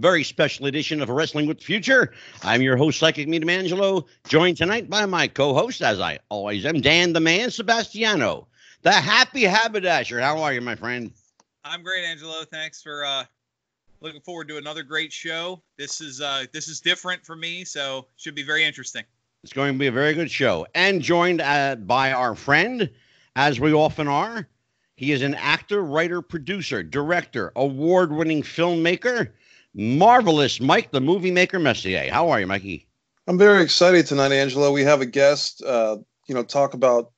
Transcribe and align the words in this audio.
welcome 0.00 0.06
to 0.06 0.08
a 0.08 0.12
very 0.12 0.24
special 0.24 0.66
edition 0.66 1.02
of 1.02 1.08
Wrestling 1.08 1.46
with 1.46 1.58
the 1.58 1.64
Future. 1.64 2.12
I'm 2.42 2.62
your 2.62 2.76
host, 2.76 2.98
Psychic 2.98 3.28
Medium 3.28 3.50
Angelo, 3.50 4.06
joined 4.28 4.56
tonight 4.56 4.88
by 4.88 5.04
my 5.06 5.28
co-host, 5.28 5.82
as 5.82 6.00
I 6.00 6.18
always 6.30 6.64
am, 6.64 6.80
Dan 6.80 7.12
the 7.12 7.20
Man 7.20 7.50
Sebastiano, 7.50 8.46
the 8.82 8.92
Happy 8.92 9.44
Haberdasher. 9.44 10.20
How 10.20 10.38
are 10.42 10.54
you, 10.54 10.62
my 10.62 10.74
friend? 10.74 11.12
I'm 11.64 11.82
great, 11.82 12.04
Angelo. 12.04 12.44
Thanks 12.44 12.82
for 12.82 13.04
uh, 13.04 13.24
looking 14.00 14.22
forward 14.22 14.48
to 14.48 14.56
another 14.56 14.82
great 14.82 15.12
show. 15.12 15.60
This 15.76 16.00
is 16.00 16.20
uh, 16.20 16.46
this 16.52 16.68
is 16.68 16.80
different 16.80 17.24
for 17.26 17.36
me, 17.36 17.64
so 17.64 18.06
should 18.16 18.34
be 18.34 18.42
very 18.42 18.64
interesting. 18.64 19.04
It's 19.42 19.52
going 19.52 19.74
to 19.74 19.78
be 19.78 19.88
a 19.88 19.92
very 19.92 20.14
good 20.14 20.30
show, 20.30 20.66
and 20.74 21.02
joined 21.02 21.40
uh, 21.42 21.76
by 21.76 22.12
our 22.12 22.34
friend, 22.34 22.90
as 23.36 23.60
we 23.60 23.72
often 23.72 24.08
are. 24.08 24.48
He 24.96 25.12
is 25.12 25.22
an 25.22 25.34
actor, 25.34 25.82
writer, 25.82 26.20
producer, 26.20 26.82
director, 26.82 27.52
award 27.56 28.12
winning 28.12 28.42
filmmaker, 28.42 29.32
marvelous 29.74 30.60
Mike 30.60 30.90
the 30.90 31.00
Movie 31.00 31.30
Maker 31.30 31.58
Messier. 31.58 32.10
How 32.10 32.30
are 32.30 32.40
you, 32.40 32.46
Mikey? 32.46 32.86
I'm 33.26 33.38
very 33.38 33.62
excited 33.62 34.06
tonight, 34.06 34.32
Angelo. 34.32 34.72
We 34.72 34.82
have 34.82 35.00
a 35.00 35.06
guest, 35.06 35.62
uh, 35.62 35.98
you 36.26 36.34
know, 36.34 36.42
talk 36.42 36.74
about. 36.74 37.12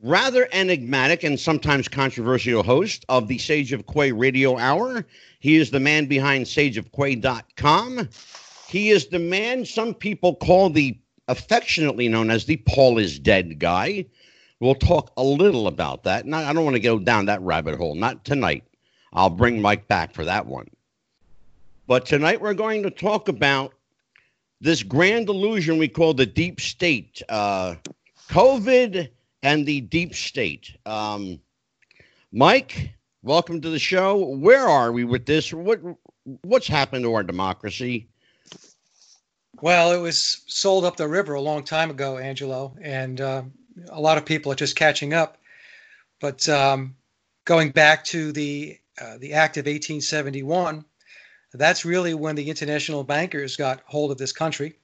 rather 0.00 0.48
enigmatic 0.52 1.24
and 1.24 1.40
sometimes 1.40 1.88
controversial 1.88 2.62
host 2.62 3.04
of 3.08 3.26
the 3.26 3.38
Sage 3.38 3.72
of 3.72 3.84
Quay 3.88 4.12
Radio 4.12 4.56
Hour. 4.58 5.04
He 5.42 5.56
is 5.56 5.72
the 5.72 5.80
man 5.80 6.06
behind 6.06 6.46
sageofquay.com. 6.46 8.08
He 8.68 8.90
is 8.90 9.08
the 9.08 9.18
man 9.18 9.64
some 9.64 9.92
people 9.92 10.36
call 10.36 10.70
the 10.70 10.96
affectionately 11.26 12.06
known 12.06 12.30
as 12.30 12.44
the 12.44 12.58
Paul 12.58 12.98
is 12.98 13.18
dead 13.18 13.58
guy. 13.58 14.06
We'll 14.60 14.76
talk 14.76 15.12
a 15.16 15.24
little 15.24 15.66
about 15.66 16.04
that. 16.04 16.26
Not, 16.26 16.44
I 16.44 16.52
don't 16.52 16.62
want 16.62 16.76
to 16.76 16.80
go 16.80 17.00
down 17.00 17.26
that 17.26 17.42
rabbit 17.42 17.76
hole. 17.76 17.96
Not 17.96 18.24
tonight. 18.24 18.62
I'll 19.12 19.30
bring 19.30 19.60
Mike 19.60 19.88
back 19.88 20.14
for 20.14 20.24
that 20.26 20.46
one. 20.46 20.68
But 21.88 22.06
tonight 22.06 22.40
we're 22.40 22.54
going 22.54 22.84
to 22.84 22.90
talk 22.90 23.26
about 23.26 23.74
this 24.60 24.84
grand 24.84 25.28
illusion 25.28 25.76
we 25.76 25.88
call 25.88 26.14
the 26.14 26.24
deep 26.24 26.60
state, 26.60 27.20
uh, 27.28 27.74
COVID 28.30 29.08
and 29.42 29.66
the 29.66 29.80
deep 29.80 30.14
state. 30.14 30.76
Um, 30.86 31.40
Mike, 32.30 32.92
welcome 33.22 33.60
to 33.60 33.70
the 33.70 33.78
show. 33.78 34.16
Where 34.16 34.68
are 34.68 34.90
we 34.92 35.04
with 35.04 35.26
this? 35.26 35.52
What 35.52 35.80
what's 36.42 36.66
happened 36.66 37.04
to 37.04 37.14
our 37.14 37.22
democracy? 37.22 38.08
Well, 39.60 39.92
it 39.92 39.98
was 40.00 40.42
sold 40.46 40.84
up 40.84 40.96
the 40.96 41.08
river 41.08 41.34
a 41.34 41.40
long 41.40 41.62
time 41.62 41.90
ago, 41.90 42.18
Angelo, 42.18 42.76
and 42.80 43.20
uh, 43.20 43.42
a 43.90 44.00
lot 44.00 44.18
of 44.18 44.24
people 44.24 44.50
are 44.50 44.56
just 44.56 44.76
catching 44.76 45.14
up. 45.14 45.38
But 46.20 46.48
um, 46.48 46.96
going 47.44 47.70
back 47.70 48.04
to 48.06 48.32
the 48.32 48.78
uh, 49.00 49.18
the 49.18 49.34
Act 49.34 49.56
of 49.56 49.66
1871, 49.66 50.84
that's 51.54 51.84
really 51.84 52.14
when 52.14 52.34
the 52.34 52.50
international 52.50 53.04
bankers 53.04 53.56
got 53.56 53.82
hold 53.86 54.10
of 54.10 54.18
this 54.18 54.32
country, 54.32 54.74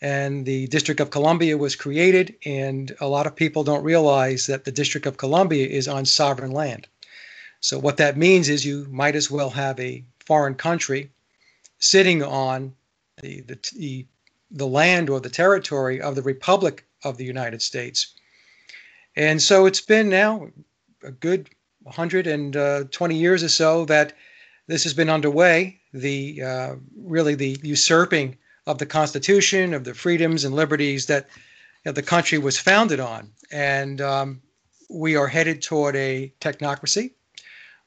and 0.00 0.44
the 0.44 0.66
District 0.66 1.00
of 1.00 1.10
Columbia 1.10 1.56
was 1.56 1.76
created. 1.76 2.36
And 2.44 2.94
a 3.00 3.08
lot 3.08 3.26
of 3.26 3.34
people 3.34 3.64
don't 3.64 3.84
realize 3.84 4.46
that 4.46 4.64
the 4.64 4.72
District 4.72 5.06
of 5.06 5.16
Columbia 5.16 5.66
is 5.66 5.88
on 5.88 6.04
sovereign 6.04 6.52
land. 6.52 6.86
So 7.62 7.78
what 7.78 7.96
that 7.98 8.16
means 8.16 8.48
is 8.48 8.66
you 8.66 8.86
might 8.90 9.14
as 9.14 9.30
well 9.30 9.50
have 9.50 9.78
a 9.78 10.04
foreign 10.26 10.56
country 10.56 11.10
sitting 11.78 12.22
on 12.22 12.74
the, 13.20 13.40
the, 13.42 13.58
the, 13.76 14.06
the 14.50 14.66
land 14.66 15.08
or 15.08 15.20
the 15.20 15.30
territory 15.30 16.00
of 16.00 16.16
the 16.16 16.22
Republic 16.22 16.84
of 17.04 17.16
the 17.16 17.24
United 17.24 17.62
States. 17.62 18.14
And 19.14 19.40
so 19.40 19.66
it's 19.66 19.80
been 19.80 20.08
now 20.08 20.48
a 21.04 21.12
good 21.12 21.50
120 21.82 23.16
years 23.16 23.42
or 23.44 23.48
so 23.48 23.84
that 23.84 24.12
this 24.66 24.82
has 24.84 24.94
been 24.94 25.08
underway. 25.08 25.80
The 25.92 26.42
uh, 26.42 26.74
really 26.96 27.34
the 27.34 27.58
usurping 27.62 28.38
of 28.66 28.78
the 28.78 28.86
Constitution, 28.86 29.74
of 29.74 29.84
the 29.84 29.94
freedoms 29.94 30.44
and 30.44 30.54
liberties 30.54 31.06
that 31.06 31.28
you 31.84 31.90
know, 31.90 31.92
the 31.92 32.02
country 32.02 32.38
was 32.38 32.58
founded 32.58 33.00
on. 33.00 33.30
And 33.50 34.00
um, 34.00 34.42
we 34.88 35.16
are 35.16 35.26
headed 35.26 35.62
toward 35.62 35.96
a 35.96 36.32
technocracy, 36.40 37.12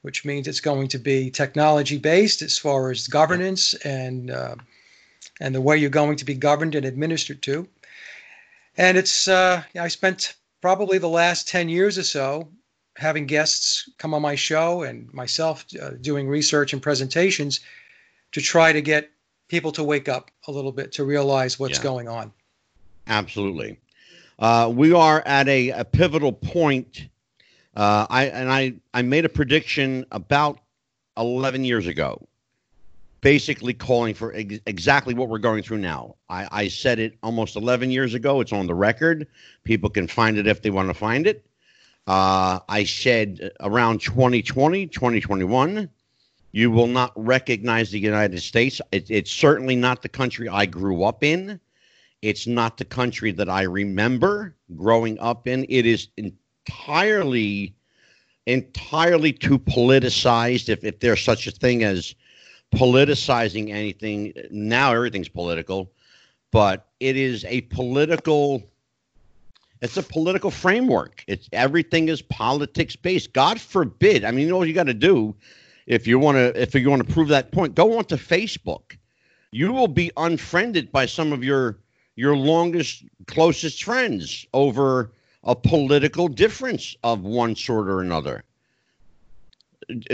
which 0.05 0.23
means 0.23 0.47
it's 0.47 0.59
going 0.59 0.87
to 0.87 0.99
be 0.99 1.31
technology 1.31 1.97
based 1.97 2.43
as 2.43 2.59
far 2.59 2.91
as 2.91 3.07
governance 3.07 3.73
and 3.83 4.29
uh, 4.29 4.53
and 5.39 5.55
the 5.55 5.59
way 5.59 5.75
you're 5.75 5.89
going 5.89 6.15
to 6.15 6.25
be 6.25 6.35
governed 6.35 6.75
and 6.75 6.85
administered 6.85 7.41
to. 7.41 7.67
And 8.77 8.97
it's 8.97 9.27
uh, 9.27 9.63
I 9.79 9.87
spent 9.87 10.35
probably 10.61 10.99
the 10.99 11.09
last 11.09 11.47
10 11.47 11.69
years 11.69 11.97
or 11.97 12.03
so 12.03 12.47
having 12.97 13.25
guests 13.25 13.89
come 13.97 14.13
on 14.13 14.21
my 14.21 14.35
show 14.35 14.83
and 14.83 15.11
myself 15.11 15.65
uh, 15.81 15.89
doing 16.01 16.27
research 16.27 16.71
and 16.71 16.83
presentations 16.83 17.61
to 18.33 18.41
try 18.41 18.71
to 18.71 18.81
get 18.81 19.09
people 19.47 19.71
to 19.71 19.83
wake 19.83 20.07
up 20.07 20.29
a 20.47 20.51
little 20.51 20.71
bit 20.71 20.91
to 20.91 21.03
realize 21.03 21.57
what's 21.59 21.79
Yeah. 21.79 21.83
going 21.83 22.07
on. 22.07 22.31
Absolutely. 23.07 23.79
Uh, 24.37 24.71
we 24.71 24.93
are 24.93 25.23
at 25.25 25.47
a, 25.47 25.69
a 25.71 25.83
pivotal 25.83 26.31
point. 26.31 27.07
Uh, 27.75 28.07
I 28.09 28.25
and 28.25 28.51
I 28.51 28.73
I 28.93 29.01
made 29.01 29.25
a 29.25 29.29
prediction 29.29 30.05
about 30.11 30.59
11 31.17 31.63
years 31.65 31.87
ago, 31.87 32.27
basically 33.21 33.73
calling 33.73 34.13
for 34.13 34.33
ex- 34.33 34.59
exactly 34.65 35.13
what 35.13 35.29
we're 35.29 35.39
going 35.39 35.61
through 35.61 35.79
now. 35.79 36.15
I, 36.29 36.47
I 36.51 36.67
said 36.67 36.99
it 36.99 37.17
almost 37.21 37.55
11 37.55 37.91
years 37.91 38.13
ago. 38.13 38.39
It's 38.41 38.53
on 38.53 38.67
the 38.67 38.75
record. 38.75 39.27
People 39.63 39.89
can 39.89 40.07
find 40.07 40.37
it 40.37 40.47
if 40.47 40.61
they 40.61 40.69
want 40.69 40.89
to 40.89 40.93
find 40.93 41.27
it. 41.27 41.45
Uh, 42.07 42.59
I 42.69 42.83
said 42.83 43.51
around 43.59 43.99
2020, 43.99 44.87
2021, 44.87 45.89
you 46.51 46.71
will 46.71 46.87
not 46.87 47.11
recognize 47.15 47.91
the 47.91 47.99
United 47.99 48.39
States. 48.39 48.79
It, 48.91 49.09
it's 49.09 49.31
certainly 49.31 49.75
not 49.75 50.01
the 50.01 50.09
country 50.09 50.47
I 50.47 50.65
grew 50.65 51.03
up 51.03 51.23
in. 51.23 51.59
It's 52.21 52.47
not 52.47 52.77
the 52.77 52.85
country 52.85 53.31
that 53.33 53.49
I 53.49 53.63
remember 53.63 54.55
growing 54.75 55.19
up 55.19 55.47
in. 55.47 55.65
It 55.67 55.85
is 55.85 56.07
entirely, 56.67 57.75
entirely 58.45 59.31
too 59.31 59.59
politicized. 59.59 60.69
If, 60.69 60.83
if 60.83 60.99
there's 60.99 61.21
such 61.21 61.47
a 61.47 61.51
thing 61.51 61.83
as 61.83 62.15
politicizing 62.73 63.71
anything, 63.71 64.33
now 64.51 64.93
everything's 64.93 65.29
political, 65.29 65.91
but 66.51 66.87
it 66.99 67.15
is 67.17 67.45
a 67.45 67.61
political. 67.61 68.63
It's 69.81 69.97
a 69.97 70.03
political 70.03 70.51
framework. 70.51 71.23
It's 71.27 71.49
everything 71.51 72.07
is 72.07 72.21
politics 72.21 72.95
based. 72.95 73.33
God 73.33 73.59
forbid. 73.59 74.23
I 74.23 74.31
mean, 74.31 74.45
you 74.45 74.49
know 74.49 74.57
what 74.57 74.67
you 74.67 74.73
got 74.73 74.87
to 74.87 74.93
do 74.93 75.35
if 75.85 76.07
you 76.07 76.17
want 76.17 76.37
to 76.37 76.59
if 76.59 76.73
you 76.73 76.89
want 76.89 77.05
to 77.05 77.13
prove 77.13 77.27
that 77.27 77.51
point. 77.51 77.75
Go 77.75 77.97
onto 77.97 78.15
Facebook. 78.15 78.97
You 79.51 79.71
will 79.71 79.87
be 79.87 80.11
unfriended 80.17 80.91
by 80.91 81.05
some 81.05 81.33
of 81.33 81.43
your 81.43 81.77
your 82.15 82.35
longest 82.35 83.03
closest 83.27 83.83
friends 83.83 84.45
over 84.53 85.11
a 85.45 85.55
political 85.55 86.27
difference 86.27 86.95
of 87.03 87.21
one 87.21 87.55
sort 87.55 87.87
or 87.87 88.01
another. 88.01 88.43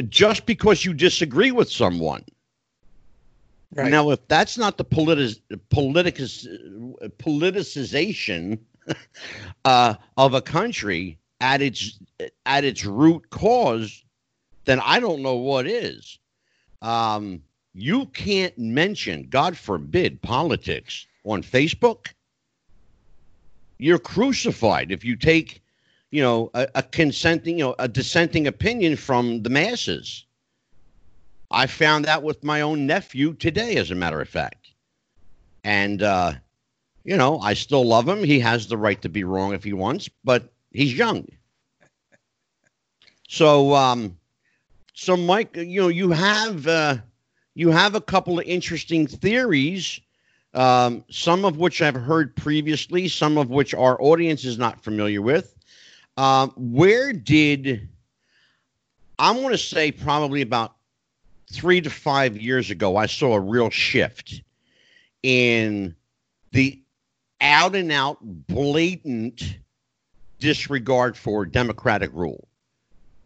Just 0.09 0.45
because 0.45 0.83
you 0.83 0.93
disagree 0.93 1.51
with 1.51 1.71
someone 1.71 2.23
Right. 3.73 3.89
Now, 3.89 4.09
if 4.09 4.27
that's 4.27 4.57
not 4.57 4.77
the 4.77 4.83
politic, 4.83 5.37
politicus, 5.69 6.45
politicization 7.19 8.59
uh, 9.65 9.95
of 10.17 10.33
a 10.33 10.41
country 10.41 11.17
at 11.39 11.61
its 11.61 11.97
at 12.45 12.65
its 12.65 12.85
root 12.85 13.29
cause, 13.29 14.03
then 14.65 14.81
I 14.81 14.99
don't 14.99 15.21
know 15.21 15.35
what 15.35 15.67
is. 15.67 16.19
Um, 16.81 17.41
you 17.73 18.07
can't 18.07 18.57
mention, 18.57 19.27
God 19.29 19.55
forbid, 19.57 20.21
politics 20.21 21.07
on 21.23 21.41
Facebook. 21.41 22.07
You're 23.81 23.97
crucified 23.97 24.91
if 24.91 25.03
you 25.03 25.15
take, 25.15 25.63
you 26.11 26.21
know, 26.21 26.51
a, 26.53 26.67
a 26.75 26.83
consenting, 26.83 27.57
you 27.57 27.65
know, 27.65 27.75
a 27.79 27.87
dissenting 27.87 28.45
opinion 28.45 28.95
from 28.95 29.41
the 29.41 29.49
masses. 29.49 30.23
I 31.49 31.65
found 31.65 32.05
that 32.05 32.21
with 32.21 32.43
my 32.43 32.61
own 32.61 32.85
nephew 32.85 33.33
today, 33.33 33.77
as 33.77 33.89
a 33.89 33.95
matter 33.95 34.21
of 34.21 34.29
fact. 34.29 34.67
And, 35.63 36.03
uh, 36.03 36.33
you 37.03 37.17
know, 37.17 37.39
I 37.39 37.55
still 37.55 37.83
love 37.83 38.07
him. 38.07 38.23
He 38.23 38.39
has 38.41 38.67
the 38.67 38.77
right 38.77 39.01
to 39.01 39.09
be 39.09 39.23
wrong 39.23 39.53
if 39.53 39.63
he 39.63 39.73
wants, 39.73 40.07
but 40.23 40.53
he's 40.69 40.95
young. 40.95 41.27
So, 43.27 43.73
um, 43.73 44.15
so 44.93 45.17
Mike, 45.17 45.55
you 45.55 45.81
know, 45.81 45.87
you 45.87 46.11
have 46.11 46.67
uh, 46.67 46.97
you 47.55 47.71
have 47.71 47.95
a 47.95 48.01
couple 48.01 48.37
of 48.37 48.45
interesting 48.45 49.07
theories, 49.07 49.99
um, 50.53 51.03
some 51.09 51.45
of 51.45 51.57
which 51.57 51.81
I've 51.81 51.95
heard 51.95 52.35
previously, 52.35 53.07
some 53.07 53.37
of 53.37 53.49
which 53.49 53.73
our 53.73 54.01
audience 54.01 54.43
is 54.45 54.57
not 54.57 54.83
familiar 54.83 55.21
with. 55.21 55.55
Um, 56.17 56.51
where 56.57 57.13
did 57.13 57.87
I'm 59.17 59.37
going 59.37 59.51
to 59.51 59.57
say 59.57 59.91
probably 59.91 60.41
about 60.41 60.75
three 61.51 61.81
to 61.81 61.89
five 61.89 62.37
years 62.37 62.71
ago, 62.71 62.97
I 62.97 63.05
saw 63.05 63.33
a 63.33 63.39
real 63.39 63.69
shift 63.69 64.41
in 65.23 65.95
the 66.51 66.81
out 67.39 67.75
and 67.75 67.91
out 67.91 68.17
blatant 68.21 69.57
disregard 70.39 71.15
for 71.15 71.45
democratic 71.45 72.11
rule 72.13 72.47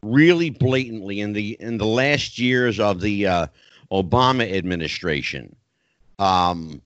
really 0.06 0.50
blatantly 0.50 1.20
in 1.20 1.34
the 1.34 1.58
in 1.60 1.78
the 1.78 1.86
last 1.86 2.38
years 2.38 2.80
of 2.80 3.02
the 3.02 3.28
uh, 3.28 3.48
Obama 3.92 4.52
administration. 4.54 5.56
Um, 6.20 6.82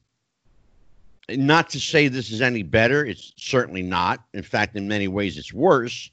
not 1.37 1.69
to 1.71 1.79
say 1.79 2.07
this 2.07 2.31
is 2.31 2.41
any 2.41 2.63
better, 2.63 3.05
it's 3.05 3.33
certainly 3.37 3.81
not. 3.81 4.23
In 4.33 4.43
fact, 4.43 4.75
in 4.75 4.87
many 4.87 5.07
ways, 5.07 5.37
it's 5.37 5.53
worse. 5.53 6.11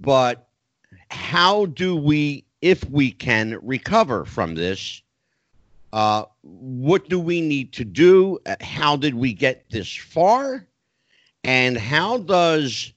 But 0.00 0.48
how 1.10 1.66
do 1.66 1.96
we 1.96 2.44
if 2.64 2.88
we 2.88 3.10
can 3.10 3.58
recover 3.62 4.24
from 4.24 4.54
this, 4.54 5.02
uh, 5.92 6.24
what 6.42 7.10
do 7.10 7.20
we 7.20 7.42
need 7.42 7.74
to 7.74 7.84
do? 7.84 8.38
How 8.62 8.96
did 8.96 9.14
we 9.14 9.34
get 9.34 9.68
this 9.68 9.94
far? 9.94 10.66
And 11.44 11.76
how 11.76 12.16
does 12.16 12.94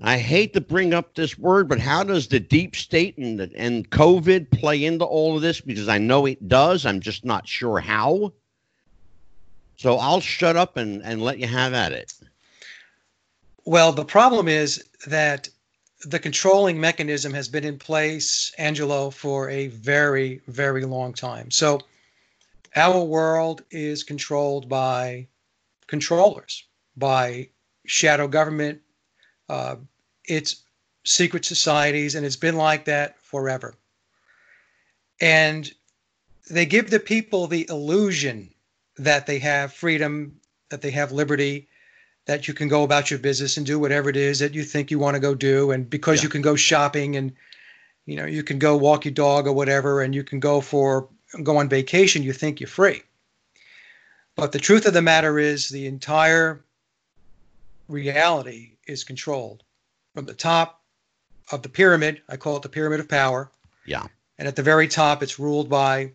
I 0.00 0.18
hate 0.18 0.54
to 0.54 0.60
bring 0.60 0.94
up 0.94 1.14
this 1.14 1.38
word, 1.38 1.68
but 1.68 1.78
how 1.78 2.02
does 2.02 2.26
the 2.26 2.40
deep 2.40 2.74
state 2.74 3.16
and, 3.18 3.40
and 3.40 3.88
COVID 3.90 4.50
play 4.50 4.84
into 4.84 5.04
all 5.04 5.36
of 5.36 5.42
this? 5.42 5.60
Because 5.60 5.88
I 5.88 5.98
know 5.98 6.26
it 6.26 6.48
does. 6.48 6.84
I'm 6.84 7.00
just 7.00 7.24
not 7.24 7.46
sure 7.46 7.78
how. 7.78 8.32
So 9.80 9.96
I'll 9.96 10.20
shut 10.20 10.58
up 10.58 10.76
and, 10.76 11.02
and 11.02 11.22
let 11.22 11.38
you 11.38 11.46
have 11.46 11.72
at 11.72 11.92
it. 11.92 12.12
Well, 13.64 13.92
the 13.92 14.04
problem 14.04 14.46
is 14.46 14.84
that 15.06 15.48
the 16.04 16.18
controlling 16.18 16.78
mechanism 16.78 17.32
has 17.32 17.48
been 17.48 17.64
in 17.64 17.78
place, 17.78 18.52
Angelo, 18.58 19.08
for 19.08 19.48
a 19.48 19.68
very, 19.68 20.42
very 20.48 20.84
long 20.84 21.14
time. 21.14 21.50
So 21.50 21.80
our 22.76 23.02
world 23.02 23.64
is 23.70 24.04
controlled 24.04 24.68
by 24.68 25.28
controllers, 25.86 26.62
by 26.98 27.48
shadow 27.86 28.28
government, 28.28 28.82
uh, 29.48 29.76
it's 30.26 30.56
secret 31.04 31.46
societies, 31.46 32.16
and 32.16 32.26
it's 32.26 32.36
been 32.36 32.56
like 32.56 32.84
that 32.84 33.18
forever. 33.22 33.72
And 35.22 35.72
they 36.50 36.66
give 36.66 36.90
the 36.90 37.00
people 37.00 37.46
the 37.46 37.66
illusion 37.70 38.52
that 39.04 39.26
they 39.26 39.38
have 39.38 39.72
freedom, 39.72 40.40
that 40.68 40.82
they 40.82 40.90
have 40.90 41.12
liberty, 41.12 41.68
that 42.26 42.46
you 42.46 42.54
can 42.54 42.68
go 42.68 42.84
about 42.84 43.10
your 43.10 43.18
business 43.18 43.56
and 43.56 43.66
do 43.66 43.78
whatever 43.78 44.10
it 44.10 44.16
is 44.16 44.38
that 44.38 44.54
you 44.54 44.62
think 44.62 44.90
you 44.90 44.98
want 44.98 45.14
to 45.14 45.20
go 45.20 45.34
do. 45.34 45.70
And 45.70 45.88
because 45.88 46.18
yeah. 46.18 46.24
you 46.24 46.28
can 46.28 46.42
go 46.42 46.54
shopping 46.54 47.16
and 47.16 47.32
you 48.06 48.16
know 48.16 48.26
you 48.26 48.42
can 48.42 48.58
go 48.58 48.76
walk 48.76 49.04
your 49.04 49.14
dog 49.14 49.46
or 49.46 49.52
whatever 49.52 50.02
and 50.02 50.14
you 50.14 50.22
can 50.22 50.40
go 50.40 50.60
for 50.60 51.08
go 51.42 51.56
on 51.56 51.68
vacation 51.68 52.22
you 52.22 52.32
think 52.32 52.60
you're 52.60 52.68
free. 52.68 53.02
But 54.36 54.52
the 54.52 54.58
truth 54.58 54.86
of 54.86 54.94
the 54.94 55.02
matter 55.02 55.38
is 55.38 55.68
the 55.68 55.86
entire 55.86 56.64
reality 57.88 58.76
is 58.86 59.04
controlled 59.04 59.62
from 60.14 60.26
the 60.26 60.34
top 60.34 60.82
of 61.50 61.62
the 61.62 61.68
pyramid. 61.68 62.22
I 62.28 62.36
call 62.36 62.56
it 62.56 62.62
the 62.62 62.68
pyramid 62.68 63.00
of 63.00 63.08
power. 63.08 63.50
Yeah. 63.86 64.06
And 64.38 64.46
at 64.46 64.56
the 64.56 64.62
very 64.62 64.88
top 64.88 65.22
it's 65.22 65.38
ruled 65.38 65.68
by 65.68 66.12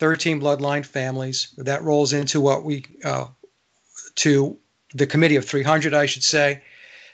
13 0.00 0.40
bloodline 0.40 0.84
families 0.84 1.54
that 1.58 1.84
rolls 1.84 2.14
into 2.14 2.40
what 2.40 2.64
we 2.64 2.84
uh, 3.04 3.26
to 4.16 4.58
the 4.94 5.06
committee 5.06 5.36
of 5.36 5.44
300, 5.44 5.92
I 5.92 6.06
should 6.06 6.24
say. 6.24 6.62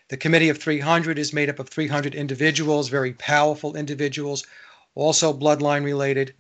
The 0.09 0.17
committee 0.17 0.51
of 0.51 0.59
300 0.59 1.19
is 1.19 1.33
made 1.33 1.51
up 1.51 1.59
of 1.59 1.69
300 1.69 2.15
individuals, 2.15 2.89
very 2.89 3.13
powerful 3.13 3.77
individuals, 3.77 4.47
also 4.95 5.33
bloodline 5.33 5.85
related. 5.85 6.33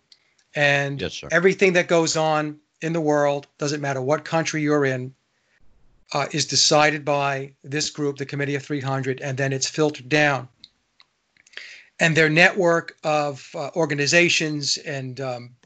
And 0.54 1.00
yes, 1.00 1.24
everything 1.32 1.72
that 1.72 1.88
goes 1.88 2.16
on 2.16 2.60
in 2.80 2.92
the 2.92 3.00
world, 3.00 3.48
doesn't 3.58 3.80
matter 3.80 4.00
what 4.00 4.24
country 4.24 4.62
you're 4.62 4.84
in, 4.84 5.12
uh, 6.12 6.26
is 6.30 6.46
decided 6.46 7.04
by 7.04 7.52
this 7.64 7.90
group, 7.90 8.18
the 8.18 8.24
Committee 8.24 8.54
of 8.54 8.62
300, 8.64 9.20
and 9.20 9.36
then 9.36 9.52
it's 9.52 9.68
filtered 9.68 10.08
down. 10.08 10.48
And 11.98 12.16
their 12.16 12.30
network 12.30 12.96
of 13.02 13.50
uh, 13.56 13.70
organizations 13.74 14.76
and 14.76 15.20
um, 15.20 15.56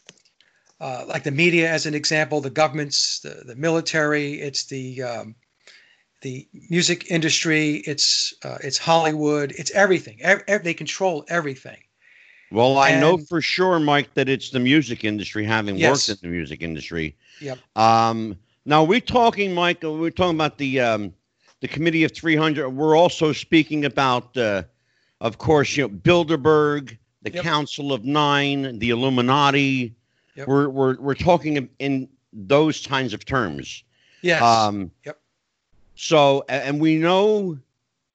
uh, 0.81 1.05
like 1.07 1.25
the 1.25 1.31
media, 1.31 1.71
as 1.71 1.87
an 1.87 1.95
example, 1.95 2.41
the 2.41 2.51
governments, 2.51 3.21
the, 3.21 3.43
the 3.47 3.57
military, 3.57 4.41
it's 4.41 4.65
the 4.67 5.03
um, 5.03 5.35
the 6.23 6.49
music 6.69 7.11
industry, 7.11 7.77
it's 7.87 8.35
uh, 8.45 8.59
it's 8.63 8.79
Hollywood, 8.79 9.53
it's 9.57 9.71
everything. 9.73 10.21
they 10.63 10.75
control 10.75 11.25
everything. 11.29 11.79
Well, 12.51 12.79
I 12.79 12.91
and, 12.91 13.01
know 13.01 13.19
for 13.19 13.41
sure, 13.41 13.79
Mike, 13.79 14.13
that 14.15 14.29
it's 14.29 14.51
the 14.51 14.59
music 14.59 15.05
industry. 15.05 15.45
Having 15.45 15.77
yes. 15.77 16.09
worked 16.09 16.23
in 16.23 16.31
the 16.31 16.35
music 16.35 16.63
industry. 16.63 17.17
Yep. 17.41 17.59
Um, 17.77 18.37
now 18.65 18.83
we're 18.83 19.01
talking, 19.01 19.55
Mike. 19.55 19.85
Uh, 19.85 19.93
we're 19.93 20.11
talking 20.11 20.37
about 20.37 20.59
the 20.59 20.81
um, 20.81 21.15
the 21.61 21.69
committee 21.69 22.05
of 22.05 22.13
300. 22.13 22.69
We're 22.71 22.97
also 22.97 23.33
speaking 23.33 23.85
about, 23.85 24.37
uh, 24.37 24.65
of 25.21 25.39
course, 25.39 25.77
you 25.77 25.85
know, 25.85 25.89
Bilderberg, 25.91 26.97
the 27.23 27.33
yep. 27.33 27.45
Council 27.45 27.93
of 27.93 28.05
Nine, 28.05 28.79
the 28.79 28.91
Illuminati. 28.91 29.95
Yep. 30.41 30.49
We're 30.49 30.69
we're 30.71 31.01
we're 31.01 31.15
talking 31.15 31.69
in 31.79 32.09
those 32.33 32.87
kinds 32.87 33.13
of 33.13 33.27
terms. 33.27 33.85
Yes. 34.23 34.41
Um, 34.41 34.91
yep. 35.05 35.21
So, 35.97 36.45
and 36.49 36.81
we 36.81 36.97
know 36.97 37.59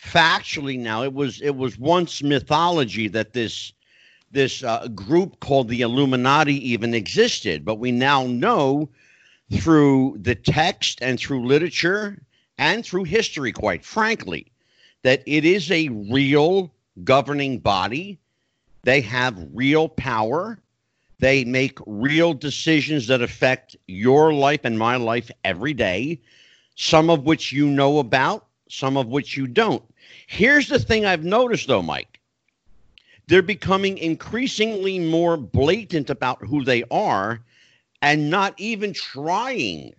factually 0.02 0.80
now 0.80 1.04
it 1.04 1.14
was 1.14 1.40
it 1.42 1.56
was 1.56 1.78
once 1.78 2.24
mythology 2.24 3.08
that 3.10 3.34
this 3.34 3.74
this 4.32 4.64
uh, 4.64 4.88
group 4.88 5.40
called 5.40 5.68
the 5.68 5.82
Illuminati 5.82 6.56
even 6.72 6.96
existed, 6.96 7.64
but 7.64 7.76
we 7.76 7.92
now 7.92 8.26
know 8.26 8.90
through 9.54 10.18
the 10.20 10.34
text 10.34 10.98
and 11.04 11.20
through 11.20 11.46
literature 11.46 12.20
and 12.58 12.84
through 12.84 13.04
history, 13.04 13.52
quite 13.52 13.86
frankly, 13.86 14.52
that 15.04 15.22
it 15.28 15.46
is 15.46 15.70
a 15.70 15.90
real 15.90 16.74
governing 17.04 17.60
body. 17.60 18.18
They 18.82 19.02
have 19.02 19.48
real 19.54 19.90
power. 19.90 20.58
They 21.20 21.46
make 21.46 21.80
real 21.86 22.34
decisions 22.34 23.08
that 23.08 23.22
affect 23.22 23.76
your 23.88 24.34
life 24.34 24.62
and 24.64 24.78
my 24.78 24.98
life 24.98 25.32
every 25.44 25.74
day 25.74 26.20
some 26.76 27.10
of 27.10 27.24
which 27.24 27.52
you 27.52 27.68
know 27.68 28.00
about, 28.00 28.46
some 28.70 28.98
of 28.98 29.08
which 29.08 29.36
you 29.36 29.48
don't. 29.48 29.84
Here's 30.28 30.68
the 30.68 30.80
thing 30.80 31.06
I've 31.06 31.24
noticed, 31.24 31.68
though, 31.68 31.82
Mike. 31.82 32.20
They're 33.28 33.42
becoming 33.42 33.98
increasingly 33.98 35.00
more 35.00 35.36
blatant 35.36 36.10
about 36.10 36.46
who 36.46 36.64
they 36.64 36.84
are 36.92 37.42
and 38.02 38.30
not 38.30 38.54
even 38.60 38.94
trying 38.94 39.94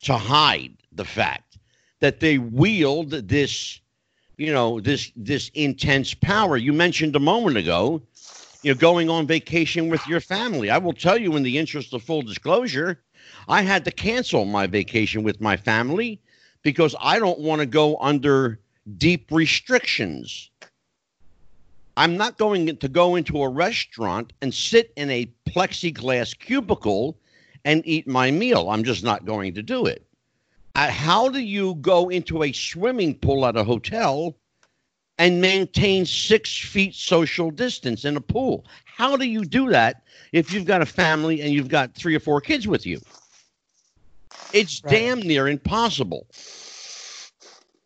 to 0.00 0.14
hide 0.16 0.72
the 0.92 1.04
fact 1.04 1.58
that 2.00 2.20
they 2.20 2.38
wield 2.38 3.10
this 3.10 3.80
you 4.36 4.52
know 4.52 4.80
this 4.80 5.10
this 5.16 5.50
intense 5.54 6.14
power 6.14 6.56
you 6.56 6.72
mentioned 6.72 7.16
a 7.16 7.20
moment 7.20 7.56
ago 7.56 8.00
you 8.62 8.72
know 8.72 8.78
going 8.78 9.08
on 9.08 9.26
vacation 9.26 9.88
with 9.88 10.06
your 10.06 10.20
family 10.20 10.70
i 10.70 10.78
will 10.78 10.92
tell 10.92 11.18
you 11.18 11.36
in 11.36 11.42
the 11.42 11.58
interest 11.58 11.92
of 11.94 12.02
full 12.02 12.22
disclosure 12.22 13.02
I 13.48 13.62
had 13.62 13.84
to 13.84 13.90
cancel 13.90 14.44
my 14.44 14.66
vacation 14.66 15.22
with 15.22 15.40
my 15.40 15.56
family 15.56 16.20
because 16.62 16.94
I 17.00 17.18
don't 17.18 17.38
want 17.38 17.60
to 17.60 17.66
go 17.66 17.96
under 17.98 18.60
deep 18.96 19.30
restrictions. 19.30 20.50
I'm 21.96 22.16
not 22.16 22.38
going 22.38 22.76
to 22.76 22.88
go 22.88 23.16
into 23.16 23.42
a 23.42 23.48
restaurant 23.48 24.32
and 24.40 24.54
sit 24.54 24.92
in 24.96 25.10
a 25.10 25.32
plexiglass 25.48 26.38
cubicle 26.38 27.18
and 27.64 27.82
eat 27.84 28.06
my 28.06 28.30
meal. 28.30 28.70
I'm 28.70 28.84
just 28.84 29.02
not 29.02 29.24
going 29.24 29.54
to 29.54 29.62
do 29.62 29.86
it. 29.86 30.06
Uh, 30.74 30.90
how 30.90 31.28
do 31.28 31.40
you 31.40 31.74
go 31.76 32.08
into 32.08 32.44
a 32.44 32.52
swimming 32.52 33.14
pool 33.16 33.46
at 33.46 33.56
a 33.56 33.64
hotel 33.64 34.36
and 35.18 35.40
maintain 35.40 36.06
six 36.06 36.56
feet 36.58 36.94
social 36.94 37.50
distance 37.50 38.04
in 38.04 38.16
a 38.16 38.20
pool? 38.20 38.64
How 38.84 39.16
do 39.16 39.26
you 39.26 39.44
do 39.44 39.70
that 39.70 40.02
if 40.32 40.52
you've 40.52 40.64
got 40.64 40.82
a 40.82 40.86
family 40.86 41.40
and 41.42 41.52
you've 41.52 41.68
got 41.68 41.94
three 41.94 42.14
or 42.14 42.20
four 42.20 42.40
kids 42.40 42.66
with 42.66 42.86
you? 42.86 43.00
It's 44.52 44.80
Right. 44.82 44.92
damn 44.92 45.20
near 45.20 45.48
impossible. 45.48 46.26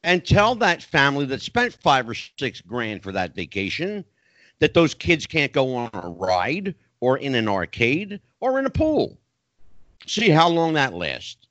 And 0.04 0.24
tell 0.24 0.54
that 0.56 0.82
family 0.82 1.26
that 1.26 1.42
spent 1.42 1.74
five 1.74 2.08
or 2.08 2.14
six 2.14 2.60
grand 2.60 3.02
for 3.02 3.12
that 3.12 3.34
vacation 3.34 4.04
that 4.58 4.74
those 4.74 4.94
kids 4.94 5.26
can't 5.26 5.52
go 5.52 5.74
on 5.74 5.90
a 5.92 6.08
ride 6.08 6.74
or 7.00 7.18
in 7.18 7.34
an 7.34 7.48
arcade 7.48 8.20
or 8.40 8.58
in 8.58 8.66
a 8.66 8.70
pool. 8.70 9.18
See 10.06 10.28
how 10.28 10.48
long 10.48 10.74
that 10.74 10.94
lasts. 10.94 11.46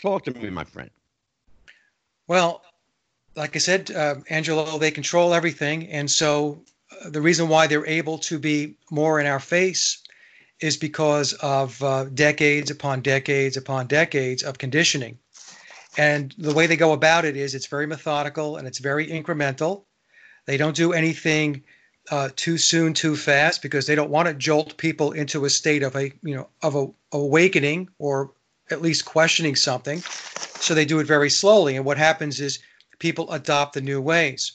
Talk 0.00 0.24
to 0.24 0.32
me, 0.32 0.50
my 0.50 0.64
friend. 0.64 0.90
Well, 2.26 2.62
like 3.34 3.56
I 3.56 3.58
said, 3.58 3.90
uh, 3.90 4.16
Angelo, 4.28 4.78
they 4.78 4.90
control 4.90 5.34
everything. 5.34 5.88
And 5.88 6.10
so 6.10 6.62
uh, 6.90 7.10
the 7.10 7.20
reason 7.20 7.48
why 7.48 7.66
they're 7.66 7.86
able 7.86 8.18
to 8.18 8.38
be 8.38 8.76
more 8.90 9.20
in 9.20 9.26
our 9.26 9.40
face 9.40 10.02
is 10.60 10.76
because 10.76 11.32
of 11.34 11.82
uh, 11.82 12.04
decades 12.04 12.70
upon 12.70 13.00
decades 13.00 13.56
upon 13.56 13.86
decades 13.86 14.42
of 14.42 14.58
conditioning. 14.58 15.18
And 15.96 16.34
the 16.38 16.54
way 16.54 16.66
they 16.66 16.76
go 16.76 16.92
about 16.92 17.24
it 17.24 17.36
is 17.36 17.54
it's 17.54 17.66
very 17.66 17.86
methodical 17.86 18.56
and 18.56 18.66
it's 18.66 18.78
very 18.78 19.06
incremental. 19.08 19.84
They 20.46 20.56
don't 20.56 20.76
do 20.76 20.92
anything 20.92 21.64
uh, 22.10 22.30
too 22.34 22.58
soon, 22.58 22.94
too 22.94 23.16
fast, 23.16 23.62
because 23.62 23.86
they 23.86 23.94
don't 23.94 24.10
want 24.10 24.28
to 24.28 24.34
jolt 24.34 24.76
people 24.76 25.12
into 25.12 25.44
a 25.44 25.50
state 25.50 25.82
of 25.82 25.94
a, 25.96 26.12
you 26.22 26.34
know, 26.34 26.48
of 26.62 26.74
a 26.74 26.86
awakening 27.12 27.88
or 27.98 28.32
at 28.70 28.82
least 28.82 29.04
questioning 29.04 29.54
something. 29.54 30.00
So 30.00 30.74
they 30.74 30.84
do 30.84 31.00
it 31.00 31.06
very 31.06 31.30
slowly. 31.30 31.76
And 31.76 31.84
what 31.84 31.98
happens 31.98 32.40
is 32.40 32.58
people 33.02 33.32
adopt 33.32 33.74
the 33.74 33.80
new 33.80 34.00
ways. 34.00 34.52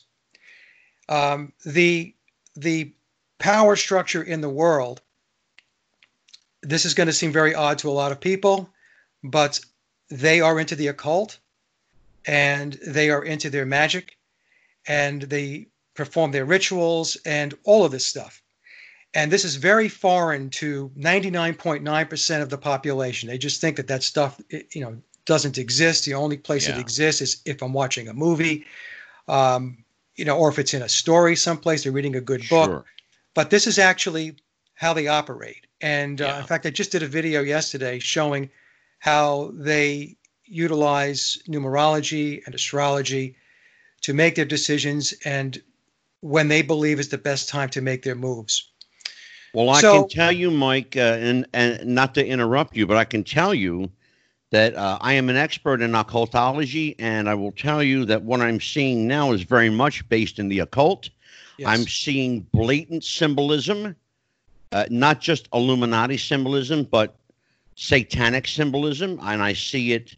Um, 1.10 1.52
the 1.66 2.16
the 2.56 2.94
power 3.40 3.76
structure 3.76 4.24
in 4.24 4.40
the 4.40 4.50
world. 4.64 5.02
This 6.64 6.86
is 6.86 6.94
going 6.94 7.08
to 7.08 7.14
seem 7.14 7.34
very 7.34 7.54
odd 7.54 7.78
to 7.80 7.90
a 7.90 7.98
lot 8.02 8.14
of 8.14 8.22
people, 8.22 8.70
but 9.22 9.60
they 10.10 10.40
are 10.40 10.60
into 10.60 10.78
the 10.78 10.88
occult, 10.88 11.40
and 12.26 12.74
they 12.88 13.10
are 13.10 13.24
into 13.24 13.50
their 13.50 13.66
magic, 13.66 14.18
and 14.88 15.22
they 15.24 15.68
perform 15.94 16.32
their 16.32 16.46
rituals 16.46 17.18
and 17.26 17.54
all 17.66 17.84
of 17.84 17.92
this 17.92 18.08
stuff. 18.08 18.42
And 19.14 19.30
this 19.30 19.44
is 19.44 19.56
very 19.58 19.90
foreign 19.90 20.50
to 20.62 20.90
99.9% 20.98 22.42
of 22.42 22.50
the 22.50 22.58
population. 22.58 23.28
They 23.28 23.38
just 23.38 23.60
think 23.60 23.76
that 23.78 23.88
that 23.88 24.04
stuff, 24.04 24.40
you 24.50 24.82
know, 24.82 25.02
doesn't 25.28 25.58
exist. 25.60 26.06
The 26.06 26.16
only 26.16 26.38
place 26.38 26.68
Yeah. 26.68 26.78
it 26.78 26.80
exists 26.82 27.22
is 27.22 27.42
if 27.46 27.62
I'm 27.62 27.74
watching 27.74 28.08
a 28.08 28.14
movie, 28.14 28.66
um, 29.28 29.84
you 30.16 30.26
know, 30.26 30.38
or 30.38 30.50
if 30.50 30.58
it's 30.58 30.74
in 30.74 30.82
a 30.82 30.90
story 30.90 31.36
someplace, 31.36 31.84
they're 31.84 31.92
reading 31.92 32.16
a 32.16 32.22
good 32.22 32.42
book. 32.50 32.70
Sure. 32.70 32.86
But 33.36 33.52
this 33.52 33.68
is 33.68 33.78
actually 33.78 34.38
how 34.74 34.94
they 34.94 35.08
operate. 35.08 35.68
And 35.82 36.20
uh, 36.22 36.38
in 36.40 36.48
fact, 36.48 36.66
I 36.66 36.72
just 36.72 36.92
did 36.92 37.04
a 37.04 37.08
video 37.08 37.42
yesterday 37.42 38.00
showing 38.00 38.50
how 39.00 39.52
they 39.54 40.16
utilize 40.46 41.38
numerology 41.48 42.42
and 42.46 42.56
astrology 42.56 43.36
to 44.02 44.14
make 44.14 44.36
their 44.36 44.46
decisions 44.46 45.14
and 45.26 45.62
when 46.22 46.48
they 46.48 46.62
believe 46.64 47.00
is 47.00 47.10
the 47.10 47.18
best 47.18 47.50
time 47.50 47.70
to 47.70 47.82
make 47.82 48.02
their 48.02 48.16
moves. 48.16 48.72
Well, 49.54 49.70
I 49.70 49.82
So- 49.82 50.00
can 50.04 50.10
tell 50.10 50.32
you, 50.32 50.50
Mike, 50.52 50.96
uh, 50.96 51.18
and 51.20 51.46
and 51.54 51.86
not 51.86 52.16
to 52.16 52.26
interrupt 52.26 52.76
you, 52.76 52.88
but 52.88 52.98
I 52.98 53.06
can 53.06 53.24
tell 53.24 53.54
you 53.54 53.92
that 54.52 54.76
uh, 54.76 54.98
I 55.02 55.14
am 55.14 55.30
an 55.30 55.36
expert 55.36 55.82
in 55.82 55.92
occultology, 55.92 56.96
and 57.00 57.28
I 57.30 57.34
will 57.34 57.52
tell 57.52 57.84
you 57.84 58.06
that 58.06 58.24
what 58.24 58.42
I'm 58.42 58.62
seeing 58.62 59.08
now 59.08 59.32
is 59.32 59.44
very 59.44 59.70
much 59.70 60.08
based 60.10 60.40
in 60.40 60.48
the 60.48 60.60
occult. 60.60 61.10
Yes. 61.58 61.68
I'm 61.68 61.88
seeing 61.88 62.42
blatant 62.54 63.04
symbolism, 63.04 63.96
uh, 64.72 64.86
not 64.90 65.20
just 65.20 65.50
Illuminati 65.54 66.18
symbolism, 66.18 66.84
but 66.84 67.16
satanic 67.76 68.48
symbolism, 68.48 69.20
and 69.22 69.42
I 69.42 69.54
see 69.54 69.94
it 69.94 70.16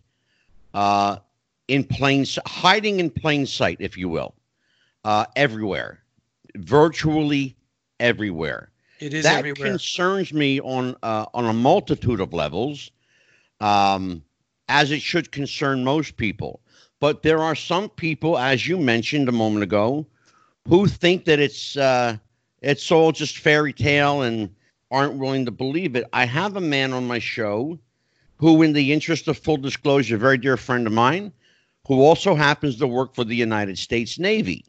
uh, 0.74 1.17
in 1.67 1.83
plain, 1.83 2.25
hiding 2.45 3.00
in 3.00 3.09
plain 3.09 3.45
sight, 3.45 3.77
if 3.79 3.98
you 3.98 4.09
will, 4.09 4.36
uh, 5.05 5.25
everywhere, 5.36 6.03
virtually 6.55 7.55
everywhere 8.00 8.69
it 9.00 9.13
is 9.13 9.24
that 9.24 9.39
everywhere. 9.39 9.69
concerns 9.69 10.33
me 10.33 10.59
on 10.59 10.95
uh, 11.03 11.25
on 11.33 11.45
a 11.45 11.53
multitude 11.53 12.19
of 12.19 12.33
levels, 12.33 12.91
um, 13.59 14.23
as 14.67 14.91
it 14.91 15.01
should 15.01 15.31
concern 15.31 15.83
most 15.83 16.17
people. 16.17 16.61
But 16.99 17.23
there 17.23 17.39
are 17.39 17.55
some 17.55 17.89
people, 17.89 18.37
as 18.37 18.67
you 18.67 18.77
mentioned 18.77 19.29
a 19.29 19.33
moment 19.33 19.63
ago, 19.63 20.05
who 20.67 20.87
think 20.87 21.25
that 21.25 21.39
it's 21.39 21.77
uh, 21.77 22.17
it's 22.61 22.91
all 22.91 23.11
just 23.11 23.37
fairy 23.37 23.73
tale 23.73 24.21
and 24.21 24.53
aren't 24.91 25.17
willing 25.17 25.45
to 25.45 25.51
believe 25.51 25.95
it. 25.95 26.05
I 26.11 26.25
have 26.25 26.55
a 26.55 26.61
man 26.61 26.93
on 26.93 27.07
my 27.07 27.19
show 27.19 27.79
who, 28.37 28.61
in 28.61 28.73
the 28.73 28.91
interest 28.91 29.27
of 29.27 29.37
full 29.37 29.57
disclosure, 29.57 30.15
a 30.15 30.19
very 30.19 30.37
dear 30.37 30.57
friend 30.57 30.87
of 30.87 30.93
mine, 30.93 31.31
who 31.87 32.01
also 32.01 32.35
happens 32.35 32.77
to 32.77 32.87
work 32.87 33.15
for 33.15 33.23
the 33.23 33.35
United 33.35 33.77
States 33.77 34.19
Navy. 34.19 34.65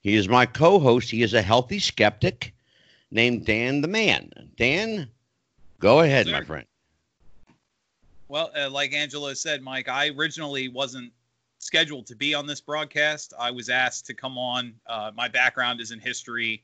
He 0.00 0.14
is 0.14 0.28
my 0.28 0.46
co-host. 0.46 1.10
He 1.10 1.22
is 1.22 1.34
a 1.34 1.42
healthy 1.42 1.78
skeptic 1.78 2.54
named 3.10 3.46
Dan 3.46 3.80
the 3.80 3.88
Man. 3.88 4.30
Dan, 4.56 5.08
go 5.80 6.00
ahead, 6.00 6.26
my 6.26 6.40
friend. 6.42 6.67
Well, 8.28 8.50
uh, 8.56 8.70
like 8.70 8.92
Angelo 8.92 9.32
said, 9.34 9.62
Mike, 9.62 9.88
I 9.88 10.08
originally 10.08 10.68
wasn't 10.68 11.12
scheduled 11.58 12.06
to 12.06 12.16
be 12.16 12.34
on 12.34 12.46
this 12.46 12.60
broadcast. 12.60 13.32
I 13.38 13.50
was 13.50 13.68
asked 13.68 14.06
to 14.06 14.14
come 14.14 14.38
on. 14.38 14.74
Uh, 14.86 15.10
my 15.14 15.28
background 15.28 15.80
is 15.80 15.90
in 15.90 15.98
history, 15.98 16.62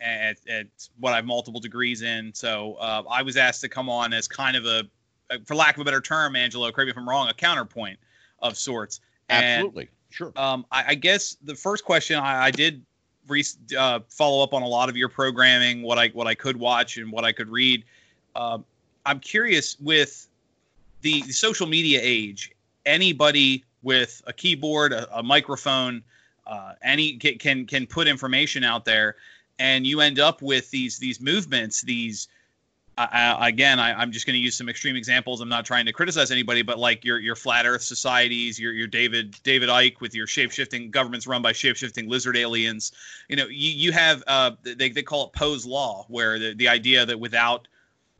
and 0.00 0.36
it's 0.46 0.90
what 0.98 1.12
I 1.12 1.16
have 1.16 1.24
multiple 1.24 1.60
degrees 1.60 2.02
in. 2.02 2.34
So 2.34 2.74
uh, 2.74 3.04
I 3.08 3.22
was 3.22 3.36
asked 3.36 3.60
to 3.62 3.68
come 3.68 3.88
on 3.88 4.12
as 4.12 4.26
kind 4.26 4.56
of 4.56 4.66
a, 4.66 4.82
uh, 5.30 5.38
for 5.44 5.54
lack 5.54 5.76
of 5.76 5.80
a 5.80 5.84
better 5.84 6.00
term, 6.00 6.36
Angelo, 6.36 6.70
correct 6.72 6.86
me 6.86 6.90
if 6.90 6.98
I'm 6.98 7.08
wrong, 7.08 7.28
a 7.28 7.34
counterpoint 7.34 7.98
of 8.40 8.56
sorts. 8.56 9.00
And 9.28 9.44
Absolutely. 9.44 9.88
Sure. 10.10 10.32
um, 10.36 10.66
I, 10.70 10.84
I 10.88 10.94
guess 10.94 11.36
the 11.42 11.54
first 11.54 11.84
question 11.84 12.18
I, 12.18 12.44
I 12.46 12.50
did 12.50 12.84
re- 13.28 13.44
uh, 13.76 14.00
follow 14.08 14.42
up 14.42 14.52
on 14.52 14.62
a 14.62 14.68
lot 14.68 14.88
of 14.88 14.96
your 14.96 15.08
programming, 15.08 15.82
what 15.82 15.98
I 15.98 16.08
what 16.08 16.26
I 16.26 16.34
could 16.34 16.56
watch 16.56 16.98
and 16.98 17.10
what 17.10 17.24
I 17.24 17.32
could 17.32 17.48
read. 17.48 17.84
Um 18.36 18.64
I'm 19.06 19.20
curious 19.20 19.78
with 19.78 20.28
the, 21.04 21.22
social 21.30 21.66
media 21.66 22.00
age. 22.02 22.50
Anybody 22.84 23.64
with 23.82 24.22
a 24.26 24.32
keyboard, 24.32 24.92
a, 24.92 25.18
a 25.18 25.22
microphone, 25.22 26.02
uh, 26.46 26.72
any 26.82 27.16
can, 27.16 27.66
can 27.66 27.86
put 27.86 28.08
information 28.08 28.64
out 28.64 28.84
there, 28.84 29.16
and 29.58 29.86
you 29.86 30.00
end 30.00 30.18
up 30.18 30.42
with 30.42 30.70
these 30.70 30.98
these 30.98 31.20
movements, 31.20 31.80
these 31.82 32.28
again, 32.96 33.80
I, 33.80 33.92
I'm 33.92 34.12
just 34.12 34.26
going 34.26 34.34
to 34.34 34.40
use 34.40 34.56
some 34.56 34.68
extreme 34.68 34.96
examples. 34.96 35.40
I'm 35.40 35.48
not 35.48 35.64
trying 35.64 35.86
to 35.86 35.92
criticize 35.92 36.30
anybody, 36.30 36.62
but 36.62 36.78
like 36.78 37.04
your 37.04 37.18
your 37.18 37.34
flat 37.34 37.66
Earth 37.66 37.82
societies, 37.82 38.58
your 38.58 38.72
your 38.72 38.86
David 38.86 39.36
David 39.42 39.68
Icke 39.68 40.00
with 40.00 40.14
your 40.14 40.26
shapeshifting 40.26 40.90
governments 40.90 41.26
run 41.26 41.42
by 41.42 41.52
shapeshifting 41.52 42.08
lizard 42.08 42.36
aliens. 42.36 42.92
You 43.28 43.36
know, 43.36 43.46
you 43.46 43.70
you 43.70 43.92
have 43.92 44.22
uh, 44.26 44.52
they 44.62 44.90
they 44.90 45.02
call 45.02 45.26
it 45.26 45.32
Poe's 45.32 45.66
law, 45.66 46.04
where 46.08 46.38
the 46.38 46.54
the 46.54 46.68
idea 46.68 47.04
that 47.06 47.18
without 47.18 47.66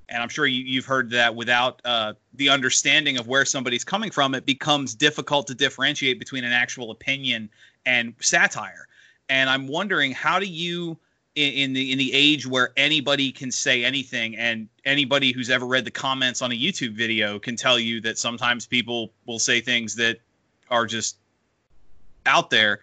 and 0.08 0.22
I'm 0.22 0.28
sure 0.28 0.46
you, 0.46 0.62
you've 0.62 0.84
heard 0.84 1.10
that 1.10 1.34
without 1.34 1.80
uh, 1.84 2.14
the 2.34 2.48
understanding 2.48 3.18
of 3.18 3.26
where 3.26 3.44
somebody's 3.44 3.84
coming 3.84 4.10
from, 4.10 4.34
it 4.34 4.46
becomes 4.46 4.94
difficult 4.94 5.46
to 5.48 5.54
differentiate 5.54 6.18
between 6.18 6.44
an 6.44 6.52
actual 6.52 6.90
opinion 6.90 7.48
and 7.86 8.14
satire. 8.20 8.88
And 9.28 9.48
I'm 9.48 9.66
wondering, 9.66 10.12
how 10.12 10.38
do 10.38 10.46
you, 10.46 10.98
in, 11.34 11.52
in 11.52 11.72
the 11.72 11.92
in 11.92 11.98
the 11.98 12.12
age 12.12 12.46
where 12.46 12.72
anybody 12.76 13.32
can 13.32 13.50
say 13.50 13.84
anything, 13.84 14.36
and 14.36 14.68
anybody 14.84 15.32
who's 15.32 15.50
ever 15.50 15.66
read 15.66 15.84
the 15.84 15.90
comments 15.90 16.42
on 16.42 16.52
a 16.52 16.54
YouTube 16.54 16.92
video 16.92 17.38
can 17.38 17.56
tell 17.56 17.78
you 17.78 18.00
that 18.02 18.18
sometimes 18.18 18.66
people 18.66 19.10
will 19.26 19.38
say 19.38 19.60
things 19.60 19.94
that 19.96 20.18
are 20.70 20.86
just 20.86 21.16
out 22.26 22.50
there, 22.50 22.80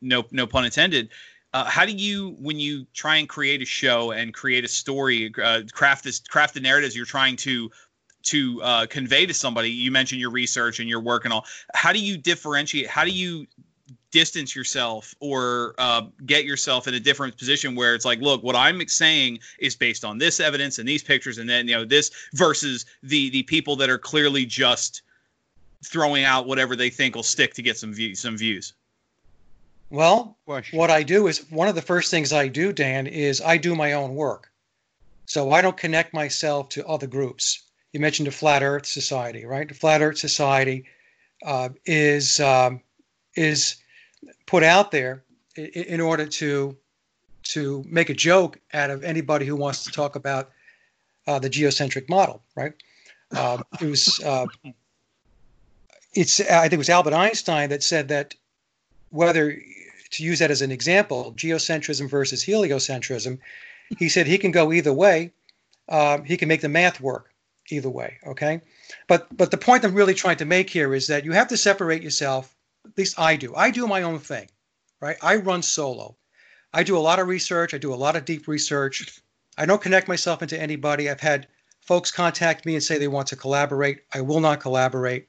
no 0.00 0.24
no 0.30 0.46
pun 0.46 0.64
intended. 0.64 1.10
Uh, 1.54 1.64
how 1.64 1.84
do 1.84 1.92
you, 1.92 2.34
when 2.40 2.58
you 2.58 2.86
try 2.94 3.16
and 3.16 3.28
create 3.28 3.60
a 3.60 3.66
show 3.66 4.12
and 4.12 4.32
create 4.32 4.64
a 4.64 4.68
story, 4.68 5.32
uh, 5.42 5.62
craft 5.72 6.04
this, 6.04 6.20
craft 6.20 6.54
the 6.54 6.60
narratives 6.60 6.96
you're 6.96 7.04
trying 7.06 7.36
to 7.36 7.70
to 8.22 8.62
uh, 8.62 8.86
convey 8.86 9.26
to 9.26 9.34
somebody? 9.34 9.70
You 9.70 9.90
mentioned 9.90 10.20
your 10.20 10.30
research 10.30 10.80
and 10.80 10.88
your 10.88 11.00
work 11.00 11.24
and 11.24 11.34
all. 11.34 11.44
How 11.74 11.92
do 11.92 11.98
you 11.98 12.16
differentiate? 12.16 12.86
How 12.86 13.04
do 13.04 13.10
you 13.10 13.46
distance 14.12 14.54
yourself 14.54 15.14
or 15.18 15.74
uh, 15.78 16.02
get 16.24 16.44
yourself 16.44 16.86
in 16.86 16.94
a 16.94 17.00
different 17.00 17.36
position 17.36 17.74
where 17.74 17.94
it's 17.94 18.04
like, 18.04 18.20
look, 18.20 18.42
what 18.42 18.54
I'm 18.54 18.86
saying 18.86 19.40
is 19.58 19.74
based 19.74 20.04
on 20.04 20.18
this 20.18 20.38
evidence 20.38 20.78
and 20.78 20.88
these 20.88 21.02
pictures, 21.02 21.38
and 21.38 21.48
then 21.48 21.66
you 21.66 21.74
know 21.74 21.84
this 21.84 22.12
versus 22.32 22.86
the 23.02 23.30
the 23.30 23.42
people 23.42 23.76
that 23.76 23.90
are 23.90 23.98
clearly 23.98 24.46
just 24.46 25.02
throwing 25.84 26.24
out 26.24 26.46
whatever 26.46 26.76
they 26.76 26.90
think 26.90 27.16
will 27.16 27.22
stick 27.22 27.54
to 27.54 27.62
get 27.62 27.76
some 27.76 27.92
views. 27.92 28.20
Some 28.20 28.36
views. 28.36 28.74
Well, 29.92 30.38
Question. 30.46 30.78
what 30.78 30.90
I 30.90 31.02
do 31.02 31.26
is 31.26 31.50
one 31.50 31.68
of 31.68 31.74
the 31.74 31.82
first 31.82 32.10
things 32.10 32.32
I 32.32 32.48
do, 32.48 32.72
Dan, 32.72 33.06
is 33.06 33.42
I 33.42 33.58
do 33.58 33.74
my 33.74 33.92
own 33.92 34.14
work. 34.14 34.50
So 35.26 35.50
I 35.52 35.60
don't 35.60 35.76
connect 35.76 36.14
myself 36.14 36.70
to 36.70 36.86
other 36.86 37.06
groups. 37.06 37.62
you 37.92 38.00
mentioned 38.00 38.26
the 38.26 38.32
Flat 38.32 38.62
Earth 38.62 38.86
Society, 38.86 39.44
right? 39.44 39.68
The 39.68 39.74
Flat 39.74 40.00
Earth 40.00 40.16
Society 40.16 40.86
uh, 41.44 41.68
is 41.84 42.40
um, 42.40 42.80
is 43.36 43.76
put 44.46 44.62
out 44.62 44.92
there 44.92 45.24
in, 45.56 45.66
in, 45.66 46.00
order 46.00 46.24
to 46.24 46.74
to 47.52 47.84
make 47.86 48.08
a 48.08 48.14
joke 48.14 48.58
out 48.72 48.88
of 48.88 49.04
anybody 49.04 49.44
who 49.44 49.56
wants 49.56 49.84
to 49.84 49.90
talk 49.90 50.16
about 50.16 50.52
uh, 51.26 51.38
the 51.38 51.50
geocentric 51.50 52.08
model, 52.08 52.42
right? 52.56 52.72
Um, 53.36 53.62
it 53.78 53.86
was 53.86 54.20
uh, 54.24 54.46
it's 56.14 56.40
I 56.40 56.62
think 56.62 56.74
it 56.74 56.78
was 56.78 56.88
Albert 56.88 57.12
Einstein 57.12 57.68
that 57.68 57.82
said 57.82 58.08
that 58.08 58.34
whether 59.12 59.54
to 60.12 60.22
use 60.22 60.38
that 60.38 60.50
as 60.50 60.62
an 60.62 60.70
example, 60.70 61.34
geocentrism 61.36 62.08
versus 62.08 62.44
heliocentrism, 62.44 63.38
he 63.98 64.08
said 64.08 64.26
he 64.26 64.38
can 64.38 64.50
go 64.50 64.72
either 64.72 64.92
way. 64.92 65.32
Um, 65.88 66.24
he 66.24 66.36
can 66.36 66.48
make 66.48 66.60
the 66.60 66.68
math 66.68 67.00
work 67.00 67.30
either 67.70 67.90
way. 67.90 68.18
Okay, 68.26 68.60
but 69.08 69.34
but 69.36 69.50
the 69.50 69.58
point 69.58 69.84
I'm 69.84 69.94
really 69.94 70.14
trying 70.14 70.36
to 70.36 70.44
make 70.44 70.70
here 70.70 70.94
is 70.94 71.06
that 71.08 71.24
you 71.24 71.32
have 71.32 71.48
to 71.48 71.56
separate 71.56 72.02
yourself. 72.02 72.54
At 72.84 72.96
least 72.96 73.18
I 73.18 73.36
do. 73.36 73.54
I 73.54 73.70
do 73.70 73.86
my 73.86 74.02
own 74.02 74.18
thing, 74.18 74.48
right? 75.00 75.16
I 75.22 75.36
run 75.36 75.62
solo. 75.62 76.16
I 76.74 76.82
do 76.82 76.96
a 76.96 77.00
lot 77.00 77.18
of 77.18 77.28
research. 77.28 77.74
I 77.74 77.78
do 77.78 77.92
a 77.92 77.96
lot 77.96 78.16
of 78.16 78.24
deep 78.24 78.48
research. 78.48 79.20
I 79.58 79.66
don't 79.66 79.82
connect 79.82 80.08
myself 80.08 80.42
into 80.42 80.60
anybody. 80.60 81.10
I've 81.10 81.20
had 81.20 81.48
folks 81.80 82.10
contact 82.10 82.64
me 82.64 82.74
and 82.74 82.82
say 82.82 82.98
they 82.98 83.08
want 83.08 83.28
to 83.28 83.36
collaborate. 83.36 84.02
I 84.14 84.20
will 84.20 84.40
not 84.40 84.60
collaborate. 84.60 85.28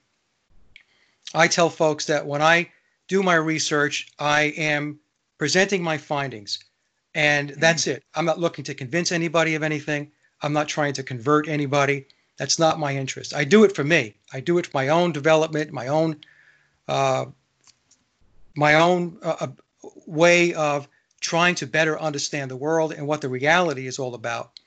I 1.34 1.48
tell 1.48 1.70
folks 1.70 2.06
that 2.06 2.26
when 2.26 2.42
I 2.42 2.72
do 3.14 3.22
my 3.22 3.36
research, 3.36 4.08
I 4.18 4.54
am 4.58 5.00
presenting 5.38 5.84
my 5.84 6.00
findings. 6.00 6.58
And 7.14 7.52
that's 7.52 7.86
it. 7.86 8.04
I'm 8.16 8.26
not 8.26 8.40
looking 8.40 8.64
to 8.66 8.74
convince 8.74 9.12
anybody 9.12 9.54
of 9.54 9.62
anything. 9.62 10.12
I'm 10.42 10.52
not 10.52 10.68
trying 10.68 10.94
to 10.94 11.04
convert 11.04 11.48
anybody. 11.48 12.08
That's 12.38 12.58
not 12.58 12.80
my 12.80 12.96
interest. 12.96 13.36
I 13.36 13.44
do 13.44 13.66
it 13.66 13.76
for 13.76 13.84
me. 13.84 14.16
I 14.34 14.40
do 14.40 14.58
it 14.58 14.66
for 14.66 14.78
my 14.78 14.88
own 14.90 15.12
development, 15.12 15.72
my 15.72 15.90
own, 15.90 16.22
uh, 16.88 17.26
my 18.56 18.74
own 18.74 19.20
uh, 19.22 19.36
uh 19.42 19.48
way 20.08 20.56
of 20.56 20.88
trying 21.20 21.54
to 21.56 21.68
better 21.68 22.00
understand 22.00 22.50
the 22.50 22.56
world 22.56 22.94
and 22.94 23.06
what 23.06 23.22
the 23.22 23.30
reality 23.30 23.86
is 23.86 24.00
all 24.00 24.16
about. 24.16 24.60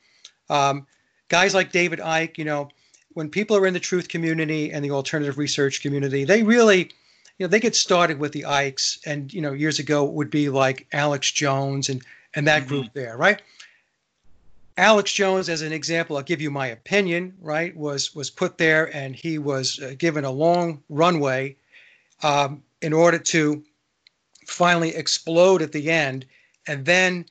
Um, 0.49 0.87
guys 1.29 1.53
like 1.53 1.73
David 1.73 1.99
Icke, 1.99 2.39
you 2.39 2.45
know, 2.45 2.69
when 3.15 3.29
people 3.29 3.57
are 3.57 3.67
in 3.67 3.75
the 3.75 3.81
truth 3.81 4.07
community 4.07 4.71
and 4.73 4.85
the 4.85 4.93
alternative 4.93 5.37
research 5.37 5.83
community, 5.83 6.23
they 6.25 6.45
really, 6.45 6.93
you 7.39 7.47
know, 7.47 7.49
they 7.49 7.61
get 7.61 7.77
started 7.77 8.19
with 8.19 8.33
the 8.33 8.43
Ickes, 8.43 8.99
and 9.05 9.33
you 9.33 9.41
know, 9.41 9.53
years 9.53 9.79
ago 9.79 10.07
it 10.07 10.13
would 10.13 10.31
be 10.31 10.49
like 10.49 10.87
Alex 10.93 11.31
Jones 11.31 11.89
and 11.89 12.03
and 12.35 12.47
that 12.47 12.61
mm-hmm. 12.63 12.69
group 12.69 12.93
there, 12.95 13.17
right? 13.17 13.43
Alex 14.79 15.13
Jones, 15.13 15.49
as 15.49 15.63
an 15.63 15.73
example, 15.73 16.17
I'll 16.17 16.23
give 16.23 16.41
you 16.41 16.51
my 16.51 16.69
opinion. 16.69 17.35
Right, 17.41 17.77
was 17.77 18.15
was 18.15 18.31
put 18.31 18.59
there, 18.59 18.95
and 18.95 19.15
he 19.15 19.39
was 19.39 19.81
uh, 19.81 19.95
given 19.99 20.25
a 20.25 20.31
long 20.31 20.83
runway 20.89 21.57
um, 22.23 22.63
in 22.81 22.93
order 22.93 23.19
to 23.19 23.63
finally 24.47 24.95
explode 24.95 25.63
at 25.63 25.73
the 25.73 25.91
end, 25.91 26.27
and 26.67 26.85
then 26.85 27.27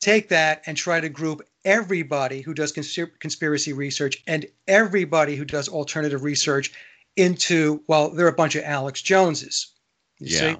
take 0.00 0.28
that 0.28 0.62
and 0.66 0.76
try 0.76 1.00
to 1.00 1.08
group 1.08 1.46
everybody 1.64 2.42
who 2.42 2.52
does 2.52 2.72
conspiracy 2.72 3.72
research 3.72 4.22
and 4.26 4.44
everybody 4.68 5.34
who 5.34 5.46
does 5.46 5.68
alternative 5.68 6.22
research 6.22 6.72
into 7.16 7.82
well, 7.86 8.10
they're 8.10 8.28
a 8.28 8.32
bunch 8.32 8.56
of 8.56 8.64
Alex 8.64 9.02
Joneses. 9.02 9.72
You 10.18 10.36
yeah. 10.36 10.38
see? 10.54 10.56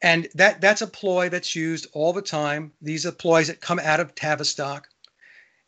And 0.00 0.28
that 0.34 0.60
that's 0.60 0.82
a 0.82 0.86
ploy 0.86 1.28
that's 1.28 1.56
used 1.56 1.86
all 1.92 2.12
the 2.12 2.22
time. 2.22 2.72
These 2.80 3.06
are 3.06 3.12
ploys 3.12 3.48
that 3.48 3.60
come 3.60 3.78
out 3.78 4.00
of 4.00 4.14
Tavistock. 4.14 4.88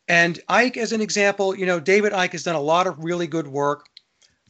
And 0.07 0.39
Icke, 0.49 0.77
as 0.77 0.93
an 0.93 1.01
example, 1.01 1.55
you 1.55 1.65
know, 1.65 1.79
David 1.79 2.13
Icke 2.13 2.33
has 2.33 2.43
done 2.43 2.55
a 2.55 2.61
lot 2.61 2.87
of 2.87 3.03
really 3.03 3.27
good 3.27 3.47
work, 3.47 3.87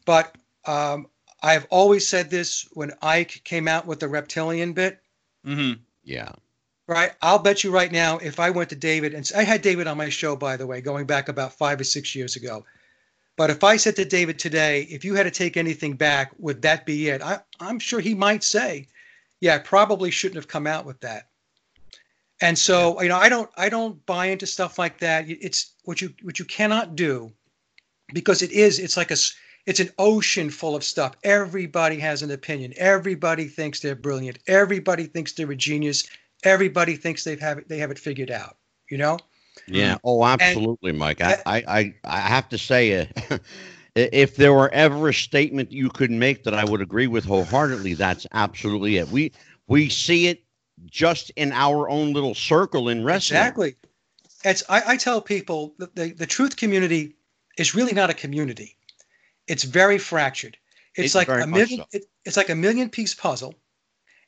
but 0.05 0.35
um, 0.65 1.07
I've 1.41 1.67
always 1.69 2.07
said 2.07 2.29
this 2.29 2.67
when 2.73 2.91
Icke 3.03 3.43
came 3.43 3.67
out 3.67 3.85
with 3.85 3.99
the 3.99 4.07
reptilian 4.07 4.73
bit. 4.73 4.99
Mm-hmm. 5.45 5.81
Yeah. 6.03 6.31
Right. 6.87 7.11
I'll 7.21 7.39
bet 7.39 7.63
you 7.63 7.71
right 7.71 7.91
now, 7.91 8.17
if 8.17 8.39
I 8.39 8.49
went 8.49 8.69
to 8.69 8.75
David, 8.75 9.13
and 9.13 9.29
I 9.35 9.43
had 9.43 9.61
David 9.61 9.87
on 9.87 9.97
my 9.97 10.09
show, 10.09 10.35
by 10.35 10.57
the 10.57 10.67
way, 10.67 10.81
going 10.81 11.05
back 11.05 11.29
about 11.29 11.53
five 11.53 11.79
or 11.79 11.83
six 11.83 12.15
years 12.15 12.35
ago. 12.35 12.65
But 13.41 13.49
if 13.49 13.63
I 13.63 13.77
said 13.77 13.95
to 13.95 14.05
David 14.05 14.37
today, 14.37 14.83
if 14.83 15.03
you 15.03 15.15
had 15.15 15.23
to 15.23 15.31
take 15.31 15.57
anything 15.57 15.93
back, 15.93 16.31
would 16.37 16.61
that 16.61 16.85
be 16.85 17.09
it? 17.09 17.23
I, 17.23 17.39
I'm 17.59 17.79
sure 17.79 17.99
he 17.99 18.13
might 18.13 18.43
say, 18.43 18.85
yeah, 19.39 19.55
I 19.55 19.57
probably 19.57 20.11
shouldn't 20.11 20.35
have 20.35 20.47
come 20.47 20.67
out 20.67 20.85
with 20.85 20.99
that. 20.99 21.27
And 22.39 22.55
so, 22.55 23.01
you 23.01 23.09
know, 23.09 23.17
I 23.17 23.29
don't 23.29 23.49
I 23.57 23.69
don't 23.69 24.05
buy 24.05 24.27
into 24.27 24.45
stuff 24.45 24.77
like 24.77 24.99
that. 24.99 25.25
It's 25.27 25.73
what 25.85 26.01
you 26.01 26.13
what 26.21 26.37
you 26.37 26.45
cannot 26.45 26.95
do 26.95 27.31
because 28.13 28.43
it 28.43 28.51
is 28.51 28.77
it's 28.77 28.95
like 28.95 29.09
a 29.09 29.17
it's 29.65 29.79
an 29.79 29.89
ocean 29.97 30.51
full 30.51 30.75
of 30.75 30.83
stuff. 30.83 31.15
Everybody 31.23 31.97
has 31.97 32.21
an 32.21 32.29
opinion. 32.29 32.75
Everybody 32.77 33.47
thinks 33.47 33.79
they're 33.79 33.95
brilliant. 33.95 34.37
Everybody 34.45 35.05
thinks 35.05 35.31
they're 35.33 35.49
a 35.49 35.55
genius. 35.55 36.03
Everybody 36.43 36.95
thinks 36.95 37.23
they 37.23 37.37
have 37.37 37.57
it 37.57 37.67
they 37.67 37.79
have 37.79 37.89
it 37.89 37.97
figured 37.97 38.29
out, 38.29 38.57
you 38.87 38.99
know? 38.99 39.17
Yeah. 39.67 39.97
Oh, 40.03 40.23
absolutely, 40.25 40.91
and, 40.91 40.99
Mike. 40.99 41.21
I, 41.21 41.37
I, 41.45 41.63
I, 41.67 41.95
I 42.03 42.19
have 42.19 42.49
to 42.49 42.57
say, 42.57 43.01
uh, 43.01 43.37
if 43.95 44.35
there 44.35 44.53
were 44.53 44.69
ever 44.69 45.09
a 45.09 45.13
statement 45.13 45.71
you 45.71 45.89
could 45.89 46.11
make 46.11 46.43
that 46.43 46.53
I 46.53 46.65
would 46.65 46.81
agree 46.81 47.07
with 47.07 47.25
wholeheartedly, 47.25 47.95
that's 47.95 48.25
absolutely 48.33 48.97
it. 48.97 49.09
We 49.09 49.31
we 49.67 49.89
see 49.89 50.27
it 50.27 50.43
just 50.85 51.29
in 51.31 51.51
our 51.51 51.89
own 51.89 52.13
little 52.13 52.35
circle 52.35 52.89
in 52.89 53.03
wrestling. 53.03 53.39
Exactly. 53.39 53.75
It's 54.43 54.63
I, 54.69 54.81
I 54.87 54.97
tell 54.97 55.21
people 55.21 55.75
that 55.77 55.95
the, 55.95 56.13
the 56.13 56.25
truth 56.25 56.55
community 56.55 57.15
is 57.57 57.75
really 57.75 57.93
not 57.93 58.09
a 58.09 58.13
community. 58.13 58.77
It's 59.47 59.63
very 59.63 59.97
fractured. 59.97 60.57
It's, 60.95 61.07
it's 61.07 61.15
like 61.15 61.29
a 61.29 61.47
million. 61.47 61.79
So. 61.79 61.85
It, 61.91 62.05
it's 62.25 62.37
like 62.37 62.49
a 62.49 62.55
million 62.55 62.89
piece 62.89 63.13
puzzle, 63.13 63.55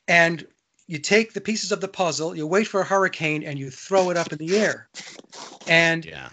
and 0.08 0.46
you 0.86 0.98
take 0.98 1.32
the 1.32 1.40
pieces 1.40 1.72
of 1.72 1.80
the 1.80 1.88
puzzle, 1.88 2.36
you 2.36 2.46
wait 2.46 2.66
for 2.66 2.80
a 2.80 2.84
hurricane, 2.84 3.42
and 3.42 3.58
you 3.58 3.70
throw 3.70 4.10
it 4.10 4.16
up 4.16 4.32
in 4.32 4.38
the 4.38 4.56
air. 4.56 4.88
And 5.66 6.04
yeah. 6.04 6.28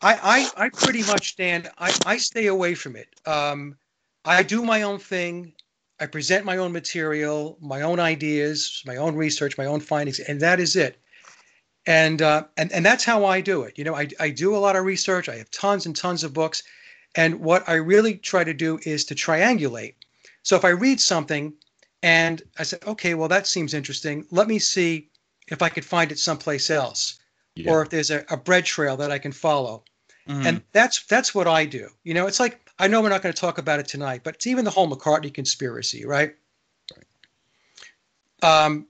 I, 0.00 0.48
I, 0.56 0.64
I 0.64 0.68
pretty 0.70 1.02
much 1.02 1.32
stand. 1.32 1.70
I, 1.78 1.94
I 2.06 2.16
stay 2.16 2.46
away 2.46 2.74
from 2.74 2.96
it. 2.96 3.08
Um, 3.26 3.76
I 4.24 4.42
do 4.42 4.64
my 4.64 4.82
own 4.82 4.98
thing. 4.98 5.52
I 6.00 6.06
present 6.06 6.44
my 6.44 6.56
own 6.56 6.72
material, 6.72 7.58
my 7.60 7.82
own 7.82 8.00
ideas, 8.00 8.82
my 8.86 8.96
own 8.96 9.14
research, 9.14 9.58
my 9.58 9.66
own 9.66 9.80
findings, 9.80 10.18
and 10.18 10.40
that 10.40 10.60
is 10.60 10.76
it. 10.76 10.98
And 11.86 12.22
uh, 12.22 12.44
and 12.56 12.72
and 12.72 12.84
that's 12.84 13.04
how 13.04 13.26
I 13.26 13.42
do 13.42 13.62
it. 13.62 13.78
You 13.78 13.84
know, 13.84 13.94
I 13.94 14.08
I 14.18 14.30
do 14.30 14.56
a 14.56 14.58
lot 14.58 14.74
of 14.74 14.84
research. 14.84 15.28
I 15.28 15.36
have 15.36 15.50
tons 15.50 15.84
and 15.84 15.94
tons 15.94 16.24
of 16.24 16.32
books, 16.32 16.62
and 17.14 17.40
what 17.40 17.68
I 17.68 17.74
really 17.74 18.16
try 18.16 18.42
to 18.42 18.54
do 18.54 18.78
is 18.82 19.04
to 19.06 19.14
triangulate. 19.14 19.94
So 20.42 20.56
if 20.56 20.64
I 20.64 20.70
read 20.70 21.00
something, 21.00 21.52
and 22.04 22.42
I 22.58 22.64
said, 22.64 22.80
okay, 22.86 23.14
well 23.14 23.28
that 23.28 23.46
seems 23.46 23.72
interesting. 23.72 24.26
Let 24.30 24.46
me 24.46 24.58
see 24.58 25.08
if 25.48 25.62
I 25.62 25.70
could 25.70 25.86
find 25.86 26.12
it 26.12 26.18
someplace 26.18 26.68
else, 26.68 27.18
yeah. 27.54 27.70
or 27.70 27.80
if 27.80 27.88
there's 27.88 28.10
a, 28.10 28.26
a 28.28 28.36
bread 28.36 28.66
trail 28.66 28.98
that 28.98 29.10
I 29.10 29.18
can 29.18 29.32
follow. 29.32 29.84
Mm-hmm. 30.28 30.46
And 30.46 30.62
that's 30.72 31.02
that's 31.06 31.34
what 31.34 31.46
I 31.46 31.64
do. 31.64 31.88
You 32.02 32.12
know, 32.12 32.26
it's 32.26 32.40
like 32.40 32.70
I 32.78 32.88
know 32.88 33.00
we're 33.00 33.08
not 33.08 33.22
going 33.22 33.32
to 33.32 33.40
talk 33.40 33.56
about 33.56 33.80
it 33.80 33.88
tonight, 33.88 34.20
but 34.22 34.34
it's 34.34 34.46
even 34.46 34.66
the 34.66 34.70
whole 34.70 34.90
McCartney 34.90 35.32
conspiracy, 35.32 36.04
right? 36.04 36.34
Um, 38.42 38.86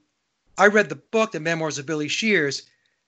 I 0.57 0.67
read 0.67 0.89
the 0.89 0.95
book, 0.95 1.31
The 1.31 1.39
Memoirs 1.39 1.77
of 1.77 1.85
Billy 1.85 2.09
Shears, 2.09 2.63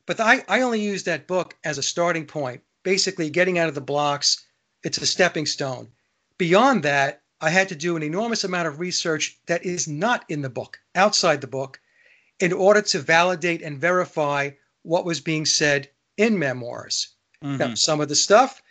but 0.06 0.22
I, 0.22 0.46
I 0.48 0.62
only 0.62 0.82
use 0.82 1.04
that 1.04 1.28
book 1.28 1.58
as 1.66 1.78
a 1.78 1.84
starting 1.84 2.26
point, 2.26 2.62
basically 2.84 3.30
getting 3.30 3.60
out 3.60 3.68
of 3.68 3.76
the 3.76 3.82
blocks. 3.82 4.46
It's 4.84 5.00
a 5.00 5.06
stepping 5.06 5.46
stone. 5.46 5.90
Beyond 6.38 6.84
that, 6.84 7.24
I 7.40 7.50
had 7.50 7.70
to 7.70 7.76
do 7.76 7.96
an 7.96 8.04
enormous 8.04 8.44
amount 8.44 8.68
of 8.68 8.80
research 8.80 9.38
that 9.46 9.66
is 9.66 9.88
not 9.88 10.26
in 10.30 10.42
the 10.42 10.50
book, 10.50 10.80
outside 10.96 11.42
the 11.42 11.48
book, 11.48 11.80
in 12.40 12.54
order 12.54 12.82
to 12.82 13.00
validate 13.00 13.62
and 13.62 13.80
verify 13.80 14.52
what 14.84 15.06
was 15.06 15.22
being 15.22 15.46
said 15.46 15.90
in 16.18 16.40
memoirs. 16.40 17.10
Mm-hmm. 17.44 17.58
Now, 17.58 17.74
some 17.76 18.02
of 18.02 18.10
the 18.10 18.16
stuff, 18.16 18.62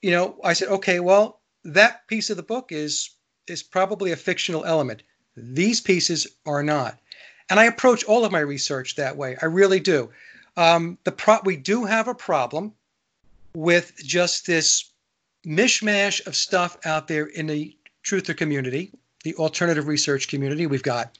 you 0.00 0.10
know, 0.10 0.38
I 0.42 0.54
said, 0.54 0.68
okay, 0.68 1.00
well, 1.00 1.40
that 1.64 2.06
piece 2.06 2.30
of 2.30 2.36
the 2.36 2.42
book 2.42 2.72
is 2.72 3.10
is 3.46 3.62
probably 3.62 4.12
a 4.12 4.16
fictional 4.16 4.64
element. 4.64 5.02
These 5.36 5.80
pieces 5.80 6.26
are 6.44 6.62
not. 6.62 6.98
And 7.48 7.60
I 7.60 7.64
approach 7.64 8.02
all 8.04 8.24
of 8.24 8.32
my 8.32 8.40
research 8.40 8.96
that 8.96 9.16
way. 9.16 9.36
I 9.40 9.46
really 9.46 9.78
do. 9.78 10.10
Um, 10.56 10.98
the 11.04 11.12
pro- 11.12 11.42
we 11.44 11.56
do 11.56 11.84
have 11.84 12.08
a 12.08 12.14
problem 12.14 12.72
with 13.54 13.92
just 13.96 14.46
this 14.46 14.90
mishmash 15.46 16.26
of 16.26 16.34
stuff 16.34 16.76
out 16.84 17.06
there 17.06 17.26
in 17.26 17.46
the 17.46 17.76
truther 18.06 18.36
community, 18.36 18.92
the 19.24 19.34
alternative 19.34 19.88
research 19.88 20.28
community. 20.28 20.66
We've 20.66 20.82
got 20.82 21.18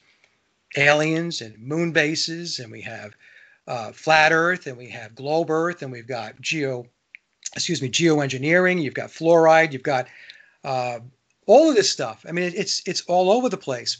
aliens 0.77 1.41
and 1.41 1.57
moon 1.59 1.91
bases, 1.91 2.59
and 2.59 2.71
we 2.71 2.81
have 2.81 3.13
uh, 3.67 3.91
flat 3.91 4.31
Earth, 4.31 4.67
and 4.67 4.77
we 4.77 4.89
have 4.89 5.13
globe 5.13 5.49
Earth, 5.49 5.81
and 5.81 5.91
we've 5.91 6.07
got 6.07 6.39
geo, 6.39 6.85
excuse 7.53 7.81
me, 7.81 7.89
geoengineering. 7.89 8.81
You've 8.81 8.93
got 8.93 9.09
fluoride. 9.09 9.73
You've 9.73 9.83
got 9.83 10.07
uh, 10.63 10.99
all 11.45 11.69
of 11.69 11.75
this 11.75 11.89
stuff. 11.89 12.25
I 12.27 12.31
mean, 12.31 12.53
it's 12.55 12.81
it's 12.85 13.01
all 13.01 13.31
over 13.31 13.49
the 13.49 13.57
place, 13.57 13.97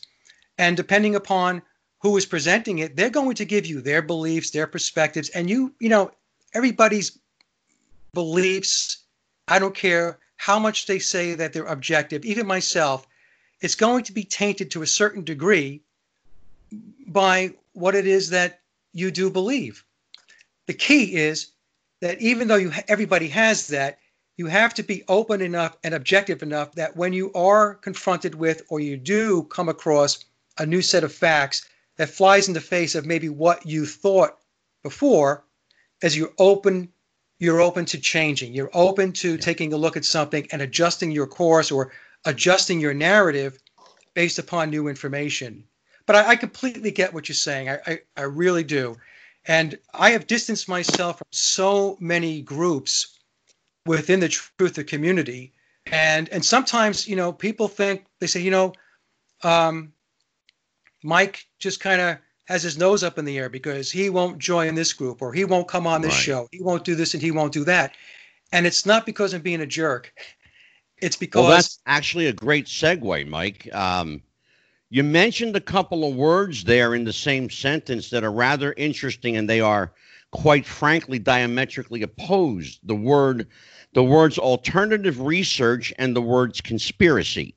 and 0.58 0.78
depending 0.78 1.16
upon 1.16 1.62
who 2.00 2.16
is 2.16 2.26
presenting 2.26 2.80
it, 2.80 2.96
they're 2.96 3.10
going 3.10 3.36
to 3.36 3.46
give 3.46 3.66
you 3.66 3.82
their 3.82 4.02
beliefs, 4.02 4.52
their 4.52 4.68
perspectives, 4.68 5.30
and 5.30 5.50
you 5.50 5.74
you 5.80 5.90
know 5.90 6.12
everybody's 6.54 7.20
beliefs. 8.14 9.04
I 9.50 9.60
don't 9.60 9.76
care 9.76 10.20
how 10.38 10.60
much 10.60 10.86
they 10.86 11.00
say 11.00 11.34
that 11.34 11.52
they're 11.52 11.66
objective, 11.66 12.24
even 12.24 12.48
myself, 12.48 13.06
it's 13.60 13.76
going 13.76 14.04
to 14.06 14.14
be 14.14 14.24
tainted 14.24 14.72
to 14.72 14.84
a 14.84 14.88
certain 14.88 15.24
degree 15.24 15.82
by 17.08 17.54
what 17.74 17.96
it 17.96 18.08
is 18.08 18.30
that 18.30 18.62
you 18.94 19.12
do 19.12 19.30
believe. 19.30 19.84
The 20.68 20.74
key 20.74 21.16
is 21.16 21.48
that 22.02 22.22
even 22.22 22.48
though 22.48 22.56
you 22.56 22.72
everybody 22.88 23.28
has 23.30 23.68
that, 23.68 24.00
you 24.36 24.46
have 24.46 24.76
to 24.76 24.84
be 24.84 25.04
open 25.08 25.42
enough 25.42 25.76
and 25.84 25.94
objective 25.94 26.44
enough 26.44 26.74
that 26.76 26.96
when 26.96 27.14
you 27.14 27.34
are 27.34 27.74
confronted 27.74 28.36
with 28.36 28.62
or 28.70 28.80
you 28.80 28.96
do 28.96 29.44
come 29.44 29.70
across 29.70 30.24
a 30.60 30.66
new 30.66 30.82
set 30.82 31.04
of 31.04 31.14
facts 31.14 31.68
that 31.98 32.10
flies 32.10 32.48
in 32.48 32.54
the 32.54 32.62
face 32.62 32.94
of 32.94 33.06
maybe 33.06 33.30
what 33.30 33.66
you 33.66 33.86
thought 33.86 34.38
before, 34.84 35.44
as 36.04 36.16
you're 36.16 36.34
open, 36.38 36.90
you're 37.40 37.62
open 37.62 37.86
to 37.86 38.00
changing. 38.00 38.54
You're 38.54 38.72
open 38.74 39.14
to 39.14 39.38
taking 39.38 39.74
a 39.74 39.78
look 39.78 39.98
at 39.98 40.06
something 40.06 40.48
and 40.52 40.62
adjusting 40.62 41.12
your 41.12 41.28
course 41.28 41.72
or 41.72 41.92
adjusting 42.26 42.80
your 42.80 42.94
narrative 42.94 43.60
based 44.14 44.40
upon 44.40 44.70
new 44.70 44.88
information. 44.88 45.64
But 46.06 46.16
I, 46.16 46.30
I 46.30 46.36
completely 46.36 46.92
get 46.92 47.14
what 47.14 47.30
you're 47.30 47.36
saying. 47.36 47.70
I, 47.70 47.80
I, 47.86 48.00
I 48.16 48.22
really 48.24 48.64
do. 48.64 48.98
And 49.46 49.78
I 49.94 50.12
have 50.12 50.28
distanced 50.28 50.68
myself 50.68 51.20
from 51.20 51.28
so 51.32 51.98
many 52.00 52.42
groups 52.42 53.20
within 53.86 54.20
the 54.20 54.28
truth 54.28 54.78
of 54.78 54.88
community. 54.88 55.54
And 55.86 56.28
and 56.30 56.44
sometimes, 56.44 57.08
you 57.08 57.16
know, 57.16 57.32
people 57.32 57.68
think 57.68 58.06
they 58.20 58.28
say, 58.28 58.42
you 58.42 58.52
know, 58.52 58.74
um, 59.44 59.94
Mike 61.04 61.46
just 61.60 61.80
kind 61.80 62.02
of 62.02 62.18
has 62.48 62.64
his 62.64 62.78
nose 62.78 63.04
up 63.04 63.18
in 63.18 63.26
the 63.26 63.38
air 63.38 63.50
because 63.50 63.92
he 63.92 64.10
won't 64.10 64.40
join 64.40 64.74
this 64.74 64.94
group 64.94 65.22
or 65.22 65.34
he 65.34 65.44
won't 65.44 65.68
come 65.68 65.86
on 65.86 66.02
this 66.02 66.14
right. 66.14 66.22
show. 66.22 66.48
He 66.52 66.62
won't 66.62 66.86
do 66.86 66.96
this 66.96 67.14
and 67.14 67.22
he 67.22 67.32
won't 67.32 67.52
do 67.52 67.66
that. 67.66 67.94
And 68.54 68.66
it's 68.66 68.86
not 68.86 69.06
because 69.06 69.34
I'm 69.34 69.42
being 69.42 69.62
a 69.62 69.68
jerk. 69.68 70.14
It's 71.00 71.16
because 71.16 71.44
well, 71.44 71.52
that's 71.52 71.78
actually 71.86 72.26
a 72.26 72.34
great 72.34 72.66
segue, 72.66 73.28
Mike. 73.28 73.70
Um, 73.72 74.20
you 74.90 75.04
mentioned 75.04 75.56
a 75.56 75.62
couple 75.62 76.10
of 76.10 76.16
words 76.16 76.64
there 76.64 76.96
in 76.96 77.04
the 77.04 77.14
same 77.14 77.52
sentence 77.52 78.10
that 78.10 78.24
are 78.24 78.32
rather 78.32 78.74
interesting, 78.78 79.38
and 79.38 79.48
they 79.48 79.62
are, 79.62 79.94
quite 80.32 80.66
frankly, 80.66 81.20
diametrically 81.20 82.02
opposed. 82.02 82.80
The 82.82 82.96
word, 82.96 83.46
the 83.94 84.04
words 84.04 84.40
alternative 84.40 85.22
research 85.22 85.94
and 86.00 86.16
the 86.16 86.22
words 86.24 86.62
conspiracy. 86.62 87.54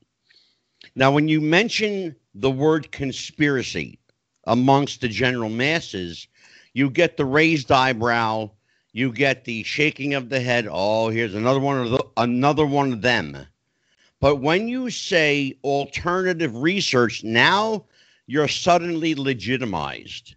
Now, 0.93 1.11
when 1.11 1.27
you 1.27 1.41
mention 1.41 2.15
the 2.35 2.51
word 2.51 2.91
conspiracy 2.91 3.97
amongst 4.45 5.01
the 5.01 5.07
general 5.07 5.49
masses, 5.49 6.27
you 6.73 6.89
get 6.89 7.17
the 7.17 7.25
raised 7.25 7.71
eyebrow, 7.71 8.49
you 8.93 9.11
get 9.11 9.45
the 9.45 9.63
shaking 9.63 10.13
of 10.13 10.29
the 10.29 10.39
head. 10.39 10.67
Oh, 10.69 11.09
here's 11.09 11.35
another 11.35 11.59
one 11.59 11.79
of 11.79 11.91
the, 11.91 12.05
another 12.17 12.65
one 12.65 12.93
of 12.93 13.01
them. 13.01 13.45
But 14.19 14.37
when 14.37 14.67
you 14.67 14.89
say 14.89 15.57
alternative 15.63 16.55
research, 16.55 17.23
now 17.23 17.85
you're 18.27 18.47
suddenly 18.47 19.15
legitimized. 19.15 20.35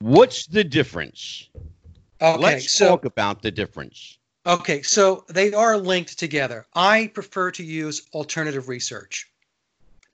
What's 0.00 0.46
the 0.46 0.64
difference? 0.64 1.48
Okay, 2.20 2.40
Let's 2.40 2.72
so, 2.72 2.88
talk 2.88 3.04
about 3.04 3.42
the 3.42 3.50
difference. 3.50 4.18
Okay, 4.46 4.82
so 4.82 5.24
they 5.28 5.52
are 5.52 5.76
linked 5.76 6.18
together. 6.18 6.66
I 6.74 7.08
prefer 7.08 7.50
to 7.52 7.62
use 7.62 8.08
alternative 8.14 8.68
research 8.68 9.26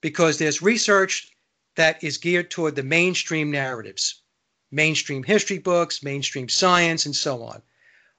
because 0.01 0.37
there's 0.37 0.61
research 0.61 1.34
that 1.75 2.03
is 2.03 2.17
geared 2.17 2.49
toward 2.49 2.75
the 2.75 2.83
mainstream 2.83 3.51
narratives, 3.51 4.21
mainstream 4.71 5.23
history 5.23 5.57
books, 5.57 6.03
mainstream 6.03 6.49
science, 6.49 7.05
and 7.05 7.15
so 7.15 7.43
on. 7.43 7.61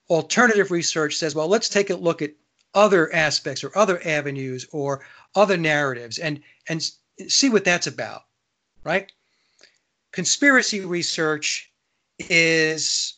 Alternative 0.09 0.71
research 0.71 1.17
says, 1.17 1.35
well, 1.35 1.49
let's 1.49 1.69
take 1.69 1.91
a 1.91 1.97
look 1.97 2.23
at 2.23 2.33
other 2.77 3.13
aspects 3.13 3.65
or 3.65 3.77
other 3.77 4.01
avenues 4.07 4.67
or 4.71 5.05
other 5.35 5.57
narratives 5.57 6.19
and 6.19 6.41
and 6.69 6.91
see 7.27 7.49
what 7.49 7.65
that's 7.65 7.87
about 7.87 8.23
right 8.85 9.11
conspiracy 10.13 10.81
research 10.81 11.73
is 12.19 13.15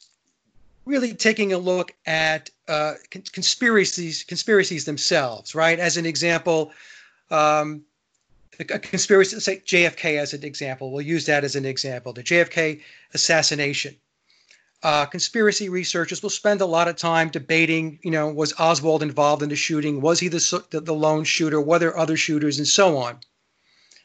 really 0.84 1.12
taking 1.12 1.52
a 1.52 1.58
look 1.58 1.92
at 2.06 2.50
uh, 2.68 2.94
conspiracies 3.10 4.22
conspiracies 4.22 4.84
themselves 4.84 5.56
right 5.56 5.80
as 5.80 5.96
an 5.96 6.06
example 6.06 6.70
um, 7.30 7.82
a 8.60 8.78
conspiracy 8.78 9.38
say 9.40 9.58
jfk 9.58 10.18
as 10.18 10.34
an 10.34 10.44
example 10.44 10.90
we'll 10.90 11.00
use 11.02 11.26
that 11.26 11.44
as 11.44 11.56
an 11.56 11.64
example 11.64 12.12
the 12.12 12.22
jfk 12.22 12.80
assassination 13.14 13.94
uh, 14.82 15.06
conspiracy 15.06 15.68
researchers 15.68 16.22
will 16.22 16.30
spend 16.30 16.60
a 16.60 16.66
lot 16.66 16.86
of 16.86 16.96
time 16.96 17.30
debating, 17.30 17.98
you 18.02 18.12
know, 18.12 18.28
was 18.28 18.54
Oswald 18.60 19.02
involved 19.02 19.42
in 19.42 19.48
the 19.48 19.56
shooting? 19.56 20.00
Was 20.00 20.20
he 20.20 20.28
the, 20.28 20.64
the, 20.70 20.80
the 20.80 20.94
lone 20.94 21.24
shooter? 21.24 21.60
Were 21.60 21.80
there 21.80 21.98
other 21.98 22.16
shooters, 22.16 22.58
and 22.58 22.68
so 22.68 22.96
on? 22.96 23.18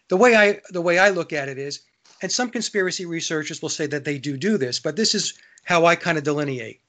The 0.08 0.18
way 0.18 0.36
I 0.36 0.62
the 0.72 0.82
way 0.82 0.98
I 0.98 1.10
look 1.10 1.32
at 1.32 1.48
it 1.48 1.60
is, 1.60 1.82
and 2.22 2.32
some 2.32 2.50
conspiracy 2.50 3.06
researchers 3.06 3.62
will 3.62 3.70
say 3.70 3.86
that 3.88 4.04
they 4.04 4.18
do 4.18 4.36
do 4.36 4.58
this, 4.58 4.80
but 4.80 4.96
this 4.96 5.14
is 5.14 5.36
how 5.64 5.86
I 5.86 5.96
kind 5.96 6.18
of 6.18 6.24
delineate. 6.24 6.82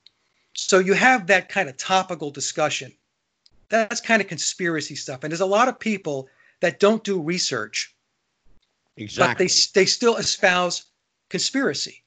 So 0.55 0.79
you 0.79 0.94
have 0.94 1.27
that 1.27 1.48
kind 1.48 1.68
of 1.68 1.77
topical 1.77 2.31
discussion. 2.31 2.92
That's 3.68 4.00
kind 4.00 4.22
of 4.22 4.29
conspiracy 4.29 4.96
stuff, 4.96 5.24
and 5.24 5.31
there's 5.31 5.40
a 5.40 5.46
lot 5.46 5.68
of 5.68 5.79
people 5.79 6.29
that 6.64 6.81
don't 6.81 7.05
do 7.05 7.20
research, 7.20 7.94
exactly. 8.96 9.33
but 9.33 9.38
they 9.38 9.81
they 9.81 9.87
still 9.87 10.16
espouse 10.16 10.85
conspiracy 11.31 12.05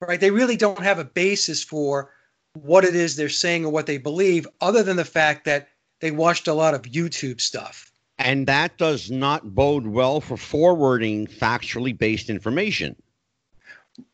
right? 0.00 0.20
They 0.20 0.30
really 0.30 0.56
don't 0.56 0.82
have 0.82 0.98
a 0.98 1.04
basis 1.04 1.62
for 1.62 2.10
what 2.54 2.84
it 2.84 2.94
is 2.94 3.16
they're 3.16 3.28
saying 3.28 3.64
or 3.64 3.70
what 3.70 3.86
they 3.86 3.98
believe, 3.98 4.46
other 4.60 4.82
than 4.82 4.96
the 4.96 5.04
fact 5.04 5.44
that 5.44 5.68
they 6.00 6.10
watched 6.10 6.48
a 6.48 6.54
lot 6.54 6.74
of 6.74 6.82
YouTube 6.82 7.40
stuff. 7.40 7.92
And 8.18 8.46
that 8.46 8.76
does 8.76 9.10
not 9.10 9.54
bode 9.54 9.86
well 9.86 10.20
for 10.20 10.36
forwarding 10.36 11.26
factually 11.26 11.96
based 11.96 12.28
information. 12.28 12.96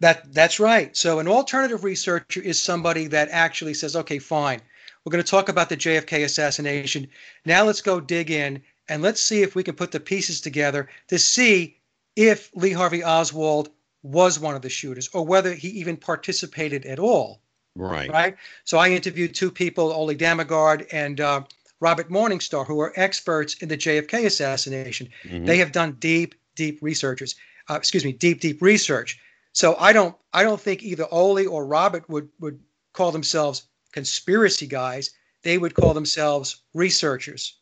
That 0.01 0.33
that's 0.33 0.59
right. 0.61 0.97
So 0.97 1.19
an 1.19 1.29
alternative 1.29 1.85
researcher 1.85 2.41
is 2.41 2.61
somebody 2.61 3.09
that 3.09 3.29
actually 3.31 3.75
says, 3.75 3.95
okay, 3.97 4.19
fine, 4.19 4.61
we're 5.05 5.11
going 5.11 5.25
to 5.25 5.31
talk 5.31 5.49
about 5.49 5.69
the 5.69 5.77
JFK 5.77 6.25
assassination. 6.25 7.09
Now 7.45 7.65
let's 7.65 7.83
go 7.83 8.01
dig 8.01 8.31
in 8.31 8.63
and 8.89 9.03
let's 9.03 9.21
see 9.21 9.43
if 9.43 9.55
we 9.55 9.63
can 9.63 9.75
put 9.75 9.93
the 9.93 10.01
pieces 10.01 10.41
together 10.41 10.89
to 11.09 11.19
see 11.19 11.79
if 12.15 12.51
Lee 12.55 12.73
Harvey 12.73 13.05
Oswald 13.05 13.71
was 14.03 14.39
one 14.39 14.55
of 14.55 14.63
the 14.63 14.69
shooters 14.69 15.09
or 15.13 15.27
whether 15.27 15.53
he 15.53 15.69
even 15.69 15.97
participated 15.97 16.87
at 16.87 16.99
all. 16.99 17.41
Right. 17.75 18.11
Right. 18.11 18.37
So 18.65 18.79
I 18.79 18.89
interviewed 18.89 19.35
two 19.35 19.51
people, 19.51 19.93
Ole 19.93 20.15
Dammegard 20.15 20.87
and 20.93 21.21
uh, 21.21 21.43
Robert 21.81 22.09
Morningstar, 22.09 22.67
who 22.67 22.81
are 22.81 22.93
experts 22.97 23.55
in 23.55 23.69
the 23.69 23.77
JFK 23.77 24.25
assassination. 24.25 25.09
Mm-hmm. 25.25 25.45
They 25.45 25.59
have 25.59 25.73
done 25.73 25.93
deep, 25.99 26.35
deep 26.55 26.79
researchers. 26.81 27.35
Uh, 27.69 27.75
excuse 27.75 28.05
me, 28.05 28.13
deep, 28.13 28.41
deep 28.41 28.63
research. 28.63 29.19
So 29.53 29.77
I 29.79 29.93
don't, 29.93 30.15
I 30.33 30.43
don't 30.43 30.61
think 30.61 30.83
either 30.83 31.07
Ole 31.11 31.47
or 31.47 31.67
Robert 31.67 32.09
would 32.09 32.29
would 32.41 32.61
call 32.93 33.13
themselves 33.13 33.67
conspiracy 33.93 34.67
guys. 34.67 35.11
They 35.43 35.59
would 35.59 35.75
call 35.75 35.95
themselves 35.95 36.63
researchers, 36.75 37.59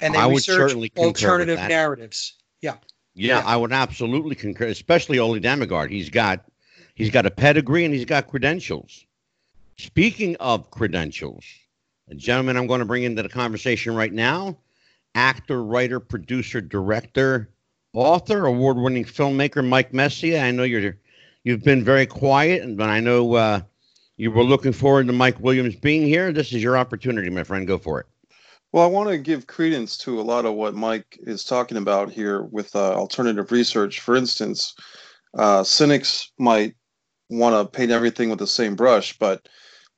and 0.00 0.14
they 0.14 0.18
I 0.18 0.28
research 0.28 0.74
alternative 0.96 1.58
narratives. 1.58 2.34
Yeah. 2.60 2.76
Yeah, 3.16 3.38
yeah, 3.38 3.44
I 3.46 3.56
would 3.56 3.72
absolutely 3.72 4.34
concur, 4.34 4.66
especially 4.66 5.20
Ole 5.20 5.38
Dammegard. 5.38 5.90
He's 5.90 6.10
got 6.10 6.44
he's 6.94 7.10
got 7.10 7.26
a 7.26 7.30
pedigree 7.30 7.84
and 7.84 7.94
he's 7.94 8.04
got 8.04 8.26
credentials. 8.26 9.06
Speaking 9.78 10.36
of 10.36 10.70
credentials, 10.70 11.44
a 12.08 12.14
gentleman 12.14 12.56
I'm 12.56 12.66
going 12.66 12.80
to 12.80 12.84
bring 12.86 13.04
into 13.04 13.22
the 13.22 13.28
conversation 13.28 13.94
right 13.94 14.12
now, 14.12 14.58
actor, 15.14 15.62
writer, 15.62 16.00
producer, 16.00 16.60
director, 16.60 17.50
author, 17.92 18.46
award-winning 18.46 19.04
filmmaker 19.04 19.66
Mike 19.66 19.92
Messier. 19.92 20.40
I 20.40 20.50
know 20.50 20.64
you're 20.64 20.96
you've 21.44 21.62
been 21.62 21.84
very 21.84 22.06
quiet, 22.06 22.62
and 22.62 22.76
but 22.76 22.88
I 22.88 22.98
know 22.98 23.34
uh, 23.34 23.60
you 24.16 24.32
were 24.32 24.44
looking 24.44 24.72
forward 24.72 25.06
to 25.06 25.12
Mike 25.12 25.38
Williams 25.40 25.76
being 25.76 26.02
here. 26.02 26.32
This 26.32 26.52
is 26.52 26.62
your 26.62 26.76
opportunity, 26.76 27.30
my 27.30 27.44
friend. 27.44 27.66
Go 27.66 27.78
for 27.78 28.00
it. 28.00 28.06
Well, 28.74 28.82
I 28.82 28.88
want 28.88 29.08
to 29.08 29.18
give 29.18 29.46
credence 29.46 29.96
to 29.98 30.20
a 30.20 30.22
lot 30.22 30.44
of 30.44 30.54
what 30.54 30.74
Mike 30.74 31.16
is 31.20 31.44
talking 31.44 31.76
about 31.76 32.10
here 32.10 32.42
with 32.42 32.74
uh, 32.74 32.94
alternative 32.94 33.52
research. 33.52 34.00
For 34.00 34.16
instance, 34.16 34.74
uh, 35.38 35.62
cynics 35.62 36.32
might 36.40 36.74
want 37.30 37.54
to 37.54 37.70
paint 37.70 37.92
everything 37.92 38.30
with 38.30 38.40
the 38.40 38.48
same 38.48 38.74
brush, 38.74 39.16
but 39.16 39.48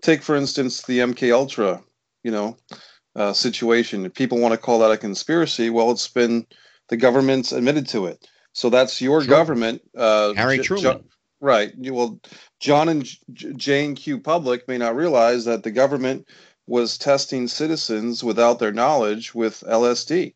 take, 0.03 0.23
for 0.23 0.37
instance, 0.37 0.83
the 0.83 0.99
MK 0.99 1.33
Ultra, 1.33 1.83
you 2.23 2.31
know, 2.31 2.59
uh, 3.15 3.33
situation. 3.33 4.05
If 4.05 4.13
people 4.13 4.41
want 4.41 4.53
to 4.53 4.59
call 4.59 4.81
that 4.81 4.91
a 4.91 4.99
conspiracy, 4.99 5.71
well, 5.71 5.91
it's 5.91 6.09
been 6.09 6.47
the 6.91 6.99
government's 6.99 7.53
admitted 7.53 7.89
to 7.89 8.05
it. 8.05 8.29
So 8.53 8.69
that's 8.69 9.01
your 9.01 9.25
government. 9.25 9.81
Uh, 9.97 10.35
Harry 10.35 10.59
J- 10.59 10.65
Truman. 10.65 11.05
right. 11.41 11.73
Well, 11.79 12.21
John 12.61 12.91
and 12.91 13.07
J- 13.33 13.55
Jane 13.55 13.95
Q. 13.95 14.21
Public 14.21 14.69
may 14.69 14.77
not 14.77 14.97
realize 14.97 15.47
that 15.47 15.63
the 15.63 15.71
government 15.71 16.27
was 16.67 16.99
testing 16.99 17.49
citizens 17.49 18.25
without 18.25 18.59
their 18.59 18.73
knowledge 18.73 19.35
with 19.35 19.63
LSD. 19.67 20.35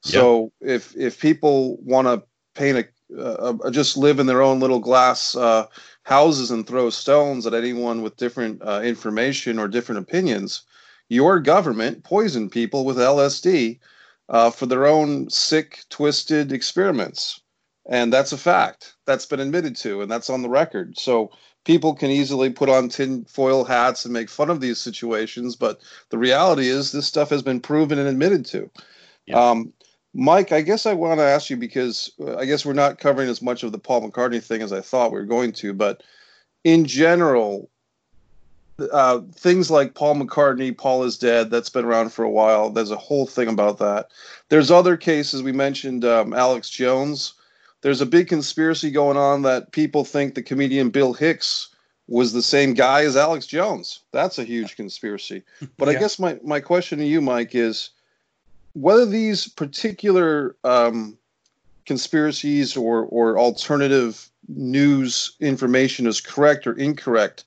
So 0.00 0.52
yep. 0.60 0.70
if 0.76 0.96
if 0.96 1.20
people 1.20 1.78
want 1.78 2.06
to 2.06 2.22
paint 2.54 2.78
a, 2.78 2.88
uh, 3.20 3.70
just 3.70 3.96
live 3.96 4.18
in 4.18 4.26
their 4.26 4.42
own 4.42 4.60
little 4.60 4.78
glass 4.78 5.36
uh, 5.36 5.66
houses 6.02 6.50
and 6.50 6.66
throw 6.66 6.90
stones 6.90 7.46
at 7.46 7.54
anyone 7.54 8.02
with 8.02 8.16
different 8.16 8.62
uh, 8.62 8.80
information 8.82 9.58
or 9.58 9.68
different 9.68 10.00
opinions, 10.00 10.62
your 11.08 11.40
government 11.40 12.04
poisoned 12.04 12.52
people 12.52 12.84
with 12.84 12.96
LSD 12.96 13.78
uh, 14.28 14.50
for 14.50 14.66
their 14.66 14.86
own 14.86 15.30
sick, 15.30 15.84
twisted 15.88 16.52
experiments. 16.52 17.40
And 17.88 18.12
that's 18.12 18.32
a 18.32 18.38
fact. 18.38 18.94
That's 19.06 19.26
been 19.26 19.40
admitted 19.40 19.76
to, 19.76 20.02
and 20.02 20.10
that's 20.10 20.30
on 20.30 20.42
the 20.42 20.48
record. 20.48 20.98
So 20.98 21.30
people 21.66 21.94
can 21.94 22.10
easily 22.10 22.48
put 22.48 22.68
on 22.68 22.88
tinfoil 22.88 23.64
hats 23.64 24.04
and 24.04 24.14
make 24.14 24.30
fun 24.30 24.48
of 24.48 24.60
these 24.60 24.78
situations, 24.78 25.56
but 25.56 25.80
the 26.10 26.16
reality 26.16 26.68
is 26.68 26.92
this 26.92 27.08
stuff 27.08 27.28
has 27.28 27.42
been 27.42 27.60
proven 27.60 27.98
and 27.98 28.08
admitted 28.08 28.46
to. 28.46 28.70
Yeah. 29.26 29.36
Um, 29.38 29.72
Mike, 30.14 30.52
I 30.52 30.60
guess 30.60 30.86
I 30.86 30.94
want 30.94 31.18
to 31.18 31.24
ask 31.24 31.50
you 31.50 31.56
because 31.56 32.12
uh, 32.20 32.36
I 32.36 32.44
guess 32.44 32.64
we're 32.64 32.72
not 32.72 33.00
covering 33.00 33.28
as 33.28 33.42
much 33.42 33.64
of 33.64 33.72
the 33.72 33.78
Paul 33.78 34.08
McCartney 34.08 34.42
thing 34.42 34.62
as 34.62 34.72
I 34.72 34.80
thought 34.80 35.10
we 35.10 35.18
were 35.18 35.26
going 35.26 35.52
to, 35.54 35.74
but 35.74 36.04
in 36.62 36.84
general, 36.86 37.68
uh, 38.92 39.20
things 39.34 39.68
like 39.68 39.94
Paul 39.94 40.14
McCartney, 40.14 40.76
Paul 40.76 41.02
is 41.02 41.18
dead, 41.18 41.50
that's 41.50 41.68
been 41.68 41.84
around 41.84 42.12
for 42.12 42.24
a 42.24 42.30
while. 42.30 42.70
There's 42.70 42.92
a 42.92 42.96
whole 42.96 43.26
thing 43.26 43.48
about 43.48 43.78
that. 43.78 44.10
There's 44.50 44.70
other 44.70 44.96
cases. 44.96 45.42
We 45.42 45.52
mentioned 45.52 46.04
um, 46.04 46.32
Alex 46.32 46.70
Jones. 46.70 47.34
There's 47.82 48.00
a 48.00 48.06
big 48.06 48.28
conspiracy 48.28 48.90
going 48.90 49.16
on 49.16 49.42
that 49.42 49.72
people 49.72 50.04
think 50.04 50.34
the 50.34 50.42
comedian 50.42 50.90
Bill 50.90 51.12
Hicks 51.12 51.68
was 52.08 52.32
the 52.32 52.42
same 52.42 52.74
guy 52.74 53.04
as 53.04 53.16
Alex 53.16 53.46
Jones. 53.46 54.00
That's 54.12 54.38
a 54.38 54.44
huge 54.44 54.76
conspiracy. 54.76 55.42
But 55.76 55.88
yeah. 55.88 55.96
I 55.96 56.00
guess 56.00 56.18
my, 56.18 56.38
my 56.42 56.60
question 56.60 56.98
to 56.98 57.04
you, 57.04 57.20
Mike, 57.20 57.54
is 57.54 57.90
whether 58.74 59.06
these 59.06 59.48
particular 59.48 60.56
um, 60.64 61.18
conspiracies 61.84 62.76
or, 62.76 63.04
or 63.04 63.38
alternative 63.38 64.30
news 64.48 65.36
information 65.40 66.06
is 66.06 66.20
correct 66.20 66.66
or 66.66 66.72
incorrect 66.74 67.44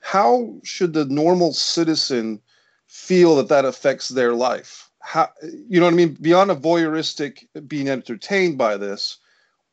how 0.00 0.54
should 0.64 0.92
the 0.92 1.04
normal 1.04 1.52
citizen 1.52 2.40
feel 2.86 3.36
that 3.36 3.48
that 3.48 3.64
affects 3.64 4.08
their 4.08 4.34
life? 4.34 4.90
How, 4.98 5.28
you 5.42 5.78
know 5.78 5.86
what 5.86 5.94
I 5.94 5.96
mean? 5.96 6.16
Beyond 6.20 6.50
a 6.50 6.56
voyeuristic 6.56 7.46
being 7.68 7.88
entertained 7.88 8.58
by 8.58 8.76
this, 8.76 9.18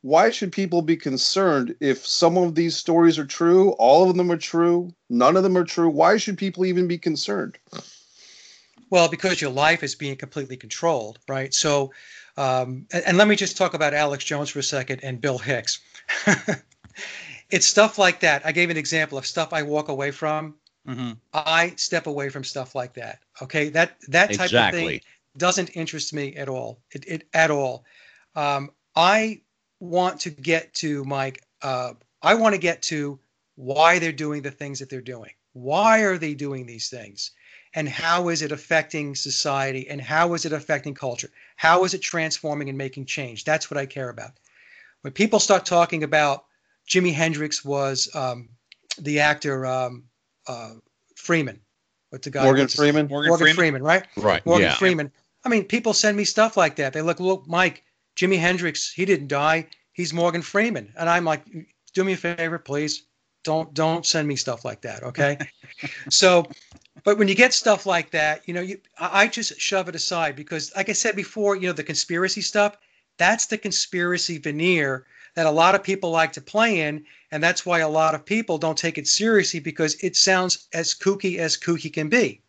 why 0.07 0.29
should 0.29 0.53
people 0.53 0.81
be 0.81 0.95
concerned 0.95 1.75
if 1.81 2.07
some 2.07 2.37
of 2.37 2.55
these 2.55 2.77
stories 2.77 3.19
are 3.19 3.25
true, 3.25 3.71
all 3.71 4.09
of 4.09 4.15
them 4.15 4.31
are 4.31 4.37
true, 4.37 4.89
none 5.09 5.35
of 5.35 5.43
them 5.43 5.57
are 5.57 5.65
true? 5.65 5.89
Why 5.89 6.15
should 6.15 6.37
people 6.37 6.65
even 6.65 6.87
be 6.87 6.97
concerned? 6.97 7.57
Well, 8.89 9.09
because 9.09 9.41
your 9.41 9.51
life 9.51 9.83
is 9.83 9.95
being 9.95 10.15
completely 10.15 10.55
controlled, 10.55 11.19
right? 11.27 11.53
So, 11.53 11.91
um, 12.37 12.85
and, 12.93 13.03
and, 13.05 13.17
let 13.17 13.27
me 13.27 13.35
just 13.35 13.57
talk 13.57 13.73
about 13.73 13.93
Alex 13.93 14.23
Jones 14.23 14.49
for 14.49 14.59
a 14.59 14.63
second 14.63 15.01
and 15.03 15.19
Bill 15.19 15.37
Hicks. 15.39 15.81
it's 17.49 17.65
stuff 17.65 17.97
like 17.97 18.21
that. 18.21 18.45
I 18.45 18.53
gave 18.53 18.69
an 18.69 18.77
example 18.77 19.17
of 19.17 19.25
stuff 19.25 19.51
I 19.51 19.63
walk 19.63 19.89
away 19.89 20.11
from. 20.11 20.55
Mm-hmm. 20.87 21.11
I 21.33 21.73
step 21.75 22.07
away 22.07 22.29
from 22.29 22.45
stuff 22.45 22.75
like 22.75 22.93
that. 22.93 23.19
Okay, 23.41 23.67
that 23.69 23.97
that 24.07 24.27
type 24.27 24.45
exactly. 24.45 24.81
of 24.81 24.87
thing 24.87 25.01
doesn't 25.35 25.75
interest 25.75 26.13
me 26.13 26.33
at 26.37 26.47
all. 26.47 26.79
It, 26.93 27.03
it 27.07 27.27
at 27.33 27.51
all. 27.51 27.83
Um, 28.35 28.71
I 28.95 29.41
want 29.79 30.21
to 30.21 30.29
get 30.29 30.73
to 30.75 31.03
Mike. 31.05 31.43
Uh, 31.61 31.93
I 32.21 32.35
want 32.35 32.55
to 32.55 32.61
get 32.61 32.81
to 32.83 33.19
why 33.55 33.99
they're 33.99 34.11
doing 34.11 34.41
the 34.41 34.51
things 34.51 34.79
that 34.79 34.89
they're 34.89 35.01
doing. 35.01 35.31
Why 35.53 36.01
are 36.01 36.17
they 36.17 36.33
doing 36.33 36.65
these 36.65 36.89
things? 36.89 37.31
And 37.73 37.89
how 37.89 38.29
is 38.29 38.41
it 38.41 38.51
affecting 38.51 39.15
society? 39.15 39.89
And 39.89 40.01
how 40.01 40.33
is 40.33 40.45
it 40.45 40.53
affecting 40.53 40.93
culture? 40.93 41.29
How 41.55 41.83
is 41.83 41.93
it 41.93 42.01
transforming 42.01 42.69
and 42.69 42.77
making 42.77 43.05
change? 43.05 43.43
That's 43.43 43.69
what 43.69 43.77
I 43.77 43.85
care 43.85 44.09
about. 44.09 44.31
When 45.01 45.13
people 45.13 45.39
start 45.39 45.65
talking 45.65 46.03
about 46.03 46.45
Jimi 46.87 47.13
Hendrix 47.13 47.63
was 47.65 48.09
um, 48.15 48.49
the 48.97 49.19
actor 49.19 49.65
um, 49.65 50.05
uh, 50.47 50.73
Freeman. 51.15 51.59
What's 52.09 52.25
the 52.25 52.31
guy? 52.31 52.43
Morgan 52.43 52.67
Freeman. 52.67 53.07
Morgan, 53.07 53.29
Morgan 53.29 53.45
Freeman. 53.45 53.55
Freeman. 53.55 53.83
right? 53.83 54.05
Right. 54.15 54.45
Morgan 54.45 54.67
yeah. 54.67 54.75
Freeman. 54.75 55.11
I 55.43 55.49
mean, 55.49 55.65
people 55.65 55.93
send 55.93 56.15
me 56.15 56.23
stuff 56.23 56.57
like 56.57 56.77
that. 56.77 56.93
They 56.93 57.01
look, 57.01 57.19
look, 57.19 57.47
Mike, 57.47 57.83
Jimi 58.17 58.39
Hendrix, 58.39 58.91
he 58.91 59.05
didn't 59.05 59.27
die. 59.27 59.67
He's 59.93 60.13
Morgan 60.13 60.41
Freeman, 60.41 60.93
and 60.97 61.09
I'm 61.09 61.23
like, 61.23 61.43
do 61.93 62.03
me 62.03 62.13
a 62.13 62.17
favor, 62.17 62.59
please. 62.59 63.03
Don't 63.43 63.73
don't 63.73 64.05
send 64.05 64.27
me 64.27 64.35
stuff 64.35 64.65
like 64.65 64.81
that, 64.81 65.03
okay? 65.03 65.37
so, 66.09 66.45
but 67.03 67.17
when 67.17 67.27
you 67.27 67.35
get 67.35 67.53
stuff 67.53 67.85
like 67.85 68.11
that, 68.11 68.47
you 68.47 68.53
know, 68.53 68.61
you 68.61 68.79
I 68.99 69.27
just 69.27 69.59
shove 69.59 69.87
it 69.87 69.95
aside 69.95 70.35
because, 70.35 70.75
like 70.75 70.89
I 70.89 70.93
said 70.93 71.15
before, 71.15 71.55
you 71.55 71.67
know, 71.67 71.73
the 71.73 71.83
conspiracy 71.83 72.41
stuff. 72.41 72.75
That's 73.17 73.47
the 73.47 73.57
conspiracy 73.57 74.37
veneer 74.37 75.05
that 75.37 75.45
a 75.45 75.51
lot 75.51 75.75
of 75.75 75.83
people 75.83 76.11
like 76.11 76.33
to 76.33 76.41
play 76.41 76.81
in. 76.81 77.05
And 77.31 77.43
that's 77.43 77.65
why 77.65 77.79
a 77.79 77.89
lot 77.89 78.15
of 78.15 78.25
people 78.25 78.57
don't 78.57 78.77
take 78.77 78.97
it 78.97 79.07
seriously 79.07 79.59
because 79.59 79.95
it 80.03 80.15
sounds 80.15 80.67
as 80.73 80.93
kooky 80.93 81.37
as 81.37 81.57
kooky 81.57 81.93
can 81.93 82.09
be. 82.09 82.41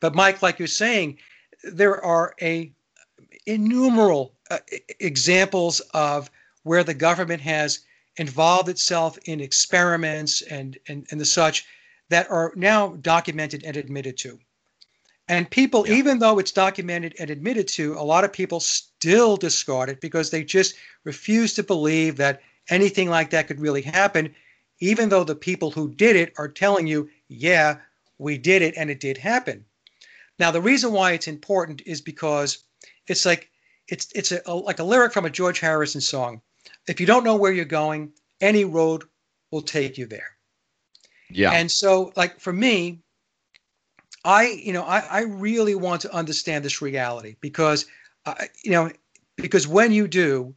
But 0.00 0.14
Mike, 0.14 0.42
like 0.42 0.58
you're 0.58 0.68
saying, 0.68 1.18
there 1.62 2.04
are 2.04 2.34
a 2.40 2.72
innumerable 3.46 4.34
uh, 4.50 4.58
examples 5.00 5.80
of 5.92 6.30
where 6.62 6.84
the 6.84 6.94
government 6.94 7.40
has 7.42 7.80
involved 8.16 8.68
itself 8.68 9.18
in 9.24 9.40
experiments 9.40 10.42
and, 10.42 10.78
and, 10.88 11.06
and 11.10 11.20
the 11.20 11.24
such 11.24 11.64
that 12.08 12.30
are 12.30 12.52
now 12.56 12.88
documented 13.00 13.64
and 13.64 13.76
admitted 13.76 14.16
to. 14.18 14.38
And 15.28 15.50
people, 15.50 15.86
yeah. 15.86 15.94
even 15.94 16.18
though 16.18 16.38
it's 16.38 16.52
documented 16.52 17.14
and 17.18 17.30
admitted 17.30 17.68
to, 17.68 17.94
a 17.94 18.02
lot 18.02 18.24
of 18.24 18.32
people 18.32 18.60
still 18.60 19.36
discard 19.36 19.90
it 19.90 20.00
because 20.00 20.30
they 20.30 20.42
just 20.42 20.74
refuse 21.04 21.54
to 21.54 21.62
believe 21.62 22.16
that 22.16 22.40
anything 22.70 23.10
like 23.10 23.30
that 23.30 23.46
could 23.46 23.60
really 23.60 23.82
happen, 23.82 24.34
even 24.80 25.08
though 25.08 25.24
the 25.24 25.34
people 25.34 25.70
who 25.70 25.92
did 25.94 26.16
it 26.16 26.32
are 26.38 26.48
telling 26.48 26.86
you, 26.86 27.08
yeah, 27.28 27.76
we 28.16 28.38
did 28.38 28.62
it 28.62 28.74
and 28.76 28.90
it 28.90 29.00
did 29.00 29.18
happen. 29.18 29.64
Now, 30.38 30.50
the 30.50 30.62
reason 30.62 30.92
why 30.92 31.12
it's 31.12 31.28
important 31.28 31.82
is 31.84 32.00
because 32.00 32.64
it's 33.06 33.26
like 33.26 33.50
it's 33.88 34.10
it's 34.14 34.32
a, 34.32 34.40
a, 34.46 34.54
like 34.54 34.78
a 34.78 34.84
lyric 34.84 35.12
from 35.12 35.24
a 35.24 35.30
George 35.30 35.60
Harrison 35.60 36.00
song. 36.00 36.40
If 36.86 37.00
you 37.00 37.06
don't 37.06 37.24
know 37.24 37.36
where 37.36 37.52
you're 37.52 37.64
going, 37.64 38.12
any 38.40 38.64
road 38.64 39.04
will 39.50 39.62
take 39.62 39.98
you 39.98 40.06
there. 40.06 40.36
Yeah. 41.30 41.52
And 41.52 41.70
so, 41.70 42.12
like 42.16 42.40
for 42.40 42.52
me, 42.52 43.00
I, 44.24 44.48
you 44.62 44.72
know, 44.72 44.82
I, 44.82 45.00
I 45.00 45.20
really 45.22 45.74
want 45.74 46.02
to 46.02 46.14
understand 46.14 46.64
this 46.64 46.82
reality 46.82 47.36
because, 47.40 47.86
uh, 48.26 48.34
you 48.62 48.72
know, 48.72 48.90
because 49.36 49.68
when 49.68 49.92
you 49.92 50.08
do, 50.08 50.54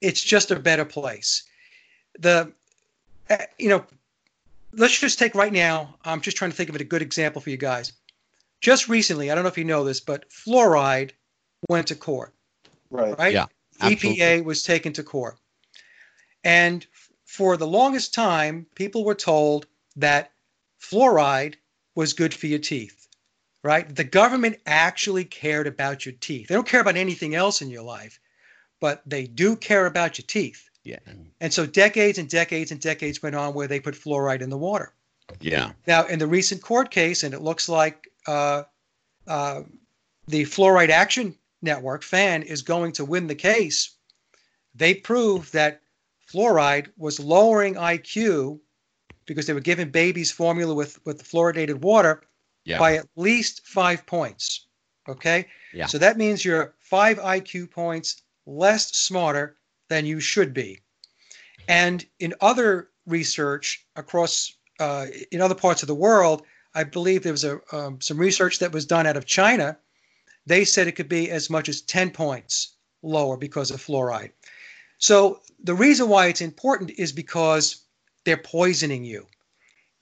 it's 0.00 0.22
just 0.22 0.50
a 0.50 0.58
better 0.58 0.84
place. 0.84 1.44
The, 2.18 2.52
uh, 3.30 3.36
you 3.58 3.68
know, 3.68 3.84
let's 4.72 4.98
just 4.98 5.18
take 5.18 5.34
right 5.34 5.52
now. 5.52 5.96
I'm 6.04 6.20
just 6.20 6.36
trying 6.36 6.50
to 6.50 6.56
think 6.56 6.68
of 6.68 6.74
it 6.74 6.80
a 6.80 6.84
good 6.84 7.02
example 7.02 7.40
for 7.40 7.50
you 7.50 7.56
guys. 7.56 7.92
Just 8.60 8.88
recently, 8.88 9.30
I 9.30 9.34
don't 9.34 9.44
know 9.44 9.48
if 9.48 9.58
you 9.58 9.64
know 9.64 9.84
this, 9.84 10.00
but 10.00 10.28
fluoride 10.30 11.12
went 11.68 11.88
to 11.88 11.94
court. 11.94 12.34
Right. 12.90 13.18
Right. 13.18 13.32
Yeah. 13.32 13.46
Absolutely. 13.80 14.20
EPA 14.20 14.44
was 14.44 14.62
taken 14.62 14.94
to 14.94 15.02
court, 15.02 15.36
and 16.44 16.86
for 17.24 17.56
the 17.58 17.66
longest 17.66 18.14
time, 18.14 18.66
people 18.74 19.04
were 19.04 19.14
told 19.14 19.66
that 19.96 20.32
fluoride 20.80 21.56
was 21.94 22.14
good 22.14 22.32
for 22.32 22.46
your 22.46 22.58
teeth 22.58 23.06
right? 23.66 23.94
The 23.94 24.04
government 24.04 24.58
actually 24.64 25.24
cared 25.24 25.66
about 25.66 26.06
your 26.06 26.14
teeth. 26.20 26.48
They 26.48 26.54
don't 26.54 26.66
care 26.66 26.80
about 26.80 26.96
anything 26.96 27.34
else 27.34 27.60
in 27.62 27.68
your 27.68 27.82
life, 27.82 28.20
but 28.80 29.02
they 29.04 29.26
do 29.26 29.56
care 29.56 29.86
about 29.86 30.18
your 30.18 30.26
teeth. 30.26 30.70
Yeah. 30.84 31.00
And 31.40 31.52
so 31.52 31.66
decades 31.66 32.18
and 32.18 32.28
decades 32.28 32.70
and 32.70 32.80
decades 32.80 33.20
went 33.20 33.34
on 33.34 33.54
where 33.54 33.66
they 33.66 33.80
put 33.80 33.94
fluoride 33.94 34.40
in 34.40 34.50
the 34.50 34.56
water. 34.56 34.94
Yeah. 35.40 35.72
Now, 35.88 36.06
in 36.06 36.20
the 36.20 36.28
recent 36.28 36.62
court 36.62 36.92
case, 36.92 37.24
and 37.24 37.34
it 37.34 37.42
looks 37.42 37.68
like 37.68 38.08
uh, 38.28 38.62
uh, 39.26 39.62
the 40.28 40.44
Fluoride 40.44 40.90
Action 40.90 41.34
Network, 41.62 42.02
FAN, 42.02 42.42
is 42.42 42.62
going 42.62 42.92
to 42.92 43.04
win 43.04 43.26
the 43.26 43.34
case. 43.34 43.96
They 44.74 44.94
proved 44.94 45.52
that 45.52 45.82
fluoride 46.32 46.88
was 46.96 47.20
lowering 47.20 47.74
IQ 47.74 48.60
because 49.26 49.46
they 49.46 49.52
were 49.52 49.60
giving 49.60 49.90
babies 49.90 50.30
formula 50.30 50.74
with, 50.74 51.04
with 51.04 51.22
fluoridated 51.22 51.80
water 51.80 52.22
yeah. 52.64 52.78
by 52.78 52.96
at 52.96 53.06
least 53.16 53.66
five 53.66 54.06
points. 54.06 54.66
Okay. 55.08 55.46
Yeah. 55.72 55.86
So 55.86 55.98
that 55.98 56.16
means 56.16 56.44
you're 56.44 56.74
five 56.78 57.18
IQ 57.18 57.70
points 57.70 58.22
less 58.44 58.94
smarter 58.96 59.56
than 59.88 60.04
you 60.04 60.20
should 60.20 60.52
be. 60.52 60.80
And 61.68 62.04
in 62.18 62.34
other 62.40 62.88
research 63.06 63.86
across 63.94 64.52
uh, 64.78 65.06
in 65.30 65.40
other 65.40 65.54
parts 65.54 65.82
of 65.82 65.86
the 65.86 65.94
world, 65.94 66.42
I 66.74 66.84
believe 66.84 67.22
there 67.22 67.32
was 67.32 67.44
a, 67.44 67.60
um, 67.72 68.00
some 68.00 68.18
research 68.18 68.58
that 68.58 68.72
was 68.72 68.84
done 68.84 69.06
out 69.06 69.16
of 69.16 69.24
China. 69.24 69.78
They 70.46 70.64
said 70.64 70.86
it 70.86 70.92
could 70.92 71.08
be 71.08 71.30
as 71.30 71.50
much 71.50 71.68
as 71.68 71.80
10 71.82 72.10
points 72.10 72.74
lower 73.02 73.36
because 73.36 73.70
of 73.70 73.84
fluoride. 73.84 74.32
So 74.98 75.40
the 75.62 75.74
reason 75.74 76.08
why 76.08 76.26
it's 76.26 76.40
important 76.40 76.92
is 76.96 77.12
because 77.12 77.84
they're 78.24 78.36
poisoning 78.36 79.04
you 79.04 79.26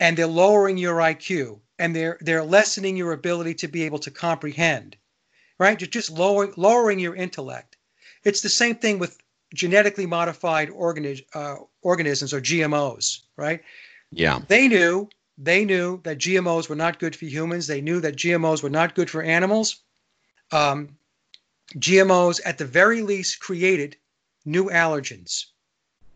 and 0.01 0.17
they're 0.17 0.27
lowering 0.27 0.79
your 0.79 0.97
IQ 0.97 1.61
and 1.79 1.95
they're 1.95 2.19
they're 2.21 2.45
lessening 2.45 2.97
your 2.97 3.13
ability 3.13 3.55
to 3.55 3.69
be 3.69 3.83
able 3.83 3.99
to 3.99 4.11
comprehend 4.11 4.97
right 5.59 5.81
you're 5.81 5.89
just 5.89 6.11
lowering 6.11 6.53
lowering 6.57 6.99
your 6.99 7.15
intellect 7.15 7.77
it's 8.23 8.41
the 8.41 8.49
same 8.49 8.77
thing 8.77 8.99
with 8.99 9.19
genetically 9.53 10.07
modified 10.07 10.69
organi- 10.71 11.25
uh, 11.35 11.57
organisms 11.83 12.33
or 12.33 12.41
gmos 12.41 13.21
right 13.37 13.63
yeah 14.11 14.41
they 14.49 14.69
knew 14.69 15.09
they 15.37 15.65
knew 15.65 16.01
that 16.05 16.19
GMOs 16.19 16.69
were 16.69 16.77
not 16.77 17.01
good 17.01 17.17
for 17.17 17.25
humans. 17.25 17.67
They 17.67 17.81
knew 17.81 18.01
that 18.01 18.15
GMOs 18.15 18.63
were 18.63 18.71
not 18.71 18.95
good 18.95 19.11
for 19.11 19.21
animals. 19.21 19.83
Um, 20.53 20.97
GMOs, 21.77 22.41
at 22.45 22.59
the 22.59 22.65
very 22.67 23.03
least, 23.03 23.41
created 23.41 23.97
new 24.45 24.67
allergens, 24.71 25.47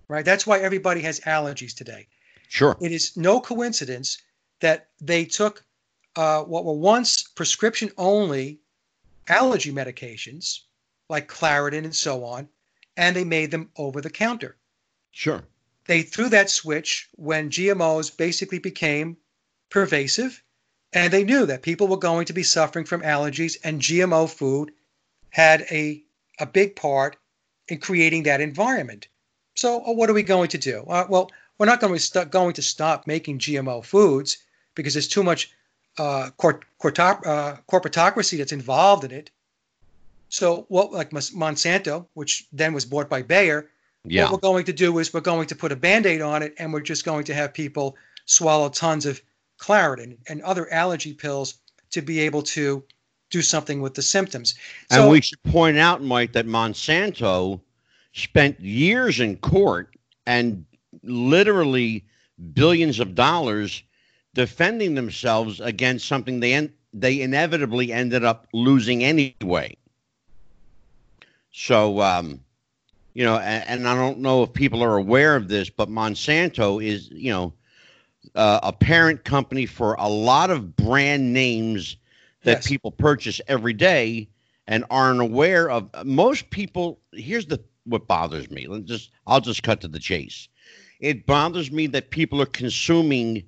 right? 0.06 0.24
That's 0.24 0.46
why 0.46 0.60
everybody 0.60 1.00
has 1.02 1.20
allergies 1.20 1.74
today. 1.74 2.08
Sure. 2.48 2.76
It 2.80 2.92
is 2.92 3.16
no 3.16 3.40
coincidence 3.40 4.18
that 4.60 4.88
they 5.00 5.24
took 5.24 5.64
uh, 6.16 6.42
what 6.42 6.64
were 6.64 6.74
once 6.74 7.22
prescription 7.22 7.90
only 7.96 8.60
allergy 9.28 9.72
medications 9.72 10.60
like 11.08 11.28
Claritin 11.28 11.84
and 11.84 11.94
so 11.94 12.24
on, 12.24 12.48
and 12.96 13.14
they 13.14 13.24
made 13.24 13.50
them 13.50 13.70
over 13.76 14.00
the 14.00 14.10
counter. 14.10 14.56
Sure. 15.10 15.44
They 15.86 16.02
threw 16.02 16.28
that 16.30 16.50
switch 16.50 17.08
when 17.12 17.50
GMOs 17.50 18.14
basically 18.16 18.58
became 18.58 19.16
pervasive, 19.70 20.42
and 20.92 21.12
they 21.12 21.24
knew 21.24 21.46
that 21.46 21.62
people 21.62 21.86
were 21.86 21.98
going 21.98 22.26
to 22.26 22.32
be 22.32 22.42
suffering 22.42 22.84
from 22.84 23.02
allergies, 23.02 23.56
and 23.62 23.80
GMO 23.80 24.28
food 24.28 24.72
had 25.30 25.66
a, 25.70 26.02
a 26.38 26.46
big 26.46 26.76
part 26.76 27.16
in 27.68 27.78
creating 27.78 28.24
that 28.24 28.40
environment. 28.40 29.08
So, 29.54 29.84
uh, 29.84 29.92
what 29.92 30.08
are 30.08 30.14
we 30.14 30.22
going 30.22 30.48
to 30.50 30.58
do? 30.58 30.84
Uh, 30.88 31.04
well, 31.08 31.30
we're 31.58 31.66
not 31.66 31.80
going 31.80 31.92
to, 31.92 32.00
st- 32.00 32.30
going 32.30 32.54
to 32.54 32.62
stop 32.62 33.06
making 33.06 33.38
GMO 33.38 33.84
foods 33.84 34.38
because 34.74 34.94
there's 34.94 35.08
too 35.08 35.22
much 35.22 35.50
uh, 35.98 36.30
cort- 36.36 36.64
uh, 36.82 37.56
corporatocracy 37.70 38.38
that's 38.38 38.52
involved 38.52 39.04
in 39.04 39.10
it. 39.10 39.30
So, 40.30 40.66
what 40.68 40.92
like 40.92 41.10
Monsanto, 41.10 42.06
which 42.14 42.46
then 42.52 42.72
was 42.72 42.84
bought 42.84 43.08
by 43.08 43.22
Bayer, 43.22 43.68
yeah. 44.04 44.24
what 44.24 44.32
we're 44.32 44.48
going 44.48 44.64
to 44.66 44.72
do 44.72 44.98
is 44.98 45.12
we're 45.12 45.20
going 45.20 45.48
to 45.48 45.56
put 45.56 45.72
a 45.72 45.76
band-aid 45.76 46.20
on 46.20 46.42
it, 46.42 46.54
and 46.58 46.72
we're 46.72 46.80
just 46.80 47.04
going 47.04 47.24
to 47.24 47.34
have 47.34 47.52
people 47.52 47.96
swallow 48.26 48.68
tons 48.68 49.06
of 49.06 49.20
Claritin 49.58 50.16
and 50.28 50.40
other 50.42 50.72
allergy 50.72 51.12
pills 51.12 51.54
to 51.90 52.02
be 52.02 52.20
able 52.20 52.42
to 52.42 52.82
do 53.30 53.42
something 53.42 53.80
with 53.80 53.94
the 53.94 54.02
symptoms. 54.02 54.54
So, 54.90 55.02
and 55.02 55.10
we 55.10 55.20
should 55.20 55.42
point 55.44 55.76
out, 55.78 56.02
Mike, 56.02 56.32
that 56.32 56.46
Monsanto 56.46 57.60
spent 58.12 58.58
years 58.60 59.20
in 59.20 59.36
court 59.36 59.94
and 60.26 60.64
literally 61.02 62.04
billions 62.54 63.00
of 63.00 63.14
dollars 63.14 63.82
defending 64.34 64.94
themselves 64.94 65.60
against 65.60 66.06
something 66.06 66.40
they 66.40 66.54
en- 66.54 66.72
they 66.94 67.20
inevitably 67.20 67.92
ended 67.92 68.24
up 68.24 68.46
losing 68.52 69.04
anyway. 69.04 69.76
So, 71.52 72.00
um, 72.00 72.40
you 73.14 73.24
know, 73.24 73.36
and, 73.38 73.68
and, 73.68 73.88
I 73.88 73.94
don't 73.94 74.20
know 74.20 74.44
if 74.44 74.52
people 74.52 74.82
are 74.82 74.96
aware 74.96 75.34
of 75.34 75.48
this, 75.48 75.68
but 75.68 75.88
Monsanto 75.88 76.82
is, 76.82 77.10
you 77.10 77.32
know, 77.32 77.52
uh, 78.34 78.60
a 78.62 78.72
parent 78.72 79.24
company 79.24 79.66
for 79.66 79.94
a 79.94 80.08
lot 80.08 80.50
of 80.50 80.76
brand 80.76 81.32
names 81.32 81.96
that 82.44 82.58
yes. 82.58 82.66
people 82.66 82.90
purchase 82.90 83.40
every 83.48 83.72
day 83.72 84.28
and 84.66 84.84
aren't 84.90 85.20
aware 85.20 85.70
of. 85.70 85.88
Most 86.04 86.50
people, 86.50 87.00
here's 87.12 87.46
the 87.46 87.60
what 87.84 88.06
bothers 88.06 88.50
me. 88.50 88.66
Let's 88.66 88.84
just 88.84 89.10
I'll 89.26 89.40
just 89.40 89.62
cut 89.62 89.80
to 89.80 89.88
the 89.88 89.98
chase. 89.98 90.48
It 91.00 91.26
bothers 91.26 91.70
me 91.70 91.86
that 91.88 92.10
people 92.10 92.42
are 92.42 92.46
consuming 92.46 93.44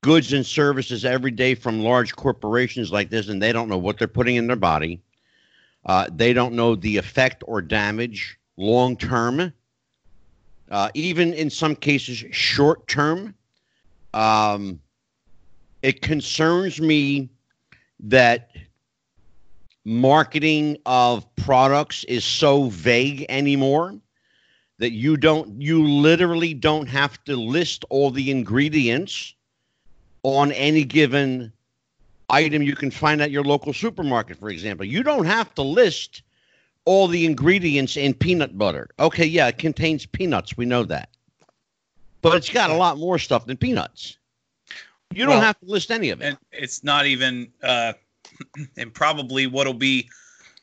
goods 0.00 0.32
and 0.32 0.44
services 0.44 1.04
every 1.04 1.30
day 1.30 1.54
from 1.54 1.80
large 1.80 2.14
corporations 2.14 2.92
like 2.92 3.10
this, 3.10 3.28
and 3.28 3.42
they 3.42 3.52
don't 3.52 3.68
know 3.68 3.78
what 3.78 3.98
they're 3.98 4.06
putting 4.06 4.36
in 4.36 4.46
their 4.46 4.56
body. 4.56 5.00
Uh, 5.86 6.08
they 6.14 6.32
don't 6.32 6.54
know 6.54 6.74
the 6.74 6.96
effect 6.96 7.42
or 7.46 7.60
damage 7.60 8.38
long 8.56 8.96
term, 8.96 9.52
uh, 10.70 10.90
even 10.94 11.32
in 11.32 11.50
some 11.50 11.74
cases, 11.74 12.24
short 12.30 12.86
term. 12.86 13.34
Um, 14.14 14.80
it 15.82 16.00
concerns 16.00 16.80
me 16.80 17.28
that 18.00 18.50
marketing 19.84 20.78
of 20.86 21.26
products 21.34 22.04
is 22.04 22.24
so 22.24 22.68
vague 22.68 23.26
anymore 23.28 23.98
that 24.78 24.92
you 24.92 25.16
don't 25.16 25.60
you 25.60 25.86
literally 25.86 26.54
don't 26.54 26.86
have 26.86 27.22
to 27.24 27.36
list 27.36 27.84
all 27.90 28.10
the 28.10 28.30
ingredients 28.30 29.34
on 30.22 30.52
any 30.52 30.84
given 30.84 31.52
item 32.30 32.62
you 32.62 32.74
can 32.74 32.90
find 32.90 33.20
at 33.20 33.30
your 33.30 33.44
local 33.44 33.72
supermarket 33.72 34.38
for 34.38 34.48
example. 34.48 34.86
You 34.86 35.02
don't 35.02 35.26
have 35.26 35.52
to 35.54 35.62
list 35.62 36.22
all 36.84 37.08
the 37.08 37.26
ingredients 37.26 37.96
in 37.96 38.14
peanut 38.14 38.56
butter. 38.56 38.88
Okay 39.00 39.26
yeah 39.26 39.48
it 39.48 39.58
contains 39.58 40.06
peanuts. 40.06 40.56
We 40.56 40.66
know 40.66 40.84
that 40.84 41.08
but 42.24 42.36
it's 42.36 42.50
got 42.50 42.70
a 42.70 42.74
lot 42.74 42.98
more 42.98 43.18
stuff 43.18 43.46
than 43.46 43.56
peanuts 43.56 44.18
you 45.12 45.24
don't 45.24 45.34
well, 45.34 45.40
have 45.40 45.58
to 45.60 45.66
list 45.66 45.90
any 45.90 46.10
of 46.10 46.20
it 46.20 46.24
and 46.24 46.38
it's 46.52 46.82
not 46.82 47.06
even 47.06 47.52
uh 47.62 47.92
and 48.76 48.92
probably 48.92 49.46
what'll 49.46 49.74
be 49.74 50.08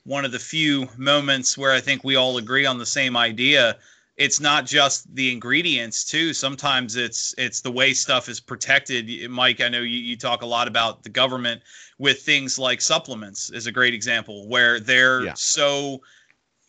one 0.03 0.25
of 0.25 0.31
the 0.31 0.39
few 0.39 0.87
moments 0.97 1.57
where 1.57 1.71
I 1.71 1.79
think 1.79 2.03
we 2.03 2.15
all 2.15 2.37
agree 2.37 2.65
on 2.65 2.77
the 2.77 2.85
same 2.85 3.15
idea. 3.15 3.77
It's 4.17 4.39
not 4.39 4.65
just 4.65 5.13
the 5.15 5.31
ingredients 5.31 6.03
too. 6.05 6.33
Sometimes 6.33 6.95
it's 6.95 7.33
it's 7.37 7.61
the 7.61 7.71
way 7.71 7.93
stuff 7.93 8.29
is 8.29 8.39
protected. 8.39 9.29
Mike, 9.29 9.61
I 9.61 9.69
know 9.69 9.81
you, 9.81 9.97
you 9.97 10.17
talk 10.17 10.41
a 10.41 10.45
lot 10.45 10.67
about 10.67 11.03
the 11.03 11.09
government 11.09 11.61
with 11.97 12.21
things 12.21 12.59
like 12.59 12.81
supplements 12.81 13.49
is 13.51 13.67
a 13.67 13.71
great 13.71 13.93
example 13.93 14.47
where 14.47 14.79
they're 14.79 15.23
yeah. 15.23 15.33
so 15.35 16.01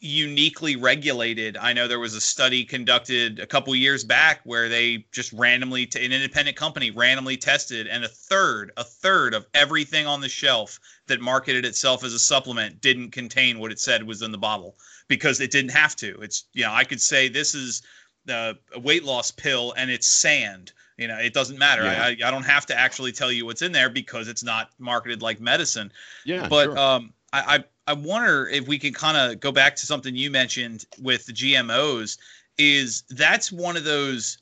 uniquely 0.02 0.74
regulated. 0.74 1.56
I 1.56 1.72
know 1.72 1.86
there 1.86 2.00
was 2.00 2.14
a 2.14 2.20
study 2.20 2.64
conducted 2.64 3.38
a 3.38 3.46
couple 3.46 3.72
years 3.76 4.02
back 4.02 4.40
where 4.42 4.68
they 4.68 5.06
just 5.12 5.32
randomly, 5.32 5.86
t- 5.86 6.04
an 6.04 6.12
independent 6.12 6.56
company 6.56 6.90
randomly 6.90 7.36
tested, 7.36 7.86
and 7.86 8.04
a 8.04 8.08
third, 8.08 8.72
a 8.76 8.82
third 8.82 9.32
of 9.32 9.46
everything 9.54 10.08
on 10.08 10.20
the 10.20 10.28
shelf 10.28 10.80
that 11.06 11.20
marketed 11.20 11.64
itself 11.64 12.02
as 12.02 12.12
a 12.14 12.18
supplement 12.18 12.80
didn't 12.80 13.12
contain 13.12 13.60
what 13.60 13.70
it 13.70 13.78
said 13.78 14.02
was 14.02 14.22
in 14.22 14.32
the 14.32 14.38
bottle 14.38 14.76
because 15.06 15.40
it 15.40 15.52
didn't 15.52 15.70
have 15.70 15.94
to. 15.96 16.20
It's, 16.20 16.46
you 16.52 16.64
know, 16.64 16.72
I 16.72 16.82
could 16.82 17.00
say 17.00 17.28
this 17.28 17.54
is 17.54 17.82
the 18.24 18.58
a 18.74 18.80
weight 18.80 19.04
loss 19.04 19.30
pill 19.30 19.72
and 19.76 19.88
it's 19.88 20.08
sand. 20.08 20.72
You 20.98 21.06
know, 21.06 21.18
it 21.18 21.32
doesn't 21.32 21.58
matter. 21.58 21.84
Yeah. 21.84 22.04
I, 22.04 22.28
I 22.28 22.30
don't 22.32 22.44
have 22.44 22.66
to 22.66 22.78
actually 22.78 23.12
tell 23.12 23.30
you 23.30 23.46
what's 23.46 23.62
in 23.62 23.70
there 23.70 23.88
because 23.88 24.26
it's 24.26 24.42
not 24.42 24.70
marketed 24.80 25.22
like 25.22 25.40
medicine. 25.40 25.92
Yeah. 26.24 26.48
But 26.48 26.64
sure. 26.64 26.78
um, 26.78 27.12
I, 27.32 27.56
I 27.56 27.64
I 27.86 27.94
wonder 27.94 28.48
if 28.48 28.68
we 28.68 28.78
can 28.78 28.92
kind 28.92 29.16
of 29.16 29.40
go 29.40 29.50
back 29.50 29.76
to 29.76 29.86
something 29.86 30.14
you 30.14 30.30
mentioned 30.30 30.84
with 31.00 31.26
the 31.26 31.32
GMOs. 31.32 32.18
Is 32.58 33.02
that's 33.10 33.50
one 33.50 33.76
of 33.76 33.84
those? 33.84 34.38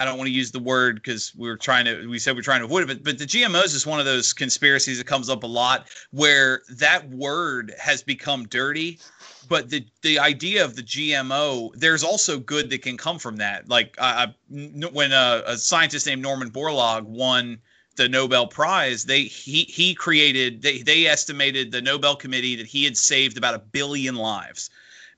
I 0.00 0.04
don't 0.04 0.16
want 0.16 0.28
to 0.28 0.32
use 0.32 0.52
the 0.52 0.60
word 0.60 0.96
because 0.96 1.34
we 1.34 1.48
were 1.48 1.56
trying 1.56 1.84
to. 1.86 2.06
We 2.08 2.20
said 2.20 2.36
we're 2.36 2.42
trying 2.42 2.60
to 2.60 2.66
avoid 2.66 2.84
it, 2.84 2.86
but 2.86 3.02
but 3.02 3.18
the 3.18 3.24
GMOs 3.24 3.74
is 3.74 3.86
one 3.86 3.98
of 3.98 4.06
those 4.06 4.32
conspiracies 4.32 4.98
that 4.98 5.06
comes 5.06 5.28
up 5.28 5.42
a 5.42 5.46
lot 5.46 5.88
where 6.12 6.62
that 6.70 7.08
word 7.10 7.74
has 7.80 8.02
become 8.02 8.46
dirty. 8.46 9.00
But 9.48 9.70
the 9.70 9.84
the 10.02 10.20
idea 10.20 10.64
of 10.64 10.76
the 10.76 10.82
GMO, 10.82 11.72
there's 11.74 12.04
also 12.04 12.38
good 12.38 12.70
that 12.70 12.82
can 12.82 12.96
come 12.96 13.18
from 13.18 13.38
that. 13.38 13.68
Like 13.68 13.96
uh, 13.98 14.28
when 14.48 15.10
a, 15.10 15.42
a 15.46 15.56
scientist 15.56 16.06
named 16.06 16.22
Norman 16.22 16.50
Borlaug 16.50 17.04
won 17.04 17.58
the 17.98 18.08
Nobel 18.08 18.46
Prize, 18.46 19.04
they 19.04 19.24
he 19.24 19.64
he 19.64 19.94
created 19.94 20.62
they 20.62 20.78
they 20.78 21.06
estimated 21.06 21.70
the 21.70 21.82
Nobel 21.82 22.16
Committee 22.16 22.56
that 22.56 22.66
he 22.66 22.84
had 22.84 22.96
saved 22.96 23.36
about 23.36 23.54
a 23.54 23.58
billion 23.58 24.14
lives. 24.14 24.70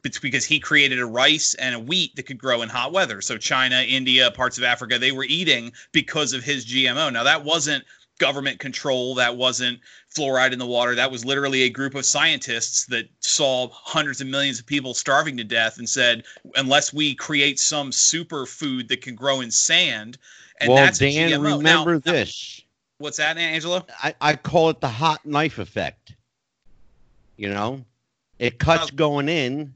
It's 0.03 0.19
because 0.19 0.47
he 0.47 0.59
created 0.59 0.99
a 0.99 1.07
rice 1.07 1.55
and 1.55 1.75
a 1.75 1.79
wheat 1.79 2.17
that 2.17 2.25
could 2.25 2.39
grow 2.39 2.63
in 2.63 2.71
hot 2.71 2.91
weather. 2.91 3.21
So 3.21 3.37
China, 3.37 3.83
India, 3.87 4.31
parts 4.31 4.57
of 4.57 4.65
Africa, 4.65 4.99
they 4.99 5.13
were 5.13 5.25
eating 5.25 5.73
because 5.93 6.33
of 6.33 6.43
his 6.43 6.67
GMO. 6.67 7.13
Now 7.13 7.23
that 7.25 7.45
wasn't 7.45 7.85
government 8.19 8.61
control, 8.61 9.17
that 9.17 9.37
wasn't 9.37 9.81
fluoride 10.15 10.53
in 10.53 10.59
the 10.59 10.67
water. 10.67 10.95
That 10.95 11.11
was 11.11 11.25
literally 11.25 11.63
a 11.63 11.71
group 11.71 11.95
of 11.95 12.05
scientists 12.05 12.87
that 12.87 13.09
saw 13.21 13.69
hundreds 13.73 14.21
of 14.21 14.27
millions 14.27 14.59
of 14.61 14.67
people 14.67 14.95
starving 14.95 15.37
to 15.39 15.45
death 15.45 15.79
and 15.79 15.89
said, 15.89 16.25
unless 16.55 16.93
we 16.93 17.15
create 17.15 17.59
some 17.59 17.93
super 17.93 18.47
food 18.47 18.89
that 18.89 19.03
can 19.03 19.15
grow 19.15 19.41
in 19.41 19.51
sand, 19.51 20.19
and 20.61 20.71
well, 20.71 20.93
Dan, 20.93 21.41
remember 21.41 21.95
now, 21.95 22.01
this. 22.01 22.60
What's 23.01 23.17
that, 23.17 23.39
Angelo? 23.39 23.87
I, 24.03 24.15
I 24.21 24.37
call 24.37 24.69
it 24.69 24.83
the 24.83 24.89
hot 24.89 25.25
knife 25.25 25.59
effect. 25.59 26.13
You 27.39 27.49
know, 27.49 27.83
it 28.39 28.59
cuts 28.59 28.93
uh, 28.93 28.95
going 28.95 29.31
in, 29.31 29.73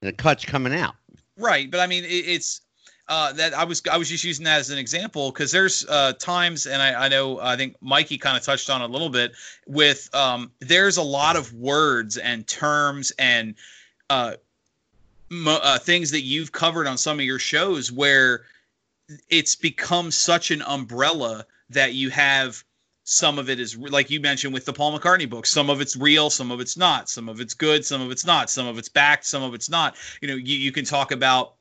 and 0.00 0.08
it 0.08 0.18
cuts 0.18 0.44
coming 0.44 0.74
out. 0.74 0.96
Right, 1.36 1.70
but 1.70 1.78
I 1.78 1.86
mean, 1.86 2.02
it, 2.02 2.08
it's 2.08 2.60
uh, 3.06 3.32
that 3.34 3.54
I 3.54 3.62
was 3.62 3.80
I 3.88 3.98
was 3.98 4.08
just 4.08 4.24
using 4.24 4.44
that 4.46 4.58
as 4.58 4.70
an 4.70 4.78
example 4.78 5.30
because 5.30 5.52
there's 5.52 5.86
uh, 5.88 6.14
times, 6.14 6.66
and 6.66 6.82
I, 6.82 7.04
I 7.04 7.08
know 7.08 7.38
I 7.40 7.54
think 7.54 7.76
Mikey 7.80 8.18
kind 8.18 8.36
of 8.36 8.42
touched 8.42 8.68
on 8.68 8.82
a 8.82 8.88
little 8.88 9.10
bit 9.10 9.30
with 9.68 10.12
um, 10.12 10.50
there's 10.58 10.96
a 10.96 11.02
lot 11.02 11.36
of 11.36 11.54
words 11.54 12.16
and 12.16 12.44
terms 12.48 13.12
and 13.16 13.54
uh, 14.10 14.32
mo- 15.28 15.60
uh, 15.62 15.78
things 15.78 16.10
that 16.10 16.22
you've 16.22 16.50
covered 16.50 16.88
on 16.88 16.98
some 16.98 17.20
of 17.20 17.24
your 17.24 17.38
shows 17.38 17.92
where 17.92 18.42
it's 19.28 19.54
become 19.54 20.10
such 20.10 20.50
an 20.50 20.62
umbrella 20.62 21.46
that 21.70 21.94
you 21.94 22.10
have 22.10 22.62
some 23.04 23.38
of 23.38 23.50
it 23.50 23.58
is 23.58 23.76
like 23.76 24.10
you 24.10 24.20
mentioned 24.20 24.54
with 24.54 24.64
the 24.64 24.72
Paul 24.72 24.96
McCartney 24.96 25.28
book. 25.28 25.46
Some 25.46 25.70
of 25.70 25.80
it's 25.80 25.96
real, 25.96 26.30
some 26.30 26.50
of 26.50 26.60
it's 26.60 26.76
not. 26.76 27.08
Some 27.08 27.28
of 27.28 27.40
it's 27.40 27.54
good, 27.54 27.84
some 27.84 28.00
of 28.00 28.10
it's 28.10 28.24
not. 28.24 28.50
Some 28.50 28.66
of 28.66 28.78
it's 28.78 28.88
backed, 28.88 29.26
some 29.26 29.42
of 29.42 29.54
it's 29.54 29.68
not. 29.68 29.96
You 30.20 30.28
know, 30.28 30.36
you, 30.36 30.56
you 30.56 30.70
can 30.70 30.84
talk 30.84 31.10
about 31.10 31.54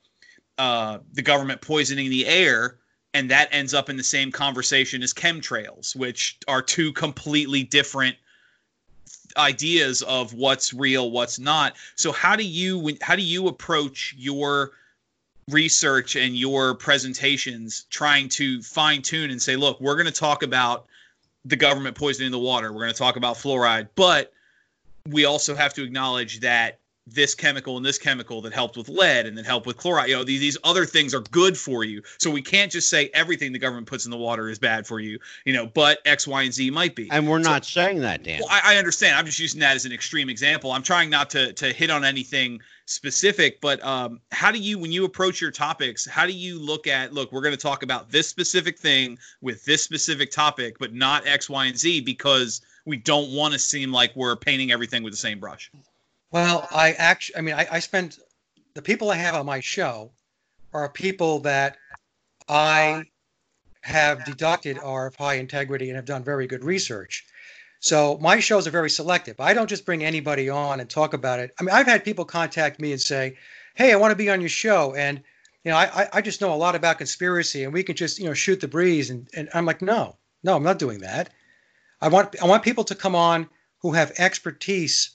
uh, 0.57 0.99
the 1.13 1.21
government 1.21 1.61
poisoning 1.61 2.09
the 2.09 2.27
air, 2.27 2.77
and 3.13 3.31
that 3.31 3.49
ends 3.51 3.73
up 3.73 3.89
in 3.89 3.97
the 3.97 4.03
same 4.03 4.31
conversation 4.31 5.01
as 5.01 5.13
chemtrails, 5.13 5.95
which 5.95 6.37
are 6.47 6.61
two 6.61 6.93
completely 6.93 7.63
different 7.63 8.15
ideas 9.37 10.01
of 10.01 10.33
what's 10.33 10.73
real, 10.73 11.09
what's 11.09 11.39
not. 11.39 11.75
So 11.95 12.11
how 12.11 12.35
do 12.35 12.43
you 12.43 12.95
how 13.01 13.15
do 13.15 13.23
you 13.23 13.47
approach 13.47 14.13
your 14.17 14.71
research 15.49 16.15
and 16.15 16.35
your 16.35 16.75
presentations 16.75 17.85
trying 17.89 18.29
to 18.29 18.61
fine 18.61 19.01
tune 19.01 19.31
and 19.31 19.41
say, 19.41 19.55
look, 19.55 19.79
we're 19.79 19.95
going 19.95 20.05
to 20.05 20.11
talk 20.11 20.43
about 20.43 20.87
the 21.45 21.55
government 21.55 21.95
poisoning 21.95 22.31
the 22.31 22.39
water. 22.39 22.71
We're 22.71 22.81
going 22.81 22.93
to 22.93 22.97
talk 22.97 23.15
about 23.15 23.35
fluoride, 23.35 23.89
but 23.95 24.33
we 25.07 25.25
also 25.25 25.55
have 25.55 25.73
to 25.75 25.83
acknowledge 25.83 26.41
that 26.41 26.78
this 27.13 27.35
chemical 27.35 27.77
and 27.77 27.85
this 27.85 27.97
chemical 27.97 28.41
that 28.41 28.53
helped 28.53 28.77
with 28.77 28.89
lead 28.89 29.25
and 29.25 29.37
that 29.37 29.45
helped 29.45 29.65
with 29.67 29.77
chloride. 29.77 30.09
You 30.09 30.17
know, 30.17 30.23
these, 30.23 30.39
these 30.39 30.57
other 30.63 30.85
things 30.85 31.13
are 31.13 31.21
good 31.21 31.57
for 31.57 31.83
you. 31.83 32.01
So 32.17 32.29
we 32.31 32.41
can't 32.41 32.71
just 32.71 32.89
say 32.89 33.09
everything 33.13 33.51
the 33.51 33.59
government 33.59 33.87
puts 33.87 34.05
in 34.05 34.11
the 34.11 34.17
water 34.17 34.49
is 34.49 34.59
bad 34.59 34.87
for 34.87 34.99
you, 34.99 35.19
you 35.45 35.53
know, 35.53 35.65
but 35.67 35.99
X, 36.05 36.27
Y, 36.27 36.43
and 36.43 36.53
Z 36.53 36.69
might 36.71 36.95
be. 36.95 37.09
And 37.11 37.27
we're 37.27 37.43
so, 37.43 37.49
not 37.49 37.65
saying 37.65 37.99
that, 38.01 38.23
Dan. 38.23 38.39
Well, 38.41 38.49
I, 38.49 38.75
I, 38.75 38.77
understand. 38.77 39.15
I'm 39.15 39.25
just 39.25 39.39
using 39.39 39.59
that 39.61 39.75
as 39.75 39.85
an 39.85 39.91
extreme 39.91 40.29
example. 40.29 40.71
I'm 40.71 40.83
trying 40.83 41.09
not 41.09 41.29
to 41.31 41.53
to 41.53 41.73
hit 41.73 41.89
on 41.89 42.05
anything 42.05 42.61
specific, 42.89 43.61
but 43.61 43.83
um, 43.83 44.19
how 44.31 44.51
do 44.51 44.57
you, 44.57 44.79
when 44.79 44.91
you 44.91 45.05
approach 45.05 45.39
your 45.39 45.51
topics, 45.51 46.05
how 46.07 46.25
do 46.25 46.33
you 46.33 46.59
look 46.59 46.87
at, 46.87 47.13
look, 47.13 47.31
we're 47.31 47.41
going 47.41 47.55
to 47.55 47.61
talk 47.61 47.83
about 47.83 48.09
this 48.09 48.27
specific 48.27 48.79
thing 48.79 49.17
with 49.41 49.63
this 49.63 49.83
specific 49.83 50.31
topic, 50.31 50.77
but 50.79 50.93
not 50.93 51.27
X, 51.27 51.49
Y, 51.49 51.65
and 51.65 51.77
Z 51.77 52.01
because 52.01 52.61
we 52.85 52.97
don't 52.97 53.31
want 53.31 53.53
to 53.53 53.59
seem 53.59 53.91
like 53.91 54.15
we're 54.15 54.35
painting 54.35 54.71
everything 54.71 55.03
with 55.03 55.13
the 55.13 55.17
same 55.17 55.39
brush. 55.39 55.71
Well, 56.31 56.67
I 56.71 56.91
actually, 56.93 57.37
I 57.37 57.41
mean, 57.41 57.55
I, 57.55 57.67
I 57.71 57.79
spend 57.79 58.17
the 58.75 58.81
people 58.81 59.09
I 59.09 59.15
have 59.15 59.35
on 59.35 59.45
my 59.45 59.61
show 59.61 60.11
are 60.73 60.87
people 60.89 61.39
that 61.39 61.77
I 62.47 63.05
have 63.81 64.25
deducted 64.25 64.77
are 64.77 65.07
of 65.07 65.15
high 65.15 65.35
integrity 65.35 65.89
and 65.89 65.95
have 65.95 66.05
done 66.05 66.23
very 66.23 66.45
good 66.45 66.63
research. 66.63 67.25
So 67.79 68.17
my 68.19 68.39
shows 68.39 68.67
are 68.67 68.71
very 68.71 68.89
selective. 68.89 69.39
I 69.39 69.53
don't 69.53 69.69
just 69.69 69.85
bring 69.85 70.03
anybody 70.03 70.49
on 70.49 70.79
and 70.79 70.89
talk 70.89 71.13
about 71.13 71.39
it. 71.39 71.51
I 71.59 71.63
mean, 71.63 71.73
I've 71.73 71.87
had 71.87 72.03
people 72.03 72.25
contact 72.25 72.79
me 72.79 72.91
and 72.91 73.01
say, 73.01 73.37
"Hey, 73.75 73.93
I 73.93 73.95
want 73.95 74.11
to 74.11 74.17
be 74.17 74.29
on 74.29 74.41
your 74.41 74.49
show," 74.49 74.93
and 74.95 75.23
you 75.63 75.71
know, 75.71 75.77
I 75.77 76.09
I 76.11 76.21
just 76.21 76.41
know 76.41 76.53
a 76.53 76.55
lot 76.55 76.75
about 76.75 76.97
conspiracy, 76.97 77.63
and 77.63 77.73
we 77.73 77.83
can 77.83 77.95
just 77.95 78.19
you 78.19 78.25
know 78.25 78.33
shoot 78.33 78.59
the 78.59 78.67
breeze. 78.67 79.09
And 79.09 79.29
and 79.33 79.49
I'm 79.53 79.65
like, 79.65 79.81
no, 79.81 80.17
no, 80.43 80.55
I'm 80.55 80.63
not 80.63 80.79
doing 80.79 80.99
that. 80.99 81.29
I 82.01 82.09
want 82.09 82.35
I 82.41 82.45
want 82.45 82.63
people 82.63 82.83
to 82.85 82.95
come 82.95 83.15
on 83.15 83.49
who 83.81 83.93
have 83.93 84.11
expertise 84.17 85.11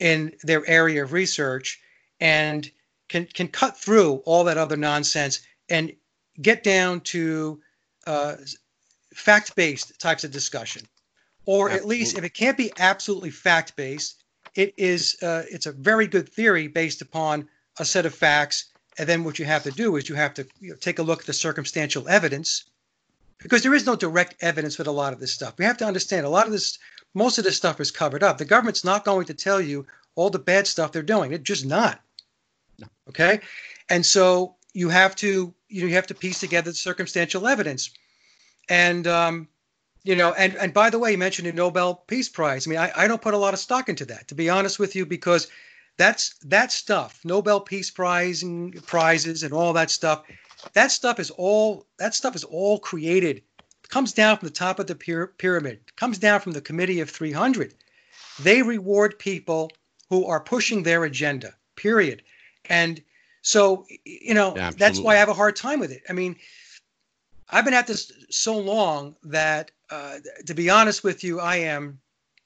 in 0.00 0.32
their 0.42 0.66
area 0.68 1.04
of 1.04 1.12
research 1.12 1.78
and 2.20 2.70
can 3.08 3.26
can 3.26 3.48
cut 3.48 3.76
through 3.76 4.22
all 4.24 4.44
that 4.44 4.58
other 4.58 4.76
nonsense 4.76 5.40
and 5.68 5.92
get 6.40 6.62
down 6.62 7.00
to 7.00 7.60
uh, 8.06 8.36
fact-based 9.14 10.00
types 10.00 10.24
of 10.24 10.30
discussion, 10.30 10.82
or 11.44 11.68
absolutely. 11.70 11.96
at 11.96 11.98
least 11.98 12.18
if 12.18 12.24
it 12.24 12.34
can't 12.34 12.56
be 12.56 12.72
absolutely 12.78 13.30
fact-based, 13.30 14.22
it 14.54 14.74
is 14.76 15.16
uh, 15.22 15.44
it's 15.50 15.66
a 15.66 15.72
very 15.72 16.06
good 16.06 16.28
theory 16.28 16.66
based 16.66 17.02
upon 17.02 17.48
a 17.78 17.84
set 17.84 18.06
of 18.06 18.14
facts. 18.14 18.66
And 18.98 19.08
then 19.08 19.24
what 19.24 19.38
you 19.38 19.44
have 19.44 19.62
to 19.62 19.70
do 19.70 19.96
is 19.96 20.08
you 20.08 20.14
have 20.16 20.34
to 20.34 20.46
you 20.60 20.70
know, 20.70 20.76
take 20.76 20.98
a 20.98 21.02
look 21.02 21.20
at 21.20 21.26
the 21.26 21.32
circumstantial 21.32 22.08
evidence 22.08 22.64
because 23.38 23.62
there 23.62 23.74
is 23.74 23.86
no 23.86 23.96
direct 23.96 24.34
evidence 24.40 24.76
with 24.78 24.86
a 24.86 24.92
lot 24.92 25.12
of 25.12 25.20
this 25.20 25.32
stuff. 25.32 25.54
We 25.58 25.64
have 25.64 25.78
to 25.78 25.86
understand 25.86 26.26
a 26.26 26.28
lot 26.30 26.46
of 26.46 26.52
this, 26.52 26.78
most 27.14 27.38
of 27.38 27.44
this 27.44 27.56
stuff 27.56 27.80
is 27.80 27.90
covered 27.90 28.22
up. 28.22 28.38
The 28.38 28.44
government's 28.44 28.84
not 28.84 29.04
going 29.04 29.26
to 29.26 29.34
tell 29.34 29.60
you 29.60 29.86
all 30.14 30.30
the 30.30 30.38
bad 30.38 30.66
stuff 30.66 30.92
they're 30.92 31.02
doing. 31.02 31.32
It's 31.32 31.44
just 31.44 31.66
not. 31.66 32.00
No. 32.78 32.86
Okay, 33.08 33.40
and 33.88 34.04
so 34.04 34.56
you 34.72 34.88
have 34.88 35.16
to 35.16 35.52
you 35.68 35.82
know 35.82 35.88
you 35.88 35.94
have 35.94 36.06
to 36.08 36.14
piece 36.14 36.40
together 36.40 36.70
the 36.70 36.76
circumstantial 36.76 37.46
evidence, 37.46 37.90
and 38.68 39.06
um, 39.06 39.48
you 40.02 40.16
know 40.16 40.32
and 40.32 40.54
and 40.56 40.72
by 40.72 40.90
the 40.90 40.98
way, 40.98 41.12
you 41.12 41.18
mentioned 41.18 41.48
the 41.48 41.52
Nobel 41.52 41.94
Peace 42.06 42.28
Prize. 42.28 42.66
I 42.66 42.70
mean, 42.70 42.78
I, 42.78 42.92
I 42.96 43.08
don't 43.08 43.22
put 43.22 43.34
a 43.34 43.38
lot 43.38 43.54
of 43.54 43.60
stock 43.60 43.88
into 43.88 44.04
that, 44.06 44.28
to 44.28 44.34
be 44.34 44.48
honest 44.48 44.78
with 44.78 44.96
you, 44.96 45.04
because 45.04 45.48
that's 45.96 46.34
that 46.44 46.72
stuff, 46.72 47.20
Nobel 47.24 47.60
Peace 47.60 47.90
Prize 47.90 48.42
and 48.42 48.74
prizes 48.86 49.42
and 49.42 49.52
all 49.52 49.72
that 49.74 49.90
stuff 49.90 50.24
that 50.72 50.90
stuff 50.90 51.18
is 51.18 51.30
all 51.30 51.86
that 51.98 52.14
stuff 52.14 52.34
is 52.34 52.44
all 52.44 52.78
created 52.78 53.42
comes 53.90 54.12
down 54.12 54.36
from 54.36 54.48
the 54.48 54.54
top 54.54 54.78
of 54.78 54.86
the 54.86 54.94
pyramid 55.38 55.80
comes 55.96 56.18
down 56.18 56.40
from 56.40 56.52
the 56.52 56.60
committee 56.60 57.00
of 57.00 57.10
300 57.10 57.74
they 58.40 58.62
reward 58.62 59.18
people 59.18 59.70
who 60.08 60.26
are 60.26 60.40
pushing 60.40 60.82
their 60.82 61.04
agenda 61.04 61.54
period. 61.76 62.22
And 62.66 63.02
so 63.42 63.86
you 64.04 64.34
know 64.34 64.54
yeah, 64.54 64.70
that's 64.76 65.00
why 65.00 65.14
i 65.14 65.18
have 65.18 65.30
a 65.30 65.34
hard 65.34 65.56
time 65.56 65.80
with 65.80 65.90
it. 65.90 66.02
I 66.08 66.12
mean 66.12 66.36
i've 67.48 67.64
been 67.64 67.74
at 67.74 67.86
this 67.86 68.12
so 68.28 68.58
long 68.58 69.16
that 69.24 69.70
uh, 69.90 70.18
to 70.46 70.54
be 70.54 70.70
honest 70.70 71.02
with 71.02 71.24
you 71.24 71.40
i 71.40 71.56
am 71.56 71.98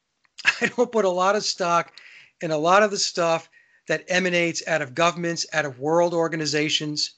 i 0.60 0.66
don't 0.66 0.92
put 0.92 1.04
a 1.04 1.10
lot 1.10 1.34
of 1.34 1.44
stock 1.44 1.92
in 2.40 2.52
a 2.52 2.56
lot 2.56 2.84
of 2.84 2.92
the 2.92 2.98
stuff 2.98 3.50
that 3.88 4.04
emanates 4.08 4.62
out 4.68 4.82
of 4.82 4.94
governments 4.94 5.46
out 5.52 5.64
of 5.64 5.80
world 5.80 6.14
organizations 6.14 7.14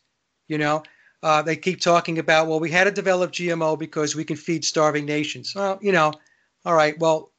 you 0.49 0.59
know, 0.59 0.83
uh, 1.27 1.43
they 1.43 1.57
keep 1.57 1.81
talking 1.81 2.21
about, 2.21 2.47
well, 2.47 2.61
we 2.61 2.71
had 2.71 2.85
to 2.85 2.93
develop 2.93 3.33
GMO 3.33 3.77
because 3.77 4.15
we 4.15 4.25
can 4.25 4.37
feed 4.37 4.65
starving 4.65 5.05
nations. 5.05 5.57
Well, 5.57 5.77
you 5.83 5.91
know, 5.91 6.13
all 6.65 6.75
right. 6.75 6.97
Well, 7.01 7.33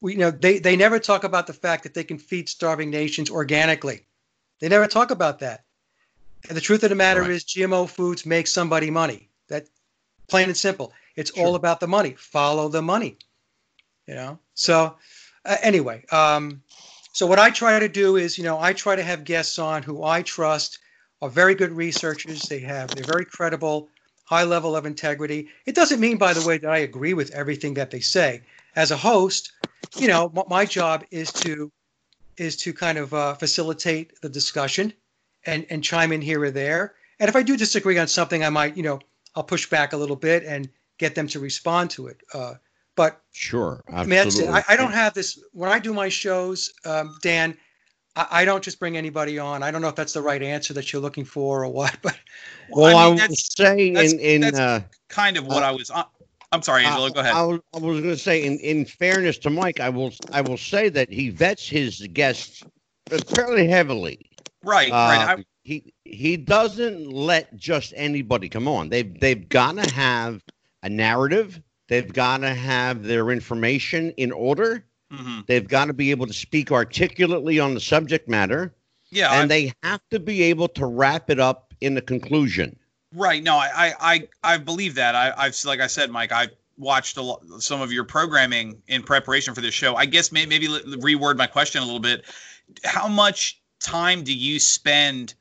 we, 0.00 0.14
you 0.14 0.18
know, 0.18 0.32
they, 0.32 0.58
they 0.58 0.74
never 0.74 0.98
talk 0.98 1.22
about 1.22 1.46
the 1.46 1.52
fact 1.52 1.84
that 1.84 1.94
they 1.94 2.02
can 2.02 2.18
feed 2.18 2.48
starving 2.48 2.90
nations 2.90 3.30
organically. 3.30 4.00
They 4.58 4.68
never 4.68 4.88
talk 4.88 5.12
about 5.12 5.38
that. 5.38 5.62
And 6.48 6.56
the 6.56 6.60
truth 6.60 6.82
of 6.82 6.90
the 6.90 6.96
matter 6.96 7.20
right. 7.20 7.30
is, 7.30 7.44
GMO 7.44 7.88
foods 7.88 8.26
make 8.26 8.48
somebody 8.48 8.90
money. 8.90 9.28
That 9.46 9.68
plain 10.26 10.48
and 10.48 10.56
simple. 10.56 10.92
It's 11.14 11.32
sure. 11.32 11.46
all 11.46 11.54
about 11.54 11.78
the 11.78 11.86
money. 11.86 12.16
Follow 12.18 12.68
the 12.68 12.82
money. 12.82 13.16
You 14.08 14.16
know. 14.16 14.40
So 14.54 14.96
uh, 15.44 15.56
anyway, 15.62 16.04
um, 16.10 16.64
so 17.12 17.28
what 17.28 17.38
I 17.38 17.50
try 17.50 17.78
to 17.78 17.88
do 17.88 18.16
is, 18.16 18.36
you 18.36 18.42
know, 18.42 18.58
I 18.58 18.72
try 18.72 18.96
to 18.96 19.04
have 19.04 19.22
guests 19.22 19.60
on 19.60 19.84
who 19.84 20.02
I 20.02 20.22
trust 20.22 20.80
are 21.22 21.28
very 21.28 21.54
good 21.54 21.72
researchers. 21.72 22.42
They 22.42 22.60
have 22.60 22.94
they're 22.94 23.04
very 23.04 23.24
credible, 23.24 23.88
high 24.24 24.44
level 24.44 24.76
of 24.76 24.86
integrity. 24.86 25.48
It 25.66 25.74
doesn't 25.74 26.00
mean, 26.00 26.16
by 26.16 26.32
the 26.32 26.46
way, 26.46 26.58
that 26.58 26.70
I 26.70 26.78
agree 26.78 27.14
with 27.14 27.30
everything 27.32 27.74
that 27.74 27.90
they 27.90 28.00
say. 28.00 28.42
As 28.76 28.90
a 28.90 28.96
host, 28.96 29.52
you 29.96 30.08
know, 30.08 30.32
my 30.48 30.64
job 30.64 31.04
is 31.10 31.32
to 31.32 31.70
is 32.36 32.56
to 32.56 32.72
kind 32.72 32.96
of 32.98 33.12
uh, 33.12 33.34
facilitate 33.34 34.20
the 34.20 34.28
discussion 34.28 34.92
and 35.44 35.66
and 35.70 35.82
chime 35.84 36.12
in 36.12 36.22
here 36.22 36.42
or 36.42 36.50
there. 36.50 36.94
And 37.18 37.28
if 37.28 37.36
I 37.36 37.42
do 37.42 37.56
disagree 37.56 37.98
on 37.98 38.08
something, 38.08 38.42
I 38.44 38.48
might, 38.48 38.76
you 38.76 38.82
know, 38.82 39.00
I'll 39.34 39.44
push 39.44 39.68
back 39.68 39.92
a 39.92 39.96
little 39.96 40.16
bit 40.16 40.44
and 40.44 40.68
get 40.98 41.14
them 41.14 41.26
to 41.28 41.40
respond 41.40 41.90
to 41.90 42.06
it. 42.06 42.20
Uh, 42.32 42.54
but 42.96 43.20
sure, 43.32 43.82
absolutely. 43.88 44.48
I, 44.48 44.52
mean, 44.52 44.64
I, 44.68 44.72
I, 44.72 44.76
don't 44.76 44.92
have 44.92 45.14
this 45.14 45.42
when 45.52 45.70
I 45.70 45.78
do 45.78 45.94
my 45.94 46.08
shows, 46.08 46.72
um, 46.84 47.16
Dan. 47.22 47.56
I, 48.16 48.26
I, 48.30 48.44
don't 48.44 48.62
just 48.62 48.78
bring 48.78 48.96
anybody 48.96 49.38
on. 49.38 49.62
I 49.62 49.70
don't 49.70 49.82
know 49.82 49.88
if 49.88 49.94
that's 49.94 50.12
the 50.12 50.22
right 50.22 50.42
answer 50.42 50.74
that 50.74 50.92
you're 50.92 51.02
looking 51.02 51.24
for 51.24 51.64
or 51.64 51.68
what, 51.68 51.96
but 52.02 52.18
well, 52.70 52.96
I, 52.96 53.10
mean, 53.10 53.20
I 53.20 53.26
was 53.28 53.48
saying 53.54 53.96
in 53.96 54.18
in 54.18 54.54
uh, 54.54 54.80
kind 55.08 55.36
of 55.36 55.46
what 55.46 55.62
uh, 55.62 55.66
I 55.66 55.70
was. 55.70 55.90
Uh, 55.90 56.04
I'm 56.52 56.62
sorry, 56.62 56.84
Angelo. 56.84 57.06
Uh, 57.06 57.10
go 57.10 57.20
ahead. 57.20 57.34
I, 57.34 57.42
was, 57.42 57.60
I 57.74 57.78
was 57.78 58.00
going 58.00 58.14
to 58.14 58.18
say, 58.18 58.44
in, 58.44 58.58
in 58.58 58.84
fairness 58.84 59.38
to 59.38 59.50
Mike, 59.50 59.78
I 59.78 59.88
will 59.88 60.12
I 60.32 60.40
will 60.40 60.56
say 60.56 60.88
that 60.88 61.12
he 61.12 61.30
vets 61.30 61.68
his 61.68 62.06
guests 62.12 62.64
fairly 63.28 63.68
heavily. 63.68 64.18
Right, 64.62 64.90
right. 64.90 65.34
Um, 65.34 65.44
he 65.62 65.92
he 66.04 66.36
doesn't 66.36 67.10
let 67.10 67.56
just 67.56 67.92
anybody 67.96 68.48
come 68.48 68.66
on. 68.66 68.88
They've 68.88 69.18
they've 69.20 69.48
got 69.48 69.76
to 69.76 69.94
have 69.94 70.42
a 70.82 70.88
narrative. 70.88 71.60
They've 71.88 72.12
got 72.12 72.38
to 72.38 72.54
have 72.54 73.02
their 73.02 73.30
information 73.30 74.12
in 74.12 74.32
order 74.32 74.84
Mm-hmm. 75.12 75.40
They've 75.46 75.66
got 75.66 75.86
to 75.86 75.92
be 75.92 76.10
able 76.10 76.26
to 76.26 76.32
speak 76.32 76.70
articulately 76.70 77.58
on 77.58 77.74
the 77.74 77.80
subject 77.80 78.28
matter. 78.28 78.74
Yeah, 79.10 79.32
and 79.32 79.42
I'm, 79.42 79.48
they 79.48 79.72
have 79.82 80.00
to 80.10 80.20
be 80.20 80.42
able 80.44 80.68
to 80.68 80.86
wrap 80.86 81.30
it 81.30 81.40
up 81.40 81.74
in 81.80 81.94
the 81.94 82.02
conclusion. 82.02 82.78
Right. 83.14 83.42
No, 83.42 83.56
I 83.56 83.94
I 84.00 84.28
I 84.44 84.58
believe 84.58 84.94
that. 84.94 85.14
I, 85.14 85.32
I've 85.36 85.64
like 85.64 85.80
I 85.80 85.88
said, 85.88 86.10
Mike. 86.10 86.30
I've 86.30 86.50
watched 86.78 87.16
a 87.16 87.22
lot, 87.22 87.42
some 87.58 87.80
of 87.80 87.92
your 87.92 88.04
programming 88.04 88.82
in 88.88 89.02
preparation 89.02 89.54
for 89.54 89.60
this 89.60 89.74
show. 89.74 89.96
I 89.96 90.06
guess 90.06 90.32
maybe, 90.32 90.66
maybe 90.66 90.68
reword 90.96 91.36
my 91.36 91.46
question 91.46 91.82
a 91.82 91.84
little 91.84 92.00
bit. 92.00 92.24
How 92.84 93.06
much 93.06 93.60
time 93.80 94.24
do 94.24 94.34
you 94.34 94.58
spend? 94.58 95.34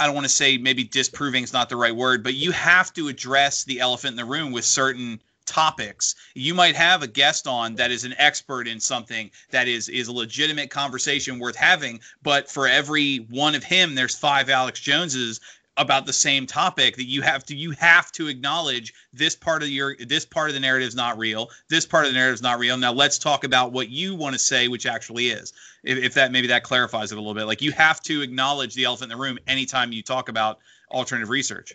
I 0.00 0.06
don't 0.06 0.14
want 0.14 0.24
to 0.24 0.32
say 0.32 0.58
maybe 0.58 0.84
disproving 0.84 1.44
is 1.44 1.52
not 1.52 1.68
the 1.68 1.76
right 1.76 1.94
word, 1.94 2.22
but 2.22 2.34
you 2.34 2.52
have 2.52 2.92
to 2.94 3.08
address 3.08 3.64
the 3.64 3.80
elephant 3.80 4.12
in 4.12 4.16
the 4.16 4.24
room 4.24 4.52
with 4.52 4.64
certain 4.64 5.20
topics 5.48 6.14
you 6.34 6.54
might 6.54 6.76
have 6.76 7.02
a 7.02 7.06
guest 7.06 7.46
on 7.46 7.74
that 7.76 7.90
is 7.90 8.04
an 8.04 8.14
expert 8.18 8.68
in 8.68 8.78
something 8.80 9.30
that 9.50 9.68
is 9.68 9.88
is 9.88 10.08
a 10.08 10.12
legitimate 10.12 10.70
conversation 10.70 11.38
worth 11.38 11.56
having 11.56 12.00
but 12.22 12.50
for 12.50 12.66
every 12.66 13.18
one 13.30 13.54
of 13.54 13.64
him 13.64 13.94
there's 13.94 14.16
five 14.16 14.50
alex 14.50 14.78
joneses 14.78 15.40
about 15.78 16.06
the 16.06 16.12
same 16.12 16.44
topic 16.44 16.96
that 16.96 17.06
you 17.06 17.22
have 17.22 17.44
to 17.44 17.54
you 17.54 17.70
have 17.70 18.10
to 18.10 18.26
acknowledge 18.26 18.92
this 19.12 19.36
part 19.36 19.62
of 19.62 19.68
your 19.68 19.96
this 19.96 20.26
part 20.26 20.50
of 20.50 20.54
the 20.54 20.60
narrative 20.60 20.88
is 20.88 20.96
not 20.96 21.16
real 21.16 21.48
this 21.68 21.86
part 21.86 22.04
of 22.04 22.10
the 22.10 22.18
narrative 22.18 22.34
is 22.34 22.42
not 22.42 22.58
real. 22.58 22.76
Now 22.76 22.92
let's 22.92 23.16
talk 23.16 23.44
about 23.44 23.72
what 23.72 23.88
you 23.88 24.16
want 24.16 24.34
to 24.34 24.38
say 24.38 24.66
which 24.66 24.86
actually 24.86 25.28
is 25.28 25.52
if, 25.84 25.98
if 25.98 26.14
that 26.14 26.32
maybe 26.32 26.48
that 26.48 26.64
clarifies 26.64 27.12
it 27.12 27.14
a 27.14 27.20
little 27.20 27.34
bit. 27.34 27.46
Like 27.46 27.62
you 27.62 27.70
have 27.72 28.02
to 28.02 28.22
acknowledge 28.22 28.74
the 28.74 28.84
elephant 28.84 29.12
in 29.12 29.16
the 29.16 29.22
room 29.22 29.38
anytime 29.46 29.92
you 29.92 30.02
talk 30.02 30.28
about 30.28 30.58
alternative 30.90 31.30
research. 31.30 31.74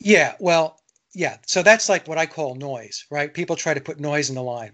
Yeah 0.00 0.34
well 0.40 0.80
yeah, 1.14 1.38
so 1.46 1.62
that's 1.62 1.88
like 1.88 2.06
what 2.08 2.18
I 2.18 2.26
call 2.26 2.54
noise, 2.54 3.06
right? 3.10 3.32
People 3.32 3.56
try 3.56 3.74
to 3.74 3.80
put 3.80 4.00
noise 4.00 4.28
in 4.28 4.34
the 4.34 4.42
line. 4.42 4.72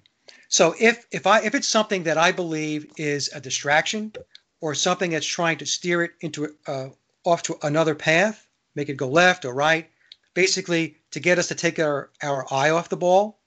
So 0.48 0.74
if 0.80 1.06
if 1.10 1.26
I 1.26 1.40
if 1.42 1.54
it's 1.54 1.68
something 1.68 2.04
that 2.04 2.18
I 2.18 2.32
believe 2.32 2.90
is 2.96 3.30
a 3.34 3.40
distraction 3.40 4.12
or 4.60 4.74
something 4.74 5.10
that's 5.10 5.26
trying 5.26 5.58
to 5.58 5.66
steer 5.66 6.02
it 6.02 6.12
into 6.20 6.54
uh, 6.66 6.88
off 7.24 7.42
to 7.44 7.58
another 7.62 7.94
path, 7.94 8.46
make 8.74 8.88
it 8.88 8.96
go 8.96 9.08
left 9.08 9.44
or 9.44 9.54
right, 9.54 9.90
basically 10.34 10.96
to 11.10 11.20
get 11.20 11.38
us 11.38 11.48
to 11.48 11.54
take 11.54 11.78
our, 11.78 12.10
our 12.22 12.46
eye 12.52 12.70
off 12.70 12.88
the 12.88 12.96
ball, 12.96 13.38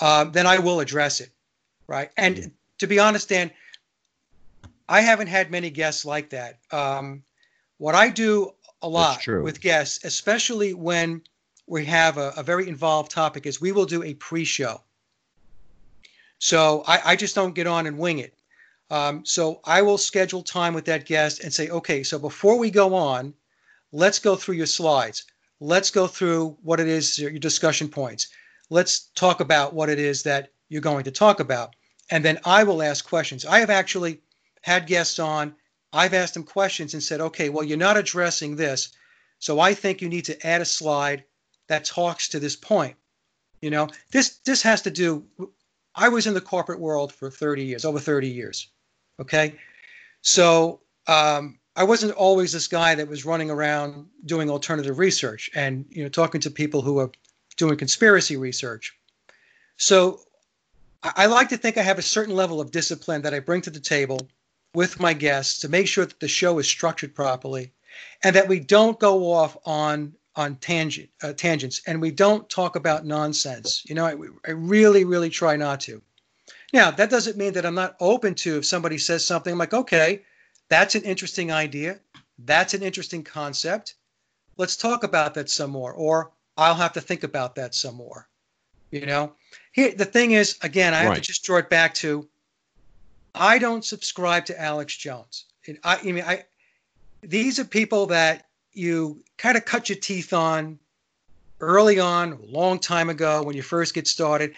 uh, 0.00 0.24
then 0.24 0.46
I 0.46 0.58
will 0.58 0.80
address 0.80 1.20
it, 1.20 1.30
right? 1.86 2.10
And 2.16 2.52
to 2.78 2.86
be 2.86 2.98
honest, 2.98 3.28
Dan, 3.28 3.50
I 4.88 5.00
haven't 5.00 5.28
had 5.28 5.50
many 5.50 5.70
guests 5.70 6.04
like 6.04 6.30
that. 6.30 6.58
Um, 6.70 7.22
what 7.78 7.94
I 7.94 8.10
do 8.10 8.54
a 8.82 8.88
lot 8.88 9.26
with 9.26 9.60
guests, 9.60 10.04
especially 10.04 10.74
when 10.74 11.22
we 11.66 11.84
have 11.86 12.18
a, 12.18 12.32
a, 12.36 12.42
very 12.42 12.68
involved 12.68 13.10
topic, 13.10 13.46
is 13.46 13.60
we 13.60 13.72
will 13.72 13.86
do 13.86 14.02
a 14.02 14.14
pre-show. 14.14 14.82
So 16.38 16.84
I, 16.86 17.12
I 17.12 17.16
just 17.16 17.34
don't 17.34 17.54
get 17.54 17.66
on 17.66 17.86
and 17.86 17.98
wing 17.98 18.18
it. 18.18 18.34
Um, 18.90 19.24
so 19.24 19.60
I 19.64 19.82
will 19.82 19.96
schedule 19.96 20.42
time 20.42 20.74
with 20.74 20.84
that 20.86 21.06
guest 21.06 21.40
and 21.40 21.52
say, 21.52 21.70
okay, 21.70 22.02
so 22.02 22.18
before 22.18 22.58
we 22.58 22.70
go 22.70 22.94
on, 22.94 23.32
let's 23.92 24.18
go 24.18 24.36
through 24.36 24.56
your 24.56 24.66
slides. 24.66 25.24
Let's 25.60 25.90
go 25.90 26.06
through 26.06 26.58
what 26.62 26.80
it 26.80 26.88
is, 26.88 27.18
your 27.18 27.30
discussion 27.32 27.88
points. 27.88 28.28
Let's 28.68 29.10
talk 29.14 29.40
about 29.40 29.72
what 29.72 29.88
it 29.88 29.98
is 29.98 30.22
that 30.24 30.50
you're 30.68 30.82
going 30.82 31.04
to 31.04 31.10
talk 31.10 31.40
about. 31.40 31.74
And 32.10 32.24
then 32.24 32.38
I 32.44 32.64
will 32.64 32.82
ask 32.82 33.06
questions. 33.06 33.46
I 33.46 33.60
have 33.60 33.70
actually 33.70 34.20
had 34.60 34.86
guests 34.86 35.18
on. 35.18 35.54
I've 35.92 36.12
asked 36.12 36.34
them 36.34 36.44
questions 36.44 36.92
and 36.92 37.02
said, 37.02 37.20
okay, 37.20 37.48
well, 37.48 37.64
you're 37.64 37.78
not 37.78 37.96
addressing 37.96 38.56
this. 38.56 38.90
So 39.38 39.60
I 39.60 39.74
think 39.74 40.02
you 40.02 40.08
need 40.08 40.24
to 40.26 40.46
add 40.46 40.60
a 40.60 40.66
slide 40.66 41.24
that 41.68 41.84
talks 41.84 42.28
to 42.28 42.40
this 42.40 42.56
point. 42.56 42.96
You 43.60 43.70
know, 43.70 43.88
this 44.10 44.38
this 44.44 44.62
has 44.62 44.82
to 44.82 44.90
do 44.90 45.24
I 45.94 46.08
was 46.08 46.26
in 46.26 46.34
the 46.34 46.40
corporate 46.40 46.80
world 46.80 47.12
for 47.12 47.30
30 47.30 47.64
years, 47.64 47.84
over 47.84 48.00
30 48.00 48.28
years. 48.28 48.68
Okay. 49.20 49.54
So 50.22 50.80
um, 51.06 51.58
I 51.76 51.84
wasn't 51.84 52.12
always 52.12 52.52
this 52.52 52.66
guy 52.66 52.96
that 52.96 53.08
was 53.08 53.24
running 53.24 53.50
around 53.50 54.08
doing 54.24 54.50
alternative 54.50 54.98
research 54.98 55.50
and, 55.54 55.86
you 55.90 56.02
know, 56.02 56.08
talking 56.08 56.40
to 56.42 56.50
people 56.50 56.82
who 56.82 56.98
are 56.98 57.12
doing 57.56 57.76
conspiracy 57.76 58.36
research. 58.36 58.96
So 59.76 60.20
I, 61.02 61.26
like 61.26 61.50
to 61.50 61.56
think 61.56 61.76
I 61.76 61.82
have 61.82 61.98
a 61.98 62.02
certain 62.02 62.34
level 62.34 62.60
of 62.60 62.70
discipline 62.70 63.22
that 63.22 63.34
I 63.34 63.40
bring 63.40 63.60
to 63.62 63.70
the 63.70 63.80
table 63.80 64.18
with 64.74 64.98
my 64.98 65.12
guests 65.12 65.60
to 65.60 65.68
make 65.68 65.86
sure 65.86 66.06
that 66.06 66.18
the 66.18 66.28
show 66.28 66.58
is 66.58 66.66
structured 66.66 67.14
properly 67.14 67.72
and 68.22 68.34
that 68.34 68.48
we 68.48 68.58
don't 68.58 68.98
go 68.98 69.32
off 69.32 69.56
on 69.64 70.14
on 70.36 70.56
tangent 70.56 71.08
uh, 71.22 71.32
tangents 71.32 71.82
and 71.86 72.00
we 72.00 72.10
don't 72.10 72.48
talk 72.48 72.76
about 72.76 73.06
nonsense. 73.06 73.82
You 73.86 73.94
know 73.94 74.06
I, 74.06 74.16
I 74.46 74.52
really 74.52 75.04
really 75.04 75.30
try 75.30 75.56
not 75.56 75.80
to. 75.80 76.02
Now 76.72 76.90
that 76.90 77.10
doesn't 77.10 77.36
mean 77.36 77.52
that 77.54 77.66
i'm 77.66 77.74
not 77.74 77.96
open 78.00 78.34
to 78.36 78.58
if 78.58 78.66
somebody 78.66 78.98
says 78.98 79.24
something 79.24 79.52
i'm 79.52 79.58
like 79.58 79.74
okay 79.74 80.22
that's 80.68 80.94
an 80.94 81.02
interesting 81.02 81.52
idea. 81.52 82.00
That's 82.38 82.72
an 82.74 82.82
interesting 82.82 83.22
concept. 83.22 83.94
Let's 84.56 84.76
talk 84.76 85.04
about 85.04 85.34
that 85.34 85.50
some 85.50 85.70
more 85.70 85.92
or 85.92 86.30
i'll 86.56 86.74
have 86.74 86.92
to 86.92 87.00
think 87.00 87.24
about 87.24 87.56
that 87.56 87.74
some 87.74 87.96
more 87.96 88.28
you 88.94 89.06
know? 89.06 89.32
Here 89.72 89.92
the 89.92 90.04
thing 90.04 90.32
is 90.32 90.56
again 90.62 90.94
i 90.94 90.98
have 90.98 91.08
right. 91.10 91.16
to 91.16 91.20
just 91.20 91.42
draw 91.42 91.58
it 91.58 91.68
back 91.68 91.94
to 91.94 92.28
i 93.34 93.58
don't 93.58 93.84
subscribe 93.84 94.44
to 94.46 94.60
alex 94.60 94.96
jones. 94.96 95.46
I, 95.82 95.98
I 95.98 96.12
mean 96.12 96.24
i 96.24 96.44
these 97.20 97.58
are 97.58 97.64
people 97.64 98.06
that 98.06 98.46
you 98.74 99.22
kind 99.38 99.56
of 99.56 99.64
cut 99.64 99.88
your 99.88 99.98
teeth 99.98 100.32
on 100.32 100.78
early 101.60 101.98
on, 101.98 102.32
a 102.32 102.46
long 102.46 102.78
time 102.78 103.08
ago 103.08 103.42
when 103.42 103.56
you 103.56 103.62
first 103.62 103.94
get 103.94 104.06
started. 104.06 104.54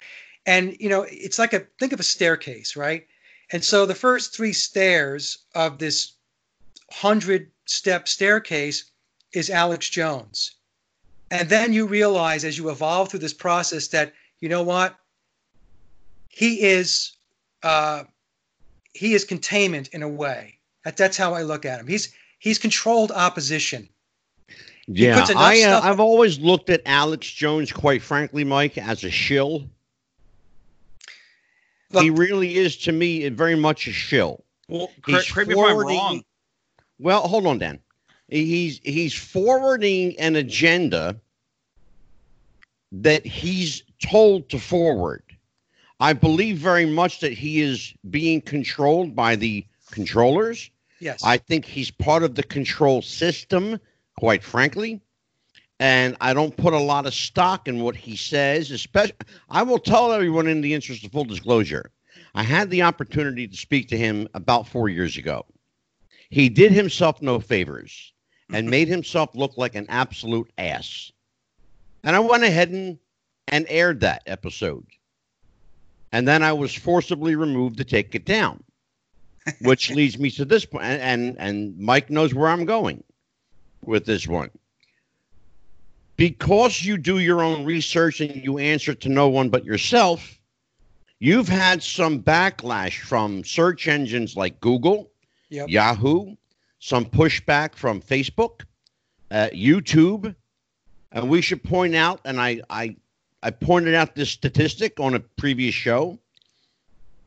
And, 0.46 0.76
you 0.80 0.88
know, 0.88 1.06
it's 1.08 1.38
like 1.38 1.52
a 1.52 1.60
think 1.78 1.92
of 1.92 2.00
a 2.00 2.04
staircase, 2.04 2.76
right? 2.76 3.06
And 3.52 3.62
so 3.62 3.86
the 3.86 3.94
first 3.94 4.34
three 4.34 4.52
stairs 4.52 5.38
of 5.54 5.78
this 5.78 6.12
100 6.88 7.50
step 7.66 8.08
staircase 8.08 8.90
is 9.32 9.50
Alex 9.50 9.88
Jones. 9.88 10.52
And 11.30 11.48
then 11.48 11.72
you 11.72 11.86
realize 11.86 12.44
as 12.44 12.56
you 12.56 12.70
evolve 12.70 13.10
through 13.10 13.20
this 13.20 13.34
process 13.34 13.88
that, 13.88 14.14
you 14.40 14.48
know 14.48 14.62
what? 14.62 14.96
He 16.28 16.62
is. 16.62 17.12
Uh, 17.62 18.04
he 18.92 19.14
is 19.14 19.24
containment 19.24 19.88
in 19.88 20.02
a 20.02 20.08
way. 20.08 20.58
That, 20.84 20.96
that's 20.96 21.16
how 21.16 21.34
I 21.34 21.42
look 21.42 21.64
at 21.64 21.80
him. 21.80 21.86
He's 21.86 22.14
he's 22.38 22.58
controlled 22.58 23.10
opposition. 23.10 23.88
Yeah, 24.88 25.26
I, 25.34 25.62
uh, 25.64 25.80
I've 25.82 25.98
always 25.98 26.38
looked 26.38 26.70
at 26.70 26.82
Alex 26.86 27.28
Jones, 27.28 27.72
quite 27.72 28.02
frankly, 28.02 28.44
Mike, 28.44 28.78
as 28.78 29.02
a 29.02 29.10
shill. 29.10 29.68
Look, 31.90 32.04
he 32.04 32.10
really 32.10 32.56
is 32.56 32.76
to 32.78 32.92
me 32.92 33.28
very 33.30 33.56
much 33.56 33.88
a 33.88 33.92
shill. 33.92 34.44
Well, 34.68 34.90
correct, 35.02 35.32
correct 35.32 35.48
me 35.48 35.54
if 35.54 35.60
I'm 35.60 35.76
wrong. 35.76 36.24
Well, 36.98 37.22
hold 37.22 37.46
on, 37.46 37.58
Dan. 37.58 37.80
He's 38.28 38.80
he's 38.82 39.14
forwarding 39.14 40.18
an 40.18 40.36
agenda 40.36 41.20
that 42.92 43.26
he's 43.26 43.82
told 44.00 44.48
to 44.50 44.58
forward. 44.58 45.22
I 45.98 46.12
believe 46.12 46.58
very 46.58 46.86
much 46.86 47.20
that 47.20 47.32
he 47.32 47.60
is 47.60 47.94
being 48.10 48.40
controlled 48.40 49.16
by 49.16 49.36
the 49.36 49.64
controllers. 49.90 50.70
Yes. 51.00 51.22
I 51.24 51.38
think 51.38 51.64
he's 51.64 51.90
part 51.90 52.22
of 52.22 52.34
the 52.34 52.42
control 52.42 53.02
system 53.02 53.80
quite 54.18 54.42
frankly. 54.42 55.00
And 55.78 56.16
I 56.20 56.32
don't 56.32 56.56
put 56.56 56.72
a 56.72 56.78
lot 56.78 57.06
of 57.06 57.12
stock 57.12 57.68
in 57.68 57.80
what 57.80 57.96
he 57.96 58.16
says. 58.16 58.70
Especially, 58.70 59.16
I 59.50 59.62
will 59.62 59.78
tell 59.78 60.12
everyone 60.12 60.46
in 60.46 60.62
the 60.62 60.72
interest 60.72 61.04
of 61.04 61.12
full 61.12 61.24
disclosure. 61.24 61.90
I 62.34 62.42
had 62.42 62.70
the 62.70 62.82
opportunity 62.82 63.46
to 63.46 63.56
speak 63.56 63.88
to 63.88 63.96
him 63.96 64.28
about 64.34 64.68
four 64.68 64.88
years 64.88 65.16
ago. 65.16 65.44
He 66.30 66.48
did 66.48 66.72
himself 66.72 67.20
no 67.20 67.40
favors 67.40 68.12
and 68.52 68.64
mm-hmm. 68.64 68.70
made 68.70 68.88
himself 68.88 69.34
look 69.34 69.56
like 69.56 69.74
an 69.74 69.86
absolute 69.88 70.50
ass. 70.56 71.12
And 72.04 72.16
I 72.16 72.20
went 72.20 72.44
ahead 72.44 72.70
and, 72.70 72.98
and 73.48 73.66
aired 73.68 74.00
that 74.00 74.22
episode. 74.26 74.86
And 76.12 76.26
then 76.26 76.42
I 76.42 76.52
was 76.52 76.74
forcibly 76.74 77.36
removed 77.36 77.76
to 77.78 77.84
take 77.84 78.14
it 78.14 78.24
down, 78.24 78.62
which 79.60 79.90
leads 79.94 80.18
me 80.18 80.30
to 80.32 80.44
this 80.44 80.64
point. 80.64 80.84
And, 80.84 81.02
and, 81.02 81.36
and 81.38 81.78
Mike 81.78 82.08
knows 82.08 82.32
where 82.32 82.48
I'm 82.48 82.64
going 82.64 83.02
with 83.86 84.06
this 84.06 84.26
one. 84.26 84.50
Because 86.16 86.82
you 86.82 86.96
do 86.96 87.18
your 87.18 87.42
own 87.42 87.64
research 87.64 88.20
and 88.20 88.42
you 88.42 88.58
answer 88.58 88.94
to 88.94 89.08
no 89.08 89.28
one 89.28 89.50
but 89.50 89.64
yourself, 89.64 90.38
you've 91.18 91.48
had 91.48 91.82
some 91.82 92.22
backlash 92.22 93.00
from 93.00 93.44
search 93.44 93.86
engines 93.86 94.36
like 94.36 94.60
Google, 94.60 95.10
yep. 95.50 95.68
Yahoo, 95.68 96.34
some 96.78 97.04
pushback 97.04 97.74
from 97.74 98.00
Facebook, 98.00 98.62
uh, 99.30 99.48
YouTube. 99.52 100.34
And 101.12 101.28
we 101.28 101.42
should 101.42 101.62
point 101.62 101.94
out, 101.94 102.20
and 102.24 102.40
I, 102.40 102.62
I, 102.70 102.96
I 103.42 103.50
pointed 103.50 103.94
out 103.94 104.14
this 104.14 104.30
statistic 104.30 104.98
on 104.98 105.14
a 105.14 105.20
previous 105.20 105.74
show 105.74 106.18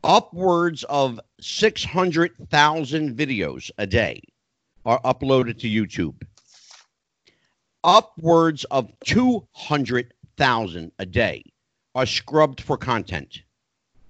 upwards 0.02 0.84
of 0.84 1.20
600,000 1.40 3.16
videos 3.16 3.70
a 3.78 3.86
day 3.86 4.22
are 4.84 5.00
uploaded 5.02 5.58
to 5.60 5.68
YouTube 5.68 6.14
upwards 7.84 8.64
of 8.64 8.90
200,000 9.04 10.92
a 10.98 11.06
day 11.06 11.42
are 11.94 12.06
scrubbed 12.06 12.60
for 12.60 12.76
content. 12.76 13.42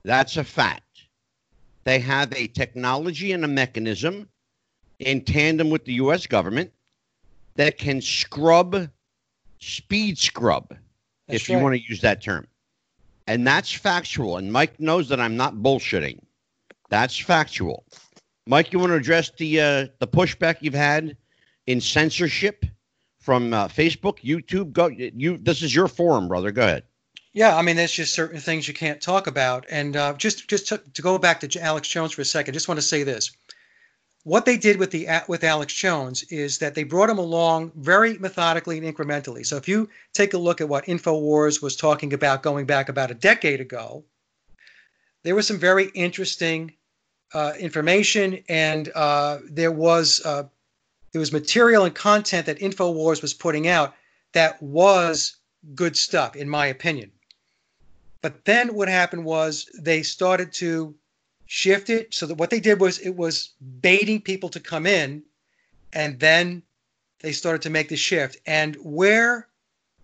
That's 0.05 0.37
a 0.37 0.45
fact. 0.45 0.83
They 1.85 1.99
have 1.99 2.33
a 2.35 2.47
technology 2.49 3.33
and 3.33 3.45
a 3.45 3.49
mechanism 3.49 4.29
in 4.99 5.23
tandem 5.23 5.71
with 5.71 5.85
the 5.85 5.95
US 5.95 6.27
government 6.27 6.73
that 7.55 7.79
can 7.79 8.01
scrub, 8.01 8.89
speed 9.59 10.19
scrub, 10.19 10.69
that's 10.69 11.43
if 11.43 11.49
right. 11.49 11.57
you 11.57 11.63
want 11.63 11.75
to 11.75 11.83
use 11.89 12.01
that 12.03 12.23
term. 12.23 12.47
And 13.27 13.47
that's 13.47 13.73
factual. 13.73 14.37
And 14.37 14.53
Mike 14.53 14.79
knows 14.81 15.09
that 15.09 15.21
I'm 15.21 15.37
not 15.37 15.57
bullshitting. 15.57 16.21
That's 16.89 17.17
factual. 17.17 17.85
Mike, 18.47 18.73
you 18.73 18.79
want 18.79 18.91
to 18.91 18.97
address 18.97 19.31
the 19.37 19.61
uh, 19.61 19.87
the 20.01 20.09
pushback 20.09 20.57
you've 20.61 20.75
had 20.75 21.17
in 21.67 21.81
censorship 21.81 22.65
from 23.31 23.55
uh, 23.55 23.69
Facebook, 23.69 24.19
YouTube. 24.25 24.73
Go 24.73 24.89
you. 24.89 25.39
This 25.39 25.63
is 25.63 25.73
your 25.73 25.87
forum, 25.87 26.27
brother. 26.27 26.51
Go 26.51 26.63
ahead. 26.63 26.83
Yeah, 27.33 27.57
I 27.57 27.63
mean, 27.63 27.77
there's 27.77 27.93
just 27.93 28.13
certain 28.13 28.41
things 28.41 28.67
you 28.67 28.75
can't 28.75 29.01
talk 29.01 29.29
about. 29.29 29.67
And 29.71 29.97
uh, 29.97 30.15
just 30.15 30.49
just 30.49 30.67
to, 30.67 30.79
to, 30.95 31.01
go 31.01 31.17
back 31.17 31.39
to 31.39 31.61
Alex 31.61 31.87
Jones 31.87 32.11
for 32.11 32.23
a 32.23 32.25
second, 32.25 32.55
just 32.55 32.67
want 32.67 32.79
to 32.79 32.83
say 32.83 33.05
this: 33.05 33.31
what 34.25 34.47
they 34.47 34.57
did 34.57 34.79
with 34.81 34.91
the 34.91 35.07
with 35.29 35.45
Alex 35.45 35.73
Jones 35.73 36.25
is 36.25 36.59
that 36.59 36.75
they 36.75 36.83
brought 36.83 37.09
him 37.09 37.19
along 37.19 37.71
very 37.77 38.19
methodically 38.19 38.79
and 38.79 38.97
incrementally. 38.97 39.47
So 39.47 39.57
if 39.57 39.69
you 39.69 39.91
take 40.13 40.35
a 40.35 40.39
look 40.39 40.61
at 40.61 40.69
what 40.69 40.87
Infowars 40.87 41.63
was 41.63 41.77
talking 41.77 42.13
about 42.13 42.43
going 42.43 42.67
back 42.67 42.89
about 42.89 43.13
a 43.13 43.15
decade 43.15 43.61
ago, 43.61 44.03
there 45.23 45.37
was 45.37 45.47
some 45.47 45.61
very 45.61 45.85
interesting 45.95 46.73
uh, 47.33 47.53
information, 47.61 48.43
and 48.49 48.91
uh, 48.93 49.39
there 49.49 49.71
was 49.71 50.21
uh, 50.25 50.49
there 51.13 51.21
was 51.21 51.33
material 51.33 51.85
and 51.85 51.95
content 51.95 52.47
that 52.47 52.59
InfoWars 52.59 53.23
was 53.23 53.35
putting 53.35 53.67
out 53.67 53.95
that 54.33 54.63
was 54.63 55.37
good 55.75 55.97
stuff, 55.97 56.37
in 56.37 56.49
my 56.49 56.67
opinion. 56.67 57.11
But 58.23 58.45
then 58.45 58.75
what 58.75 58.89
happened 58.89 59.25
was 59.25 59.69
they 59.79 60.03
started 60.03 60.53
to 60.55 60.95
shift 61.47 61.91
it 61.91 62.15
so 62.15 62.27
that 62.27 62.37
what 62.37 62.51
they 62.51 62.61
did 62.61 62.81
was 62.81 62.99
it 62.99 63.17
was 63.17 63.51
baiting 63.81 64.21
people 64.21 64.49
to 64.51 64.61
come 64.61 64.87
in, 64.87 65.23
and 65.93 66.21
then 66.21 66.63
they 67.21 67.33
started 67.33 67.63
to 67.63 67.71
make 67.71 67.89
the 67.89 67.97
shift. 67.97 68.37
And 68.47 68.77
where 68.77 69.49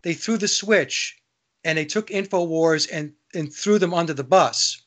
they 0.02 0.14
threw 0.14 0.38
the 0.38 0.48
switch 0.48 1.18
and 1.64 1.78
they 1.78 1.84
took 1.84 2.08
InfoWars 2.08 2.88
and, 2.92 3.12
and 3.34 3.52
threw 3.52 3.78
them 3.78 3.94
under 3.94 4.14
the 4.14 4.24
bus 4.24 4.82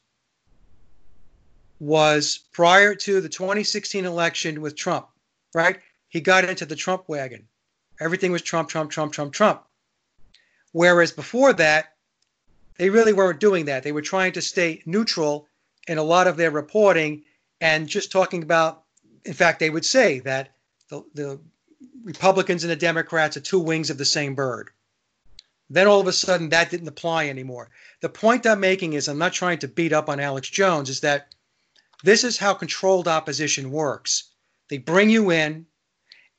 was 1.80 2.40
prior 2.52 2.94
to 2.94 3.22
the 3.22 3.30
2016 3.30 4.06
election 4.06 4.62
with 4.62 4.76
Trump, 4.76 5.08
right? 5.54 5.80
He 6.10 6.22
got 6.22 6.44
into 6.44 6.66
the 6.66 6.76
Trump 6.76 7.08
wagon. 7.08 7.48
Everything 8.00 8.32
was 8.32 8.42
Trump, 8.42 8.70
Trump, 8.70 8.92
Trump, 8.92 9.14
Trump, 9.14 9.34
Trump. 9.34 9.64
Whereas 10.72 11.12
before 11.12 11.54
that, 11.54 11.94
they 12.78 12.90
really 12.90 13.14
weren't 13.14 13.40
doing 13.40 13.66
that. 13.66 13.84
They 13.84 13.92
were 13.92 14.02
trying 14.02 14.34
to 14.34 14.42
stay 14.42 14.82
neutral 14.86 15.48
in 15.88 15.98
a 15.98 16.04
lot 16.04 16.28
of 16.28 16.38
their 16.38 16.52
reporting 16.52 17.24
and 17.62 17.88
just 17.88 18.12
talking 18.12 18.44
about, 18.44 18.84
in 19.26 19.34
fact, 19.34 19.60
they 19.60 19.70
would 19.70 19.86
say 19.86 20.20
that 20.20 20.56
the, 20.90 21.04
the 21.14 21.40
Republicans 22.04 22.64
and 22.64 22.72
the 22.72 22.76
Democrats 22.76 23.38
are 23.38 23.42
two 23.42 23.60
wings 23.60 23.90
of 23.90 23.98
the 23.98 24.06
same 24.06 24.36
bird. 24.36 24.70
Then 25.70 25.88
all 25.88 26.00
of 26.00 26.08
a 26.08 26.14
sudden, 26.14 26.50
that 26.50 26.72
didn't 26.72 26.88
apply 26.88 27.28
anymore. 27.28 27.70
The 28.02 28.10
point 28.10 28.48
I'm 28.48 28.60
making 28.60 28.94
is 28.94 29.08
I'm 29.08 29.20
not 29.20 29.34
trying 29.34 29.60
to 29.60 29.68
beat 29.68 29.94
up 29.94 30.10
on 30.10 30.20
Alex 30.20 30.50
Jones, 30.50 30.90
is 30.90 31.02
that 31.02 31.36
this 32.04 32.24
is 32.24 32.38
how 32.38 32.54
controlled 32.54 33.08
opposition 33.08 33.70
works. 33.72 34.32
They 34.70 34.78
bring 34.78 35.10
you 35.10 35.32
in, 35.32 35.66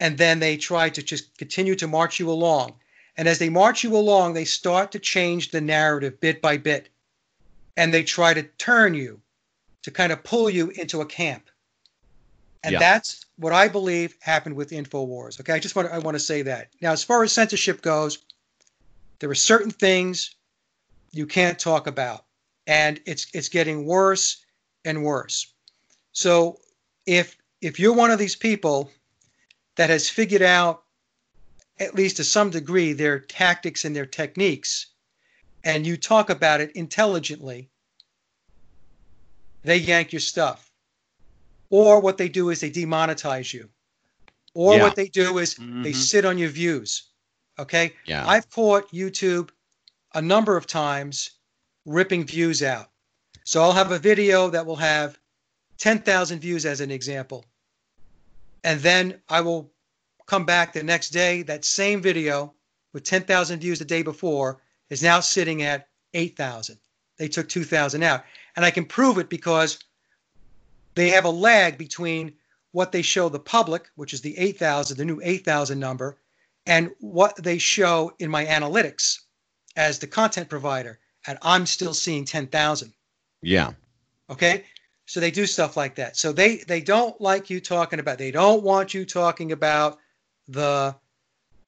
and 0.01 0.16
then 0.16 0.40
they 0.40 0.57
try 0.57 0.88
to 0.88 1.03
just 1.03 1.36
continue 1.36 1.76
to 1.76 1.86
march 1.86 2.18
you 2.18 2.30
along. 2.30 2.74
And 3.16 3.28
as 3.28 3.38
they 3.38 3.51
march 3.51 3.84
you 3.84 3.94
along, 3.94 4.32
they 4.32 4.46
start 4.46 4.92
to 4.92 4.98
change 4.98 5.51
the 5.51 5.61
narrative 5.61 6.18
bit 6.20 6.40
by 6.40 6.57
bit. 6.57 6.88
And 7.76 7.92
they 7.92 8.03
try 8.03 8.34
to 8.34 8.42
turn 8.42 8.94
you 8.94 9.20
to 9.82 9.90
kind 9.90 10.11
of 10.11 10.24
pull 10.24 10.48
you 10.48 10.70
into 10.70 11.03
a 11.03 11.07
camp. 11.07 11.51
And 12.62 12.72
Yeah. 12.72 12.78
that's 12.78 13.26
what 13.36 13.53
I 13.53 13.68
believe 13.68 14.16
happened 14.20 14.57
with 14.57 14.70
InfoWars. 14.70 15.40
Okay, 15.40 15.53
I 15.53 15.59
just 15.59 15.76
want 15.76 15.88
to, 15.88 15.94
I 15.94 15.98
want 15.98 16.14
to 16.14 16.20
say 16.20 16.42
that. 16.42 16.68
Now, 16.80 16.92
as 16.92 17.05
far 17.05 17.22
as 17.22 17.32
censorship 17.32 17.80
goes, 17.82 18.18
there 19.18 19.30
are 19.30 19.34
certain 19.34 19.70
things 19.70 20.34
you 21.12 21.26
can't 21.26 21.59
talk 21.59 21.86
about, 21.86 22.24
and 22.66 23.01
it's 23.07 23.26
it's 23.32 23.48
getting 23.48 23.86
worse 23.86 24.44
and 24.84 25.03
worse. 25.05 25.53
So 26.12 26.61
if 27.07 27.36
if 27.61 27.80
you're 27.80 27.94
one 27.94 28.11
of 28.11 28.18
these 28.18 28.36
people 28.36 28.90
that 29.76 29.90
has 29.90 30.08
figured 30.08 30.42
out 30.42 30.82
at 31.78 31.94
least 31.94 32.16
to 32.16 32.24
some 32.24 32.50
degree 32.50 32.92
their 32.92 33.18
tactics 33.18 33.84
and 33.84 33.94
their 33.94 34.06
techniques 34.06 34.86
and 35.64 35.86
you 35.86 35.96
talk 35.96 36.30
about 36.30 36.60
it 36.60 36.72
intelligently 36.72 37.70
they 39.62 39.76
yank 39.76 40.12
your 40.12 40.20
stuff 40.20 40.70
or 41.70 42.00
what 42.00 42.18
they 42.18 42.28
do 42.28 42.50
is 42.50 42.60
they 42.60 42.70
demonetize 42.70 43.52
you 43.52 43.68
or 44.54 44.76
Yeah. 44.76 44.82
what 44.82 44.96
they 44.96 45.08
do 45.08 45.38
is 45.38 45.54
they 45.54 45.92
Mhm. 45.92 45.94
sit 45.94 46.24
on 46.24 46.38
your 46.38 46.50
views 46.50 47.10
okay 47.58 47.94
Yeah. 48.06 48.26
I've 48.26 48.48
caught 48.50 48.90
YouTube 48.92 49.50
a 50.14 50.22
number 50.22 50.56
of 50.56 50.66
times 50.66 51.30
ripping 51.86 52.24
views 52.26 52.62
out. 52.62 52.90
So 53.44 53.62
I'll 53.62 53.72
have 53.72 53.92
a 53.92 53.98
video 53.98 54.50
that 54.50 54.66
will 54.66 54.76
have 54.76 55.18
10,000 55.78 56.40
views 56.40 56.66
as 56.66 56.80
an 56.80 56.90
example. 56.90 57.46
And 58.64 58.80
then 58.80 59.20
I 59.28 59.40
will 59.40 59.72
come 60.26 60.44
back 60.44 60.72
the 60.72 60.82
next 60.82 61.11
day. 61.11 61.42
That 61.42 61.64
same 61.64 62.02
video 62.02 62.54
with 62.92 63.04
10,000 63.04 63.61
views 63.61 63.78
the 63.78 63.84
day 63.84 64.02
before 64.02 64.61
is 64.88 65.02
now 65.02 65.20
sitting 65.20 65.62
at 65.62 65.88
8,000. 66.14 66.78
They 67.16 67.28
took 67.28 67.48
2,000 67.48 68.02
out. 68.02 68.24
And 68.56 68.64
I 68.64 68.70
can 68.70 68.84
prove 68.84 69.18
it 69.18 69.28
because 69.28 69.78
they 70.94 71.11
have 71.11 71.24
a 71.24 71.30
lag 71.30 71.78
between 71.78 72.34
what 72.72 72.92
they 72.92 73.02
show 73.02 73.28
the 73.28 73.38
public, 73.38 73.88
which 73.96 74.12
is 74.12 74.20
the 74.20 74.36
8,000, 74.38 74.96
the 74.96 75.04
new 75.04 75.20
8,000 75.22 75.78
number, 75.78 76.18
and 76.66 76.90
what 77.00 77.36
they 77.36 77.58
show 77.58 78.12
in 78.18 78.30
my 78.30 78.44
analytics 78.46 79.18
as 79.76 79.98
the 79.98 80.06
content 80.06 80.48
provider. 80.48 80.98
And 81.26 81.38
I'm 81.42 81.66
still 81.66 81.94
seeing 81.94 82.24
10,000. 82.24 82.92
yeah. 83.42 83.72
Okay. 84.28 84.64
So 85.11 85.18
they 85.18 85.32
do 85.32 85.44
stuff 85.44 85.76
like 85.76 85.96
that. 85.96 86.16
So 86.16 86.30
they 86.30 86.58
they 86.58 86.80
don't 86.80 87.20
like 87.20 87.50
you 87.50 87.61
talking 87.61 87.98
about. 87.98 88.16
They 88.16 88.30
don't 88.30 88.62
want 88.62 88.94
you 88.94 89.04
talking 89.04 89.50
about 89.50 89.98
the 90.46 90.94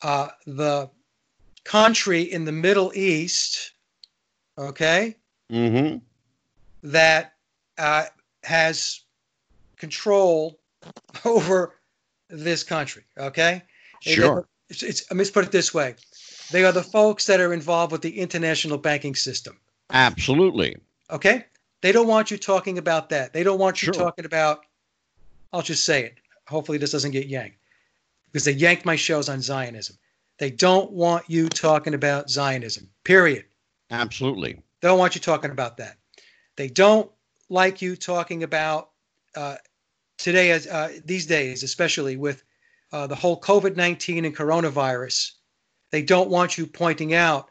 uh, 0.01 0.29
the 0.47 0.89
country 1.65 2.23
in 2.23 2.45
the 2.45 2.53
Middle 2.53 2.93
East. 2.95 3.73
Okay, 4.57 5.17
Mm-hmm. 5.51 5.97
that 6.85 7.33
uh, 7.79 8.05
has 8.45 9.01
control 9.77 10.61
over 11.25 11.81
this 12.29 12.63
country. 12.63 13.03
Okay. 13.19 13.61
Sure. 14.03 14.47
It's, 14.69 14.85
it's, 14.85 15.11
let 15.11 15.17
me 15.17 15.25
put 15.29 15.45
it 15.45 15.51
this 15.51 15.75
way: 15.75 15.97
they 16.53 16.65
are 16.65 16.71
the 16.71 16.85
folks 16.85 17.27
that 17.27 17.41
are 17.41 17.53
involved 17.53 17.91
with 17.91 18.03
the 18.03 18.21
international 18.21 18.79
banking 18.79 19.17
system. 19.17 19.59
Absolutely. 19.91 20.77
Okay? 21.11 21.45
They 21.83 21.93
don't 21.93 22.07
want 22.07 22.31
you 22.31 22.39
talking 22.39 22.79
about 22.79 23.11
that. 23.11 23.33
They 23.33 23.43
don't 23.43 23.59
want 23.59 23.83
you 23.83 23.87
Sure. 23.87 24.05
talking 24.05 24.25
about, 24.25 24.65
I'll 25.53 25.63
just 25.63 25.85
say 25.85 26.05
it. 26.05 26.15
Hopefully, 26.49 26.79
this 26.79 26.93
doesn't 26.93 27.11
get 27.11 27.27
yanked 27.27 27.59
because 28.27 28.45
they 28.45 28.53
yanked 28.53 28.85
my 28.85 28.97
shows 28.97 29.29
on 29.29 29.43
Zionism. 29.43 29.99
They 30.39 30.51
don't 30.51 30.91
want 30.93 31.29
you 31.29 31.49
talking 31.49 31.95
about 31.95 32.31
Zionism, 32.31 32.89
period. 33.05 33.45
Absolutely. 33.91 34.55
They 34.81 34.89
don't 34.89 34.99
want 34.99 35.15
you 35.15 35.21
talking 35.21 35.51
about 35.51 35.77
that. 35.77 35.99
They 36.57 36.69
don't 36.69 37.11
like 37.49 37.83
you 37.83 37.97
talking 37.97 38.43
about 38.43 38.91
uh, 39.35 39.57
today, 40.19 40.51
as 40.53 40.67
uh, 40.67 40.99
these 41.05 41.27
days, 41.27 41.63
especially 41.63 42.17
with 42.17 42.43
uh, 42.93 43.07
the 43.07 43.15
whole 43.15 43.41
COVID 43.41 43.77
19 43.77 44.25
and 44.25 44.37
coronavirus. 44.37 45.33
They 45.91 46.03
don't 46.03 46.31
want 46.31 46.57
you 46.57 46.67
pointing 46.67 47.13
out 47.15 47.51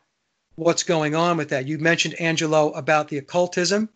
what's 0.55 0.83
going 0.83 1.15
on 1.15 1.37
with 1.37 1.49
that. 1.49 1.67
You 1.67 1.77
mentioned, 1.79 2.19
Angelo, 2.19 2.71
about 2.71 3.07
the 3.07 3.17
occultism. 3.17 3.89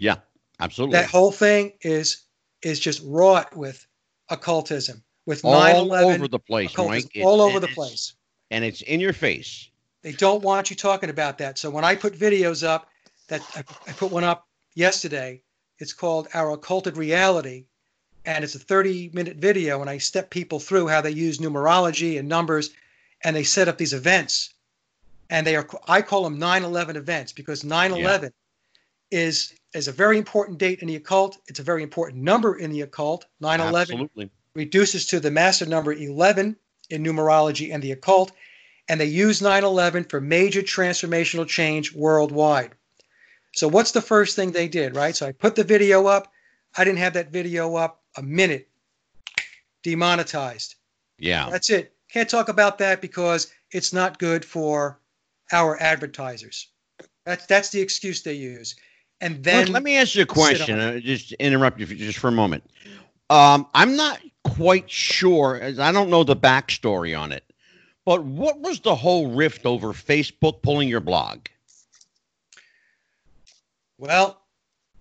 Yeah. 0.00 0.16
Absolutely. 0.58 0.98
That 0.98 1.08
whole 1.10 1.32
thing 1.32 1.72
is 1.82 2.24
is 2.62 2.80
just 2.80 3.02
wrought 3.04 3.56
with 3.56 3.86
occultism, 4.28 5.02
with 5.26 5.44
all 5.44 5.54
9/11 5.54 6.14
over 6.14 6.28
the 6.28 6.38
place, 6.38 6.76
Mike. 6.76 7.06
It- 7.14 7.22
all 7.24 7.40
over 7.40 7.60
the 7.60 7.68
place. 7.68 8.14
And 8.50 8.64
it's 8.64 8.82
in 8.82 9.00
your 9.00 9.12
face. 9.12 9.70
They 10.02 10.12
don't 10.12 10.42
want 10.42 10.70
you 10.70 10.76
talking 10.76 11.08
about 11.10 11.38
that. 11.38 11.58
So 11.58 11.70
when 11.70 11.84
I 11.84 11.94
put 11.94 12.18
videos 12.18 12.66
up, 12.66 12.88
that 13.28 13.42
I, 13.54 13.60
I 13.88 13.92
put 13.92 14.10
one 14.10 14.24
up 14.24 14.46
yesterday. 14.74 15.42
It's 15.78 15.92
called 15.92 16.28
Our 16.34 16.50
Occulted 16.50 16.96
Reality, 16.96 17.64
and 18.26 18.44
it's 18.44 18.54
a 18.54 18.58
30-minute 18.58 19.36
video, 19.38 19.80
and 19.80 19.88
I 19.88 19.98
step 19.98 20.28
people 20.28 20.60
through 20.60 20.88
how 20.88 21.00
they 21.00 21.10
use 21.10 21.38
numerology 21.38 22.18
and 22.18 22.28
numbers, 22.28 22.70
and 23.22 23.34
they 23.34 23.44
set 23.44 23.68
up 23.68 23.78
these 23.78 23.94
events, 23.94 24.52
and 25.30 25.46
they 25.46 25.56
are 25.56 25.66
I 25.88 26.02
call 26.02 26.24
them 26.24 26.38
9/11 26.38 26.96
events 26.96 27.32
because 27.32 27.62
9/11 27.62 28.32
is 29.10 29.54
is 29.72 29.88
a 29.88 29.92
very 29.92 30.18
important 30.18 30.58
date 30.58 30.80
in 30.80 30.88
the 30.88 30.96
occult. 30.96 31.38
It's 31.46 31.60
a 31.60 31.62
very 31.64 31.82
important 31.82 32.22
number 32.22 32.56
in 32.56 32.72
the 32.72 32.82
occult. 32.82 33.26
9/11 33.40 34.30
reduces 34.54 35.06
to 35.06 35.20
the 35.20 35.30
master 35.30 35.66
number 35.66 35.92
11 35.92 36.56
in 36.90 37.04
numerology 37.04 37.72
and 37.72 37.82
the 37.82 37.92
occult, 37.92 38.32
and 38.88 39.00
they 39.00 39.06
use 39.06 39.40
9 39.40 39.64
11 39.64 40.04
for 40.04 40.20
major 40.20 40.62
transformational 40.62 41.46
change 41.46 41.94
worldwide. 41.94 42.72
So, 43.54 43.68
what's 43.68 43.92
the 43.92 44.02
first 44.02 44.36
thing 44.36 44.52
they 44.52 44.68
did, 44.68 44.96
right? 44.96 45.14
So, 45.14 45.26
I 45.26 45.32
put 45.32 45.54
the 45.54 45.64
video 45.64 46.06
up. 46.06 46.32
I 46.76 46.84
didn't 46.84 46.98
have 46.98 47.14
that 47.14 47.30
video 47.30 47.76
up 47.76 48.02
a 48.16 48.22
minute. 48.22 48.68
Demonetized. 49.82 50.74
Yeah. 51.18 51.48
That's 51.50 51.70
it. 51.70 51.94
Can't 52.12 52.28
talk 52.28 52.48
about 52.48 52.78
that 52.78 53.00
because 53.00 53.52
it's 53.70 53.92
not 53.92 54.18
good 54.18 54.44
for 54.44 54.98
our 55.52 55.80
advertisers. 55.80 56.68
That's 57.24 57.46
that's 57.46 57.70
the 57.70 57.80
excuse 57.80 58.22
they 58.22 58.34
use. 58.34 58.76
And 59.20 59.42
then 59.44 59.66
let, 59.66 59.68
let 59.68 59.82
me 59.82 59.96
ask 59.96 60.14
you 60.14 60.22
a 60.22 60.26
question. 60.26 60.78
Uh, 60.78 60.98
just 60.98 61.32
interrupt 61.32 61.78
you 61.78 61.86
for, 61.86 61.94
just 61.94 62.18
for 62.18 62.28
a 62.28 62.32
moment. 62.32 62.64
Um, 63.28 63.66
I'm 63.74 63.96
not 63.96 64.20
quite 64.44 64.90
sure. 64.90 65.58
as 65.60 65.78
I 65.78 65.92
don't 65.92 66.10
know 66.10 66.24
the 66.24 66.36
backstory 66.36 67.18
on 67.18 67.32
it, 67.32 67.44
but 68.04 68.24
what 68.24 68.60
was 68.60 68.80
the 68.80 68.94
whole 68.94 69.32
rift 69.32 69.66
over 69.66 69.88
Facebook 69.88 70.62
pulling 70.62 70.88
your 70.88 71.00
blog? 71.00 71.40
Well, 73.98 74.40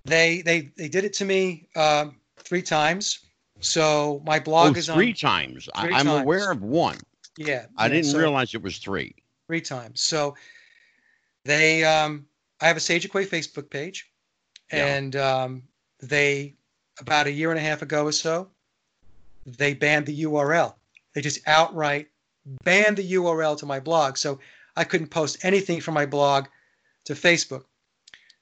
they 0.04 0.42
they 0.42 0.72
they 0.76 0.90
did 0.90 1.06
it 1.06 1.14
to 1.14 1.26
me 1.26 1.68
um, 1.76 2.18
three 2.38 2.62
times. 2.62 3.20
So 3.62 4.22
my 4.26 4.40
blog 4.40 4.76
oh, 4.76 4.80
is 4.80 4.88
three 4.88 5.10
on. 5.10 5.16
times. 5.16 5.70
three 5.80 5.94
I'm 5.94 6.06
times. 6.06 6.24
aware 6.24 6.52
of 6.52 6.62
one. 6.62 6.98
Yeah, 7.38 7.66
I 7.78 7.86
yeah, 7.86 7.94
didn't 7.94 8.12
so 8.12 8.20
realize 8.20 8.54
it 8.54 8.62
was 8.62 8.78
three. 8.78 9.16
three 9.48 9.62
times. 9.62 10.02
So 10.02 10.36
they, 11.46 11.84
um, 11.84 12.26
I 12.62 12.68
have 12.68 12.78
a 12.78 12.82
Sage 12.82 13.06
of 13.06 13.12
Quay 13.12 13.26
Facebook 13.26 13.70
page, 13.70 14.10
Yeah. 14.72 14.86
and 14.86 15.16
um, 15.16 15.64
they 16.02 16.56
about 17.00 17.28
a 17.28 17.32
year 17.32 17.50
and 17.52 17.60
a 17.60 17.64
half 17.64 17.82
ago 17.82 18.06
or 18.06 18.12
so, 18.12 18.50
they 19.46 19.74
banned 19.74 20.06
the 20.06 20.24
URL. 20.24 20.74
They 21.14 21.22
just 21.22 21.40
outright 21.48 22.08
banned 22.64 22.98
the 22.98 23.14
URL 23.14 23.58
to 23.60 23.66
my 23.66 23.80
blog. 23.80 24.18
So 24.18 24.40
I 24.76 24.84
couldn't 24.84 25.08
post 25.08 25.44
anything 25.44 25.82
from 25.82 25.94
my 25.94 26.06
blog 26.06 26.48
to 27.06 27.14
Facebook. 27.14 27.64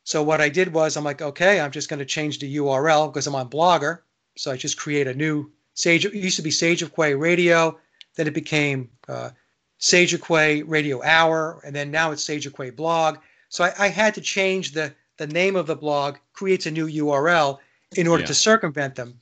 So 0.03 0.23
what 0.23 0.41
I 0.41 0.49
did 0.49 0.73
was 0.73 0.95
I'm 0.97 1.03
like, 1.03 1.21
okay, 1.21 1.59
I'm 1.59 1.71
just 1.71 1.89
going 1.89 1.99
to 1.99 2.05
change 2.05 2.39
the 2.39 2.57
URL 2.57 3.11
because 3.11 3.27
I'm 3.27 3.35
on 3.35 3.49
Blogger. 3.49 3.99
So 4.37 4.51
I 4.51 4.57
just 4.57 4.77
create 4.77 5.07
a 5.07 5.13
new 5.13 5.51
Sage. 5.73 6.05
It 6.05 6.13
used 6.13 6.37
to 6.37 6.41
be 6.41 6.51
Sage 6.51 6.81
of 6.81 6.95
Quay 6.95 7.13
Radio, 7.13 7.77
then 8.15 8.27
it 8.27 8.33
became 8.33 8.89
uh, 9.07 9.31
Sage 9.77 10.13
of 10.13 10.23
Quay 10.23 10.63
Radio 10.63 11.03
Hour, 11.03 11.61
and 11.65 11.75
then 11.75 11.91
now 11.91 12.11
it's 12.11 12.23
Sage 12.23 12.45
of 12.45 12.55
Quay 12.55 12.69
Blog. 12.71 13.17
So 13.49 13.63
I, 13.63 13.73
I, 13.77 13.87
had 13.87 14.15
to 14.15 14.21
change 14.21 14.71
the 14.71 14.93
the 15.17 15.27
name 15.27 15.55
of 15.55 15.67
the 15.67 15.75
blog, 15.75 16.17
creates 16.33 16.65
a 16.65 16.71
new 16.71 16.87
URL 16.87 17.59
in 17.95 18.07
order 18.07 18.21
yeah. 18.21 18.27
to 18.27 18.33
circumvent 18.33 18.95
them. 18.95 19.19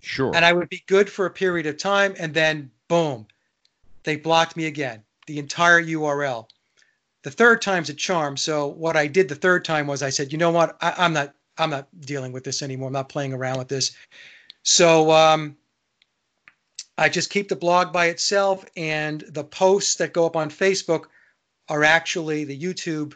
Sure. 0.00 0.34
And 0.34 0.44
I 0.44 0.52
would 0.52 0.68
be 0.68 0.84
good 0.86 1.10
for 1.10 1.26
a 1.26 1.30
period 1.30 1.66
of 1.66 1.76
time, 1.76 2.14
and 2.18 2.34
then 2.34 2.70
boom, 2.88 3.26
they 4.04 4.16
blocked 4.16 4.56
me 4.56 4.66
again. 4.66 5.02
The 5.26 5.38
entire 5.38 5.82
URL. 5.82 6.46
The 7.22 7.30
third 7.30 7.60
time's 7.60 7.90
a 7.90 7.94
charm. 7.94 8.36
So 8.36 8.66
what 8.66 8.96
I 8.96 9.06
did 9.06 9.28
the 9.28 9.34
third 9.34 9.64
time 9.64 9.86
was 9.86 10.02
I 10.02 10.10
said, 10.10 10.32
you 10.32 10.38
know 10.38 10.50
what, 10.50 10.76
I, 10.80 11.04
am 11.04 11.12
not 11.12 11.34
I'm 11.58 11.70
not 11.70 11.88
dealing 12.00 12.32
with 12.32 12.44
this 12.44 12.62
anymore. 12.62 12.88
I'm 12.88 12.92
not 12.92 13.08
playing 13.08 13.32
around 13.32 13.58
with 13.58 13.68
this. 13.68 13.96
So 14.62 15.10
um, 15.10 15.56
I 16.96 17.08
just 17.08 17.30
keep 17.30 17.48
the 17.48 17.56
blog 17.56 17.92
by 17.92 18.06
itself, 18.06 18.64
and 18.76 19.20
the 19.20 19.44
posts 19.44 19.96
that 19.96 20.12
go 20.12 20.26
up 20.26 20.36
on 20.36 20.50
Facebook 20.50 21.06
are 21.68 21.84
actually 21.84 22.44
the 22.44 22.58
YouTube 22.58 23.14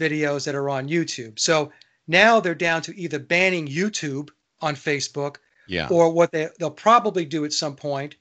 videos 0.00 0.46
that 0.46 0.54
are 0.54 0.70
on 0.70 0.88
YouTube. 0.88 1.38
So 1.38 1.72
now 2.08 2.40
they're 2.40 2.54
down 2.54 2.82
to 2.82 2.98
either 2.98 3.18
banning 3.18 3.68
YouTube 3.68 4.30
on 4.60 4.74
Facebook, 4.74 5.36
yeah. 5.68 5.88
or 5.90 6.10
what 6.12 6.32
they 6.32 6.48
they'll 6.58 6.70
probably 6.70 7.24
do 7.24 7.44
at 7.44 7.52
some 7.52 7.76
point, 7.76 8.16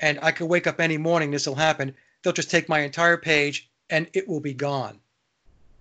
and 0.00 0.18
I 0.22 0.32
could 0.32 0.48
wake 0.48 0.66
up 0.66 0.80
any 0.80 0.98
morning, 0.98 1.30
this 1.30 1.46
will 1.46 1.54
happen. 1.54 1.94
They'll 2.22 2.32
just 2.32 2.50
take 2.50 2.68
my 2.68 2.80
entire 2.80 3.16
page 3.16 3.70
and 3.90 4.08
it 4.12 4.28
will 4.28 4.40
be 4.40 4.54
gone. 4.54 4.98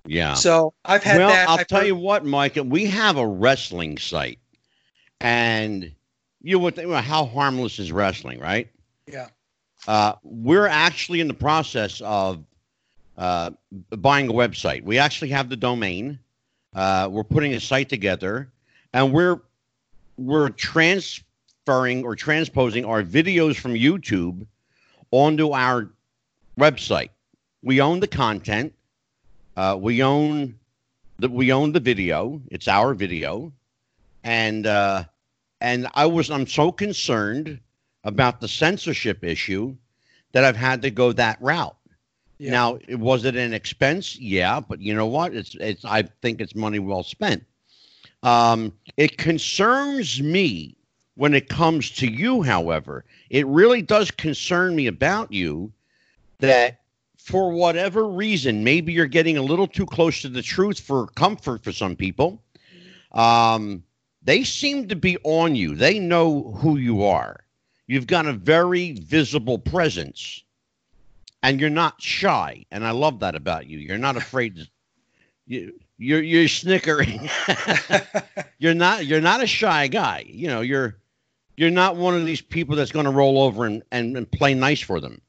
Yeah. 0.05 0.35
So 0.35 0.73
I've 0.85 1.03
had 1.03 1.17
well, 1.17 1.29
that. 1.29 1.49
I'll 1.49 1.59
I've 1.59 1.67
tell 1.67 1.79
heard, 1.79 1.87
you 1.87 1.95
what, 1.95 2.25
Mike. 2.25 2.57
We 2.63 2.85
have 2.85 3.17
a 3.17 3.27
wrestling 3.27 3.97
site, 3.97 4.39
and 5.19 5.91
you 6.41 6.59
would 6.59 6.75
think, 6.75 6.89
well, 6.89 7.01
how 7.01 7.25
harmless 7.25 7.79
is 7.79 7.91
wrestling, 7.91 8.39
right? 8.39 8.69
Yeah. 9.11 9.27
Uh, 9.87 10.13
we're 10.23 10.67
actually 10.67 11.21
in 11.21 11.27
the 11.27 11.33
process 11.33 12.01
of 12.01 12.43
uh, 13.17 13.51
buying 13.89 14.29
a 14.29 14.33
website. 14.33 14.83
We 14.83 14.99
actually 14.99 15.29
have 15.29 15.49
the 15.49 15.57
domain. 15.57 16.19
Uh, 16.73 17.09
we're 17.11 17.23
putting 17.23 17.53
a 17.53 17.59
site 17.59 17.89
together, 17.89 18.51
and 18.93 19.11
we're 19.11 19.41
we're 20.17 20.49
transferring 20.49 22.03
or 22.03 22.15
transposing 22.15 22.85
our 22.85 23.03
videos 23.03 23.55
from 23.55 23.73
YouTube 23.73 24.45
onto 25.11 25.51
our 25.51 25.89
website. 26.59 27.09
We 27.63 27.81
own 27.81 27.99
the 27.99 28.07
content. 28.07 28.73
Uh, 29.55 29.77
we 29.79 30.03
own 30.03 30.59
the 31.19 31.29
we 31.29 31.51
own 31.51 31.71
the 31.71 31.79
video. 31.79 32.41
It's 32.51 32.67
our 32.67 32.93
video, 32.93 33.51
and 34.23 34.67
uh, 34.67 35.05
and 35.61 35.87
I 35.95 36.05
was 36.05 36.29
I'm 36.29 36.47
so 36.47 36.71
concerned 36.71 37.59
about 38.03 38.39
the 38.39 38.47
censorship 38.47 39.23
issue 39.23 39.75
that 40.33 40.43
I've 40.43 40.55
had 40.55 40.83
to 40.83 40.91
go 40.91 41.11
that 41.13 41.41
route. 41.41 41.76
Yeah. 42.37 42.51
Now, 42.51 42.79
was 42.91 43.25
it 43.25 43.35
an 43.35 43.53
expense? 43.53 44.15
Yeah, 44.15 44.59
but 44.59 44.79
you 44.79 44.93
know 44.93 45.07
what? 45.07 45.33
It's 45.33 45.55
it's. 45.55 45.83
I 45.83 46.03
think 46.03 46.39
it's 46.39 46.55
money 46.55 46.79
well 46.79 47.03
spent. 47.03 47.43
Um, 48.23 48.73
it 48.95 49.17
concerns 49.17 50.21
me 50.21 50.77
when 51.15 51.33
it 51.33 51.49
comes 51.49 51.89
to 51.91 52.07
you. 52.07 52.43
However, 52.43 53.05
it 53.29 53.47
really 53.47 53.81
does 53.81 54.11
concern 54.11 54.75
me 54.75 54.87
about 54.87 55.33
you 55.33 55.71
that 56.39 56.81
for 57.17 57.51
whatever 57.51 58.07
reason, 58.07 58.63
maybe 58.63 58.93
you're 58.93 59.07
getting 59.07 59.37
a 59.37 59.41
little 59.41 59.67
too 59.67 59.85
close 59.85 60.21
to 60.21 60.29
the 60.29 60.41
truth 60.41 60.79
for 60.79 61.07
comfort 61.07 61.63
for 61.63 61.71
some 61.71 61.95
people. 61.95 62.41
Um, 63.11 63.83
they 64.23 64.43
seem 64.43 64.87
to 64.89 64.95
be 64.95 65.17
on 65.23 65.55
you. 65.55 65.75
They 65.75 65.99
know 65.99 66.51
who 66.59 66.77
you 66.77 67.03
are. 67.03 67.41
You've 67.87 68.07
got 68.07 68.27
a 68.27 68.33
very 68.33 68.93
visible 68.93 69.57
presence 69.57 70.43
and 71.43 71.59
you're 71.59 71.69
not 71.69 72.01
shy. 72.01 72.65
And 72.71 72.85
I 72.85 72.91
love 72.91 73.19
that 73.19 73.35
about 73.35 73.67
you. 73.67 73.77
You're 73.77 73.97
not 73.97 74.17
afraid 74.17 74.55
to, 74.55 74.67
you, 75.45 75.79
you're, 75.97 76.21
you're 76.21 76.47
snickering. 76.47 77.29
you're 78.59 78.73
not, 78.73 79.05
you're 79.05 79.21
not 79.21 79.43
a 79.43 79.47
shy 79.47 79.87
guy. 79.87 80.25
You 80.27 80.47
know, 80.47 80.61
you're, 80.61 80.97
you're 81.55 81.71
not 81.71 81.95
one 81.95 82.15
of 82.15 82.25
these 82.25 82.41
people 82.41 82.75
that's 82.75 82.91
going 82.91 83.05
to 83.05 83.11
roll 83.11 83.41
over 83.41 83.65
and, 83.65 83.83
and, 83.91 84.15
and, 84.17 84.31
play 84.31 84.53
nice 84.53 84.81
for 84.81 84.99
them. 84.99 85.21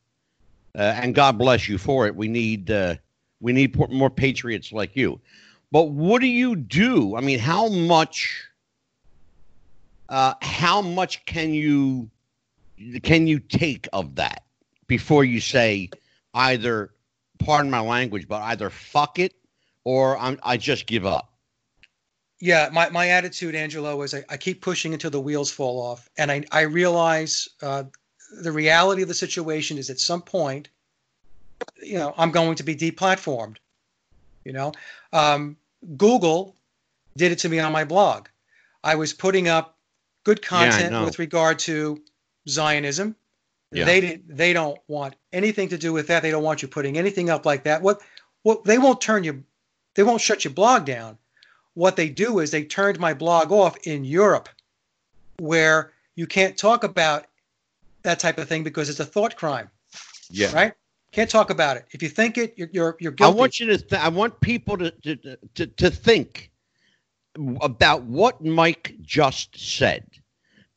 Uh, 0.74 0.82
and 0.82 1.14
God 1.14 1.38
bless 1.38 1.68
you 1.68 1.78
for 1.78 2.06
it. 2.06 2.14
We 2.14 2.28
need, 2.28 2.70
uh, 2.70 2.96
we 3.40 3.52
need 3.52 3.76
more 3.90 4.10
patriots 4.10 4.72
like 4.72 4.94
you. 4.94 5.20
But 5.70 5.90
what 5.90 6.20
do 6.20 6.26
you 6.26 6.56
do? 6.56 7.16
I 7.16 7.20
mean, 7.20 7.38
how 7.38 7.68
much 7.68 8.48
uh, 10.08 10.34
how 10.40 10.80
much 10.80 11.24
can 11.26 11.52
you 11.52 12.10
can 13.02 13.26
you 13.26 13.38
take 13.38 13.88
of 13.92 14.14
that 14.14 14.42
before 14.88 15.24
you 15.24 15.40
say 15.40 15.90
either 16.34 16.90
pardon 17.38 17.70
my 17.70 17.80
language 17.80 18.26
but 18.26 18.42
either 18.42 18.68
fuck 18.70 19.18
it 19.18 19.34
or 19.84 20.18
I'm, 20.18 20.38
i 20.42 20.56
just 20.56 20.86
give 20.86 21.06
up. 21.06 21.32
Yeah 22.40 22.68
my, 22.72 22.88
my 22.90 23.08
attitude 23.10 23.54
angelo 23.54 24.02
is 24.02 24.14
I, 24.14 24.24
I 24.28 24.36
keep 24.36 24.60
pushing 24.60 24.92
until 24.92 25.10
the 25.10 25.20
wheels 25.20 25.50
fall 25.50 25.80
off. 25.80 26.08
And 26.18 26.32
i, 26.32 26.42
I 26.50 26.62
realize 26.62 27.48
uh, 27.62 27.84
the 28.42 28.52
reality 28.52 29.02
of 29.02 29.08
the 29.08 29.14
situation 29.14 29.78
is 29.78 29.88
at 29.90 30.00
some 30.00 30.22
point 30.22 30.68
you 31.82 31.98
know 31.98 32.12
i'm 32.18 32.30
going 32.30 32.56
to 32.56 32.62
be 32.62 32.76
deplatformed 32.76 33.56
you 34.48 34.54
know? 34.54 34.72
Um, 35.12 35.56
google 35.96 36.56
did 37.16 37.32
it 37.32 37.38
to 37.40 37.48
me 37.48 37.58
on 37.58 37.70
my 37.72 37.84
blog. 37.84 38.28
I 38.82 38.94
was 38.94 39.12
putting 39.12 39.48
up 39.48 39.76
good 40.24 40.40
content 40.40 40.92
yeah, 40.92 41.04
with 41.04 41.18
regard 41.18 41.58
to 41.60 42.00
Zionism. 42.48 43.14
Yeah. 43.70 43.84
They 43.84 44.16
they 44.26 44.52
don't 44.52 44.78
want 44.88 45.14
anything 45.32 45.68
to 45.68 45.78
do 45.78 45.92
with 45.92 46.06
that. 46.06 46.22
They 46.22 46.30
don't 46.30 46.42
want 46.42 46.62
you 46.62 46.68
putting 46.68 46.96
anything 46.96 47.28
up 47.28 47.44
like 47.44 47.64
that. 47.64 47.82
What 47.82 48.00
what 48.42 48.64
they 48.64 48.78
won't 48.78 49.00
turn 49.00 49.24
you 49.24 49.44
they 49.94 50.02
won't 50.02 50.20
shut 50.20 50.44
your 50.44 50.54
blog 50.54 50.84
down. 50.86 51.18
What 51.74 51.96
they 51.96 52.08
do 52.08 52.38
is 52.38 52.50
they 52.50 52.64
turned 52.64 52.98
my 52.98 53.14
blog 53.14 53.52
off 53.52 53.76
in 53.86 54.04
Europe 54.04 54.48
where 55.38 55.92
you 56.14 56.26
can't 56.26 56.56
talk 56.56 56.82
about 56.82 57.26
that 58.02 58.18
type 58.18 58.38
of 58.38 58.48
thing 58.48 58.64
because 58.64 58.88
it's 58.88 59.00
a 59.00 59.04
thought 59.04 59.36
crime. 59.36 59.70
Yeah. 60.30 60.52
Right? 60.52 60.72
Can't 61.12 61.30
talk 61.30 61.50
about 61.50 61.76
it. 61.76 61.86
If 61.90 62.02
you 62.02 62.08
think 62.08 62.38
it, 62.38 62.54
you're 62.56 62.68
you're, 62.72 62.96
you're 63.00 63.12
guilty. 63.12 63.32
I 63.32 63.40
want 63.40 63.60
you 63.60 63.66
to. 63.66 63.78
Th- 63.78 64.00
I 64.00 64.08
want 64.08 64.40
people 64.40 64.76
to, 64.78 64.90
to 64.90 65.36
to 65.54 65.66
to 65.66 65.90
think 65.90 66.50
about 67.60 68.02
what 68.02 68.44
Mike 68.44 68.94
just 69.00 69.58
said 69.58 70.04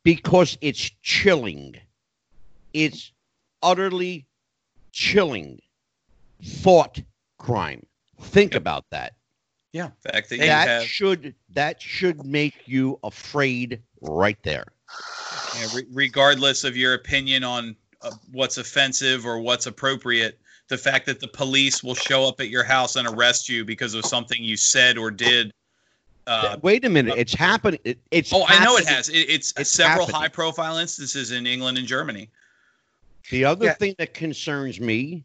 because 0.02 0.56
it's 0.60 0.90
chilling. 1.02 1.76
It's 2.72 3.12
utterly 3.62 4.26
chilling 4.92 5.60
thought 6.42 7.00
crime. 7.38 7.84
Think 8.20 8.54
about 8.54 8.84
that. 8.90 9.14
Yeah. 9.72 9.90
Fact 10.00 10.30
that, 10.30 10.38
that 10.40 10.68
have... 10.68 10.82
should 10.84 11.34
that 11.50 11.80
should 11.80 12.24
make 12.24 12.66
you 12.66 12.98
afraid 13.02 13.80
right 14.00 14.38
there. 14.42 14.66
Yeah, 15.58 15.68
re- 15.74 15.86
regardless 15.92 16.64
of 16.64 16.76
your 16.76 16.94
opinion 16.94 17.44
on 17.44 17.76
uh, 18.02 18.10
what's 18.32 18.58
offensive 18.58 19.24
or 19.24 19.40
what's 19.40 19.66
appropriate, 19.66 20.38
the 20.68 20.76
fact 20.76 21.06
that 21.06 21.20
the 21.20 21.28
police 21.28 21.82
will 21.82 21.94
show 21.94 22.28
up 22.28 22.40
at 22.40 22.48
your 22.48 22.64
house 22.64 22.96
and 22.96 23.08
arrest 23.08 23.48
you 23.48 23.64
because 23.64 23.94
of 23.94 24.04
something 24.04 24.42
you 24.42 24.56
said 24.56 24.98
or 24.98 25.10
did 25.10 25.52
uh, 26.26 26.56
Wait 26.62 26.84
a 26.84 26.88
minute, 26.88 27.14
it's 27.16 27.34
happening. 27.34 27.80
It, 27.84 27.98
it's 28.10 28.32
oh, 28.32 28.44
happening. 28.44 28.60
I 28.60 28.64
know 28.64 28.76
it 28.76 28.86
has. 28.86 29.08
It, 29.08 29.28
it's, 29.28 29.52
it's, 29.58 29.70
several 29.70 30.06
high-profile 30.06 30.78
instances 30.78 31.32
in 31.32 31.46
England 31.46 31.78
and 31.78 31.86
Germany. 31.86 32.30
The 33.30 33.44
other 33.44 33.66
yeah. 33.66 33.74
thing 33.74 33.94
that 33.98 34.14
concerns 34.14 34.80
me, 34.80 35.24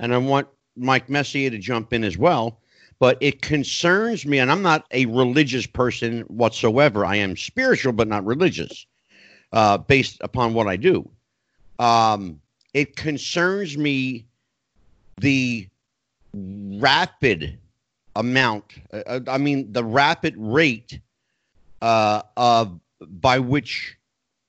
and 0.00 0.14
I 0.14 0.18
want 0.18 0.48
Mike 0.76 1.08
Messier 1.08 1.50
to 1.50 1.58
jump 1.58 1.92
in 1.92 2.04
as 2.04 2.16
well, 2.16 2.60
but 2.98 3.18
it 3.20 3.42
concerns 3.42 4.24
me, 4.24 4.38
and 4.38 4.50
I'm 4.50 4.62
not 4.62 4.86
a 4.90 5.06
religious 5.06 5.66
person 5.66 6.20
whatsoever. 6.22 7.04
I 7.04 7.16
am 7.16 7.36
spiritual, 7.36 7.92
but 7.92 8.08
not 8.08 8.24
religious, 8.24 8.86
uh, 9.52 9.78
based 9.78 10.18
upon 10.20 10.54
what 10.54 10.68
I 10.68 10.76
do. 10.76 11.08
Um, 11.78 12.40
it 12.72 12.96
concerns 12.96 13.76
me 13.76 14.26
the 15.20 15.68
rapid 16.32 17.58
amount. 18.16 18.64
Uh, 18.92 19.02
uh, 19.06 19.20
I 19.28 19.38
mean, 19.38 19.72
the 19.72 19.84
rapid 19.84 20.34
rate 20.36 21.00
uh, 21.82 22.22
of 22.36 22.78
by 23.00 23.38
which 23.38 23.96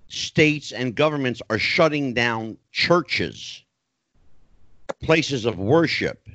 states 0.07 0.71
and 0.71 0.95
governments 0.95 1.41
are 1.49 1.59
shutting 1.59 2.13
down 2.13 2.57
churches, 2.71 3.63
places 5.01 5.45
of 5.45 5.57
worship. 5.57 6.27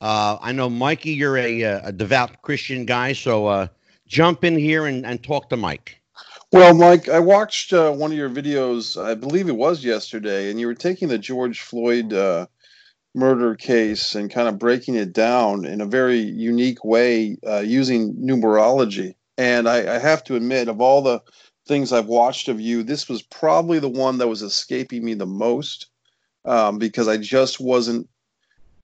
Uh, 0.00 0.38
I 0.40 0.52
know, 0.52 0.68
Mikey, 0.68 1.12
you're 1.12 1.38
a, 1.38 1.64
uh, 1.64 1.88
a, 1.88 1.92
devout 1.92 2.42
Christian 2.42 2.84
guy, 2.84 3.12
so 3.12 3.46
uh, 3.46 3.68
jump 4.06 4.44
in 4.44 4.58
here 4.58 4.86
and, 4.86 5.06
and 5.06 5.22
talk 5.22 5.48
to 5.50 5.56
Mike. 5.56 6.00
Well, 6.52 6.74
Mike, 6.74 7.08
I 7.08 7.18
watched 7.18 7.72
uh, 7.72 7.92
one 7.92 8.12
of 8.12 8.16
your 8.16 8.30
videos. 8.30 9.02
I 9.02 9.14
believe 9.14 9.48
it 9.48 9.56
was 9.56 9.84
yesterday, 9.84 10.50
and 10.50 10.60
you 10.60 10.66
were 10.66 10.74
taking 10.74 11.08
the 11.08 11.18
George 11.18 11.60
Floyd 11.60 12.12
murder 13.16 13.54
case 13.56 14.14
and 14.14 14.30
kind 14.30 14.46
of 14.46 14.58
breaking 14.58 14.94
it 14.94 15.12
down 15.12 15.64
in 15.64 15.80
a 15.80 15.86
very 15.86 16.18
unique 16.18 16.84
way 16.84 17.36
uh, 17.46 17.58
using 17.58 18.14
numerology. 18.14 19.14
And 19.38 19.68
I, 19.68 19.96
I 19.96 19.98
have 19.98 20.22
to 20.24 20.36
admit, 20.36 20.68
of 20.68 20.80
all 20.80 21.02
the 21.02 21.22
things 21.66 21.92
I've 21.92 22.06
watched 22.06 22.48
of 22.48 22.60
you, 22.60 22.82
this 22.82 23.08
was 23.08 23.22
probably 23.22 23.78
the 23.78 23.88
one 23.88 24.18
that 24.18 24.28
was 24.28 24.42
escaping 24.42 25.04
me 25.04 25.14
the 25.14 25.26
most 25.26 25.86
um, 26.44 26.78
because 26.78 27.08
I 27.08 27.16
just 27.16 27.60
wasn't. 27.60 28.08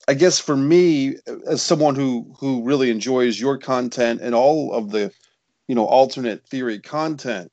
I 0.09 0.15
guess 0.15 0.41
for 0.41 0.57
me, 0.57 1.17
as 1.47 1.63
someone 1.63 1.95
who 1.95 2.35
who 2.39 2.65
really 2.65 2.91
enjoys 2.91 3.41
your 3.41 3.57
content 3.57 4.21
and 4.21 4.35
all 4.35 4.75
of 4.75 4.91
the, 4.91 5.13
you 5.69 5.77
know, 5.77 5.87
alternate 5.87 6.45
theory 6.49 6.81
content 6.81 7.53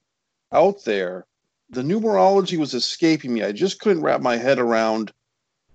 out 0.51 0.83
there, 0.83 1.27
the 1.69 1.83
numerology 1.83 2.57
was 2.57 2.73
escaping 2.73 3.33
me. 3.33 3.43
I 3.43 3.51
just 3.51 3.79
couldn't 3.79 4.01
wrap 4.01 4.21
my 4.21 4.37
head 4.37 4.57
around 4.57 5.11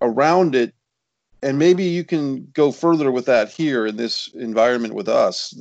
around 0.00 0.56
it 0.56 0.74
and 1.44 1.58
maybe 1.58 1.84
you 1.84 2.04
can 2.04 2.48
go 2.54 2.72
further 2.72 3.12
with 3.12 3.26
that 3.26 3.50
here 3.50 3.86
in 3.86 3.96
this 3.96 4.28
environment 4.34 4.94
with 4.94 5.08
us. 5.08 5.54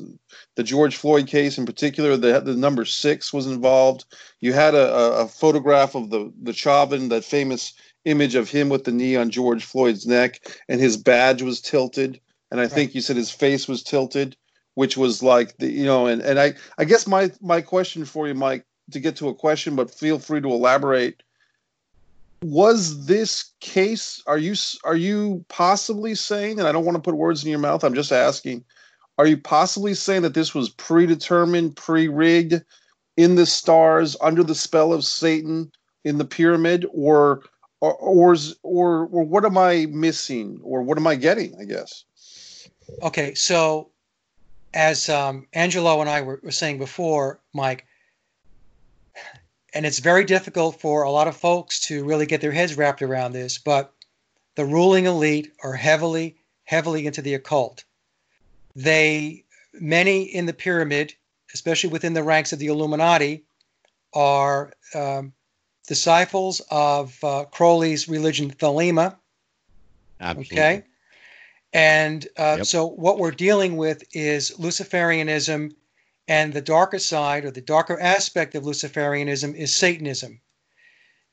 The 0.56 0.64
George 0.64 0.96
Floyd 0.96 1.28
case, 1.28 1.58
in 1.58 1.66
particular, 1.66 2.16
the 2.16 2.40
the 2.40 2.56
number 2.56 2.86
six 2.86 3.34
was 3.34 3.48
involved. 3.48 4.06
You 4.40 4.54
had 4.54 4.76
a, 4.76 4.94
a 5.20 5.28
photograph 5.28 5.94
of 5.94 6.10
the 6.10 6.32
the 6.42 6.54
Chauvin, 6.54 7.10
that 7.10 7.26
famous 7.26 7.74
image 8.06 8.36
of 8.36 8.50
him 8.50 8.70
with 8.70 8.86
the 8.86 8.92
knee 8.92 9.18
on 9.18 9.30
George 9.30 9.66
Floyd's 9.66 10.08
neck, 10.08 10.40
and 10.70 10.80
his 10.80 10.96
badge 10.96 11.42
was 11.42 11.62
tilted. 11.62 12.20
And 12.50 12.60
I 12.60 12.64
right. 12.64 12.72
think 12.72 12.96
you 12.96 13.02
said 13.02 13.18
his 13.18 13.32
face 13.32 13.68
was 13.68 13.84
tilted, 13.84 14.38
which 14.76 14.96
was 14.96 15.22
like 15.22 15.58
the 15.58 15.70
you 15.70 15.86
know. 15.86 16.08
And 16.08 16.22
and 16.22 16.40
I 16.40 16.54
I 16.78 16.86
guess 16.86 17.06
my 17.06 17.30
my 17.42 17.60
question 17.60 18.06
for 18.06 18.26
you, 18.28 18.36
Mike, 18.36 18.66
to 18.92 19.02
get 19.02 19.18
to 19.18 19.28
a 19.28 19.36
question, 19.36 19.76
but 19.76 19.94
feel 19.94 20.18
free 20.18 20.40
to 20.40 20.50
elaborate 20.50 21.24
was 22.44 23.06
this 23.06 23.52
case 23.60 24.22
are 24.28 24.38
you 24.38 24.56
are 24.84 24.96
you 24.96 25.44
possibly 25.48 26.14
saying 26.14 26.60
and 26.60 26.68
i 26.68 26.72
don't 26.72 26.86
want 26.86 26.96
to 26.96 27.02
put 27.02 27.16
words 27.16 27.44
in 27.44 27.50
your 27.50 27.60
mouth 27.60 27.84
i'm 27.84 27.94
just 27.94 28.12
asking 28.12 28.64
are 29.18 29.28
you 29.28 29.38
possibly 29.38 29.94
saying 29.94 30.24
that 30.24 30.34
this 30.34 30.54
was 30.54 30.70
predetermined 30.70 31.76
pre-rigged 31.76 32.62
in 33.16 33.36
the 33.36 33.46
stars 33.46 34.18
under 34.22 34.44
the 34.44 34.56
spell 34.56 34.92
of 34.92 35.06
satan 35.06 35.72
in 36.04 36.18
the 36.18 36.26
pyramid 36.26 36.86
or 36.92 37.42
or 37.80 37.94
or, 37.96 38.36
or, 38.64 39.08
or 39.08 39.24
what 39.24 39.46
am 39.46 39.58
i 39.58 39.86
missing 39.92 40.60
or 40.64 40.82
what 40.82 40.98
am 40.98 41.08
i 41.08 41.16
getting 41.16 41.56
i 41.60 41.64
guess? 41.64 42.04
Okay 43.02 43.34
so 43.34 43.90
as 44.74 45.08
um, 45.10 45.48
angelo 45.54 46.02
and 46.02 46.10
i 46.10 46.22
were, 46.22 46.40
were 46.44 46.52
saying 46.52 46.78
before 46.78 47.40
mike 47.54 47.86
and 49.74 49.86
it's 49.86 50.00
very 50.00 50.24
difficult 50.24 50.80
for 50.80 51.04
a 51.04 51.12
lot 51.12 51.28
of 51.28 51.36
folks 51.36 51.80
to 51.88 52.04
really 52.04 52.26
get 52.26 52.42
their 52.42 52.52
heads 52.52 52.78
wrapped 52.78 53.02
around 53.02 53.34
this, 53.34 53.58
but 53.58 53.94
the 54.56 54.66
ruling 54.66 55.06
elite 55.06 55.52
are 55.64 55.74
heavily, 55.74 56.36
heavily 56.64 57.08
into 57.08 57.22
the 57.22 57.34
occult. 57.34 57.84
They, 58.76 59.46
many 59.74 60.24
in 60.24 60.46
the 60.46 60.54
pyramid, 60.54 61.16
especially 61.54 61.90
within 61.90 62.14
the 62.14 62.24
ranks 62.24 62.54
of 62.54 62.60
the 62.60 62.68
Illuminati, 62.68 63.44
are 64.14 64.74
um, 64.94 65.34
disciples 65.88 66.62
of 66.70 67.18
uh, 67.24 67.46
Crowley's 67.46 68.08
religion, 68.08 68.52
Thelema. 68.52 69.16
Absolutely. 70.20 70.58
Okay. 70.58 70.84
And 71.74 72.28
uh, 72.38 72.56
yep. 72.58 72.66
so 72.68 72.86
what 72.86 73.18
we're 73.18 73.32
dealing 73.32 73.78
with 73.78 74.04
is 74.16 74.52
Luciferianism 74.60 75.74
and 76.28 76.54
the 76.54 76.62
darker 76.62 77.00
side 77.00 77.46
or 77.46 77.52
the 77.52 77.62
darker 77.62 78.00
aspect 78.00 78.56
of 78.56 78.64
Luciferianism 78.64 79.54
is 79.56 79.76
Satanism. 79.76 80.40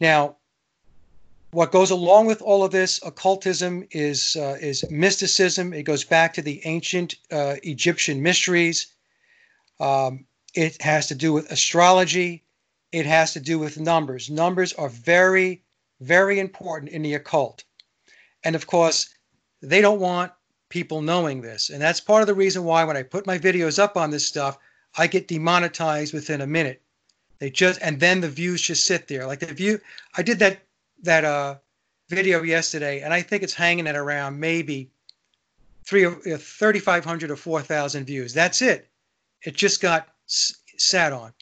Now, 0.01 0.37
what 1.53 1.73
goes 1.73 1.91
along 1.91 2.27
with 2.27 2.43
all 2.43 2.65
of 2.65 2.71
this 2.71 3.01
occultism 3.03 3.87
is 3.91 4.37
uh, 4.37 4.57
is 4.61 4.89
mysticism. 4.91 5.73
It 5.73 5.83
goes 5.83 6.05
back 6.05 6.35
to 6.35 6.43
the 6.43 6.61
ancient 6.65 7.17
uh, 7.31 7.57
Egyptian 7.63 8.23
mysteries. 8.23 8.87
Um, 9.81 10.27
it 10.55 10.81
has 10.83 11.07
to 11.09 11.15
do 11.15 11.33
with 11.33 11.51
astrology. 11.51 12.45
It 12.93 13.07
has 13.07 13.33
to 13.33 13.41
do 13.41 13.59
with 13.59 13.81
numbers. 13.81 14.31
Numbers 14.31 14.73
are 14.75 14.89
very, 14.89 15.63
very 16.01 16.39
important 16.39 16.93
in 16.93 17.03
the 17.03 17.15
occult, 17.15 17.65
and 18.45 18.55
of 18.55 18.67
course, 18.67 19.09
they 19.61 19.81
don't 19.81 20.01
want 20.01 20.33
people 20.69 21.03
knowing 21.03 21.41
this. 21.41 21.71
And 21.71 21.83
that's 21.83 22.01
part 22.01 22.23
of 22.23 22.29
the 22.29 22.35
reason 22.35 22.65
why 22.65 22.85
when 22.85 22.97
I 22.97 23.03
put 23.03 23.27
my 23.27 23.39
videos 23.39 23.79
up 23.79 23.97
on 23.97 24.11
this 24.11 24.27
stuff, 24.27 24.57
I 24.97 25.07
get 25.07 25.29
demonetized 25.29 26.13
within 26.13 26.41
a 26.41 26.47
minute. 26.47 26.83
They 27.39 27.51
just 27.51 27.81
and 27.81 27.99
then 27.99 28.21
the 28.21 28.29
views 28.29 28.61
just 28.61 28.85
sit 28.85 29.09
there. 29.09 29.27
Like 29.27 29.41
the 29.41 29.47
view, 29.47 29.81
I 30.17 30.23
did 30.23 30.39
that 30.41 30.61
that 31.03 31.25
uh, 31.25 31.57
video 32.09 32.43
yesterday, 32.43 33.01
and 33.01 33.15
I 33.15 33.23
think 33.23 33.43
it's 33.43 33.55
hanging 33.55 33.87
at 33.87 33.97
around 33.97 34.39
maybe 34.39 34.91
three 35.87 36.05
uh, 36.05 36.13
3,500 36.39 37.31
or 37.31 37.37
4,000 37.37 38.05
views. 38.05 38.35
That's 38.35 38.61
it. 38.61 38.89
It 39.43 39.55
just 39.55 39.81
got 39.81 40.09
s- 40.29 40.55
sat 40.77 41.13
on. 41.13 41.33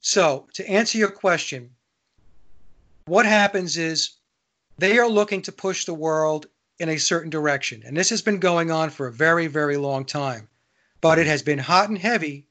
So 0.00 0.46
to 0.54 0.68
answer 0.68 0.98
your 0.98 1.10
question, 1.10 1.70
what 3.06 3.26
happens 3.26 3.78
is 3.78 4.16
they 4.76 4.98
are 4.98 5.08
looking 5.08 5.42
to 5.42 5.52
push 5.52 5.84
the 5.84 5.94
world 5.94 6.46
in 6.78 6.90
a 6.90 6.98
certain 6.98 7.30
direction, 7.30 7.82
and 7.86 7.96
this 7.96 8.10
has 8.10 8.22
been 8.22 8.38
going 8.38 8.70
on 8.70 8.90
for 8.90 9.06
a 9.06 9.12
very, 9.12 9.46
very 9.46 9.76
long 9.76 10.04
time. 10.04 10.48
But 11.00 11.18
it 11.18 11.26
has 11.26 11.42
been 11.42 11.58
hot 11.58 11.88
and 11.88 11.98
heavy 11.98 12.47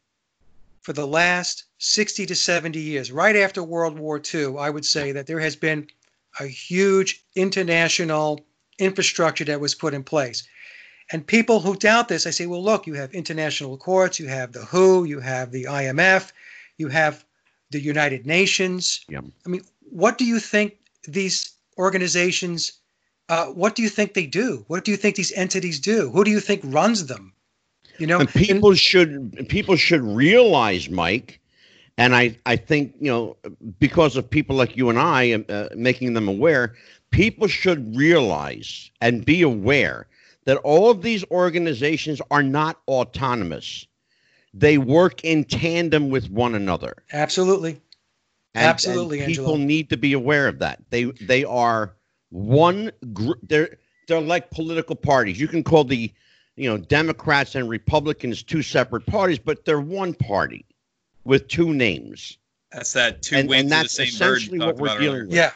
for 0.87 0.93
the 0.93 1.05
last 1.05 1.65
60 1.79 2.27
to 2.27 2.33
70 2.33 2.79
years, 2.79 3.11
right 3.11 3.35
after 3.35 3.61
World 3.61 3.99
War 3.99 4.21
II, 4.33 4.55
I 4.57 4.69
would 4.69 4.85
say 4.85 5.11
that 5.11 5.27
there 5.27 5.41
has 5.41 5.57
been 5.57 5.85
a 6.39 6.47
huge 6.47 7.25
international 7.35 8.39
infrastructure 8.79 9.43
that 9.43 9.59
was 9.59 9.75
put 9.75 9.93
in 9.93 10.05
place. 10.05 10.47
And 11.11 11.27
people 11.27 11.59
who 11.59 11.75
doubt 11.75 12.07
this, 12.07 12.25
I 12.25 12.29
say, 12.29 12.45
well, 12.45 12.63
look, 12.63 12.87
you 12.87 12.93
have 12.93 13.13
international 13.13 13.75
courts, 13.77 14.17
you 14.17 14.29
have 14.29 14.53
the 14.53 14.63
WHO, 14.63 15.03
you 15.03 15.19
have 15.19 15.51
the 15.51 15.65
IMF, 15.65 16.31
you 16.77 16.87
have 16.87 17.25
the 17.69 17.81
United 17.81 18.25
Nations. 18.25 19.01
Yep. 19.09 19.25
I 19.45 19.49
mean, 19.49 19.63
what 19.89 20.17
do 20.17 20.23
you 20.23 20.39
think 20.39 20.77
these 21.05 21.51
organizations, 21.77 22.71
uh, 23.27 23.47
what 23.47 23.75
do 23.75 23.81
you 23.83 23.89
think 23.89 24.13
they 24.13 24.25
do? 24.25 24.63
What 24.67 24.85
do 24.85 24.91
you 24.91 24.97
think 24.97 25.17
these 25.17 25.33
entities 25.33 25.81
do? 25.81 26.09
Who 26.11 26.23
do 26.23 26.31
you 26.31 26.39
think 26.39 26.61
runs 26.63 27.07
them? 27.07 27.33
You 27.99 28.07
know, 28.07 28.19
and 28.19 28.29
people 28.29 28.69
and, 28.69 28.79
should 28.79 29.47
people 29.49 29.75
should 29.75 30.01
realize, 30.01 30.89
Mike, 30.89 31.39
and 31.97 32.15
I 32.15 32.37
I 32.45 32.55
think 32.55 32.95
you 32.99 33.11
know 33.11 33.37
because 33.79 34.15
of 34.15 34.29
people 34.29 34.55
like 34.55 34.77
you 34.77 34.89
and 34.89 34.99
I 34.99 35.33
uh, 35.33 35.69
making 35.75 36.13
them 36.13 36.27
aware, 36.27 36.75
people 37.11 37.47
should 37.47 37.95
realize 37.95 38.91
and 39.01 39.25
be 39.25 39.41
aware 39.41 40.07
that 40.45 40.57
all 40.57 40.89
of 40.89 41.01
these 41.01 41.25
organizations 41.29 42.21
are 42.31 42.43
not 42.43 42.79
autonomous. 42.87 43.85
They 44.53 44.77
work 44.77 45.23
in 45.23 45.43
tandem 45.43 46.09
with 46.09 46.29
one 46.29 46.55
another. 46.55 46.95
Absolutely. 47.11 47.81
And, 48.55 48.65
Absolutely, 48.65 49.19
and 49.19 49.27
people 49.27 49.51
Angelo. 49.51 49.65
need 49.65 49.89
to 49.89 49.97
be 49.97 50.13
aware 50.13 50.47
of 50.47 50.59
that. 50.59 50.81
They 50.89 51.05
they 51.05 51.43
are 51.43 51.93
one 52.29 52.91
group. 53.13 53.39
They're 53.43 53.77
they're 54.07 54.21
like 54.21 54.49
political 54.49 54.95
parties. 54.95 55.39
You 55.39 55.47
can 55.47 55.63
call 55.63 55.83
the 55.83 56.11
you 56.57 56.69
know, 56.69 56.77
Democrats 56.77 57.55
and 57.55 57.69
Republicans 57.69 58.43
two 58.43 58.61
separate 58.61 59.05
parties, 59.05 59.39
but 59.39 59.63
they're 59.63 59.79
one 59.79 60.13
party 60.13 60.65
with 61.23 61.47
two 61.47 61.73
names. 61.73 62.37
That's 62.71 62.91
that 62.93 63.21
two 63.21 63.37
and, 63.37 63.49
wings 63.49 63.61
and 63.61 63.71
that's 63.71 63.93
of 63.93 64.05
the 64.05 64.11
same 64.11 64.29
essentially 64.29 64.59
what 64.59 64.75
we're 64.75 64.99
dealing 64.99 65.27
with. 65.27 65.35
Yeah. 65.35 65.51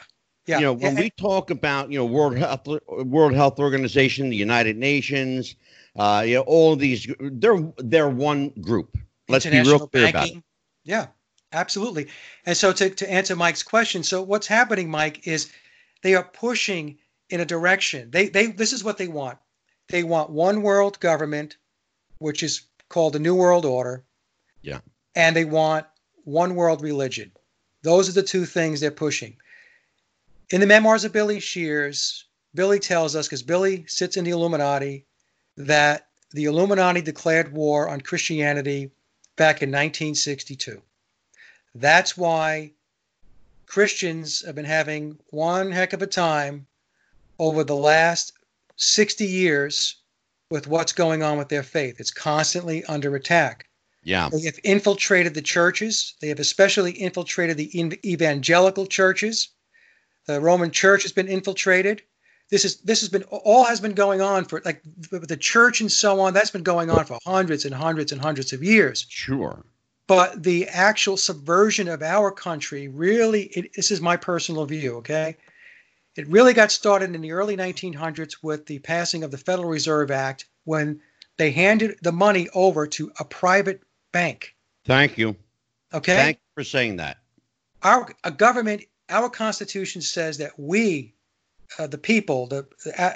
Yeah. 0.46 0.58
You 0.58 0.64
know, 0.64 0.72
when 0.72 0.96
we 0.96 1.10
talk 1.10 1.50
about, 1.50 1.92
you 1.92 1.98
know, 1.98 2.04
World 2.04 2.36
Health 2.36 2.66
World 2.88 3.34
Health 3.34 3.60
Organization, 3.60 4.28
the 4.28 4.36
United 4.36 4.76
Nations, 4.76 5.54
uh, 5.96 6.24
you 6.26 6.34
know, 6.34 6.42
all 6.42 6.72
of 6.72 6.78
these 6.80 7.06
they're 7.20 7.60
they're 7.76 8.08
one 8.08 8.48
group. 8.60 8.96
Let's 9.28 9.46
be 9.46 9.60
real 9.60 9.86
clear 9.86 10.10
banking. 10.10 10.12
about 10.12 10.28
it. 10.28 10.42
Yeah, 10.84 11.06
absolutely. 11.52 12.08
And 12.44 12.56
so 12.56 12.72
to, 12.72 12.90
to 12.90 13.10
answer 13.10 13.36
Mike's 13.36 13.62
question, 13.62 14.02
so 14.02 14.22
what's 14.22 14.48
happening, 14.48 14.90
Mike, 14.90 15.28
is 15.28 15.52
they 16.02 16.16
are 16.16 16.24
pushing 16.24 16.98
in 17.30 17.40
a 17.40 17.44
direction. 17.44 18.10
They 18.10 18.28
they 18.28 18.48
this 18.48 18.72
is 18.72 18.82
what 18.82 18.98
they 18.98 19.08
want. 19.08 19.38
They 19.92 20.04
want 20.04 20.30
one 20.30 20.62
world 20.62 20.98
government, 21.00 21.58
which 22.16 22.42
is 22.42 22.62
called 22.88 23.12
the 23.12 23.18
New 23.18 23.34
World 23.34 23.66
Order. 23.66 24.02
Yeah. 24.62 24.80
And 25.14 25.36
they 25.36 25.44
want 25.44 25.86
one 26.24 26.54
world 26.54 26.80
religion. 26.80 27.30
Those 27.82 28.08
are 28.08 28.12
the 28.12 28.22
two 28.22 28.46
things 28.46 28.80
they're 28.80 28.90
pushing. 28.90 29.36
In 30.48 30.62
the 30.62 30.66
memoirs 30.66 31.04
of 31.04 31.12
Billy 31.12 31.40
Shears, 31.40 32.24
Billy 32.54 32.78
tells 32.78 33.14
us, 33.14 33.26
because 33.26 33.42
Billy 33.42 33.84
sits 33.86 34.16
in 34.16 34.24
the 34.24 34.30
Illuminati, 34.30 35.04
that 35.58 36.08
the 36.30 36.44
Illuminati 36.44 37.02
declared 37.02 37.52
war 37.52 37.90
on 37.90 38.00
Christianity 38.00 38.92
back 39.36 39.60
in 39.60 39.68
1962. 39.68 40.80
That's 41.74 42.16
why 42.16 42.72
Christians 43.66 44.42
have 44.46 44.54
been 44.54 44.64
having 44.64 45.18
one 45.28 45.70
heck 45.70 45.92
of 45.92 46.00
a 46.00 46.06
time 46.06 46.66
over 47.38 47.62
the 47.62 47.76
last 47.76 48.32
60 48.82 49.24
years 49.24 49.96
with 50.50 50.66
what's 50.66 50.92
going 50.92 51.22
on 51.22 51.38
with 51.38 51.48
their 51.48 51.62
faith. 51.62 52.00
It's 52.00 52.10
constantly 52.10 52.84
under 52.84 53.14
attack. 53.14 53.66
Yeah. 54.02 54.28
They 54.30 54.42
have 54.42 54.58
infiltrated 54.64 55.34
the 55.34 55.42
churches. 55.42 56.14
They 56.20 56.28
have 56.28 56.40
especially 56.40 56.92
infiltrated 56.92 57.56
the 57.56 57.98
evangelical 58.04 58.86
churches. 58.86 59.50
The 60.26 60.40
Roman 60.40 60.70
church 60.70 61.02
has 61.02 61.12
been 61.12 61.28
infiltrated. 61.28 62.02
this 62.50 62.64
is 62.64 62.80
this 62.80 63.00
has 63.00 63.08
been 63.08 63.22
all 63.24 63.64
has 63.64 63.80
been 63.80 63.94
going 63.94 64.20
on 64.20 64.44
for 64.44 64.60
like 64.64 64.82
the 65.10 65.36
church 65.36 65.80
and 65.80 65.90
so 65.90 66.20
on. 66.20 66.34
That's 66.34 66.50
been 66.50 66.64
going 66.64 66.90
on 66.90 67.04
for 67.04 67.18
hundreds 67.24 67.64
and 67.64 67.74
hundreds 67.74 68.12
and 68.12 68.20
hundreds 68.20 68.52
of 68.52 68.62
years. 68.62 69.06
Sure. 69.08 69.64
But 70.08 70.42
the 70.42 70.68
actual 70.68 71.16
subversion 71.16 71.88
of 71.88 72.02
our 72.02 72.32
country 72.32 72.88
really, 72.88 73.44
it, 73.44 73.72
this 73.74 73.90
is 73.90 74.00
my 74.00 74.16
personal 74.16 74.66
view, 74.66 74.96
okay? 74.96 75.36
It 76.16 76.28
really 76.28 76.52
got 76.52 76.70
started 76.70 77.14
in 77.14 77.22
the 77.22 77.32
early 77.32 77.56
1900s 77.56 78.36
with 78.42 78.66
the 78.66 78.78
passing 78.80 79.24
of 79.24 79.30
the 79.30 79.38
Federal 79.38 79.68
Reserve 79.68 80.10
Act 80.10 80.46
when 80.64 81.00
they 81.38 81.50
handed 81.50 81.98
the 82.02 82.12
money 82.12 82.48
over 82.54 82.86
to 82.86 83.10
a 83.18 83.24
private 83.24 83.82
bank. 84.12 84.54
Thank 84.84 85.16
you. 85.16 85.36
Okay. 85.92 86.16
Thank 86.16 86.36
you 86.36 86.62
for 86.62 86.64
saying 86.64 86.96
that. 86.96 87.18
Our 87.82 88.08
a 88.24 88.30
government, 88.30 88.84
our 89.08 89.28
Constitution 89.28 90.02
says 90.02 90.38
that 90.38 90.58
we, 90.58 91.14
uh, 91.78 91.86
the 91.86 91.98
people, 91.98 92.46
the 92.46 92.66
uh, 92.96 93.12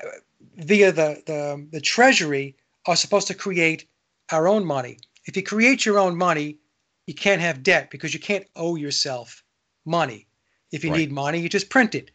via 0.57 0.93
the, 0.93 1.23
the 1.27 1.69
the 1.71 1.81
Treasury, 1.81 2.57
are 2.87 2.97
supposed 2.97 3.29
to 3.29 3.35
create 3.35 3.87
our 4.31 4.49
own 4.49 4.65
money. 4.65 4.99
If 5.27 5.37
you 5.37 5.43
create 5.43 5.85
your 5.85 5.99
own 5.99 6.17
money, 6.17 6.59
you 7.07 7.15
can't 7.15 7.41
have 7.41 7.63
debt 7.63 7.91
because 7.91 8.13
you 8.13 8.21
can't 8.21 8.47
owe 8.57 8.77
yourself 8.77 9.45
money. 9.85 10.27
If 10.73 10.85
you 10.85 10.91
right. 10.91 10.99
need 10.99 11.13
money, 11.13 11.39
you 11.41 11.49
just 11.49 11.71
print 11.71 11.95
it. 11.95 12.11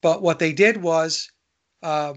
But 0.00 0.22
what 0.22 0.38
they 0.38 0.52
did 0.52 0.76
was, 0.76 1.30
uh, 1.82 2.14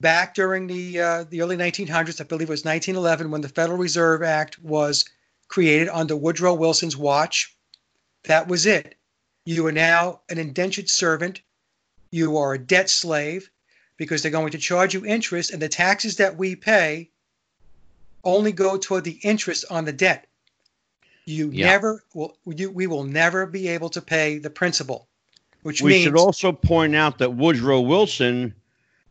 back 0.00 0.34
during 0.34 0.66
the 0.66 1.00
uh, 1.00 1.24
the 1.24 1.42
early 1.42 1.56
1900s, 1.56 2.20
I 2.20 2.24
believe 2.24 2.48
it 2.48 2.52
was 2.52 2.64
1911, 2.64 3.30
when 3.30 3.40
the 3.40 3.48
Federal 3.48 3.78
Reserve 3.78 4.22
Act 4.22 4.58
was 4.62 5.04
created 5.48 5.88
under 5.88 6.16
Woodrow 6.16 6.54
Wilson's 6.54 6.96
watch. 6.96 7.54
That 8.24 8.48
was 8.48 8.66
it. 8.66 8.96
You 9.44 9.66
are 9.66 9.72
now 9.72 10.20
an 10.28 10.38
indentured 10.38 10.88
servant. 10.88 11.40
You 12.10 12.36
are 12.38 12.54
a 12.54 12.58
debt 12.58 12.90
slave 12.90 13.50
because 13.96 14.22
they're 14.22 14.30
going 14.30 14.52
to 14.52 14.58
charge 14.58 14.94
you 14.94 15.06
interest, 15.06 15.50
and 15.50 15.62
the 15.62 15.68
taxes 15.68 16.16
that 16.16 16.36
we 16.36 16.56
pay 16.56 17.10
only 18.24 18.52
go 18.52 18.76
toward 18.76 19.04
the 19.04 19.18
interest 19.22 19.64
on 19.70 19.84
the 19.84 19.92
debt. 19.92 20.26
You 21.24 21.50
yeah. 21.50 21.66
never 21.66 22.02
will. 22.14 22.36
You, 22.46 22.70
we 22.70 22.86
will 22.86 23.04
never 23.04 23.46
be 23.46 23.68
able 23.68 23.90
to 23.90 24.02
pay 24.02 24.38
the 24.38 24.50
principal. 24.50 25.08
Which 25.66 25.82
we 25.82 25.94
means, 25.94 26.04
should 26.04 26.16
also 26.16 26.52
point 26.52 26.94
out 26.94 27.18
that 27.18 27.34
Woodrow 27.34 27.80
Wilson, 27.80 28.54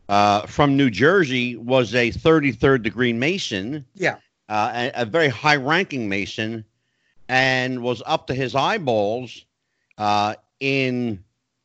uh, 0.08 0.46
from 0.46 0.74
New 0.74 0.88
Jersey, 0.88 1.54
was 1.54 1.94
a 1.94 2.10
33rd 2.10 2.82
degree 2.82 3.12
Mason. 3.12 3.84
Yeah. 3.94 4.16
Uh, 4.48 4.90
a, 4.94 5.02
a, 5.02 5.04
very 5.04 5.28
high-ranking 5.28 6.08
Mason, 6.08 6.64
and 7.28 7.82
was 7.82 8.02
up 8.06 8.26
to 8.28 8.34
his 8.34 8.54
eyeballs 8.54 9.44
uh, 9.98 10.36
in 10.58 11.22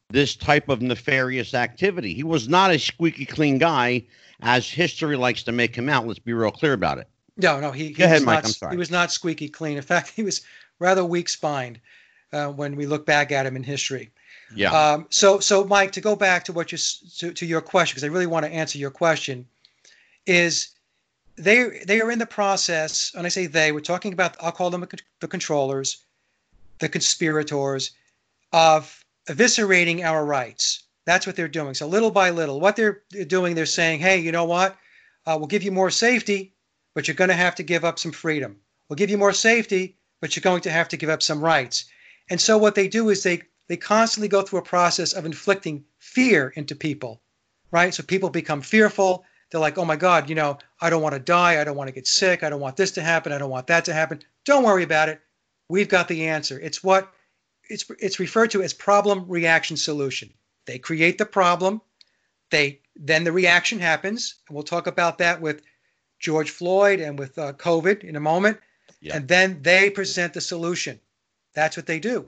this 0.09 0.35
type 0.35 0.67
of 0.67 0.81
nefarious 0.81 1.53
activity. 1.53 2.13
He 2.13 2.23
was 2.23 2.49
not 2.49 2.71
a 2.71 2.77
squeaky 2.77 3.25
clean 3.25 3.59
guy, 3.59 4.03
as 4.41 4.69
history 4.69 5.15
likes 5.15 5.43
to 5.43 5.53
make 5.53 5.73
him 5.73 5.87
out. 5.87 6.05
Let's 6.05 6.19
be 6.19 6.33
real 6.33 6.51
clear 6.51 6.73
about 6.73 6.97
it. 6.97 7.07
No, 7.37 7.61
no, 7.61 7.71
he, 7.71 7.93
he 7.93 8.03
ahead, 8.03 8.23
Mike. 8.23 8.43
Not, 8.43 8.45
I'm 8.45 8.51
sorry. 8.51 8.73
He 8.73 8.77
was 8.77 8.91
not 8.91 9.13
squeaky 9.13 9.47
clean. 9.47 9.77
In 9.77 9.83
fact, 9.83 10.09
he 10.17 10.23
was 10.23 10.41
rather 10.79 11.05
weak-spined 11.05 11.79
uh, 12.33 12.49
when 12.49 12.75
we 12.75 12.85
look 12.85 13.05
back 13.05 13.31
at 13.31 13.45
him 13.45 13.55
in 13.55 13.63
history. 13.63 14.11
Yeah. 14.55 14.71
Um, 14.71 15.07
so, 15.09 15.39
so 15.39 15.63
Mike, 15.63 15.91
to 15.93 16.01
go 16.01 16.15
back 16.15 16.45
to 16.45 16.53
what 16.53 16.71
you 16.71 16.77
to, 17.19 17.33
to 17.33 17.45
your 17.45 17.61
question, 17.61 17.95
because 17.95 18.03
I 18.03 18.07
really 18.07 18.27
want 18.27 18.45
to 18.45 18.51
answer 18.51 18.77
your 18.77 18.91
question, 18.91 19.47
is 20.25 20.69
they 21.35 21.81
they 21.85 22.01
are 22.01 22.11
in 22.11 22.19
the 22.19 22.25
process, 22.25 23.13
and 23.15 23.25
I 23.25 23.29
say 23.29 23.47
they, 23.47 23.71
we're 23.71 23.79
talking 23.79 24.13
about, 24.13 24.35
I'll 24.41 24.51
call 24.51 24.69
them 24.69 24.85
the 25.19 25.27
controllers, 25.27 26.03
the 26.79 26.89
conspirators, 26.89 27.91
of 28.51 29.05
eviscerating 29.27 30.03
our 30.03 30.25
rights. 30.25 30.83
That's 31.05 31.25
what 31.25 31.35
they're 31.35 31.47
doing. 31.47 31.73
So 31.73 31.87
little 31.87 32.11
by 32.11 32.29
little, 32.29 32.59
what 32.59 32.75
they're 32.75 33.01
doing, 33.27 33.55
they're 33.55 33.65
saying, 33.65 34.01
hey, 34.01 34.19
you 34.19 34.31
know 34.31 34.45
what? 34.45 34.77
Uh, 35.25 35.35
we'll 35.37 35.47
give 35.47 35.63
you 35.63 35.71
more 35.71 35.89
safety, 35.89 36.53
but 36.93 37.07
you're 37.07 37.15
going 37.15 37.29
to 37.29 37.35
have 37.35 37.55
to 37.55 37.63
give 37.63 37.85
up 37.85 37.97
some 37.99 38.11
freedom. 38.11 38.57
We'll 38.87 38.97
give 38.97 39.09
you 39.09 39.17
more 39.17 39.33
safety, 39.33 39.95
but 40.19 40.35
you're 40.35 40.41
going 40.41 40.61
to 40.61 40.71
have 40.71 40.89
to 40.89 40.97
give 40.97 41.09
up 41.09 41.23
some 41.23 41.43
rights. 41.43 41.85
And 42.29 42.39
so 42.39 42.57
what 42.57 42.75
they 42.75 42.87
do 42.87 43.09
is 43.09 43.23
they 43.23 43.43
they 43.71 43.77
constantly 43.77 44.27
go 44.27 44.41
through 44.41 44.59
a 44.59 44.63
process 44.63 45.13
of 45.13 45.25
inflicting 45.25 45.85
fear 45.97 46.49
into 46.49 46.75
people, 46.75 47.21
right? 47.71 47.93
So 47.93 48.03
people 48.03 48.29
become 48.29 48.61
fearful. 48.61 49.23
They're 49.49 49.61
like, 49.61 49.77
oh 49.77 49.85
my 49.85 49.95
God, 49.95 50.27
you 50.27 50.35
know, 50.35 50.57
I 50.81 50.89
don't 50.89 51.01
want 51.01 51.13
to 51.13 51.19
die. 51.19 51.61
I 51.61 51.63
don't 51.63 51.77
want 51.77 51.87
to 51.87 51.93
get 51.93 52.05
sick. 52.05 52.43
I 52.43 52.49
don't 52.49 52.59
want 52.59 52.75
this 52.75 52.91
to 52.91 53.01
happen. 53.01 53.31
I 53.31 53.37
don't 53.37 53.49
want 53.49 53.67
that 53.67 53.85
to 53.85 53.93
happen. 53.93 54.23
Don't 54.43 54.65
worry 54.65 54.83
about 54.83 55.07
it. 55.07 55.21
We've 55.69 55.87
got 55.87 56.09
the 56.09 56.27
answer. 56.27 56.59
It's 56.59 56.83
what 56.83 57.13
it's 57.69 57.89
it's 57.97 58.19
referred 58.19 58.51
to 58.51 58.61
as 58.61 58.73
problem 58.73 59.23
reaction 59.29 59.77
solution. 59.77 60.33
They 60.65 60.77
create 60.77 61.17
the 61.17 61.25
problem. 61.25 61.79
They 62.49 62.81
then 62.97 63.23
the 63.23 63.31
reaction 63.31 63.79
happens, 63.79 64.35
and 64.49 64.55
we'll 64.55 64.65
talk 64.65 64.87
about 64.87 65.19
that 65.19 65.39
with 65.39 65.61
George 66.19 66.49
Floyd 66.49 66.99
and 66.99 67.17
with 67.17 67.37
uh, 67.37 67.53
COVID 67.53 68.03
in 68.03 68.17
a 68.17 68.19
moment. 68.19 68.59
Yeah. 68.99 69.15
And 69.15 69.29
then 69.29 69.61
they 69.61 69.89
present 69.89 70.33
the 70.33 70.41
solution. 70.41 70.99
That's 71.53 71.77
what 71.77 71.85
they 71.85 72.01
do. 72.01 72.27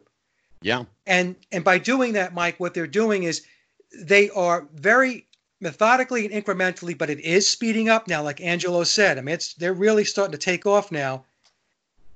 Yeah. 0.64 0.86
And 1.06 1.36
and 1.52 1.64
by 1.64 1.78
doing 1.78 2.14
that, 2.14 2.34
Mike, 2.34 2.60
what 2.60 2.74
they're 2.74 2.88
doing 2.88 3.24
is 3.24 3.46
they 3.94 4.30
are 4.32 4.68
very 4.74 5.28
methodically 5.60 6.26
and 6.26 6.34
incrementally, 6.34 6.98
but 6.98 7.10
it 7.10 7.20
is 7.20 7.50
speeding 7.50 7.90
up 7.90 8.08
now, 8.08 8.24
like 8.24 8.42
Angelo 8.42 8.84
said. 8.84 9.18
I 9.18 9.22
mean, 9.22 9.36
it's 9.36 9.54
they're 9.54 9.74
really 9.74 10.06
starting 10.06 10.32
to 10.32 10.38
take 10.38 10.66
off 10.66 10.92
now. 10.92 11.26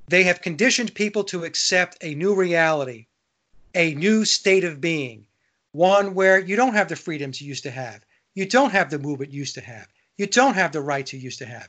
They 0.08 0.24
have 0.24 0.42
conditioned 0.42 0.96
people 0.96 1.24
to 1.26 1.44
accept 1.44 1.98
a 2.02 2.16
new 2.16 2.34
reality, 2.34 3.08
a 3.76 3.94
new 3.94 4.24
state 4.24 4.64
of 4.64 4.80
being, 4.80 5.28
one 5.74 6.14
where 6.14 6.40
you 6.40 6.56
don't 6.56 6.76
have 6.76 6.88
the 6.88 6.96
freedoms 6.96 7.42
you 7.42 7.48
used 7.48 7.64
to 7.64 7.72
have. 7.72 8.02
You 8.34 8.46
don't 8.46 8.72
have 8.72 8.90
the 8.90 9.00
movement 9.00 9.34
you 9.34 9.40
used 9.40 9.56
to 9.56 9.62
have. 9.62 9.88
You 10.18 10.28
don't 10.28 10.54
have 10.54 10.72
the 10.72 10.82
rights 10.82 11.12
you 11.12 11.20
used 11.20 11.40
to 11.40 11.46
have. 11.46 11.68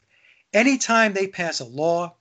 Anytime 0.53 1.13
they 1.13 1.27
pass 1.27 1.61
a 1.61 1.65
law, 1.65 2.15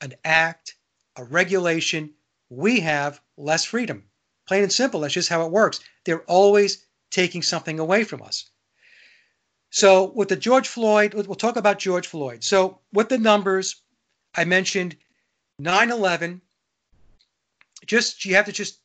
an 0.00 0.14
act, 0.24 0.76
a 1.16 1.24
regulation, 1.24 2.10
we 2.48 2.80
have 2.80 3.20
less 3.36 3.64
freedom. 3.64 4.04
Plain 4.46 4.64
and 4.64 4.72
simple. 4.72 5.00
That's 5.00 5.14
just 5.14 5.28
how 5.28 5.44
it 5.46 5.52
works. 5.52 5.80
They're 6.04 6.22
always 6.22 6.84
taking 7.10 7.42
something 7.42 7.78
away 7.78 8.04
from 8.04 8.22
us. 8.22 8.50
So, 9.70 10.12
with 10.12 10.28
the 10.28 10.36
George 10.36 10.68
Floyd, 10.68 11.14
we'll 11.14 11.34
talk 11.34 11.56
about 11.56 11.78
George 11.78 12.06
Floyd. 12.06 12.44
So, 12.44 12.80
with 12.92 13.08
the 13.08 13.18
numbers, 13.18 13.82
I 14.34 14.44
mentioned 14.44 14.96
9 15.58 15.90
11. 15.90 16.40
Just, 17.86 18.24
you 18.24 18.36
have 18.36 18.46
to 18.46 18.52
just, 18.52 18.78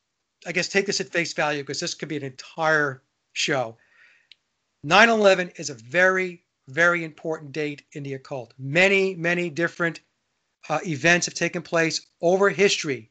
I 0.46 0.52
guess, 0.52 0.68
take 0.68 0.86
this 0.86 1.00
at 1.00 1.10
face 1.10 1.32
value 1.32 1.62
because 1.62 1.80
this 1.80 1.94
could 1.94 2.08
be 2.08 2.16
an 2.16 2.24
entire 2.24 3.02
show. 3.32 3.76
9 4.82 5.08
11 5.08 5.52
is 5.56 5.70
a 5.70 5.74
very, 5.74 6.42
very 6.68 7.04
important 7.04 7.52
date 7.52 7.82
in 7.92 8.02
the 8.02 8.14
occult. 8.14 8.52
Many, 8.58 9.14
many 9.14 9.50
different 9.50 10.00
uh, 10.68 10.80
events 10.86 11.26
have 11.26 11.34
taken 11.34 11.62
place 11.62 12.06
over 12.20 12.48
history 12.48 13.10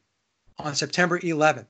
on 0.64 0.74
September 0.74 1.18
11th. 1.18 1.66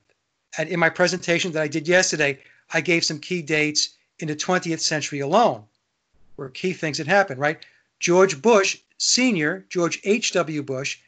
And 0.59 0.69
in 0.69 0.81
my 0.81 0.91
presentation 0.91 1.53
that 1.53 1.63
I 1.63 1.69
did 1.69 1.87
yesterday, 1.89 2.39
I 2.73 2.81
gave 2.81 3.05
some 3.05 3.19
key 3.19 3.43
dates 3.43 3.91
in 4.19 4.29
the 4.29 4.37
20th 4.37 4.81
century 4.81 5.21
alone, 5.21 5.65
where 6.37 6.49
key 6.49 6.73
things 6.73 6.99
had 6.99 7.07
happened, 7.07 7.41
right? 7.41 7.65
George 7.99 8.41
Bush 8.41 8.79
Sr., 8.99 9.65
George 9.69 10.01
H.W. 10.05 10.63
Bush, 10.63 10.99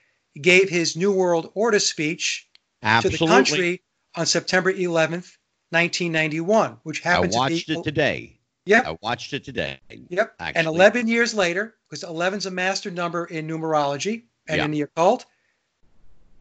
gave 0.41 0.68
his 0.68 0.97
New 0.97 1.12
World 1.12 1.51
Order 1.55 1.78
speech 1.78 2.49
Absolutely. 2.83 3.18
to 3.18 3.24
the 3.24 3.30
country 3.30 3.83
on 4.14 4.26
September 4.26 4.72
11th, 4.72 5.37
1991, 5.70 6.78
which 6.83 7.01
happened 7.01 7.35
I 7.35 7.37
watched 7.37 7.66
to 7.66 7.74
be, 7.74 7.80
it 7.80 7.85
today. 7.85 8.39
Yep. 8.66 8.87
I 8.87 8.99
watched 9.03 9.33
it 9.33 9.45
today. 9.45 9.78
Yep. 10.09 10.35
Actually. 10.39 10.59
And 10.59 10.66
11 10.68 11.09
years 11.09 11.35
later, 11.35 11.74
because 11.89 12.05
11 12.05 12.39
is 12.39 12.47
a 12.47 12.51
master 12.51 12.91
number 12.91 13.24
in 13.24 13.47
numerology 13.47 14.22
and 14.49 14.61
in 14.61 14.70
the 14.70 14.83
occult, 14.83 15.26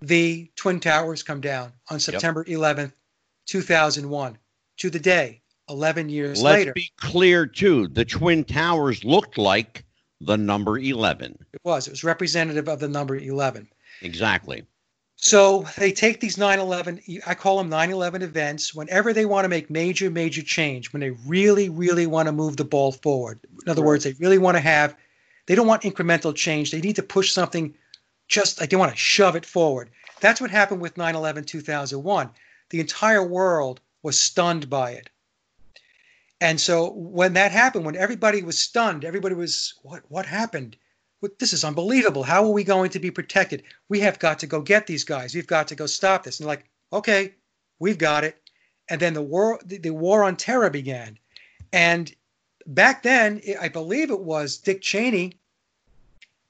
the 0.01 0.49
Twin 0.55 0.79
Towers 0.79 1.23
come 1.23 1.41
down 1.41 1.71
on 1.89 1.99
September 1.99 2.43
yep. 2.47 2.59
11th, 2.59 2.93
2001, 3.47 4.37
to 4.77 4.89
the 4.89 4.99
day, 4.99 5.41
11 5.69 6.09
years 6.09 6.41
Let's 6.41 6.57
later. 6.57 6.73
Let's 6.75 6.87
be 6.87 6.91
clear, 6.97 7.45
too. 7.45 7.87
The 7.87 8.05
Twin 8.05 8.43
Towers 8.43 9.03
looked 9.03 9.37
like 9.37 9.85
the 10.19 10.37
number 10.37 10.77
11. 10.77 11.45
It 11.53 11.61
was. 11.63 11.87
It 11.87 11.91
was 11.91 12.03
representative 12.03 12.67
of 12.67 12.79
the 12.79 12.87
number 12.87 13.15
11. 13.15 13.67
Exactly. 14.01 14.63
So 15.15 15.67
they 15.77 15.91
take 15.91 16.19
these 16.19 16.37
9 16.39 16.57
11, 16.57 17.01
I 17.27 17.35
call 17.35 17.59
them 17.59 17.69
9 17.69 17.91
11 17.91 18.23
events, 18.23 18.73
whenever 18.73 19.13
they 19.13 19.25
want 19.25 19.45
to 19.45 19.49
make 19.49 19.69
major, 19.69 20.09
major 20.09 20.41
change, 20.41 20.91
when 20.91 20.99
they 20.99 21.11
really, 21.11 21.69
really 21.69 22.07
want 22.07 22.25
to 22.25 22.31
move 22.31 22.57
the 22.57 22.65
ball 22.65 22.91
forward. 22.91 23.39
In 23.63 23.69
other 23.69 23.83
right. 23.83 23.87
words, 23.87 24.03
they 24.03 24.13
really 24.13 24.39
want 24.39 24.57
to 24.57 24.61
have, 24.61 24.95
they 25.45 25.53
don't 25.53 25.67
want 25.67 25.83
incremental 25.83 26.33
change. 26.35 26.71
They 26.71 26.81
need 26.81 26.95
to 26.95 27.03
push 27.03 27.31
something 27.31 27.75
just 28.31 28.59
like 28.59 28.69
they 28.69 28.77
want 28.77 28.91
to 28.91 28.97
shove 28.97 29.35
it 29.35 29.45
forward. 29.45 29.89
That's 30.21 30.41
what 30.41 30.49
happened 30.49 30.81
with 30.81 30.97
9 30.97 31.15
11 31.15 31.43
2001. 31.43 32.29
The 32.69 32.79
entire 32.79 33.23
world 33.23 33.81
was 34.01 34.19
stunned 34.19 34.69
by 34.69 34.91
it. 34.91 35.09
And 36.39 36.59
so 36.59 36.91
when 36.91 37.33
that 37.33 37.51
happened, 37.51 37.85
when 37.85 37.97
everybody 37.97 38.41
was 38.41 38.57
stunned, 38.57 39.05
everybody 39.05 39.35
was, 39.35 39.75
what, 39.83 40.03
what 40.07 40.25
happened? 40.25 40.77
This 41.37 41.53
is 41.53 41.63
unbelievable. 41.63 42.23
How 42.23 42.43
are 42.43 42.51
we 42.51 42.63
going 42.63 42.89
to 42.91 42.99
be 42.99 43.11
protected? 43.11 43.63
We 43.89 43.99
have 43.99 44.17
got 44.17 44.39
to 44.39 44.47
go 44.47 44.61
get 44.61 44.87
these 44.87 45.03
guys. 45.03 45.35
We've 45.35 45.45
got 45.45 45.67
to 45.67 45.75
go 45.75 45.85
stop 45.85 46.23
this. 46.23 46.39
And 46.39 46.47
like, 46.47 46.65
okay, 46.91 47.35
we've 47.77 47.99
got 47.99 48.23
it. 48.23 48.37
And 48.89 48.99
then 48.99 49.13
the 49.13 49.21
war, 49.21 49.59
the, 49.63 49.77
the 49.77 49.91
war 49.91 50.23
on 50.23 50.35
terror 50.35 50.71
began. 50.71 51.19
And 51.71 52.11
back 52.65 53.03
then, 53.03 53.41
I 53.59 53.67
believe 53.67 54.09
it 54.09 54.19
was 54.19 54.57
Dick 54.57 54.81
Cheney 54.81 55.33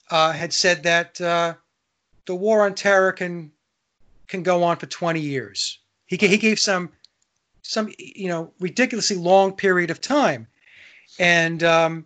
uh, 0.10 0.32
had 0.32 0.54
said 0.54 0.84
that 0.84 1.20
uh, 1.20 1.56
the 2.26 2.36
war 2.36 2.66
on 2.66 2.76
terror 2.76 3.12
can 3.12 3.52
can 4.28 4.44
go 4.44 4.64
on 4.64 4.78
for 4.78 4.86
20 4.86 5.20
years. 5.20 5.80
He, 6.06 6.16
he 6.16 6.38
gave 6.38 6.60
some 6.60 6.92
some 7.62 7.92
you 7.98 8.28
know 8.28 8.54
ridiculously 8.60 9.18
long 9.18 9.54
period 9.54 9.92
of 9.92 10.02
time, 10.02 10.48
and 11.20 11.64
um, 11.64 12.06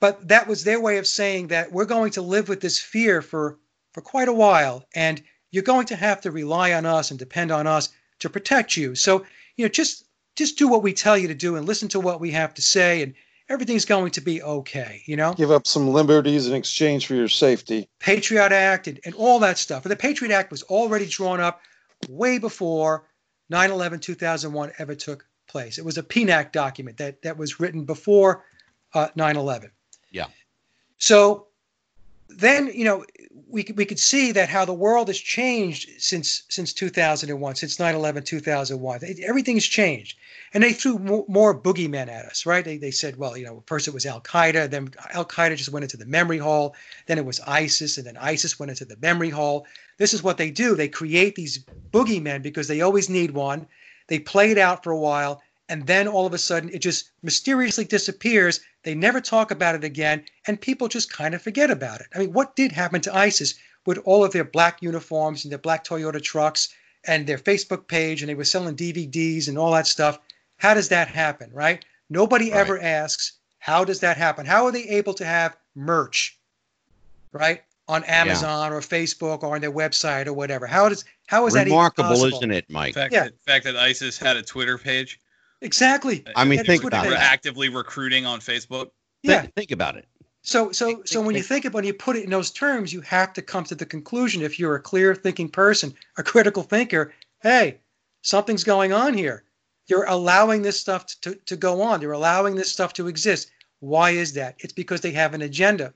but 0.00 0.28
that 0.28 0.46
was 0.46 0.64
their 0.64 0.80
way 0.80 0.98
of 0.98 1.06
saying 1.06 1.48
that 1.48 1.72
we're 1.72 1.84
going 1.84 2.12
to 2.12 2.22
live 2.22 2.48
with 2.48 2.60
this 2.60 2.78
fear 2.78 3.22
for 3.22 3.58
for 3.92 4.00
quite 4.00 4.28
a 4.28 4.32
while, 4.32 4.86
and 4.94 5.22
you're 5.50 5.62
going 5.62 5.86
to 5.86 5.96
have 5.96 6.20
to 6.22 6.30
rely 6.30 6.72
on 6.72 6.86
us 6.86 7.10
and 7.10 7.18
depend 7.18 7.50
on 7.50 7.66
us 7.66 7.88
to 8.20 8.30
protect 8.30 8.76
you. 8.76 8.94
So 8.94 9.24
you 9.56 9.64
know 9.64 9.68
just 9.68 10.04
just 10.34 10.58
do 10.58 10.68
what 10.68 10.82
we 10.82 10.92
tell 10.92 11.16
you 11.16 11.28
to 11.28 11.34
do 11.34 11.56
and 11.56 11.66
listen 11.66 11.88
to 11.88 12.00
what 12.00 12.20
we 12.20 12.30
have 12.32 12.54
to 12.54 12.62
say 12.62 13.02
and 13.02 13.14
everything's 13.48 13.84
going 13.84 14.10
to 14.12 14.20
be 14.20 14.42
okay, 14.42 15.02
you 15.06 15.16
know? 15.16 15.34
Give 15.34 15.50
up 15.50 15.66
some 15.66 15.88
liberties 15.88 16.48
in 16.48 16.54
exchange 16.54 17.06
for 17.06 17.14
your 17.14 17.28
safety. 17.28 17.88
Patriot 17.98 18.52
Act 18.52 18.88
and, 18.88 19.00
and 19.04 19.14
all 19.14 19.38
that 19.40 19.58
stuff. 19.58 19.82
But 19.82 19.90
the 19.90 19.96
Patriot 19.96 20.32
Act 20.32 20.50
was 20.50 20.62
already 20.64 21.06
drawn 21.06 21.40
up 21.40 21.60
way 22.08 22.38
before 22.38 23.08
9 23.48 23.70
11 23.70 24.00
2001 24.00 24.72
ever 24.78 24.94
took 24.94 25.26
place. 25.46 25.78
It 25.78 25.84
was 25.84 25.98
a 25.98 26.02
PNAC 26.02 26.52
document 26.52 26.98
that, 26.98 27.22
that 27.22 27.36
was 27.36 27.60
written 27.60 27.84
before 27.84 28.44
uh, 28.94 29.08
9 29.14 29.36
11. 29.36 29.70
Yeah. 30.10 30.26
So 30.98 31.46
then, 32.28 32.70
you 32.74 32.84
know, 32.84 33.04
we 33.48 33.62
could, 33.62 33.76
we 33.76 33.84
could 33.84 33.98
see 33.98 34.32
that 34.32 34.48
how 34.48 34.64
the 34.64 34.72
world 34.74 35.08
has 35.08 35.18
changed 35.18 35.90
since 35.98 36.44
since 36.48 36.72
2001, 36.72 37.54
since 37.56 37.76
9/11 37.76 38.24
2001. 38.24 39.00
Everything's 39.22 39.66
changed, 39.66 40.18
and 40.54 40.62
they 40.62 40.72
threw 40.72 40.98
more, 40.98 41.24
more 41.28 41.60
boogeymen 41.60 42.08
at 42.08 42.24
us, 42.24 42.46
right? 42.46 42.64
They, 42.64 42.78
they 42.78 42.90
said, 42.90 43.16
well, 43.16 43.36
you 43.36 43.44
know, 43.44 43.62
first 43.66 43.88
it 43.88 43.94
was 43.94 44.06
Al 44.06 44.20
Qaeda, 44.20 44.70
then 44.70 44.90
Al 45.10 45.24
Qaeda 45.24 45.56
just 45.56 45.70
went 45.70 45.84
into 45.84 45.96
the 45.96 46.06
memory 46.06 46.38
hole, 46.38 46.74
then 47.06 47.18
it 47.18 47.26
was 47.26 47.40
ISIS, 47.40 47.98
and 47.98 48.06
then 48.06 48.16
ISIS 48.16 48.58
went 48.58 48.70
into 48.70 48.84
the 48.84 48.96
memory 48.96 49.30
hole. 49.30 49.66
This 49.98 50.14
is 50.14 50.22
what 50.22 50.38
they 50.38 50.50
do. 50.50 50.74
They 50.74 50.88
create 50.88 51.34
these 51.34 51.64
boogeymen 51.92 52.42
because 52.42 52.68
they 52.68 52.80
always 52.80 53.08
need 53.08 53.30
one. 53.30 53.66
They 54.08 54.18
play 54.18 54.50
it 54.50 54.58
out 54.58 54.84
for 54.84 54.92
a 54.92 54.98
while, 54.98 55.42
and 55.68 55.86
then 55.86 56.06
all 56.06 56.26
of 56.26 56.32
a 56.32 56.38
sudden 56.38 56.70
it 56.70 56.78
just 56.78 57.10
mysteriously 57.22 57.84
disappears. 57.84 58.60
They 58.82 58.94
never 58.94 59.20
talk 59.20 59.50
about 59.50 59.74
it 59.74 59.84
again, 59.84 60.24
and 60.46 60.60
people 60.60 60.88
just 60.88 61.12
kind 61.12 61.34
of 61.34 61.42
forget 61.42 61.70
about 61.70 62.00
it. 62.00 62.06
I 62.14 62.20
mean, 62.20 62.32
what 62.32 62.56
did 62.56 62.72
happen 62.72 63.00
to 63.02 63.16
ISIS 63.16 63.54
with 63.84 63.98
all 64.04 64.24
of 64.24 64.32
their 64.32 64.44
black 64.44 64.82
uniforms 64.82 65.44
and 65.44 65.52
their 65.52 65.58
black 65.58 65.84
Toyota 65.84 66.22
trucks 66.22 66.68
and 67.06 67.26
their 67.26 67.38
Facebook 67.38 67.88
page, 67.88 68.22
and 68.22 68.28
they 68.28 68.34
were 68.34 68.44
selling 68.44 68.76
DVDs 68.76 69.48
and 69.48 69.58
all 69.58 69.72
that 69.72 69.86
stuff? 69.86 70.18
How 70.56 70.74
does 70.74 70.88
that 70.88 71.08
happen, 71.08 71.50
right? 71.52 71.84
Nobody 72.08 72.50
right. 72.50 72.60
ever 72.60 72.80
asks, 72.80 73.32
how 73.58 73.84
does 73.84 74.00
that 74.00 74.16
happen? 74.16 74.46
How 74.46 74.66
are 74.66 74.72
they 74.72 74.84
able 74.84 75.14
to 75.14 75.24
have 75.24 75.56
merch, 75.74 76.38
right? 77.32 77.62
On 77.88 78.02
Amazon 78.04 78.70
yeah. 78.70 78.76
or 78.76 78.80
Facebook 78.80 79.42
or 79.42 79.54
on 79.54 79.60
their 79.60 79.72
website 79.72 80.26
or 80.26 80.32
whatever. 80.32 80.66
How 80.66 80.88
does 80.88 81.04
how 81.26 81.46
is 81.46 81.54
that 81.54 81.66
remarkable, 81.66 82.24
Isn't 82.24 82.50
it, 82.50 82.68
Mike? 82.68 82.94
The 82.94 83.00
fact, 83.00 83.12
yeah. 83.12 83.24
that, 83.24 83.44
fact 83.44 83.64
that 83.64 83.76
ISIS 83.76 84.18
had 84.18 84.36
a 84.36 84.42
Twitter 84.42 84.78
page. 84.78 85.20
Exactly. 85.62 86.24
I 86.34 86.44
mean, 86.44 86.64
think 86.64 86.84
about 86.84 87.06
it. 87.06 87.10
We're 87.10 87.16
actively 87.16 87.68
recruiting 87.68 88.26
on 88.26 88.40
Facebook. 88.40 88.90
Yeah. 89.22 89.42
Think, 89.42 89.54
think 89.54 89.70
about 89.72 89.96
it. 89.96 90.06
So, 90.42 90.70
so, 90.70 91.02
so 91.04 91.20
when 91.20 91.34
you 91.34 91.42
think 91.42 91.64
about 91.64 91.74
when 91.74 91.84
you 91.84 91.92
put 91.92 92.16
it 92.16 92.22
in 92.22 92.30
those 92.30 92.52
terms, 92.52 92.92
you 92.92 93.00
have 93.00 93.32
to 93.32 93.42
come 93.42 93.64
to 93.64 93.74
the 93.74 93.86
conclusion. 93.86 94.42
If 94.42 94.60
you're 94.60 94.76
a 94.76 94.80
clear 94.80 95.14
thinking 95.14 95.48
person, 95.48 95.92
a 96.18 96.22
critical 96.22 96.62
thinker, 96.62 97.12
hey, 97.42 97.80
something's 98.22 98.62
going 98.62 98.92
on 98.92 99.14
here. 99.14 99.42
You're 99.88 100.04
allowing 100.04 100.62
this 100.62 100.80
stuff 100.80 101.06
to, 101.06 101.20
to, 101.22 101.34
to 101.46 101.56
go 101.56 101.82
on. 101.82 102.00
You're 102.00 102.12
allowing 102.12 102.54
this 102.54 102.70
stuff 102.70 102.92
to 102.94 103.08
exist. 103.08 103.50
Why 103.80 104.10
is 104.10 104.34
that? 104.34 104.56
It's 104.58 104.72
because 104.72 105.00
they 105.00 105.12
have 105.12 105.34
an 105.34 105.42
agenda. 105.42 105.92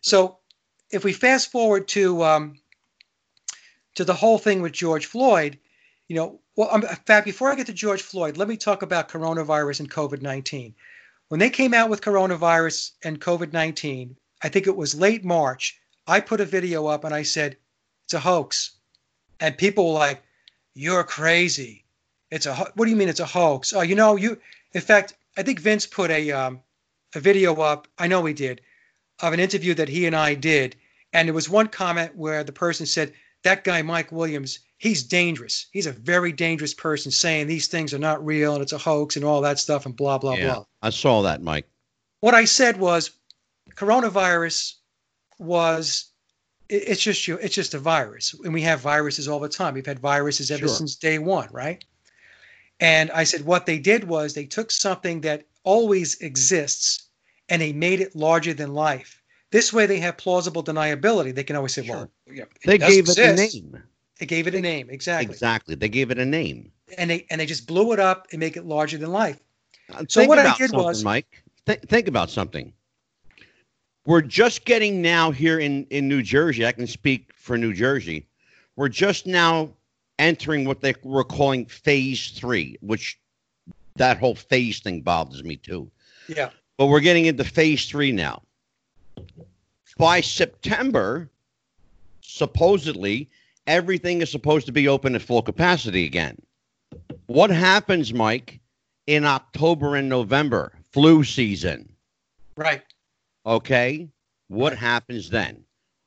So, 0.00 0.38
if 0.90 1.02
we 1.02 1.12
fast 1.14 1.50
forward 1.50 1.88
to 1.88 2.22
um, 2.22 2.58
to 3.94 4.04
the 4.04 4.14
whole 4.14 4.38
thing 4.38 4.60
with 4.60 4.72
George 4.72 5.06
Floyd, 5.06 5.58
you 6.08 6.16
know, 6.16 6.40
well, 6.56 6.68
um, 6.70 6.82
in 6.82 6.96
fact, 7.06 7.24
before 7.24 7.50
I 7.50 7.56
get 7.56 7.66
to 7.66 7.72
George 7.72 8.02
Floyd, 8.02 8.36
let 8.36 8.48
me 8.48 8.56
talk 8.56 8.82
about 8.82 9.08
coronavirus 9.08 9.80
and 9.80 9.90
COVID 9.90 10.22
19. 10.22 10.74
When 11.28 11.40
they 11.40 11.50
came 11.50 11.74
out 11.74 11.90
with 11.90 12.00
coronavirus 12.00 12.92
and 13.02 13.20
COVID 13.20 13.52
19, 13.52 14.16
I 14.42 14.48
think 14.48 14.66
it 14.66 14.76
was 14.76 14.94
late 14.94 15.24
March, 15.24 15.80
I 16.06 16.20
put 16.20 16.40
a 16.40 16.44
video 16.44 16.86
up 16.86 17.04
and 17.04 17.14
I 17.14 17.22
said, 17.22 17.56
it's 18.04 18.14
a 18.14 18.20
hoax. 18.20 18.72
And 19.40 19.56
people 19.56 19.88
were 19.88 19.98
like, 19.98 20.22
you're 20.74 21.04
crazy. 21.04 21.84
It's 22.30 22.46
a, 22.46 22.54
what 22.54 22.84
do 22.84 22.90
you 22.90 22.96
mean 22.96 23.08
it's 23.08 23.20
a 23.20 23.26
hoax? 23.26 23.72
Oh, 23.72 23.80
you 23.80 23.94
know, 23.94 24.16
you, 24.16 24.38
in 24.72 24.80
fact, 24.80 25.14
I 25.36 25.42
think 25.42 25.60
Vince 25.60 25.86
put 25.86 26.10
a, 26.10 26.30
um, 26.32 26.60
a 27.14 27.20
video 27.20 27.54
up, 27.60 27.88
I 27.98 28.06
know 28.06 28.24
he 28.24 28.34
did, 28.34 28.60
of 29.20 29.32
an 29.32 29.40
interview 29.40 29.74
that 29.74 29.88
he 29.88 30.06
and 30.06 30.14
I 30.14 30.34
did. 30.34 30.76
And 31.12 31.28
there 31.28 31.34
was 31.34 31.48
one 31.48 31.68
comment 31.68 32.16
where 32.16 32.44
the 32.44 32.52
person 32.52 32.86
said, 32.86 33.14
that 33.44 33.64
guy, 33.64 33.82
Mike 33.82 34.10
Williams, 34.10 34.60
he's 34.78 35.04
dangerous. 35.04 35.66
He's 35.72 35.86
a 35.86 35.92
very 35.92 36.32
dangerous 36.32 36.74
person 36.74 37.12
saying 37.12 37.46
these 37.46 37.68
things 37.68 37.94
are 37.94 37.98
not 37.98 38.24
real 38.24 38.54
and 38.54 38.62
it's 38.62 38.72
a 38.72 38.78
hoax 38.78 39.16
and 39.16 39.24
all 39.24 39.40
that 39.42 39.58
stuff 39.58 39.86
and 39.86 39.94
blah, 39.94 40.18
blah, 40.18 40.34
yeah, 40.34 40.54
blah. 40.54 40.64
I 40.82 40.90
saw 40.90 41.22
that, 41.22 41.42
Mike. 41.42 41.68
What 42.20 42.34
I 42.34 42.44
said 42.44 42.78
was 42.78 43.12
coronavirus 43.76 44.74
was 45.38 46.10
it's 46.68 47.02
just 47.02 47.28
you 47.28 47.36
it's 47.38 47.54
just 47.54 47.74
a 47.74 47.78
virus 47.78 48.34
and 48.44 48.54
we 48.54 48.62
have 48.62 48.80
viruses 48.80 49.28
all 49.28 49.40
the 49.40 49.48
time 49.48 49.74
we've 49.74 49.84
had 49.84 49.98
viruses 49.98 50.50
ever 50.50 50.60
sure. 50.60 50.68
since 50.68 50.96
day 50.96 51.18
one 51.18 51.48
right 51.52 51.84
and 52.80 53.10
i 53.10 53.24
said 53.24 53.44
what 53.44 53.66
they 53.66 53.78
did 53.78 54.04
was 54.04 54.32
they 54.32 54.46
took 54.46 54.70
something 54.70 55.20
that 55.20 55.44
always 55.62 56.16
exists 56.20 57.08
and 57.48 57.60
they 57.60 57.72
made 57.72 58.00
it 58.00 58.16
larger 58.16 58.54
than 58.54 58.72
life 58.72 59.20
this 59.54 59.72
way 59.72 59.86
they 59.86 60.00
have 60.00 60.16
plausible 60.18 60.62
deniability 60.62 61.34
they 61.34 61.44
can 61.44 61.56
always 61.56 61.72
say 61.72 61.84
sure. 61.84 61.96
well 61.96 62.10
yeah, 62.30 62.44
they 62.66 62.76
gave 62.78 63.08
exist. 63.08 63.18
it 63.18 63.30
a 63.30 63.34
name 63.34 63.82
they 64.18 64.26
gave 64.26 64.46
it 64.46 64.54
a 64.54 64.60
name, 64.60 64.90
exactly. 64.90 65.32
Exactly. 65.32 65.74
They 65.74 65.88
gave 65.88 66.10
it 66.10 66.18
a 66.18 66.24
name. 66.24 66.70
And 66.98 67.10
they 67.10 67.26
and 67.30 67.40
they 67.40 67.46
just 67.46 67.66
blew 67.66 67.92
it 67.92 67.98
up 67.98 68.28
and 68.30 68.38
make 68.38 68.56
it 68.56 68.64
larger 68.64 68.98
than 68.98 69.10
life. 69.10 69.40
Uh, 69.92 70.04
so 70.08 70.24
what 70.26 70.38
I 70.38 70.56
did 70.56 70.72
was 70.72 71.02
Mike, 71.02 71.42
th- 71.66 71.80
think 71.80 72.06
about 72.06 72.30
something. 72.30 72.72
We're 74.06 74.20
just 74.20 74.64
getting 74.64 75.02
now 75.02 75.30
here 75.30 75.58
in 75.58 75.86
in 75.90 76.08
New 76.08 76.22
Jersey. 76.22 76.64
I 76.64 76.72
can 76.72 76.86
speak 76.86 77.32
for 77.34 77.58
New 77.58 77.72
Jersey. 77.72 78.26
We're 78.76 78.88
just 78.88 79.26
now 79.26 79.70
entering 80.18 80.64
what 80.64 80.80
they 80.80 80.94
were 81.02 81.24
calling 81.24 81.66
phase 81.66 82.30
three, 82.30 82.76
which 82.80 83.18
that 83.96 84.18
whole 84.18 84.34
phase 84.34 84.80
thing 84.80 85.00
bothers 85.00 85.42
me 85.42 85.56
too. 85.56 85.90
Yeah. 86.28 86.50
But 86.76 86.86
we're 86.86 87.00
getting 87.00 87.26
into 87.26 87.44
phase 87.44 87.86
three 87.86 88.12
now. 88.12 88.42
By 89.96 90.20
September, 90.20 91.30
supposedly, 92.20 93.28
everything 93.66 94.22
is 94.22 94.30
supposed 94.30 94.66
to 94.66 94.72
be 94.72 94.88
open 94.88 95.14
at 95.14 95.22
full 95.22 95.42
capacity 95.42 96.04
again. 96.04 96.40
What 97.26 97.50
happens, 97.50 98.12
Mike, 98.12 98.60
in 99.06 99.24
October 99.24 99.96
and 99.96 100.08
November, 100.08 100.72
flu 100.92 101.24
season? 101.24 101.92
Right. 102.56 102.82
Okay. 103.46 104.08
What 104.48 104.76
happens 104.76 105.30
then? 105.30 105.64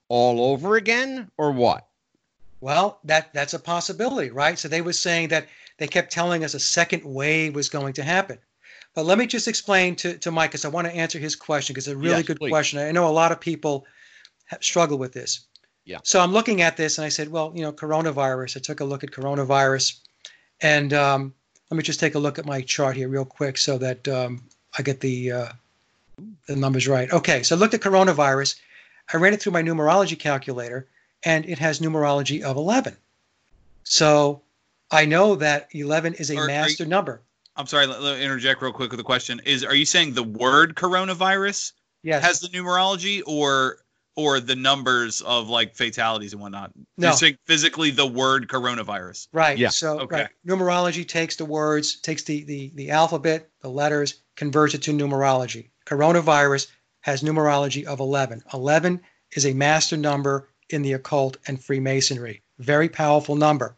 All 0.09 0.51
over 0.51 0.75
again 0.75 1.29
or 1.38 1.51
what? 1.51 1.88
Well, 2.59 2.99
that 3.03 3.34
that's 3.34 3.53
a 3.53 3.59
possibility, 3.59 4.31
right? 4.31 4.57
So 4.57 4.67
they 4.67 4.81
were 4.81 4.93
saying 4.93 5.29
that 5.29 5.47
they 5.77 5.88
kept 5.88 6.11
telling 6.11 6.43
us 6.43 6.53
a 6.53 6.59
second 6.59 7.03
wave 7.03 7.53
was 7.53 7.69
going 7.69 7.93
to 7.93 8.03
happen. 8.03 8.39
But 8.98 9.06
let 9.06 9.19
me 9.19 9.28
just 9.28 9.48
explain 9.48 9.95
to, 9.98 10.18
to 10.18 10.32
Mike 10.32 10.49
because 10.49 10.65
I 10.65 10.69
want 10.69 10.88
to 10.88 10.95
answer 10.95 11.19
his 11.19 11.36
question 11.36 11.76
because 11.76 11.88
it's 11.88 11.94
a 11.94 11.98
really 11.99 12.15
yes, 12.15 12.26
good 12.26 12.40
please. 12.40 12.49
question. 12.49 12.80
I 12.80 12.91
know 12.91 13.07
a 13.07 13.14
lot 13.14 13.32
of 13.32 13.40
people 13.40 13.86
struggle 14.60 14.98
with 14.98 15.14
this. 15.14 15.41
Yeah. 15.86 15.99
So 16.02 16.19
I'm 16.19 16.34
looking 16.34 16.64
at 16.64 16.78
this 16.78 16.98
and 16.98 17.06
I 17.06 17.10
said, 17.10 17.30
well, 17.30 17.53
you 17.53 17.61
know, 17.61 17.72
coronavirus. 17.72 18.57
I 18.57 18.60
took 18.60 18.80
a 18.80 18.86
look 18.86 19.03
at 19.03 19.11
coronavirus, 19.11 19.99
and 20.61 20.94
um, 20.94 21.36
let 21.69 21.78
me 21.78 21.84
just 21.84 21.99
take 21.99 22.15
a 22.15 22.18
look 22.18 22.40
at 22.40 22.48
my 22.48 22.61
chart 22.61 22.95
here 22.95 23.07
real 23.07 23.24
quick 23.24 23.60
so 23.60 23.78
that 23.78 24.07
um, 24.07 24.41
I 24.76 24.82
get 24.82 24.99
the 24.99 25.32
uh, 25.32 25.49
the 26.48 26.56
numbers 26.56 26.88
right. 26.88 27.14
Okay, 27.14 27.44
so 27.44 27.56
I 27.56 27.60
looked 27.60 27.76
at 27.76 27.82
coronavirus. 27.82 28.56
I 29.14 29.18
ran 29.18 29.32
it 29.32 29.44
through 29.44 29.53
my 29.53 29.61
numerology 29.61 30.18
calculator, 30.18 30.88
and 31.24 31.45
it 31.45 31.60
has 31.60 31.82
numerology 31.82 32.41
of 32.41 32.57
11. 32.57 32.98
So 33.84 34.41
I 34.90 35.06
know 35.06 35.36
that 35.36 35.69
11 35.72 36.15
is 36.15 36.32
a 36.32 36.38
or, 36.38 36.48
master 36.48 36.86
you, 36.86 36.90
number. 36.90 37.22
I'm 37.57 37.67
sorry, 37.67 37.88
let, 37.88 38.01
let 38.01 38.19
me 38.19 38.23
interject 38.23 38.61
real 38.61 38.71
quick 38.71 38.91
with 38.91 38.99
a 38.99 39.03
question. 39.03 39.41
Is 39.45 39.63
are 39.63 39.75
you 39.75 39.85
saying 39.85 40.13
the 40.13 40.23
word 40.23 40.75
coronavirus 40.75 41.73
yes. 42.03 42.23
has 42.23 42.39
the 42.39 42.47
numerology, 42.49 43.21
or 43.25 43.77
or 44.17 44.39
the 44.39 44.55
numbers 44.55 45.21
of 45.21 45.47
like 45.47 45.75
fatalities 45.75 46.34
and 46.34 46.41
whatnot. 46.41 46.71
No. 46.97 47.09
You're 47.09 47.17
saying 47.17 47.38
physically 47.45 47.91
the 47.91 48.07
word 48.07 48.47
coronavirus. 48.47 49.27
Right. 49.31 49.57
Yeah. 49.57 49.69
So 49.69 49.99
okay. 50.01 50.23
Right. 50.23 50.29
numerology 50.45 51.07
takes 51.07 51.35
the 51.35 51.45
words, 51.45 52.01
takes 52.01 52.23
the, 52.23 52.43
the 52.43 52.71
the 52.73 52.89
alphabet, 52.89 53.49
the 53.61 53.69
letters, 53.69 54.15
converts 54.35 54.73
it 54.73 54.81
to 54.84 54.91
numerology. 54.91 55.69
Coronavirus 55.85 56.67
has 57.01 57.21
numerology 57.21 57.85
of 57.85 57.99
11. 57.99 58.43
11 58.53 59.01
is 59.34 59.45
a 59.45 59.53
master 59.53 59.95
number 59.95 60.49
in 60.69 60.81
the 60.81 60.93
occult 60.93 61.38
and 61.47 61.63
Freemasonry. 61.63 62.41
Very 62.57 62.89
powerful 62.89 63.35
number. 63.35 63.76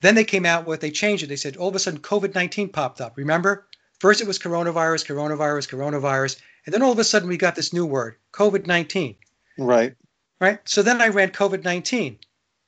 Then 0.00 0.14
they 0.14 0.24
came 0.24 0.46
out 0.46 0.66
with, 0.66 0.80
they 0.80 0.90
changed 0.90 1.24
it. 1.24 1.26
They 1.26 1.36
said 1.36 1.56
all 1.56 1.68
of 1.68 1.74
a 1.74 1.78
sudden 1.78 2.00
COVID 2.00 2.34
19 2.34 2.68
popped 2.68 3.00
up. 3.00 3.16
Remember? 3.16 3.66
First, 3.98 4.20
it 4.20 4.28
was 4.28 4.38
coronavirus, 4.38 5.06
coronavirus, 5.06 5.68
coronavirus. 5.68 6.40
And 6.64 6.72
then 6.72 6.82
all 6.82 6.92
of 6.92 6.98
a 6.98 7.04
sudden, 7.04 7.28
we 7.28 7.36
got 7.36 7.56
this 7.56 7.72
new 7.72 7.84
word, 7.84 8.16
COVID 8.32 8.66
19. 8.66 9.16
Right. 9.58 9.94
Right. 10.40 10.60
So 10.68 10.82
then 10.82 11.02
I 11.02 11.08
ran 11.08 11.30
COVID 11.30 11.64
19 11.64 12.18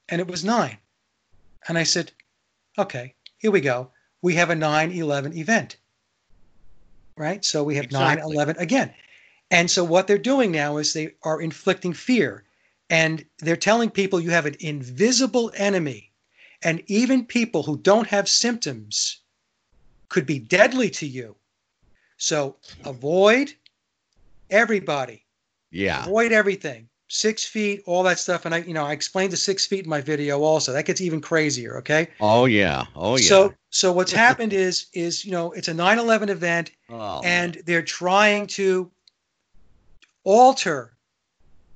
and 0.09 0.20
it 0.20 0.27
was 0.27 0.44
nine. 0.44 0.78
And 1.69 1.78
I 1.78 1.85
said, 1.85 2.11
okay, 2.78 3.15
here 3.39 3.51
we 3.52 3.61
go. 3.61 3.90
We 4.23 4.35
have 4.35 4.51
a 4.51 4.57
9 4.57 4.90
11 4.90 5.36
event. 5.36 5.77
Right. 7.16 7.44
So 7.44 7.62
we 7.62 7.77
have 7.77 7.93
9 7.93 8.19
Exactly. 8.19 8.35
11 8.35 8.57
again. 8.59 8.94
And 9.52 9.70
so 9.70 9.85
what 9.85 10.07
they're 10.07 10.19
doing 10.19 10.51
now 10.51 10.78
is 10.78 10.93
they 10.93 11.15
are 11.23 11.40
inflicting 11.40 11.93
fear 11.93 12.44
and 12.89 13.24
they're 13.39 13.57
telling 13.57 13.90
people 13.90 14.20
you 14.20 14.31
have 14.31 14.47
an 14.47 14.57
invisible 14.61 15.52
enemy. 15.57 16.10
And 16.62 16.82
even 16.87 17.24
people 17.24 17.62
who 17.62 17.78
don't 17.78 18.07
have 18.09 18.28
symptoms 18.28 19.20
could 20.09 20.27
be 20.27 20.39
deadly 20.39 20.91
to 20.91 21.07
you. 21.07 21.37
So 22.16 22.57
avoid 22.85 23.55
everybody 24.51 25.24
Yeah. 25.70 26.03
avoid 26.03 26.32
everything 26.32 26.89
six 27.09 27.45
feet 27.45 27.82
all 27.87 28.03
that 28.03 28.19
stuff 28.19 28.45
and 28.45 28.55
i 28.55 28.59
you 28.59 28.74
know 28.74 28.85
i 28.85 28.93
explained 28.93 29.32
the 29.32 29.37
six 29.37 29.66
feet 29.66 29.85
in 29.85 29.91
my 29.91 30.01
video 30.01 30.43
also 30.43 30.73
that 30.73 30.85
gets 30.85 31.01
even 31.01 31.20
crazier 31.20 31.78
okay 31.78 32.09
Oh 32.20 32.45
yeah. 32.47 32.85
Oh 32.95 33.16
yeah. 33.16 33.23
so 33.23 33.55
so 33.70 33.93
what's 33.93 34.12
happened 34.12 34.53
is 34.53 34.87
is 34.93 35.24
you 35.24 35.32
know 35.32 35.53
it's 35.53 35.69
a 35.69 35.73
9-11 35.73 36.28
event 36.28 36.73
oh, 36.89 37.20
and 37.24 37.55
they're 37.66 37.82
trying 37.82 38.47
to 38.49 38.91
alter 40.24 40.97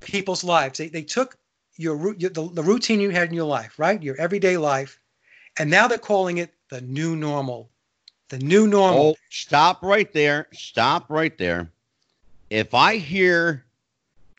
people's 0.00 0.44
lives 0.44 0.78
they, 0.78 0.88
they 0.88 1.02
took 1.02 1.36
your, 1.76 2.14
your 2.16 2.30
the, 2.30 2.48
the 2.52 2.62
routine 2.62 3.00
you 3.00 3.10
had 3.10 3.28
in 3.28 3.34
your 3.34 3.46
life 3.46 3.78
right 3.78 4.02
your 4.02 4.16
everyday 4.20 4.56
life 4.56 5.00
and 5.58 5.70
now 5.70 5.86
they're 5.88 5.98
calling 5.98 6.38
it 6.38 6.54
the 6.70 6.80
new 6.80 7.16
normal 7.16 7.70
the 8.30 8.38
new 8.38 8.66
normal 8.66 9.10
Oh, 9.10 9.16
stop 9.30 9.82
right 9.82 10.10
there. 10.12 10.48
Stop 10.52 11.10
right 11.10 11.36
there. 11.36 11.70
If 12.50 12.74
I 12.74 12.96
hear 12.96 13.64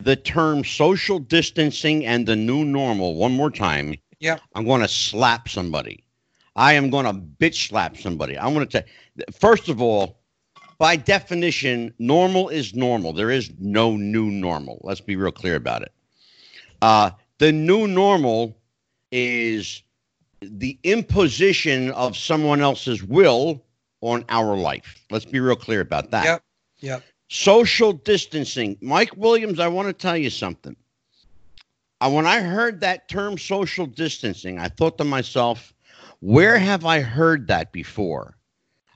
the 0.01 0.15
term 0.15 0.63
social 0.63 1.19
distancing 1.19 2.05
and 2.05 2.25
the 2.27 2.35
new 2.35 2.65
normal 2.65 3.15
one 3.15 3.33
more 3.33 3.51
time, 3.51 3.95
Yeah. 4.19 4.39
I'm 4.53 4.65
going 4.65 4.81
to 4.81 4.87
slap 4.87 5.47
somebody. 5.47 6.03
I 6.55 6.73
am 6.73 6.89
going 6.89 7.05
to 7.05 7.13
bitch 7.13 7.67
slap 7.69 7.95
somebody. 7.97 8.37
I'm 8.37 8.53
going 8.53 8.67
to 8.67 8.81
tell 8.81 9.25
first 9.39 9.69
of 9.69 9.81
all, 9.81 10.19
by 10.77 10.95
definition, 10.95 11.93
normal 11.99 12.49
is 12.49 12.73
normal. 12.73 13.13
There 13.13 13.31
is 13.31 13.51
no 13.59 13.95
new 13.95 14.29
normal. 14.31 14.81
Let's 14.83 15.01
be 15.01 15.15
real 15.15 15.31
clear 15.31 15.55
about 15.55 15.83
it. 15.83 15.93
Uh, 16.81 17.11
the 17.39 17.51
new 17.51 17.87
normal 17.87 18.57
is 19.11 19.81
the 20.41 20.77
imposition 20.83 21.91
of 21.91 22.15
someone 22.15 22.61
else's 22.61 23.03
will 23.03 23.63
on 24.01 24.25
our 24.29 24.55
life. 24.55 25.03
Let's 25.09 25.25
be 25.25 25.39
real 25.39 25.55
clear 25.55 25.81
about 25.81 26.11
that. 26.11 26.25
Yep. 26.25 26.43
Yep. 26.79 27.03
Social 27.29 27.93
distancing. 27.93 28.77
Mike 28.81 29.15
Williams, 29.17 29.59
I 29.59 29.67
want 29.67 29.87
to 29.87 29.93
tell 29.93 30.17
you 30.17 30.29
something. 30.29 30.75
Uh, 32.01 32.11
when 32.11 32.27
I 32.27 32.41
heard 32.41 32.81
that 32.81 33.07
term 33.07 33.37
social 33.37 33.85
distancing, 33.85 34.59
I 34.59 34.67
thought 34.67 34.97
to 34.99 35.03
myself, 35.03 35.73
where 36.19 36.57
have 36.57 36.85
I 36.85 37.01
heard 37.01 37.47
that 37.47 37.71
before? 37.71 38.37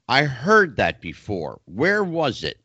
I 0.07 0.24
heard 0.24 0.76
that 0.78 1.02
before. 1.02 1.61
Where 1.66 2.03
was 2.03 2.44
it? 2.44 2.60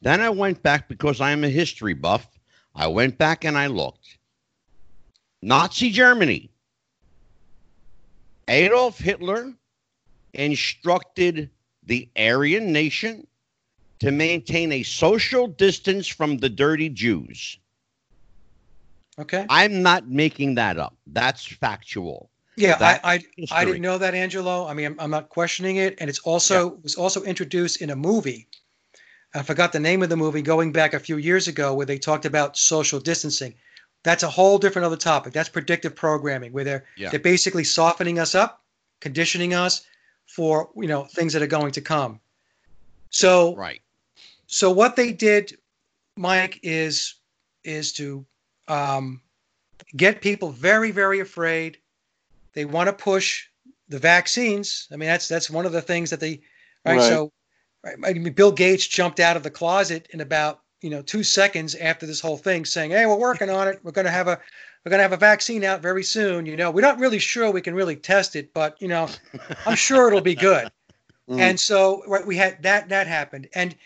Then 0.00 0.20
I 0.20 0.30
went 0.30 0.62
back 0.62 0.88
because 0.88 1.20
I 1.20 1.30
am 1.30 1.44
a 1.44 1.48
history 1.48 1.94
buff. 1.94 2.26
I 2.74 2.86
went 2.86 3.18
back 3.18 3.44
and 3.44 3.56
I 3.56 3.66
looked. 3.66 4.18
Nazi 5.42 5.90
Germany. 5.90 6.50
Adolf 8.48 8.98
Hitler 8.98 9.52
instructed 10.32 11.50
the 11.84 12.08
Aryan 12.16 12.72
nation 12.72 13.26
to 13.98 14.10
maintain 14.10 14.72
a 14.72 14.82
social 14.82 15.46
distance 15.46 16.06
from 16.06 16.38
the 16.38 16.48
dirty 16.48 16.88
Jews. 16.88 17.58
okay 19.18 19.46
I'm 19.48 19.82
not 19.82 20.08
making 20.08 20.54
that 20.56 20.78
up. 20.78 20.96
That's 21.06 21.44
factual. 21.44 22.30
yeah 22.56 22.76
I, 22.80 23.14
I 23.14 23.20
I 23.50 23.64
didn't 23.64 23.82
know 23.82 23.98
that, 23.98 24.14
Angelo. 24.14 24.66
I 24.66 24.74
mean, 24.74 24.86
I'm, 24.86 25.00
I'm 25.00 25.10
not 25.10 25.28
questioning 25.28 25.76
it, 25.76 25.96
and 26.00 26.08
it's 26.08 26.20
also 26.20 26.78
was 26.82 26.94
also 26.94 27.22
introduced 27.22 27.80
in 27.80 27.90
a 27.90 27.96
movie. 27.96 28.48
I 29.34 29.42
forgot 29.42 29.72
the 29.72 29.80
name 29.80 30.02
of 30.02 30.08
the 30.08 30.16
movie. 30.16 30.42
Going 30.42 30.72
back 30.72 30.94
a 30.94 31.00
few 31.00 31.16
years 31.16 31.48
ago, 31.48 31.74
where 31.74 31.86
they 31.86 31.98
talked 31.98 32.26
about 32.26 32.56
social 32.56 33.00
distancing. 33.00 33.54
That's 34.04 34.22
a 34.22 34.28
whole 34.30 34.58
different 34.58 34.86
other 34.86 34.96
topic. 34.96 35.32
That's 35.32 35.48
predictive 35.48 35.94
programming, 35.94 36.52
where 36.52 36.64
they're 36.64 36.84
Yeah. 36.96 37.10
they're 37.10 37.20
basically 37.20 37.64
softening 37.64 38.18
us 38.18 38.34
up, 38.34 38.62
conditioning 39.00 39.54
us 39.54 39.82
for 40.26 40.70
you 40.76 40.88
know 40.88 41.04
things 41.04 41.32
that 41.34 41.42
are 41.42 41.46
going 41.46 41.72
to 41.72 41.80
come. 41.80 42.20
So 43.10 43.54
Right. 43.54 43.80
so 44.46 44.70
what 44.70 44.96
they 44.96 45.12
did, 45.12 45.56
Mike, 46.16 46.60
is 46.62 47.14
is 47.64 47.92
to 47.94 48.26
um, 48.68 49.20
get 49.96 50.20
people 50.20 50.50
very 50.50 50.90
very 50.90 51.20
afraid. 51.20 51.78
They 52.54 52.64
want 52.64 52.88
to 52.88 52.92
push 52.92 53.46
the 53.88 53.98
vaccines. 53.98 54.88
I 54.90 54.96
mean, 54.96 55.08
that's 55.08 55.28
that's 55.28 55.50
one 55.50 55.66
of 55.66 55.72
the 55.72 55.82
things 55.82 56.10
that 56.10 56.20
they 56.20 56.40
right. 56.84 56.96
Right. 56.96 57.02
So, 57.02 57.32
right, 57.84 57.96
I 58.04 58.12
mean, 58.14 58.32
Bill 58.32 58.52
Gates 58.52 58.86
jumped 58.86 59.20
out 59.20 59.36
of 59.36 59.42
the 59.42 59.50
closet 59.50 60.08
in 60.10 60.20
about 60.20 60.61
you 60.82 60.90
know 60.90 61.00
two 61.02 61.22
seconds 61.22 61.74
after 61.74 62.06
this 62.06 62.20
whole 62.20 62.36
thing, 62.36 62.64
saying, 62.64 62.90
"Hey, 62.90 63.06
we're 63.06 63.16
working 63.16 63.48
on 63.50 63.68
it. 63.68 63.80
We're 63.82 63.92
going 63.92 64.04
to 64.04 64.10
have 64.10 64.28
a 64.28 64.38
we're 64.84 64.90
going 64.90 64.98
to 64.98 65.04
have 65.04 65.12
a 65.12 65.16
vaccine 65.16 65.64
out 65.64 65.80
very 65.80 66.02
soon. 66.02 66.44
You 66.44 66.56
know, 66.56 66.70
we're 66.70 66.80
not 66.82 66.98
really 66.98 67.18
sure 67.20 67.50
we 67.50 67.60
can 67.62 67.74
really 67.74 67.96
test 67.96 68.36
it, 68.36 68.52
but 68.52 68.80
you 68.82 68.88
know, 68.88 69.08
I'm 69.66 69.76
sure 69.76 70.08
it'll 70.08 70.20
be 70.20 70.34
good." 70.34 70.70
Mm. 71.28 71.38
And 71.38 71.60
so 71.60 72.02
right, 72.08 72.26
we 72.26 72.36
had 72.36 72.60
that 72.64 72.88
that 72.88 73.06
happened, 73.06 73.48
and 73.54 73.76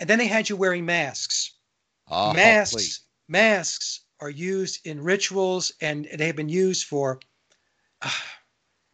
and 0.00 0.08
then 0.08 0.18
they 0.18 0.26
had 0.26 0.48
you 0.48 0.56
wearing 0.56 0.86
masks. 0.86 1.52
Oh, 2.08 2.32
masks 2.32 2.72
please. 2.74 3.00
masks 3.28 4.00
are 4.18 4.30
used 4.30 4.86
in 4.86 5.02
rituals, 5.04 5.72
and 5.82 6.08
they 6.16 6.26
have 6.26 6.36
been 6.36 6.48
used 6.48 6.86
for 6.86 7.20
uh, 8.00 8.10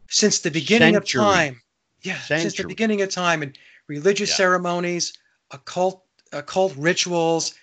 since 0.09 0.41
the 0.41 0.51
beginning 0.51 0.95
Centuries. 0.95 1.15
of 1.15 1.27
time. 1.27 1.63
Yeah, 2.03 2.19
since 2.23 2.57
the 2.57 2.67
beginning 2.67 3.03
of 3.03 3.11
time, 3.11 3.43
and 3.43 3.57
religious 3.87 4.31
Yeah. 4.31 4.37
ceremonies, 4.37 5.13
occult 5.53 6.05
occult 6.33 6.75
rituals. 6.77 7.55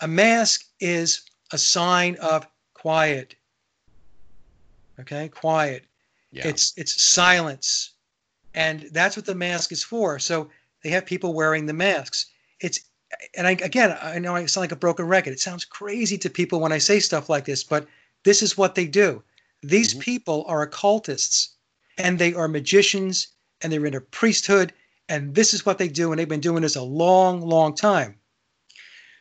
A 0.00 0.08
mask 0.08 0.64
is 0.80 1.22
a 1.52 1.58
sign 1.58 2.16
of 2.16 2.46
quiet. 2.74 3.34
Okay, 5.00 5.28
quiet. 5.28 5.84
Yeah. 6.30 6.48
It's 6.48 6.72
it's 6.76 7.00
silence, 7.02 7.92
and 8.54 8.88
that's 8.92 9.16
what 9.16 9.26
the 9.26 9.34
mask 9.34 9.72
is 9.72 9.84
for. 9.84 10.18
So 10.18 10.50
they 10.82 10.90
have 10.90 11.06
people 11.06 11.34
wearing 11.34 11.66
the 11.66 11.72
masks. 11.72 12.26
It's 12.60 12.80
and 13.36 13.46
I, 13.46 13.52
again, 13.52 13.96
I 14.00 14.18
know 14.18 14.34
I 14.34 14.46
sound 14.46 14.62
like 14.62 14.72
a 14.72 14.76
broken 14.76 15.06
record. 15.06 15.32
It 15.32 15.40
sounds 15.40 15.64
crazy 15.64 16.16
to 16.18 16.30
people 16.30 16.60
when 16.60 16.72
I 16.72 16.78
say 16.78 16.98
stuff 17.00 17.28
like 17.28 17.44
this, 17.44 17.62
but 17.62 17.86
this 18.24 18.42
is 18.42 18.56
what 18.56 18.74
they 18.74 18.86
do. 18.86 19.22
These 19.62 19.94
Mhm. 19.94 20.00
people 20.00 20.44
are 20.46 20.62
occultists, 20.62 21.50
and 21.98 22.18
they 22.18 22.32
are 22.32 22.48
magicians, 22.48 23.28
and 23.60 23.72
they're 23.72 23.86
in 23.86 23.94
a 23.94 24.00
priesthood, 24.00 24.72
and 25.08 25.34
this 25.34 25.54
is 25.54 25.66
what 25.66 25.78
they 25.78 25.88
do, 25.88 26.12
and 26.12 26.18
they've 26.18 26.28
been 26.28 26.40
doing 26.40 26.62
this 26.62 26.76
a 26.76 26.82
long, 26.82 27.40
long 27.40 27.74
time. 27.74 28.18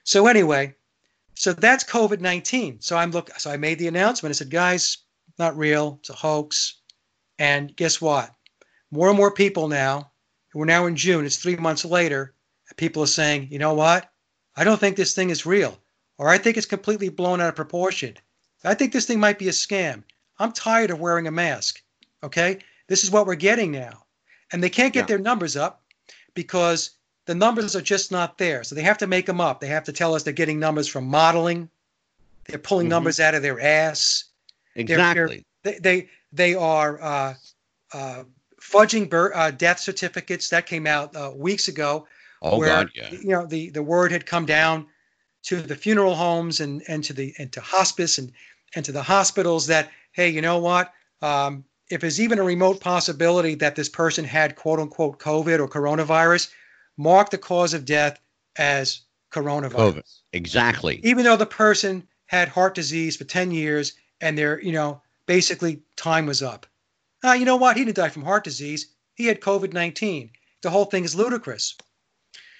So 0.03 0.27
anyway, 0.27 0.75
so 1.35 1.53
that's 1.53 1.83
COVID 1.83 2.19
nineteen. 2.19 2.79
So 2.81 2.97
I'm 2.97 3.11
look. 3.11 3.29
So 3.37 3.51
I 3.51 3.57
made 3.57 3.79
the 3.79 3.87
announcement. 3.87 4.31
I 4.31 4.37
said, 4.37 4.49
guys, 4.49 4.97
not 5.37 5.57
real. 5.57 5.97
It's 5.99 6.09
a 6.09 6.13
hoax. 6.13 6.75
And 7.39 7.75
guess 7.75 7.99
what? 7.99 8.31
More 8.91 9.09
and 9.09 9.17
more 9.17 9.33
people 9.33 9.67
now. 9.67 10.11
We're 10.53 10.65
now 10.65 10.85
in 10.85 10.95
June. 10.95 11.25
It's 11.25 11.37
three 11.37 11.55
months 11.55 11.85
later. 11.85 12.35
People 12.77 13.03
are 13.03 13.07
saying, 13.07 13.47
you 13.51 13.59
know 13.59 13.73
what? 13.73 14.09
I 14.55 14.63
don't 14.63 14.79
think 14.79 14.95
this 14.95 15.15
thing 15.15 15.29
is 15.29 15.45
real, 15.45 15.77
or 16.17 16.29
I 16.29 16.37
think 16.37 16.57
it's 16.57 16.65
completely 16.65 17.09
blown 17.09 17.41
out 17.41 17.49
of 17.49 17.55
proportion. 17.55 18.15
I 18.63 18.73
think 18.73 18.93
this 18.93 19.05
thing 19.05 19.19
might 19.19 19.39
be 19.39 19.47
a 19.47 19.51
scam. 19.51 20.03
I'm 20.39 20.51
tired 20.51 20.91
of 20.91 20.99
wearing 20.99 21.27
a 21.27 21.31
mask. 21.31 21.81
Okay, 22.23 22.59
this 22.87 23.03
is 23.03 23.11
what 23.11 23.25
we're 23.25 23.35
getting 23.35 23.71
now, 23.71 24.00
and 24.51 24.63
they 24.63 24.69
can't 24.69 24.93
get 24.93 25.01
Yeah. 25.01 25.05
their 25.07 25.19
numbers 25.19 25.55
up 25.55 25.83
because 26.33 26.91
the 27.25 27.35
numbers 27.35 27.75
are 27.75 27.81
just 27.81 28.11
not 28.11 28.37
there. 28.37 28.63
So 28.63 28.75
they 28.75 28.81
have 28.81 28.97
to 28.99 29.07
make 29.07 29.25
them 29.25 29.39
up. 29.41 29.59
They 29.61 29.67
have 29.67 29.83
to 29.85 29.93
tell 29.93 30.13
us 30.15 30.23
they're 30.23 30.33
getting 30.33 30.59
numbers 30.59 30.87
from 30.87 31.05
modeling. 31.05 31.69
They're 32.47 32.57
pulling 32.59 32.87
Mhm. 32.87 32.91
numbers 32.91 33.19
out 33.19 33.35
of 33.35 33.41
their 33.43 33.59
ass 33.61 34.25
they're- 34.75 34.83
exactly. 34.83 35.45
they 35.63 35.77
they, 35.79 36.09
they 36.31 36.55
are 36.55 37.01
uh, 37.01 37.33
uh, 37.93 38.23
fudging 38.61 39.09
bir- 39.09 39.35
uh, 39.35 39.51
death 39.51 39.79
certificates 39.79 40.49
that 40.49 40.65
came 40.65 40.87
out 40.87 41.15
uh, 41.15 41.31
weeks 41.35 41.67
ago. 41.67 42.07
oh 42.41 42.57
where, 42.57 42.69
God, 42.69 42.89
yeah. 42.95 43.11
You 43.11 43.27
know 43.29 43.45
the 43.45 43.69
the 43.69 43.83
word 43.83 44.11
had 44.11 44.25
come 44.25 44.45
down 44.45 44.87
to 45.43 45.61
the 45.61 45.75
funeral 45.75 46.15
homes 46.15 46.59
and 46.61 46.81
and 46.87 47.03
to 47.03 47.13
the 47.13 47.33
and 47.37 47.51
to 47.53 47.61
hospice 47.61 48.17
and 48.17 48.31
and 48.75 48.83
to 48.85 48.91
the 48.91 49.03
hospitals 49.03 49.67
that 49.67 49.91
hey 50.13 50.29
you 50.29 50.41
know 50.41 50.57
what 50.59 50.93
um, 51.21 51.63
if 51.91 52.01
there's 52.01 52.21
even 52.21 52.39
a 52.39 52.43
remote 52.43 52.79
possibility 52.79 53.55
that 53.55 53.75
this 53.75 53.89
person 53.89 54.25
had 54.25 54.55
quote 54.55 54.79
unquote 54.79 55.19
COVID 55.19 55.59
or 55.59 55.67
coronavirus, 55.67 56.49
mark 56.97 57.29
the 57.29 57.37
cause 57.37 57.73
of 57.73 57.85
death 57.85 58.19
as 58.57 59.01
coronavirus 59.31 59.93
COVID. 59.95 60.03
Exactly. 60.33 60.99
even 61.03 61.23
though 61.23 61.37
the 61.37 61.45
person 61.45 62.07
had 62.25 62.47
heart 62.49 62.75
disease 62.75 63.17
for 63.17 63.23
10 63.25 63.51
years 63.51 63.93
and 64.19 64.37
their 64.37 64.61
you 64.61 64.71
know 64.71 65.01
basically 65.25 65.81
time 65.95 66.25
was 66.25 66.41
up 66.41 66.65
uh, 67.23 67.31
you 67.33 67.45
know 67.45 67.55
what 67.57 67.77
he 67.77 67.85
didn't 67.85 67.95
die 67.97 68.09
from 68.09 68.23
heart 68.23 68.43
disease 68.43 68.87
he 69.15 69.25
had 69.25 69.39
covid-19 69.41 70.29
the 70.61 70.69
whole 70.69 70.85
thing 70.85 71.03
is 71.03 71.15
ludicrous 71.15 71.75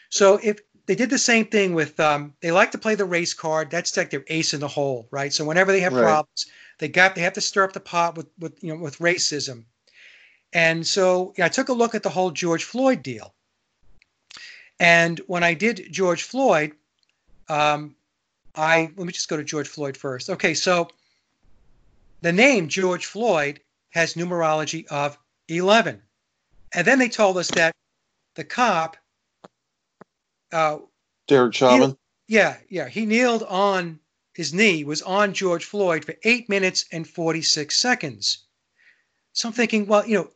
So 0.09 0.39
if 0.41 0.59
they 0.85 0.95
did 0.95 1.09
the 1.09 1.17
same 1.17 1.45
thing 1.45 1.73
with, 1.73 1.99
um, 1.99 2.33
they 2.41 2.51
like 2.51 2.71
to 2.71 2.77
play 2.77 2.95
the 2.95 3.05
race 3.05 3.33
card. 3.33 3.69
That's 3.71 3.95
like 3.95 4.09
their 4.09 4.25
ace 4.27 4.53
in 4.53 4.59
the 4.59 4.67
hole, 4.67 5.07
right? 5.11 5.31
So 5.31 5.45
whenever 5.45 5.71
they 5.71 5.79
have 5.81 5.93
Right. 5.93 6.03
problems, 6.03 6.47
they 6.81 6.89
got 6.89 7.13
they 7.13 7.21
have 7.21 7.33
to 7.33 7.41
stir 7.41 7.63
up 7.63 7.73
the 7.73 7.79
pot 7.79 8.17
with 8.17 8.27
with 8.39 8.61
you 8.61 8.73
know 8.73 8.81
with 8.81 8.97
racism. 8.97 9.63
And 10.51 10.85
so 10.85 11.33
yeah, 11.37 11.45
I 11.45 11.49
took 11.49 11.69
a 11.69 11.73
look 11.73 11.95
at 11.95 12.03
the 12.03 12.09
whole 12.09 12.31
George 12.31 12.65
Floyd 12.65 13.03
deal. 13.03 13.33
And 14.79 15.19
when 15.27 15.43
I 15.43 15.53
did 15.53 15.87
George 15.91 16.23
Floyd, 16.23 16.73
um, 17.47 17.95
I 18.55 18.91
let 18.97 19.05
me 19.05 19.13
just 19.13 19.29
go 19.29 19.37
to 19.37 19.43
George 19.43 19.67
Floyd 19.67 19.95
first. 19.95 20.31
Okay, 20.31 20.55
so 20.55 20.87
the 22.21 22.33
name 22.33 22.67
George 22.67 23.05
Floyd 23.05 23.61
has 23.91 24.15
numerology 24.15 24.87
of 24.87 25.19
11. 25.49 26.01
And 26.73 26.87
then 26.87 26.97
they 26.97 27.09
told 27.09 27.37
us 27.37 27.49
that 27.51 27.75
the 28.35 28.43
cop, 28.43 28.97
uh, 30.51 30.79
Derek 31.27 31.53
Chauvin. 31.53 31.95
yeah, 32.27 32.57
yeah, 32.69 32.87
he 32.87 33.05
kneeled 33.05 33.43
on 33.43 33.99
his 34.41 34.53
knee, 34.55 34.83
was 34.83 35.03
on 35.03 35.35
George 35.35 35.65
Floyd 35.65 36.03
for 36.03 36.15
eight 36.23 36.49
minutes 36.49 36.85
and 36.91 37.07
46 37.07 37.77
seconds. 37.77 38.39
So 39.33 39.47
I'm 39.49 39.53
thinking, 39.53 39.85
well, 39.85 40.03
you 40.07 40.15
know, 40.17 40.31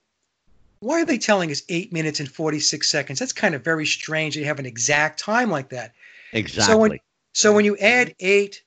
why 0.79 1.01
are 1.01 1.05
they 1.05 1.17
telling 1.17 1.49
us 1.49 1.63
eight 1.69 1.91
minutes 1.91 2.19
and 2.19 2.29
46 2.31 2.87
seconds? 2.87 3.17
That's 3.17 3.33
kind 3.33 3.55
of 3.55 3.63
very 3.63 3.87
strange. 3.87 4.35
They 4.35 4.43
have 4.43 4.59
an 4.59 4.67
exact 4.67 5.19
time 5.19 5.49
like 5.49 5.69
that. 5.69 5.95
Exactly. 6.33 6.75
when- 6.79 6.99
So 7.33 7.51
when 7.51 7.65
you 7.65 7.75
add 7.77 8.13
8 8.19 8.61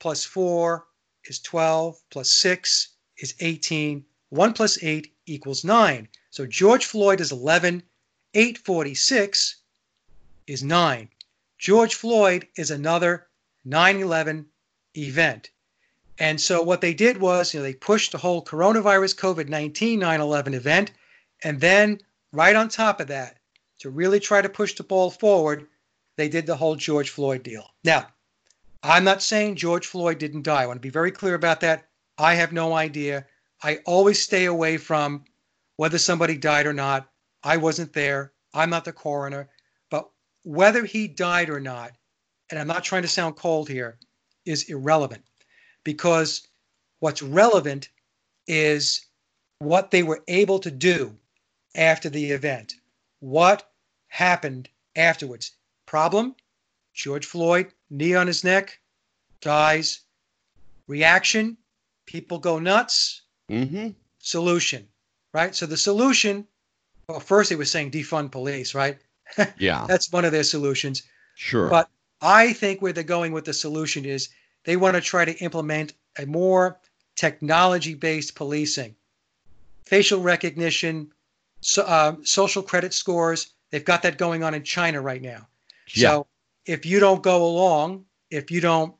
plus 0.00 0.24
4 0.24 0.84
is 1.24 1.38
12, 1.38 2.00
plus 2.10 2.32
6 2.32 2.88
is 3.18 3.34
18, 3.38 4.04
1 4.30 4.52
plus 4.52 4.82
8 4.82 5.14
equals 5.26 5.62
9. 5.64 6.08
So 6.30 6.46
George 6.46 6.84
Floyd 6.86 7.20
is 7.20 7.30
11, 7.30 7.82
846 8.34 9.56
is 10.48 10.62
9. 10.64 11.08
George 11.58 11.94
Floyd 11.94 12.48
is 12.56 12.70
another 12.72 13.28
9 13.64 14.00
11 14.00 14.46
event. 14.96 15.50
And 16.18 16.40
so 16.40 16.62
what 16.62 16.80
they 16.80 16.92
did 16.92 17.18
was, 17.18 17.54
you 17.54 17.60
know, 17.60 17.64
they 17.64 17.74
pushed 17.74 18.12
the 18.12 18.18
whole 18.18 18.44
coronavirus 18.44 19.16
COVID 19.16 19.48
19 19.48 19.98
9 19.98 20.20
11 20.20 20.54
event. 20.54 20.92
And 21.42 21.60
then 21.60 22.00
right 22.32 22.54
on 22.54 22.68
top 22.68 23.00
of 23.00 23.06
that, 23.08 23.38
to 23.80 23.90
really 23.90 24.20
try 24.20 24.42
to 24.42 24.48
push 24.48 24.74
the 24.74 24.84
ball 24.84 25.10
forward, 25.10 25.66
they 26.16 26.28
did 26.28 26.46
the 26.46 26.56
whole 26.56 26.76
George 26.76 27.10
Floyd 27.10 27.42
deal. 27.42 27.66
Now, 27.82 28.08
I'm 28.82 29.04
not 29.04 29.22
saying 29.22 29.56
George 29.56 29.86
Floyd 29.86 30.18
didn't 30.18 30.42
die. 30.42 30.62
I 30.62 30.66
want 30.66 30.76
to 30.76 30.80
be 30.80 30.90
very 30.90 31.10
clear 31.10 31.34
about 31.34 31.60
that. 31.60 31.88
I 32.18 32.34
have 32.34 32.52
no 32.52 32.74
idea. 32.74 33.26
I 33.62 33.76
always 33.86 34.20
stay 34.20 34.44
away 34.44 34.76
from 34.76 35.24
whether 35.76 35.98
somebody 35.98 36.36
died 36.36 36.66
or 36.66 36.74
not. 36.74 37.08
I 37.42 37.56
wasn't 37.56 37.94
there. 37.94 38.32
I'm 38.52 38.68
not 38.68 38.84
the 38.84 38.92
coroner. 38.92 39.48
But 39.90 40.10
whether 40.42 40.84
he 40.84 41.08
died 41.08 41.48
or 41.48 41.60
not, 41.60 41.92
and 42.50 42.58
I'm 42.58 42.66
not 42.66 42.84
trying 42.84 43.02
to 43.02 43.08
sound 43.08 43.36
cold 43.36 43.68
here, 43.68 43.98
is 44.44 44.64
irrelevant 44.64 45.22
because 45.84 46.46
what's 47.00 47.22
relevant 47.22 47.88
is 48.46 49.06
what 49.58 49.90
they 49.90 50.02
were 50.02 50.22
able 50.28 50.58
to 50.58 50.70
do 50.70 51.16
after 51.74 52.08
the 52.08 52.30
event. 52.30 52.74
What 53.20 53.70
happened 54.08 54.68
afterwards? 54.96 55.52
Problem 55.86 56.34
George 56.94 57.26
Floyd, 57.26 57.72
knee 57.88 58.14
on 58.14 58.26
his 58.26 58.44
neck, 58.44 58.78
dies. 59.40 60.00
Reaction 60.86 61.56
people 62.06 62.38
go 62.38 62.58
nuts. 62.58 63.22
hmm 63.48 63.88
Solution, 64.18 64.86
right? 65.32 65.54
So 65.54 65.64
the 65.64 65.76
solution, 65.76 66.46
well, 67.08 67.20
first 67.20 67.48
they 67.48 67.56
were 67.56 67.64
saying 67.64 67.92
defund 67.92 68.32
police, 68.32 68.74
right? 68.74 68.98
Yeah. 69.58 69.86
That's 69.86 70.12
one 70.12 70.24
of 70.24 70.32
their 70.32 70.42
solutions. 70.42 71.04
Sure. 71.36 71.70
But 71.70 71.88
I 72.20 72.52
think 72.52 72.82
where 72.82 72.92
they're 72.92 73.04
going 73.04 73.32
with 73.32 73.44
the 73.44 73.52
solution 73.52 74.04
is 74.04 74.28
they 74.64 74.76
want 74.76 74.94
to 74.94 75.00
try 75.00 75.24
to 75.24 75.36
implement 75.38 75.94
a 76.18 76.26
more 76.26 76.78
technology 77.16 77.94
based 77.94 78.34
policing, 78.34 78.94
facial 79.84 80.20
recognition, 80.20 81.12
so, 81.60 81.82
uh, 81.82 82.16
social 82.22 82.62
credit 82.62 82.94
scores. 82.94 83.52
They've 83.70 83.84
got 83.84 84.02
that 84.02 84.18
going 84.18 84.42
on 84.42 84.54
in 84.54 84.64
China 84.64 85.00
right 85.00 85.22
now. 85.22 85.46
yeah. 85.88 86.08
So 86.08 86.26
if 86.66 86.84
you 86.84 87.00
don't 87.00 87.22
go 87.22 87.44
along, 87.44 88.04
if 88.30 88.50
you 88.50 88.60
don't 88.60 88.94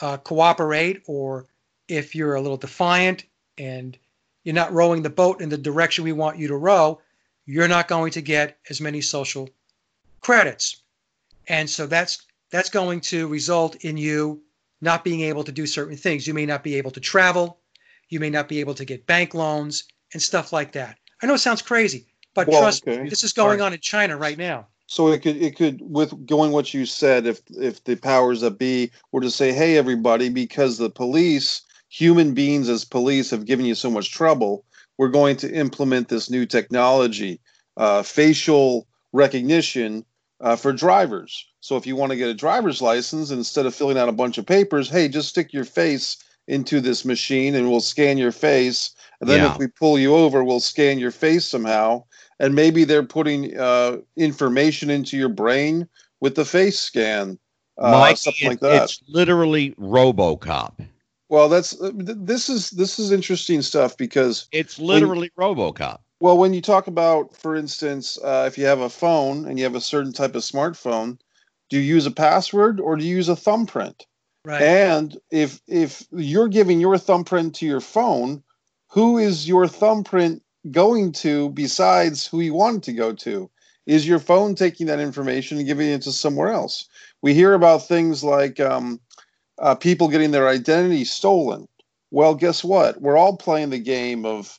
uh, 0.00 0.16
cooperate, 0.18 1.02
or 1.06 1.46
if 1.88 2.14
you're 2.14 2.34
a 2.34 2.40
little 2.40 2.56
defiant 2.56 3.24
and 3.58 3.96
you're 4.42 4.54
not 4.54 4.72
rowing 4.72 5.02
the 5.02 5.10
boat 5.10 5.40
in 5.40 5.48
the 5.48 5.58
direction 5.58 6.04
we 6.04 6.12
want 6.12 6.38
you 6.38 6.48
to 6.48 6.56
row, 6.56 7.00
you're 7.46 7.68
not 7.68 7.88
going 7.88 8.12
to 8.12 8.22
get 8.22 8.58
as 8.70 8.80
many 8.80 9.00
social 9.00 9.48
credits. 10.20 10.82
And 11.48 11.68
so 11.68 11.86
that's 11.86 12.26
that's 12.50 12.70
going 12.70 13.00
to 13.00 13.26
result 13.28 13.76
in 13.84 13.96
you 13.96 14.42
not 14.80 15.04
being 15.04 15.22
able 15.22 15.44
to 15.44 15.52
do 15.52 15.66
certain 15.66 15.96
things. 15.96 16.26
You 16.26 16.34
may 16.34 16.46
not 16.46 16.62
be 16.62 16.76
able 16.76 16.90
to 16.92 17.00
travel, 17.00 17.58
you 18.08 18.20
may 18.20 18.30
not 18.30 18.48
be 18.48 18.60
able 18.60 18.74
to 18.74 18.84
get 18.84 19.06
bank 19.06 19.34
loans 19.34 19.84
and 20.12 20.22
stuff 20.22 20.52
like 20.52 20.72
that. 20.72 20.98
I 21.22 21.26
know 21.26 21.34
it 21.34 21.38
sounds 21.38 21.62
crazy, 21.62 22.06
but 22.34 22.46
Well, 22.46 22.60
trust 22.60 22.86
okay. 22.86 23.02
me, 23.02 23.08
this 23.08 23.24
is 23.24 23.32
going 23.32 23.58
Sorry. 23.58 23.66
on 23.66 23.72
in 23.72 23.80
China 23.80 24.16
right 24.16 24.38
now. 24.38 24.68
So 24.86 25.08
it 25.08 25.22
could 25.22 25.36
it 25.36 25.56
could 25.56 25.80
with 25.80 26.26
going 26.26 26.52
what 26.52 26.74
you 26.74 26.84
said 26.84 27.26
if 27.26 27.40
if 27.50 27.82
the 27.84 27.96
powers 27.96 28.42
that 28.42 28.58
be 28.58 28.90
were 29.12 29.22
to 29.22 29.30
say, 29.30 29.52
hey 29.52 29.78
everybody, 29.78 30.28
because 30.28 30.76
the 30.76 30.90
police, 30.90 31.62
human 31.88 32.34
beings 32.34 32.68
as 32.68 32.84
police 32.84 33.30
have 33.30 33.46
given 33.46 33.64
you 33.64 33.74
so 33.74 33.90
much 33.90 34.12
trouble, 34.12 34.64
we're 34.98 35.08
going 35.08 35.36
to 35.38 35.52
implement 35.52 36.08
this 36.08 36.28
new 36.28 36.44
technology, 36.44 37.40
uh, 37.76 38.02
facial 38.02 38.86
recognition 39.12 40.04
uh, 40.44 40.54
for 40.56 40.72
drivers. 40.72 41.46
So 41.60 41.76
if 41.76 41.86
you 41.86 41.96
want 41.96 42.10
to 42.10 42.16
get 42.16 42.28
a 42.28 42.34
driver's 42.34 42.80
license, 42.82 43.30
instead 43.30 43.66
of 43.66 43.74
filling 43.74 43.98
out 43.98 44.08
a 44.08 44.12
bunch 44.12 44.38
of 44.38 44.44
papers, 44.46 44.88
hey, 44.90 45.08
just 45.08 45.30
stick 45.30 45.52
your 45.52 45.64
face 45.64 46.18
into 46.46 46.80
this 46.80 47.04
machine 47.06 47.54
and 47.54 47.70
we'll 47.70 47.80
scan 47.80 48.18
your 48.18 48.30
face. 48.32 48.94
And 49.20 49.30
then 49.30 49.40
Yeah. 49.40 49.52
if 49.52 49.58
we 49.58 49.66
pull 49.66 49.98
you 49.98 50.14
over, 50.14 50.44
we'll 50.44 50.60
scan 50.60 50.98
your 50.98 51.10
face 51.10 51.46
somehow 51.46 52.04
and 52.38 52.54
maybe 52.54 52.84
they're 52.84 53.02
putting 53.02 53.58
uh, 53.58 53.96
information 54.16 54.90
into 54.90 55.16
your 55.16 55.30
brain 55.30 55.88
with 56.20 56.34
the 56.34 56.44
face 56.44 56.78
scan, 56.78 57.38
uh, 57.78 57.90
Mike, 57.92 58.18
something 58.18 58.46
it- 58.46 58.48
like 58.50 58.60
that. 58.60 58.82
it's 58.84 59.00
literally 59.08 59.70
RoboCop. 59.80 60.74
Well, 61.30 61.48
that's 61.48 61.80
uh, 61.80 61.90
th- 61.90 62.18
this 62.20 62.50
is 62.50 62.68
this 62.70 62.98
is 62.98 63.10
interesting 63.10 63.62
stuff 63.62 63.96
because 63.96 64.46
It's 64.52 64.78
literally 64.78 65.30
RoboCop. 65.38 66.00
Well, 66.24 66.38
when 66.38 66.54
you 66.54 66.62
talk 66.62 66.86
about, 66.86 67.36
for 67.36 67.54
instance, 67.54 68.16
uh, 68.16 68.44
if 68.46 68.56
you 68.56 68.64
have 68.64 68.80
a 68.80 68.88
phone 68.88 69.44
and 69.44 69.58
you 69.58 69.64
have 69.64 69.74
a 69.74 69.80
certain 69.82 70.14
type 70.14 70.34
of 70.34 70.40
smartphone, 70.40 71.18
do 71.68 71.78
you 71.78 71.82
use 71.82 72.06
a 72.06 72.10
password 72.10 72.80
or 72.80 72.96
do 72.96 73.04
you 73.04 73.16
use 73.16 73.28
a 73.28 73.36
thumbprint? 73.36 74.06
Right. 74.42 74.62
And 74.62 75.14
if 75.30 75.60
if 75.68 76.02
you're 76.12 76.48
giving 76.48 76.80
your 76.80 76.96
thumbprint 76.96 77.56
to 77.56 77.66
your 77.66 77.82
phone, 77.82 78.42
who 78.88 79.18
is 79.18 79.46
your 79.46 79.68
thumbprint 79.68 80.42
going 80.70 81.12
to 81.12 81.50
besides 81.50 82.26
who 82.26 82.40
you 82.40 82.54
want 82.54 82.78
it 82.78 82.82
to 82.84 82.94
go 82.94 83.12
to? 83.12 83.50
Is 83.84 84.08
your 84.08 84.18
phone 84.18 84.54
taking 84.54 84.86
that 84.86 85.00
information 85.00 85.58
and 85.58 85.66
giving 85.66 85.90
it 85.90 86.00
to 86.02 86.12
somewhere 86.12 86.54
else? 86.54 86.88
We 87.20 87.34
hear 87.34 87.52
about 87.52 87.86
things 87.86 88.24
like 88.24 88.58
um, 88.60 88.98
uh, 89.58 89.74
people 89.74 90.08
getting 90.08 90.30
their 90.30 90.48
identity 90.48 91.04
stolen. 91.04 91.68
Well, 92.10 92.34
guess 92.34 92.64
what? 92.64 92.98
We're 92.98 93.18
all 93.18 93.36
playing 93.36 93.68
the 93.68 93.78
game 93.78 94.24
of 94.24 94.58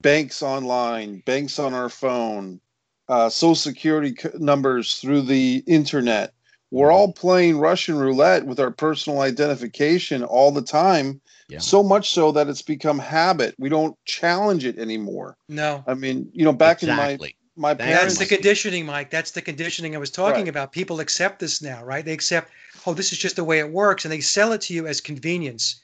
banks 0.00 0.42
online, 0.42 1.22
banks 1.26 1.58
on 1.58 1.74
our 1.74 1.88
phone, 1.88 2.60
uh, 3.08 3.28
social 3.28 3.54
security 3.54 4.14
c- 4.20 4.30
numbers 4.38 4.96
through 4.96 5.22
the 5.22 5.62
internet. 5.66 6.32
We're 6.70 6.90
all 6.90 7.12
playing 7.12 7.58
Russian 7.58 7.98
roulette 7.98 8.46
with 8.46 8.58
our 8.58 8.70
personal 8.70 9.20
identification 9.20 10.24
all 10.24 10.50
the 10.52 10.62
time. 10.62 11.20
Yeah. 11.48 11.58
So 11.58 11.82
much 11.82 12.10
so 12.10 12.32
that 12.32 12.48
it's 12.48 12.62
become 12.62 12.98
habit. 12.98 13.54
We 13.58 13.68
don't 13.68 13.94
challenge 14.06 14.64
it 14.64 14.78
anymore. 14.78 15.36
no. 15.48 15.84
I 15.86 15.92
mean, 15.94 16.30
you 16.32 16.44
know, 16.44 16.52
back 16.54 16.82
exactly. 16.82 17.36
in 17.56 17.62
my 17.62 17.68
my 17.68 17.74
That's 17.74 17.86
parents. 17.86 18.18
That's 18.18 18.30
the 18.30 18.34
conditioning, 18.36 18.86
Mike. 18.86 19.10
That's 19.10 19.32
the 19.32 19.42
conditioning 19.42 19.94
I 19.94 19.98
was 19.98 20.10
talking 20.10 20.42
Right. 20.44 20.48
about. 20.48 20.72
People 20.72 21.00
accept 21.00 21.40
this 21.40 21.60
now, 21.60 21.84
right? 21.84 22.02
They 22.02 22.14
accept, 22.14 22.50
oh, 22.86 22.94
this 22.94 23.12
is 23.12 23.18
just 23.18 23.36
the 23.36 23.44
way 23.44 23.58
it 23.58 23.70
works, 23.70 24.06
and 24.06 24.12
they 24.12 24.20
sell 24.20 24.52
it 24.52 24.62
to 24.62 24.72
you 24.74 24.86
as 24.86 25.02
convenience, 25.02 25.82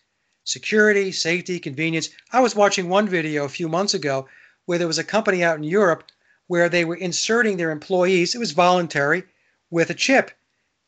security, 0.49 1.12
safety, 1.12 1.61
convenience. 1.61 2.09
I 2.33 2.41
was 2.41 2.57
watching 2.57 2.89
one 2.89 3.07
video 3.07 3.45
a 3.45 3.51
few 3.51 3.69
months 3.69 3.93
ago 3.93 4.29
where 4.65 4.79
there 4.79 4.87
was 4.87 4.99
a 4.99 5.05
company 5.05 5.45
out 5.45 5.59
in 5.59 5.62
Europe 5.62 6.05
where 6.47 6.70
they 6.70 6.87
were 6.87 6.97
inserting 6.97 7.59
their 7.59 7.70
employees. 7.70 8.35
It 8.35 8.39
was 8.39 8.53
voluntary 8.53 9.25
with 9.70 9.91
a 9.91 9.95
chip, 9.95 10.31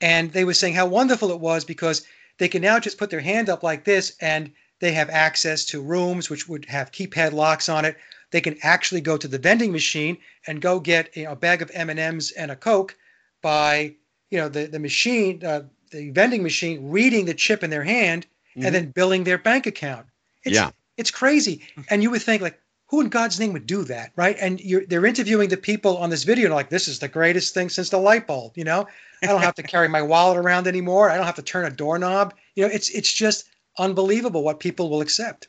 and 0.01 0.33
they 0.33 0.45
were 0.45 0.55
saying 0.55 0.75
how 0.75 0.87
wonderful 0.87 1.31
it 1.31 1.41
was 1.41 1.67
because 1.67 2.07
they 2.39 2.49
can 2.49 2.63
now 2.63 2.81
just 2.81 2.97
put 2.97 3.11
their 3.11 3.21
hand 3.21 3.51
up 3.51 3.63
like 3.63 3.85
this 3.85 4.15
and 4.19 4.51
they 4.79 4.93
have 4.93 5.11
access 5.11 5.67
to 5.67 5.83
rooms 5.83 6.31
which 6.31 6.49
would 6.49 6.65
have 6.65 6.91
keypad 6.91 7.33
locks 7.33 7.69
on 7.69 7.85
it 7.85 7.99
they 8.31 8.41
can 8.41 8.57
actually 8.63 9.03
go 9.03 9.19
to 9.19 9.29
the 9.29 9.39
vending 9.39 9.73
machine 9.73 10.17
and 10.47 10.63
go 10.63 10.81
get 10.81 11.15
you 11.15 11.25
know, 11.25 11.33
a 11.33 11.37
bag 11.37 11.61
of 11.61 11.71
M&Ms 11.75 12.33
and 12.33 12.51
a 12.51 12.57
Coke 12.57 12.97
by 13.43 13.95
you 14.31 14.39
know 14.39 14.49
the 14.49 14.65
the 14.67 14.79
machine 14.79 15.45
uh, 15.45 15.63
the 15.91 16.09
vending 16.11 16.43
machine 16.43 16.89
reading 16.89 17.27
the 17.27 17.35
chip 17.35 17.63
in 17.63 17.69
their 17.69 17.85
hand 17.85 18.27
Mhm. 18.57 18.67
and 18.67 18.75
then 18.75 18.91
billing 18.91 19.25
their 19.25 19.39
bank 19.39 19.67
account. 19.67 20.07
It's, 20.45 20.55
Yeah. 20.55 20.71
it's 20.97 21.11
crazy. 21.11 21.63
And 21.89 22.03
you 22.03 22.11
would 22.11 22.23
think 22.23 22.43
like, 22.43 22.61
who 22.89 23.01
in 23.01 23.09
God's 23.09 23.39
name 23.39 23.53
would 23.53 23.67
do 23.67 23.85
that, 23.85 24.11
right? 24.17 24.37
And 24.41 24.61
you're, 24.61 24.85
they're 24.85 25.07
interviewing 25.07 25.49
the 25.49 25.57
people 25.57 25.97
on 25.99 26.11
this 26.11 26.25
video, 26.25 26.47
and 26.47 26.55
like, 26.55 26.71
this 26.71 26.89
is 26.89 26.99
the 26.99 27.07
greatest 27.07 27.55
thing 27.55 27.69
since 27.69 27.91
the 27.91 27.99
light 27.99 28.27
bulb. 28.27 28.59
You 28.59 28.65
know, 28.65 28.89
I 29.23 29.27
don't 29.27 29.43
have 29.43 29.55
to 29.57 29.63
carry 29.63 29.87
my 29.87 30.03
wallet 30.03 30.37
around 30.37 30.67
anymore. 30.67 31.09
I 31.09 31.17
don't 31.17 31.27
have 31.27 31.37
to 31.37 31.43
turn 31.43 31.67
a 31.67 31.71
doorknob. 31.71 32.35
You 32.57 32.67
know, 32.67 32.73
it's 32.73 32.89
it's 32.91 33.13
just 33.13 33.45
unbelievable 33.79 34.43
what 34.43 34.59
people 34.59 34.91
will 34.91 35.03
accept. 35.03 35.47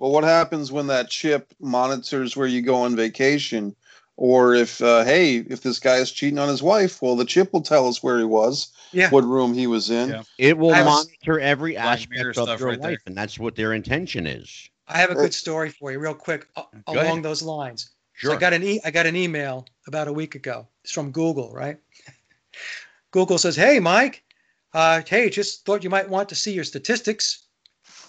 Well, 0.00 0.10
what 0.10 0.24
happens 0.24 0.72
when 0.72 0.88
that 0.88 1.08
chip 1.08 1.54
monitors 1.60 2.36
where 2.36 2.48
you 2.48 2.62
go 2.62 2.74
on 2.74 2.96
vacation? 2.96 3.76
Or 4.16 4.54
if, 4.54 4.80
uh, 4.82 5.04
hey, 5.04 5.36
if 5.38 5.62
this 5.62 5.78
guy 5.78 5.96
is 5.96 6.12
cheating 6.12 6.38
on 6.38 6.48
his 6.48 6.62
wife, 6.62 7.00
well, 7.00 7.16
the 7.16 7.24
chip 7.24 7.52
will 7.52 7.62
tell 7.62 7.88
us 7.88 8.02
where 8.02 8.18
he 8.18 8.24
was, 8.24 8.68
Yeah. 8.92 9.08
what 9.10 9.24
room 9.24 9.54
he 9.54 9.66
was 9.66 9.90
in. 9.90 10.10
Yeah. 10.10 10.22
It 10.38 10.58
will 10.58 10.74
I 10.74 10.82
was- 10.82 11.06
monitor 11.06 11.40
every 11.40 11.72
Black 11.72 12.00
aspect 12.00 12.36
of 12.38 12.60
your 12.60 12.68
right 12.68 12.80
there. 12.80 12.90
life, 12.92 13.00
and 13.06 13.16
that's 13.16 13.38
what 13.38 13.56
their 13.56 13.72
intention 13.72 14.26
is. 14.26 14.68
I 14.86 14.98
have 14.98 15.10
a 15.10 15.14
good 15.14 15.32
story 15.32 15.70
for 15.70 15.90
you, 15.92 15.98
real 15.98 16.14
quick, 16.14 16.46
a- 16.56 16.62
Go 16.86 16.92
along 16.92 17.06
ahead. 17.06 17.22
those 17.22 17.42
lines. 17.42 17.84
So 18.20 18.28
Sure. 18.28 18.34
I 18.34 18.36
got 18.38 18.52
an 18.52 18.62
e- 18.62 18.80
I 18.84 18.90
got 18.90 19.06
an 19.06 19.16
email 19.16 19.66
about 19.86 20.06
a 20.08 20.12
week 20.12 20.34
ago. 20.34 20.68
It's 20.84 20.92
from 20.92 21.10
Google, 21.10 21.50
right? 21.52 21.78
Google 23.10 23.38
says, 23.38 23.56
"Hey, 23.56 23.80
Mike, 23.80 24.22
uh, 24.74 25.00
hey, 25.06 25.30
just 25.30 25.64
thought 25.64 25.82
you 25.82 25.90
might 25.90 26.08
want 26.10 26.28
to 26.28 26.34
see 26.34 26.52
your 26.52 26.64
statistics," 26.64 27.44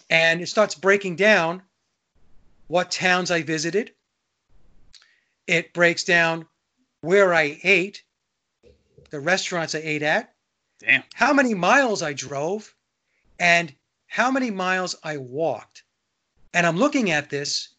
and 0.10 0.42
it 0.42 0.48
starts 0.50 0.76
breaking 0.76 1.16
down 1.16 1.62
what 2.68 2.92
towns 2.92 3.32
I 3.32 3.42
visited. 3.44 3.94
It 5.48 5.74
breaks 5.74 6.04
down 6.04 6.46
where 7.02 7.34
I 7.34 7.60
ate, 7.64 8.04
the 9.10 9.20
restaurants 9.20 9.76
I 9.76 9.80
ate 9.80 10.04
at, 10.04 10.34
Damn. 10.80 11.04
how 11.14 11.34
many 11.34 11.54
miles 11.54 12.02
I 12.02 12.14
drove, 12.14 12.74
and 13.40 13.74
how 14.08 14.32
many 14.32 14.52
miles 14.52 14.96
I 15.04 15.18
walked. 15.18 15.84
And 16.54 16.66
I'm 16.66 16.78
looking 16.78 17.12
at 17.12 17.30
this 17.30 17.70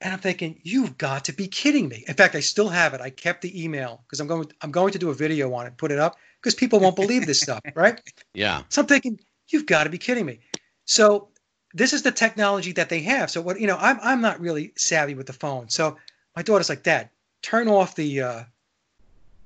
and 0.00 0.12
I'm 0.12 0.18
thinking, 0.18 0.60
you've 0.62 0.96
got 0.96 1.26
to 1.26 1.32
be 1.32 1.46
kidding 1.46 1.88
me. 1.88 2.04
In 2.08 2.14
fact, 2.14 2.34
I 2.34 2.40
still 2.40 2.68
have 2.68 2.94
it. 2.94 3.00
I 3.00 3.10
kept 3.10 3.42
the 3.42 3.64
email 3.64 4.02
because 4.06 4.20
I'm 4.20 4.26
going 4.26 4.50
I'm 4.62 4.70
going 4.70 4.92
to 4.92 4.98
do 4.98 5.10
a 5.10 5.14
video 5.14 5.52
on 5.54 5.66
it, 5.66 5.76
put 5.76 5.92
it 5.92 5.98
up 5.98 6.16
because 6.40 6.54
people 6.54 6.80
won't 6.80 6.96
believe 6.96 7.26
this 7.26 7.40
stuff, 7.40 7.60
right? 7.74 8.00
Yeah. 8.32 8.62
So 8.70 8.80
I'm 8.80 8.88
thinking, 8.88 9.20
you've 9.48 9.66
got 9.66 9.84
to 9.84 9.90
be 9.90 9.98
kidding 9.98 10.24
me. 10.24 10.40
So 10.86 11.28
this 11.74 11.92
is 11.92 12.02
the 12.02 12.12
technology 12.12 12.72
that 12.72 12.88
they 12.88 13.02
have. 13.02 13.30
So 13.30 13.42
what 13.42 13.60
you 13.60 13.66
know, 13.66 13.76
I'm 13.78 13.98
I'm 14.02 14.20
not 14.22 14.40
really 14.40 14.72
savvy 14.76 15.14
with 15.14 15.26
the 15.26 15.32
phone. 15.34 15.68
So 15.68 15.98
my 16.40 16.42
daughter's 16.42 16.70
like, 16.70 16.82
Dad, 16.82 17.10
turn 17.42 17.68
off 17.68 17.94
the 17.96 18.22
uh, 18.22 18.42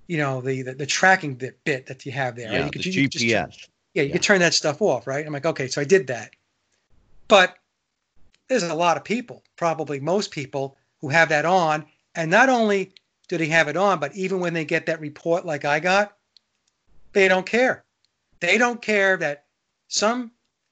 you 0.06 0.16
know, 0.16 0.40
the 0.40 0.62
the, 0.62 0.74
the 0.74 0.86
tracking 0.86 1.34
bit, 1.34 1.58
bit 1.64 1.86
that 1.86 2.06
you 2.06 2.12
have 2.12 2.36
there. 2.36 2.46
right? 2.48 2.58
Yeah. 2.60 2.64
You 2.66 2.70
The 2.70 2.90
you 2.90 3.02
could 3.02 3.10
just 3.10 3.28
turn- 3.28 3.48
GPS. 3.48 3.66
yeah, 3.94 4.02
you 4.04 4.08
Yeah. 4.08 4.12
could 4.12 4.22
turn 4.22 4.38
that 4.38 4.54
stuff 4.54 4.80
off, 4.80 5.08
right? 5.08 5.26
I'm 5.26 5.32
like, 5.32 5.44
okay, 5.44 5.66
so 5.66 5.80
I 5.80 5.84
did 5.84 6.06
that. 6.06 6.30
But 7.26 7.56
there's 8.46 8.62
a 8.62 8.74
lot 8.74 8.96
of 8.96 9.02
people, 9.02 9.42
probably 9.56 9.98
most 9.98 10.30
people, 10.30 10.76
who 11.00 11.08
have 11.08 11.30
that 11.30 11.44
on. 11.44 11.84
And 12.14 12.30
not 12.30 12.48
only 12.48 12.92
do 13.26 13.38
they 13.38 13.46
have 13.48 13.66
it 13.66 13.76
on, 13.76 13.98
but 13.98 14.14
even 14.14 14.38
when 14.38 14.54
they 14.54 14.64
get 14.64 14.86
that 14.86 15.00
report 15.00 15.44
like 15.44 15.64
I 15.64 15.80
got, 15.80 16.16
they 17.12 17.26
don't 17.26 17.44
care. 17.46 17.82
They 18.38 18.56
don't 18.56 18.80
care 18.80 19.16
that 19.16 19.46
some 19.88 20.30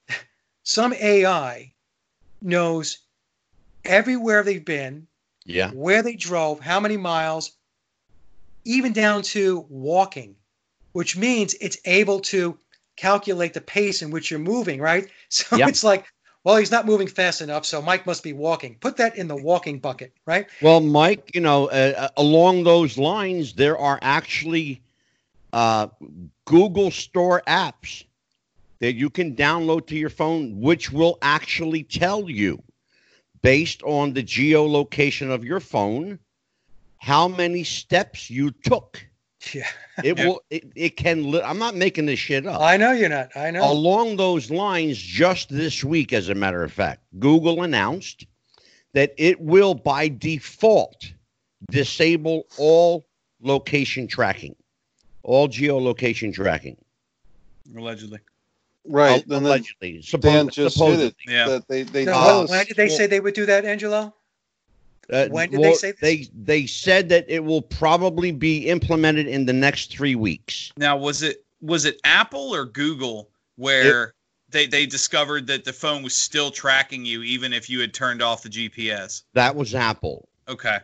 some 0.62 0.92
AI 0.92 1.72
knows 2.40 2.98
everywhere 3.84 4.44
they've 4.44 4.64
been, 4.64 5.08
Yeah. 5.44 5.70
where 5.72 6.02
they 6.02 6.16
drove, 6.16 6.60
how 6.60 6.80
many 6.80 6.96
miles, 6.96 7.52
even 8.64 8.92
down 8.92 9.22
to 9.22 9.66
walking, 9.68 10.36
which 10.92 11.16
means 11.16 11.54
it's 11.60 11.78
able 11.84 12.20
to 12.20 12.58
calculate 12.96 13.54
the 13.54 13.60
pace 13.60 14.02
in 14.02 14.10
which 14.10 14.30
you're 14.30 14.40
moving, 14.40 14.80
right? 14.80 15.08
So 15.30 15.56
Yeah. 15.56 15.68
it's 15.68 15.82
like, 15.82 16.04
well, 16.44 16.56
he's 16.56 16.70
not 16.70 16.86
moving 16.86 17.06
fast 17.08 17.40
enough, 17.40 17.64
so 17.64 17.80
Mike 17.80 18.04
must 18.06 18.22
be 18.22 18.32
walking. 18.32 18.76
Put 18.80 18.96
that 18.98 19.16
in 19.16 19.28
the 19.28 19.36
walking 19.36 19.78
bucket, 19.78 20.12
right? 20.26 20.46
Well, 20.60 20.80
Mike, 20.80 21.30
you 21.34 21.40
know, 21.40 21.66
uh, 21.68 21.94
uh, 21.96 22.08
along 22.16 22.64
those 22.64 22.98
lines, 22.98 23.54
there 23.54 23.78
are 23.78 23.98
actually 24.02 24.82
uh, 25.52 25.88
Google 26.44 26.90
Store 26.90 27.42
apps 27.46 28.04
that 28.80 28.94
you 28.94 29.08
can 29.08 29.36
download 29.36 29.86
to 29.86 29.96
your 29.96 30.10
phone, 30.10 30.60
which 30.60 30.90
will 30.90 31.16
actually 31.22 31.84
tell 31.84 32.28
you, 32.28 32.60
based 33.42 33.82
on 33.82 34.12
the 34.12 34.22
geolocation 34.22 35.30
of 35.30 35.44
your 35.44 35.60
phone, 35.60 36.18
how 36.98 37.28
many 37.28 37.64
steps 37.64 38.30
you 38.30 38.50
took. 38.50 39.04
Yeah. 39.52 39.66
It 40.04 40.16
Yeah. 40.18 40.26
will. 40.28 40.40
It, 40.50 40.72
it 40.76 40.96
can. 40.96 41.30
Li- 41.32 41.42
I'm 41.42 41.58
not 41.58 41.74
making 41.74 42.06
this 42.06 42.20
shit 42.20 42.46
up. 42.46 42.60
I 42.60 42.76
know 42.76 42.92
you're 42.92 43.08
not. 43.08 43.36
I 43.36 43.50
know. 43.50 43.68
Along 43.70 44.16
those 44.16 44.50
lines, 44.52 44.96
just 44.98 45.48
this 45.48 45.82
week, 45.82 46.12
as 46.12 46.28
a 46.28 46.34
matter 46.34 46.62
of 46.62 46.72
fact, 46.72 47.02
Google 47.18 47.62
announced 47.64 48.24
that 48.92 49.12
it 49.16 49.40
will, 49.40 49.74
by 49.74 50.08
default, 50.08 51.12
disable 51.70 52.46
all 52.56 53.04
location 53.40 54.06
tracking, 54.06 54.54
all 55.24 55.48
geolocation 55.48 56.32
tracking. 56.32 56.76
Allegedly. 57.76 58.20
Right. 58.84 59.10
Al- 59.10 59.14
and 59.20 59.30
then 59.30 59.42
allegedly, 59.44 59.92
Dan 59.92 60.02
suppo- 60.02 60.52
just 60.52 60.56
hit 60.58 60.72
supposedly. 60.72 61.06
it. 61.06 61.14
Yeah. 61.28 61.48
That 61.48 61.68
they 61.68 61.82
they 61.84 62.04
No, 62.04 62.12
tell 62.12 62.46
when, 62.46 62.60
us- 62.60 62.66
did 62.66 62.76
they 62.76 62.88
say 62.88 63.06
they 63.06 63.20
would 63.20 63.34
do 63.34 63.46
that, 63.46 63.64
Angelo? 63.64 64.14
Uh, 65.12 65.26
When 65.28 65.50
did 65.50 65.60
they 65.62 65.74
say 65.74 65.90
this? 65.92 66.00
They 66.00 66.28
they 66.34 66.66
said 66.66 67.08
that 67.10 67.26
it 67.28 67.44
will 67.44 67.60
probably 67.62 68.30
be 68.32 68.68
implemented 68.68 69.26
in 69.26 69.46
the 69.46 69.52
next 69.52 69.90
three 69.90 70.14
weeks. 70.14 70.72
Now, 70.76 70.96
was 70.96 71.22
it 71.22 71.44
was 71.60 71.84
it 71.84 72.00
Apple 72.04 72.54
or 72.54 72.64
Google 72.64 73.28
where 73.56 74.14
they 74.48 74.66
they 74.66 74.86
discovered 74.86 75.46
that 75.48 75.64
the 75.64 75.72
phone 75.72 76.02
was 76.02 76.14
still 76.14 76.50
tracking 76.50 77.04
you 77.04 77.22
even 77.22 77.52
if 77.52 77.68
you 77.68 77.80
had 77.80 77.92
turned 77.92 78.22
off 78.22 78.42
the 78.42 78.48
GPS? 78.48 79.22
That 79.34 79.54
was 79.56 79.74
Apple. 79.74 80.28
Okay. 80.48 80.78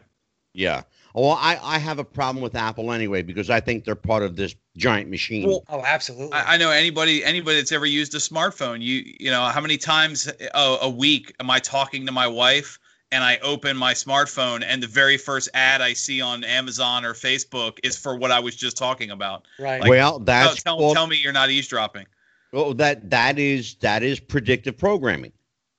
Yeah. 0.53 0.83
Well, 1.15 1.39
I, 1.41 1.59
I 1.63 1.79
have 1.79 1.99
a 1.99 2.05
problem 2.05 2.43
with 2.43 2.55
Apple 2.55 2.93
anyway 2.93 3.23
because 3.23 3.51
I 3.51 3.61
think 3.61 3.85
they're 3.85 3.95
part 3.95 4.23
of 4.23 4.37
this 4.37 4.55
giant 4.79 5.11
machine. 5.11 5.47
Well, 5.47 5.63
Oh, 5.69 5.83
absolutely. 5.85 6.33
I, 6.33 6.55
I 6.55 6.57
know 6.57 6.71
anybody 6.71 7.23
anybody 7.25 7.57
that's 7.59 7.73
ever 7.73 7.85
used 7.87 8.15
a 8.15 8.19
smartphone. 8.19 8.81
You 8.81 9.05
you 9.21 9.31
know 9.31 9.43
how 9.45 9.61
many 9.61 9.77
times 9.77 10.27
a, 10.55 10.79
a 10.83 10.89
week 10.89 11.35
am 11.41 11.51
I 11.51 11.59
talking 11.59 12.07
to 12.07 12.13
my 12.13 12.27
wife 12.27 12.79
and 13.13 13.23
I 13.25 13.39
open 13.39 13.77
my 13.77 13.95
smartphone 13.95 14.63
and 14.67 14.83
the 14.83 14.87
very 14.87 15.17
first 15.17 15.49
ad 15.55 15.81
I 15.83 15.93
see 15.95 16.21
on 16.21 16.45
Amazon 16.45 17.05
or 17.05 17.15
Facebook 17.15 17.79
is 17.83 17.97
for 17.99 18.17
what 18.17 18.31
I 18.31 18.41
was 18.41 18.55
just 18.57 18.77
talking 18.77 19.11
about. 19.11 19.47
right. 19.59 19.81
like- 19.81 19.91
well, 19.91 20.17
Oh, 20.17 20.25
that's 20.25 20.63
tell, 20.63 20.79
called- 20.79 20.95
tell 20.97 21.07
me 21.07 21.17
you're 21.17 21.33
not 21.33 21.51
eavesdropping. 21.51 22.07
Well, 22.53 22.73
that 22.75 23.11
that 23.11 23.39
is 23.39 23.75
that 23.81 24.03
is 24.03 24.21
predictive 24.21 24.79
programming. 24.79 25.33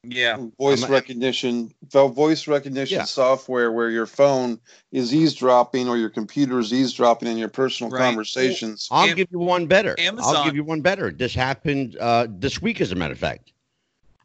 Yeah. 0.03 0.37
voice 0.57 0.83
I'm- 0.83 0.91
recognition 0.91 1.73
vo- 1.89 2.07
voice 2.07 2.47
recognition 2.47 2.99
Yeah. 2.99 3.03
software 3.03 3.71
where 3.71 3.89
your 3.89 4.05
phone 4.05 4.59
is 4.91 5.13
eavesdropping 5.13 5.89
or 5.89 5.97
your 5.97 6.09
computer 6.09 6.57
is 6.59 6.71
eavesdropping 6.73 7.27
in 7.27 7.37
your 7.37 7.49
personal 7.49 7.91
Right. 7.91 7.99
conversations. 7.99 8.87
I'll 8.91 9.09
Am- 9.09 9.15
give 9.15 9.27
you 9.31 9.39
one 9.39 9.67
better. 9.67 9.95
Amazon. 9.99 10.35
I'll 10.37 10.45
give 10.45 10.55
you 10.55 10.63
one 10.63 10.81
better. 10.81 11.11
This 11.11 11.33
happened 11.33 11.97
uh, 11.97 12.27
this 12.29 12.61
week, 12.61 12.79
as 12.79 12.91
a 12.91 12.95
matter 12.95 13.13
of 13.13 13.19
fact. 13.19 13.51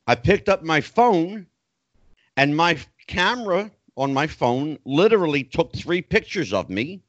I 0.06 0.14
picked 0.14 0.48
up 0.48 0.62
my 0.62 0.80
phone, 0.80 1.46
and 2.36 2.56
my 2.56 2.78
camera 3.06 3.70
on 3.96 4.14
my 4.14 4.26
phone 4.28 4.78
literally 4.84 5.42
took 5.42 5.74
three 5.74 6.02
pictures 6.02 6.52
of 6.52 6.70
me 6.70 7.00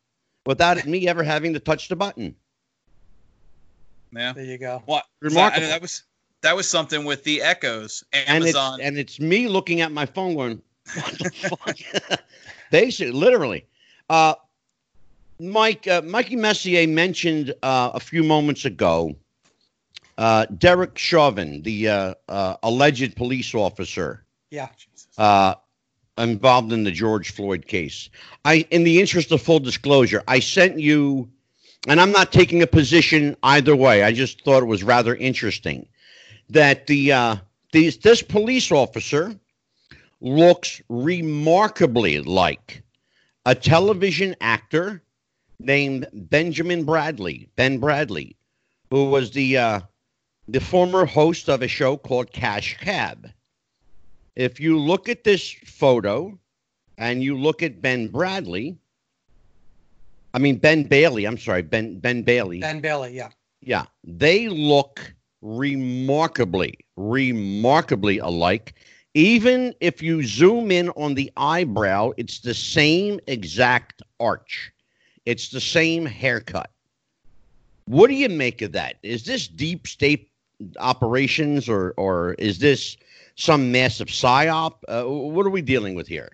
without 0.45 0.85
me 0.85 1.07
ever 1.07 1.23
having 1.23 1.53
to 1.53 1.59
touch 1.59 1.87
the 1.87 1.95
button. 1.95 2.35
Yeah. 4.11 4.33
There 4.33 4.45
you 4.45 4.57
go. 4.57 4.81
What? 4.85 5.05
Remarkable. 5.21 5.67
That 5.67 5.81
was 5.81 6.03
that 6.45 6.55
was 6.55 6.69
something 6.69 7.05
with 7.05 7.23
the 7.23 7.41
Echoes. 7.41 8.03
And 8.13 8.43
it's 8.43 8.55
Amazon. 8.55 8.79
and 8.81 8.97
it's 8.99 9.19
me 9.19 9.47
looking 9.47 9.81
at 9.81 9.91
my 9.91 10.05
phone 10.05 10.35
going, 10.35 10.61
what 10.93 11.17
the 11.17 11.31
fuck? 11.31 12.21
Basically, 12.71 13.11
literally. 13.11 13.65
Uh, 14.07 14.35
Mike, 15.39 15.87
uh, 15.87 16.03
Mikey 16.03 16.35
Messier 16.35 16.87
mentioned 16.87 17.53
uh, 17.63 17.91
a 17.95 17.99
few 17.99 18.23
moments 18.23 18.63
ago 18.63 19.15
uh, 20.19 20.45
Derek 20.45 20.97
Chauvin, 20.99 21.63
the 21.63 21.89
uh, 21.89 22.13
uh, 22.29 22.57
alleged 22.61 23.15
police 23.15 23.53
officer 23.55 24.23
Yeah. 24.51 24.69
Jesus. 24.77 25.07
uh, 25.17 25.55
involved 26.17 26.71
in 26.71 26.83
the 26.83 26.91
George 26.91 27.31
Floyd 27.33 27.65
case. 27.65 28.09
I, 28.45 28.67
in 28.69 28.83
the 28.83 29.01
interest 29.01 29.31
of 29.31 29.41
full 29.41 29.59
disclosure, 29.59 30.23
I 30.27 30.39
sent 30.39 30.79
you, 30.79 31.27
and 31.87 31.99
I'm 31.99 32.11
not 32.11 32.31
taking 32.31 32.61
a 32.61 32.67
position 32.67 33.35
either 33.41 33.75
way. 33.75 34.03
I 34.03 34.13
just 34.13 34.45
thought 34.45 34.61
it 34.61 34.67
was 34.67 34.83
rather 34.83 35.15
interesting 35.15 35.87
that 36.49 36.87
the 36.87 37.11
uh, 37.11 37.35
these 37.71 37.97
this 37.97 38.21
police 38.21 38.71
officer 38.71 39.35
looks 40.21 40.81
remarkably 40.89 42.21
like 42.21 42.83
a 43.45 43.55
television 43.55 44.35
actor 44.41 45.01
named 45.59 46.07
Benjamin 46.13 46.83
Bradley, 46.83 47.49
Ben 47.55 47.77
Bradley, 47.77 48.35
who 48.89 49.09
was 49.09 49.31
the 49.31 49.57
uh, 49.57 49.79
the 50.47 50.59
former 50.59 51.05
host 51.05 51.49
of 51.49 51.61
a 51.61 51.67
show 51.67 51.97
called 51.97 52.31
Cash 52.31 52.77
Cab. 52.77 53.29
If 54.35 54.59
you 54.59 54.77
look 54.77 55.09
at 55.09 55.23
this 55.23 55.51
photo 55.65 56.37
and 56.97 57.23
you 57.23 57.37
look 57.37 57.63
at 57.63 57.81
Ben 57.81 58.07
Bradley, 58.07 58.77
I 60.33 60.39
mean 60.39 60.57
Ben 60.57 60.83
Bailey, 60.83 61.25
I'm 61.25 61.37
sorry, 61.37 61.61
Ben 61.61 61.99
Ben 61.99 62.21
Bailey. 62.21 62.59
Ben 62.59 62.81
Bailey. 62.81 63.15
Yeah. 63.15 63.29
Yeah, 63.61 63.85
they 64.03 64.47
look 64.47 65.14
remarkably, 65.45 66.77
remarkably 66.97 68.17
alike, 68.17 68.73
Even 69.13 69.73
if 69.79 70.01
you 70.01 70.23
zoom 70.23 70.71
in 70.71 70.89
on 70.89 71.13
the 71.15 71.31
eyebrow, 71.37 72.11
it's 72.17 72.39
the 72.39 72.53
same 72.53 73.19
exact 73.27 74.01
arch. 74.19 74.71
It's 75.25 75.49
the 75.49 75.61
same 75.61 76.05
haircut. 76.05 76.69
What 77.85 78.07
do 78.07 78.13
you 78.15 78.29
make 78.29 78.61
of 78.61 78.73
that? 78.73 78.95
Is 79.03 79.23
this 79.23 79.47
deep 79.47 79.87
state 79.87 80.29
operations 80.79 81.69
or 81.69 81.93
or 81.97 82.33
is 82.33 82.59
this 82.59 82.97
some 83.35 83.71
massive 83.71 84.07
psyop? 84.07 84.75
Uh, 84.87 85.03
what 85.05 85.45
are 85.45 85.49
we 85.51 85.61
dealing 85.61 85.95
with 85.95 86.07
here? 86.07 86.31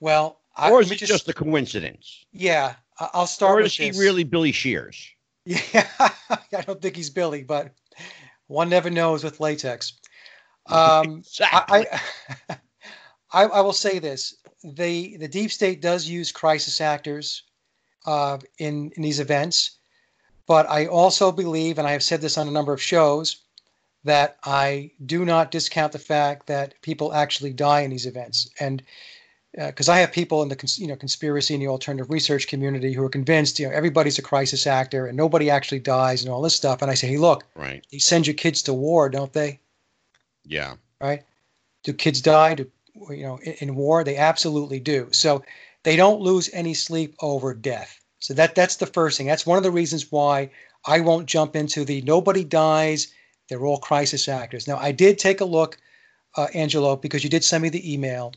Well, 0.00 0.40
I, 0.56 0.70
or 0.70 0.80
is 0.82 0.90
it 0.90 1.00
me 1.00 1.06
just, 1.06 1.28
a 1.28 1.32
coincidence? 1.32 2.26
yeah? 2.32 2.74
I'll 3.00 3.26
start 3.26 3.60
Or 3.60 3.60
is 3.62 3.76
he 3.76 3.88
this. 3.88 3.98
really 3.98 4.24
Billy 4.24 4.52
Shears? 4.52 5.08
Yeah, 5.46 5.88
I 6.52 6.60
don't 6.62 6.80
think 6.82 6.96
he's 6.96 7.10
Billy, 7.10 7.42
but 7.42 7.72
one 8.48 8.68
never 8.68 8.90
knows 8.90 9.22
with 9.22 9.40
latex. 9.40 9.92
Um, 10.66 11.18
Exactly. 11.26 11.86
I, 11.88 12.58
I, 13.32 13.44
I, 13.44 13.60
will 13.60 13.72
say 13.72 13.98
this: 13.98 14.34
the 14.64 15.16
the 15.18 15.28
deep 15.28 15.52
state 15.52 15.80
does 15.80 16.08
use 16.08 16.32
crisis 16.32 16.80
actors 16.80 17.44
uh, 18.06 18.38
in 18.58 18.90
in 18.96 19.02
these 19.02 19.20
events, 19.20 19.78
but 20.46 20.68
I 20.68 20.86
also 20.86 21.30
believe, 21.30 21.78
and 21.78 21.86
I 21.86 21.92
have 21.92 22.02
said 22.02 22.20
this 22.20 22.38
on 22.38 22.48
a 22.48 22.52
number 22.52 22.72
of 22.72 22.82
shows, 22.82 23.42
that 24.04 24.38
I 24.42 24.92
do 25.04 25.24
not 25.24 25.50
discount 25.50 25.92
the 25.92 25.98
fact 25.98 26.46
that 26.46 26.80
people 26.82 27.12
actually 27.12 27.52
die 27.52 27.82
in 27.82 27.90
these 27.90 28.06
events, 28.06 28.50
and 28.58 28.82
because 29.54 29.88
I 29.88 29.98
have 29.98 30.12
people 30.12 30.42
in 30.42 30.48
the 30.48 30.56
cons- 30.56 30.78
you 30.78 30.86
know 30.86 30.96
conspiracy 30.96 31.54
and 31.54 31.62
the 31.62 31.68
alternative 31.68 32.10
research 32.10 32.48
community 32.48 32.92
who 32.92 33.02
are 33.04 33.08
convinced 33.08 33.58
you 33.58 33.66
know 33.66 33.74
everybody's 33.74 34.18
a 34.18 34.22
crisis 34.22 34.66
actor 34.66 35.06
and 35.06 35.16
nobody 35.16 35.50
actually 35.50 35.80
dies 35.80 36.22
and 36.22 36.32
all 36.32 36.42
this 36.42 36.54
stuff, 36.54 36.82
and 36.82 36.90
I 36.90 36.94
say, 36.94 37.08
hey, 37.08 37.18
look, 37.18 37.44
right. 37.54 37.84
they 37.90 37.98
send 37.98 38.26
your 38.26 38.34
kids 38.34 38.62
to 38.62 38.74
war, 38.74 39.08
don't 39.08 39.32
they? 39.32 39.60
Yeah. 40.44 40.74
right? 41.00 41.22
Do 41.84 41.92
kids 41.92 42.20
die? 42.20 42.54
Do 42.54 42.70
you 43.10 43.22
know 43.22 43.38
in, 43.38 43.52
in 43.60 43.76
war? 43.76 44.04
They 44.04 44.16
absolutely 44.16 44.80
do. 44.80 45.08
So 45.12 45.44
they 45.82 45.96
don't 45.96 46.20
lose 46.20 46.50
any 46.52 46.74
sleep 46.74 47.14
over 47.20 47.54
death. 47.54 48.00
So 48.18 48.34
that 48.34 48.54
that's 48.54 48.76
the 48.76 48.86
first 48.86 49.16
thing. 49.16 49.26
That's 49.26 49.46
one 49.46 49.58
of 49.58 49.64
the 49.64 49.70
reasons 49.70 50.10
why 50.10 50.50
I 50.84 51.00
won't 51.00 51.26
jump 51.26 51.54
into 51.54 51.84
the 51.84 52.02
nobody 52.02 52.44
dies. 52.44 53.08
They're 53.48 53.64
all 53.64 53.78
crisis 53.78 54.28
actors. 54.28 54.66
Now 54.66 54.76
I 54.78 54.92
did 54.92 55.18
take 55.18 55.40
a 55.40 55.44
look, 55.44 55.78
uh, 56.36 56.48
Angelo, 56.54 56.96
because 56.96 57.24
you 57.24 57.30
did 57.30 57.44
send 57.44 57.62
me 57.62 57.68
the 57.68 57.92
email, 57.92 58.32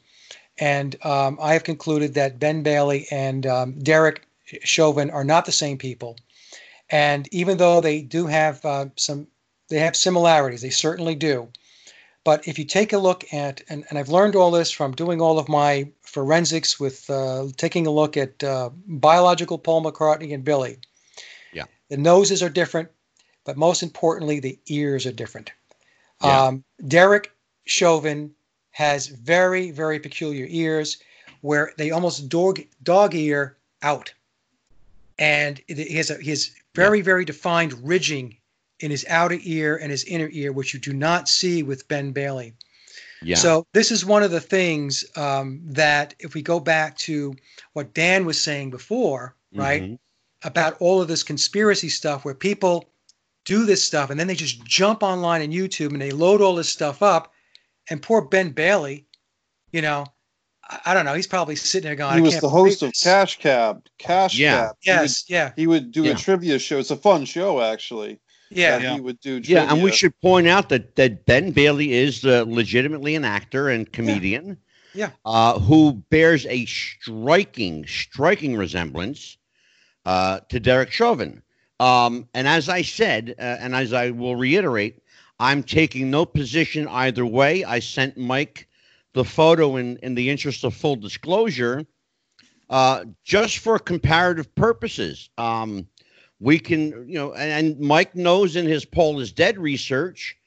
and 0.57 0.95
um, 1.05 1.37
I 1.41 1.53
have 1.53 1.63
concluded 1.63 2.13
that 2.15 2.39
Ben 2.39 2.63
Bailey 2.63 3.07
and 3.11 3.45
um, 3.45 3.79
Derek 3.79 4.27
Chauvin 4.63 5.09
are 5.09 5.23
not 5.23 5.45
the 5.45 5.51
same 5.51 5.77
people. 5.77 6.17
And 6.89 7.27
even 7.33 7.57
though 7.57 7.81
they 7.81 8.01
do 8.01 8.27
have 8.27 8.63
uh, 8.65 8.87
some, 8.97 9.27
they 9.69 9.79
have 9.79 9.95
similarities. 9.95 10.61
They 10.61 10.69
certainly 10.69 11.15
do. 11.15 11.49
But 12.23 12.47
if 12.47 12.59
you 12.59 12.65
take 12.65 12.93
a 12.93 12.97
look 12.97 13.33
at, 13.33 13.61
and, 13.69 13.85
and 13.89 13.97
I've 13.97 14.09
learned 14.09 14.35
all 14.35 14.51
this 14.51 14.69
from 14.69 14.91
doing 14.91 15.21
all 15.21 15.39
of 15.39 15.49
my 15.49 15.89
forensics 16.03 16.79
with 16.79 17.09
uh, 17.09 17.47
taking 17.57 17.87
a 17.87 17.91
look 17.91 18.15
at 18.15 18.43
uh, 18.43 18.69
biological 18.85 19.57
Paul 19.57 19.83
McCartney 19.83 20.33
and 20.33 20.43
Billy. 20.43 20.77
Yeah. 21.51 21.63
The 21.89 21.97
noses 21.97 22.43
are 22.43 22.49
different, 22.49 22.89
but 23.43 23.57
most 23.57 23.81
importantly, 23.81 24.39
the 24.39 24.59
ears 24.67 25.07
are 25.07 25.11
different. 25.11 25.51
Yeah. 26.23 26.43
Um, 26.43 26.63
Derek 26.87 27.31
Chauvin 27.65 28.35
has 28.71 29.07
very, 29.07 29.71
very 29.71 29.99
peculiar 29.99 30.47
ears 30.49 30.97
where 31.41 31.73
they 31.77 31.91
almost 31.91 32.29
dog, 32.29 32.61
dog 32.83 33.13
ear 33.15 33.57
out. 33.81 34.13
And 35.19 35.61
he 35.67 35.95
has 35.97 36.09
a 36.09 36.17
he 36.17 36.29
has 36.31 36.51
very, 36.73 37.01
very 37.01 37.25
defined 37.25 37.73
ridging 37.87 38.37
in 38.79 38.89
his 38.89 39.05
outer 39.07 39.37
ear 39.43 39.77
and 39.77 39.91
his 39.91 40.03
inner 40.05 40.29
ear, 40.31 40.51
which 40.51 40.73
you 40.73 40.79
do 40.79 40.93
not 40.93 41.29
see 41.29 41.61
with 41.63 41.87
Ben 41.87 42.11
Bailey. 42.11 42.53
Yeah. 43.21 43.35
So 43.35 43.67
this 43.73 43.91
is 43.91 44.03
one 44.03 44.23
of 44.23 44.31
the 44.31 44.41
things 44.41 45.05
um, 45.15 45.61
that 45.65 46.15
if 46.19 46.33
we 46.33 46.41
go 46.41 46.59
back 46.59 46.97
to 46.99 47.35
what 47.73 47.93
Dan 47.93 48.25
was 48.25 48.41
saying 48.41 48.71
before, 48.71 49.35
right, 49.53 49.83
Mhm. 49.83 49.99
about 50.43 50.77
all 50.79 51.01
of 51.01 51.07
this 51.07 51.21
conspiracy 51.21 51.89
stuff 51.89 52.25
where 52.25 52.33
people 52.33 52.89
do 53.45 53.65
this 53.65 53.83
stuff 53.83 54.09
and 54.09 54.19
then 54.19 54.27
they 54.27 54.35
just 54.35 54.63
jump 54.63 55.03
online 55.03 55.41
and 55.41 55.53
YouTube 55.53 55.91
and 55.91 56.01
they 56.01 56.11
load 56.11 56.41
all 56.41 56.55
this 56.55 56.69
stuff 56.69 57.03
up, 57.03 57.30
and 57.91 58.01
poor 58.01 58.21
Ben 58.21 58.49
Bailey, 58.51 59.05
you 59.71 59.81
know, 59.81 60.05
I, 60.67 60.79
I 60.87 60.93
don't 60.93 61.05
know, 61.05 61.13
he's 61.13 61.27
probably 61.27 61.55
sitting 61.55 61.87
there 61.87 61.95
going, 61.95 62.13
he 62.13 62.19
I 62.19 62.21
was 62.21 62.31
can't 62.33 62.41
the 62.41 62.49
host 62.49 62.81
of. 62.81 62.93
Cash 62.93 63.37
Cab. 63.39 63.85
Cash 63.99 64.37
Yeah. 64.37 64.55
Cab. 64.57 64.75
He 64.79 64.91
would- 64.91 65.01
Yes, 65.01 65.23
yeah, 65.27 65.51
He 65.55 65.67
would 65.67 65.91
do 65.91 66.03
Yeah. 66.03 66.11
a 66.13 66.15
trivia 66.15 66.57
show. 66.57 66.79
It's 66.79 66.91
a 66.91 66.95
fun 66.95 67.25
show, 67.25 67.61
actually. 67.61 68.19
yeah, 68.49 68.71
that 68.77 68.83
Yeah. 68.83 68.93
He 68.95 69.01
would 69.01 69.19
do. 69.19 69.41
Yeah, 69.43 69.71
and 69.71 69.83
we 69.83 69.91
should 69.91 70.19
point 70.21 70.47
out 70.47 70.69
that 70.69 70.95
that 70.95 71.25
Ben 71.25 71.51
Bailey 71.51 71.93
is 71.93 72.25
uh, 72.25 72.43
legitimately 72.47 73.15
an 73.15 73.23
actor 73.25 73.69
and 73.69 73.91
comedian. 73.91 74.57
Yeah. 74.93 75.11
Uh, 75.23 75.57
who 75.57 75.93
bears 76.09 76.45
a 76.47 76.65
striking, 76.65 77.85
striking 77.87 78.57
resemblance 78.57 79.37
uh, 80.05 80.41
to 80.49 80.59
Derek 80.59 80.91
Chauvin. 80.91 81.41
Um, 81.79 82.27
and 82.33 82.45
as 82.47 82.67
I 82.67 82.81
said, 82.81 83.35
uh, 83.39 83.41
and 83.41 83.73
as 83.73 83.93
I 83.93 84.11
will 84.11 84.35
reiterate, 84.35 85.01
I'm 85.41 85.63
taking 85.63 86.11
no 86.11 86.23
position 86.23 86.87
either 86.87 87.25
way. 87.25 87.63
I 87.63 87.79
sent 87.79 88.15
Mike 88.15 88.67
the 89.13 89.25
photo 89.25 89.77
in 89.77 89.97
in 89.97 90.13
the 90.13 90.29
interest 90.29 90.63
of 90.63 90.75
full 90.75 90.95
disclosure, 90.95 91.83
uh, 92.69 93.05
just 93.23 93.57
for 93.57 93.79
comparative 93.79 94.53
purposes. 94.53 95.31
Um, 95.39 95.87
we 96.39 96.59
can, 96.59 97.09
you 97.09 97.15
know, 97.15 97.33
and, 97.33 97.51
and 97.51 97.79
Mike 97.79 98.15
knows 98.15 98.55
in 98.55 98.67
his 98.67 98.85
Paul 98.85 99.19
is 99.19 99.31
dead 99.31 99.57
research. 99.57 100.37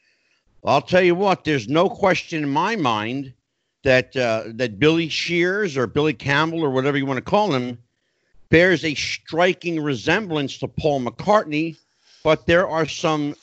I'll 0.65 0.81
tell 0.81 1.03
you 1.03 1.17
what, 1.17 1.43
there's 1.43 1.69
no 1.69 1.89
question 1.91 2.45
in 2.45 2.49
my 2.49 2.77
mind 2.77 3.33
that 3.83 4.17
uh, 4.17 4.45
that 4.47 4.79
Billy 4.79 5.09
Shears 5.09 5.77
or 5.77 5.89
Billy 5.89 6.15
Campbell 6.15 6.63
or 6.63 6.71
whatever 6.71 6.97
you 6.97 7.05
want 7.05 7.19
to 7.19 7.31
call 7.31 7.53
him 7.53 7.79
bears 8.49 8.85
a 8.85 8.95
striking 8.95 9.83
resemblance 9.83 10.59
to 10.59 10.69
Paul 10.69 11.01
McCartney, 11.01 11.79
but 12.23 12.47
there 12.47 12.69
are 12.69 12.87
some 12.87 13.35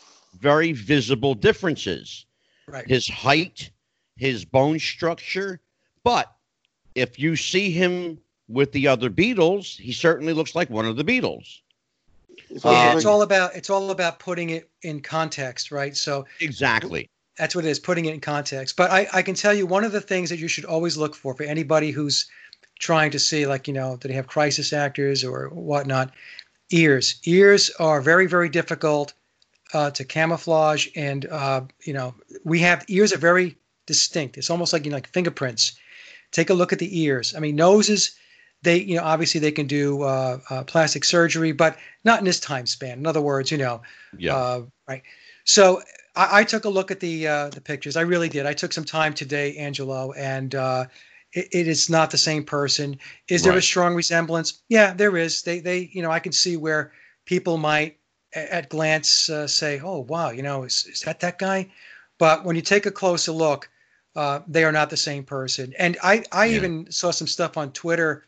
very 0.41 0.71
visible 0.73 1.33
differences. 1.35 2.25
right. 2.67 2.87
His 2.87 3.07
height, 3.07 3.69
his 4.17 4.43
bone 4.43 4.79
structure, 4.79 5.59
but 6.03 6.33
if 6.95 7.19
you 7.19 7.35
see 7.35 7.71
him 7.71 8.19
with 8.49 8.71
the 8.71 8.87
other 8.87 9.09
Beatles, 9.09 9.77
he 9.77 9.93
certainly 9.93 10.33
looks 10.33 10.55
like 10.55 10.69
one 10.69 10.85
of 10.85 10.97
the 10.97 11.03
Beatles. 11.03 11.59
If 12.49 12.65
I 12.65 12.71
Yeah, 12.73 12.89
could- 12.89 12.97
it's 12.97 13.05
all 13.05 13.21
about 13.21 13.55
it's 13.55 13.69
all 13.69 13.91
about 13.91 14.19
putting 14.19 14.49
it 14.49 14.69
in 14.81 15.01
context, 15.01 15.71
right? 15.71 15.95
So 15.95 16.25
Exactly. 16.39 17.07
that's 17.37 17.55
what 17.55 17.65
it 17.65 17.69
is, 17.69 17.79
putting 17.79 18.05
it 18.05 18.13
in 18.13 18.19
context. 18.19 18.75
But 18.75 18.91
I, 18.91 19.07
I 19.13 19.21
can 19.21 19.35
tell 19.35 19.53
you 19.53 19.65
one 19.65 19.83
of 19.83 19.91
the 19.91 20.01
things 20.01 20.29
that 20.29 20.39
you 20.39 20.47
should 20.47 20.65
always 20.65 20.97
look 20.97 21.15
for 21.15 21.33
for 21.35 21.43
anybody 21.43 21.91
who's 21.91 22.29
trying 22.79 23.11
to 23.11 23.19
see, 23.19 23.45
like, 23.45 23.67
you 23.67 23.73
know, 23.73 23.95
do 23.97 24.07
they 24.07 24.13
have 24.15 24.27
crisis 24.27 24.73
actors 24.73 25.23
or 25.23 25.49
whatnot? 25.49 26.11
Ears. 26.71 27.15
Ears 27.25 27.69
are 27.79 28.01
very, 28.01 28.25
very 28.27 28.49
difficult 28.49 29.13
uh, 29.73 29.91
to 29.91 30.05
camouflage. 30.05 30.87
And, 30.95 31.25
uh, 31.25 31.61
you 31.85 31.93
know, 31.93 32.15
we 32.43 32.59
have 32.59 32.85
ears 32.87 33.13
are 33.13 33.17
very 33.17 33.57
distinct. 33.85 34.37
It's 34.37 34.49
almost 34.49 34.73
like, 34.73 34.85
you 34.85 34.91
know, 34.91 34.97
like 34.97 35.07
fingerprints. 35.07 35.73
Take 36.31 36.49
a 36.49 36.53
look 36.53 36.71
at 36.71 36.79
the 36.79 37.01
ears. 37.01 37.35
I 37.35 37.39
mean, 37.39 37.55
noses, 37.55 38.15
they, 38.63 38.77
you 38.77 38.95
know, 38.95 39.03
obviously 39.03 39.39
they 39.39 39.51
can 39.51 39.67
do 39.67 40.03
uh, 40.03 40.39
uh, 40.49 40.63
plastic 40.63 41.03
surgery, 41.03 41.51
but 41.51 41.77
not 42.03 42.19
in 42.19 42.25
this 42.25 42.39
time 42.39 42.65
span. 42.65 42.99
In 42.99 43.07
other 43.07 43.21
words, 43.21 43.51
you 43.51 43.57
know, 43.57 43.81
Yeah. 44.17 44.35
uh, 44.35 44.61
right. 44.87 45.03
So 45.43 45.81
I, 46.15 46.41
I 46.41 46.43
took 46.43 46.65
a 46.65 46.69
look 46.69 46.91
at 46.91 46.99
the 46.99 47.27
uh, 47.27 47.49
the 47.49 47.61
pictures. 47.61 47.97
I 47.97 48.01
really 48.01 48.29
did. 48.29 48.45
I 48.45 48.53
took 48.53 48.73
some 48.73 48.85
time 48.85 49.13
today, 49.13 49.55
Angelo, 49.57 50.11
and 50.13 50.53
uh, 50.55 50.85
it, 51.33 51.67
is 51.67 51.89
not 51.89 52.11
the 52.11 52.17
same 52.17 52.43
person. 52.43 52.99
Is 53.27 53.43
there 53.43 53.55
a 53.55 53.61
strong 53.61 53.95
resemblance? 53.95 54.61
Yeah, 54.69 54.93
there 54.93 55.17
is. 55.17 55.41
They 55.43 55.59
they 55.59 55.89
you 55.93 56.01
know 56.01 56.11
I 56.11 56.19
can 56.19 56.31
see 56.31 56.57
where 56.57 56.91
people 57.25 57.57
might 57.57 57.97
at 58.33 58.69
glance 58.69 59.29
uh, 59.29 59.47
say, 59.47 59.79
oh 59.83 59.99
wow, 59.99 60.29
you 60.29 60.41
know, 60.41 60.63
is, 60.63 60.85
is 60.85 61.01
that 61.01 61.19
that 61.19 61.37
guy? 61.39 61.69
But 62.17 62.45
when 62.45 62.55
you 62.55 62.61
take 62.61 62.85
a 62.85 62.91
closer 62.91 63.31
look, 63.31 63.69
uh, 64.15 64.41
they 64.47 64.63
are 64.63 64.71
not 64.71 64.89
the 64.89 64.97
same 64.97 65.23
person. 65.23 65.73
And 65.77 65.97
I 66.03 66.23
I 66.31 66.45
Yeah. 66.45 66.55
even 66.57 66.91
saw 66.91 67.11
some 67.11 67.27
stuff 67.27 67.57
on 67.57 67.71
Twitter, 67.71 68.25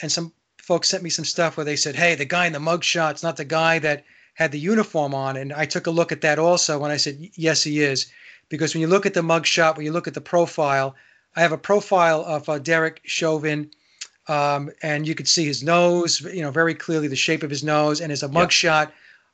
and 0.00 0.10
some 0.10 0.32
folks 0.62 0.88
sent 0.88 1.02
me 1.02 1.10
some 1.10 1.24
stuff 1.24 1.56
where 1.56 1.64
they 1.64 1.76
said, 1.76 1.94
hey, 1.94 2.14
the 2.14 2.24
guy 2.24 2.46
in 2.46 2.52
the 2.52 2.58
mugshot's 2.58 3.22
not 3.22 3.36
the 3.36 3.44
guy 3.44 3.78
that 3.80 4.04
had 4.34 4.50
the 4.50 4.58
uniform 4.58 5.14
on. 5.14 5.36
And 5.36 5.52
I 5.52 5.66
took 5.66 5.86
a 5.86 5.90
look 5.90 6.10
at 6.10 6.22
that 6.22 6.38
also 6.38 6.78
when 6.78 6.90
I 6.90 6.96
said, 6.96 7.18
yes, 7.34 7.62
he 7.62 7.82
is. 7.82 8.06
Because 8.48 8.74
when 8.74 8.80
you 8.80 8.86
look 8.88 9.06
at 9.06 9.14
the 9.14 9.22
mugshot, 9.22 9.76
when 9.76 9.86
you 9.86 9.92
look 9.92 10.08
at 10.08 10.14
the 10.14 10.20
profile, 10.20 10.94
I 11.36 11.40
have 11.40 11.52
a 11.52 11.58
profile 11.58 12.24
of 12.24 12.48
uh, 12.48 12.58
Derek 12.58 13.00
Chauvin, 13.04 13.70
um, 14.28 14.70
and 14.82 15.06
you 15.06 15.14
could 15.14 15.28
see 15.28 15.44
his 15.44 15.62
nose, 15.62 16.20
you 16.20 16.42
know, 16.42 16.50
very 16.50 16.74
clearly 16.74 17.08
the 17.08 17.16
shape 17.16 17.42
of 17.42 17.50
his 17.50 17.62
nose, 17.62 18.00
and 18.00 18.10
there's 18.10 18.22
a 18.22 18.26
Yeah. 18.26 18.32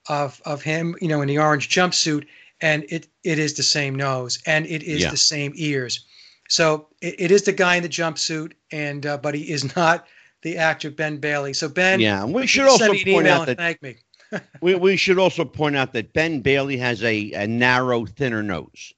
Mugshot 0.09 0.25
of 0.25 0.41
of 0.45 0.63
him, 0.63 0.97
you 1.01 1.09
know, 1.09 1.21
in 1.23 1.29
the 1.29 1.39
orange 1.39 1.69
jumpsuit, 1.69 2.27
and 2.61 2.85
it 2.89 3.07
it 3.25 3.39
is 3.39 3.55
the 3.55 3.63
same 3.63 3.95
nose, 3.95 4.39
and 4.47 4.67
it 4.67 4.83
is 4.83 5.03
Yeah. 5.03 5.11
the 5.11 5.17
same 5.17 5.53
ears. 5.57 6.05
So 6.49 6.89
it, 7.01 7.15
it 7.19 7.31
is 7.31 7.43
the 7.43 7.53
guy 7.53 7.77
in 7.77 7.83
the 7.83 7.89
jumpsuit, 7.89 8.53
and 8.73 9.07
uh, 9.07 9.19
but 9.19 9.35
he 9.35 9.51
is 9.51 9.77
not 9.77 10.07
the 10.43 10.57
actor 10.57 10.91
Ben 10.91 11.19
Bailey. 11.19 11.53
So 11.53 11.69
Ben, 11.69 12.01
Yeah. 12.01 12.25
We 12.25 12.47
should 12.47 12.67
also 12.67 12.93
point 13.05 13.27
out 13.29 13.47
that 13.47 13.59
thank 13.59 13.83
me. 13.83 13.97
we, 14.61 14.75
we 14.77 14.97
should 14.97 15.19
also 15.19 15.45
point 15.45 15.77
out 15.77 15.93
that 15.93 16.13
Ben 16.13 16.41
Bailey 16.41 16.77
has 16.77 17.03
a, 17.03 17.33
a 17.33 17.47
narrow, 17.49 18.07
thinner 18.07 18.43
nose. 18.43 18.93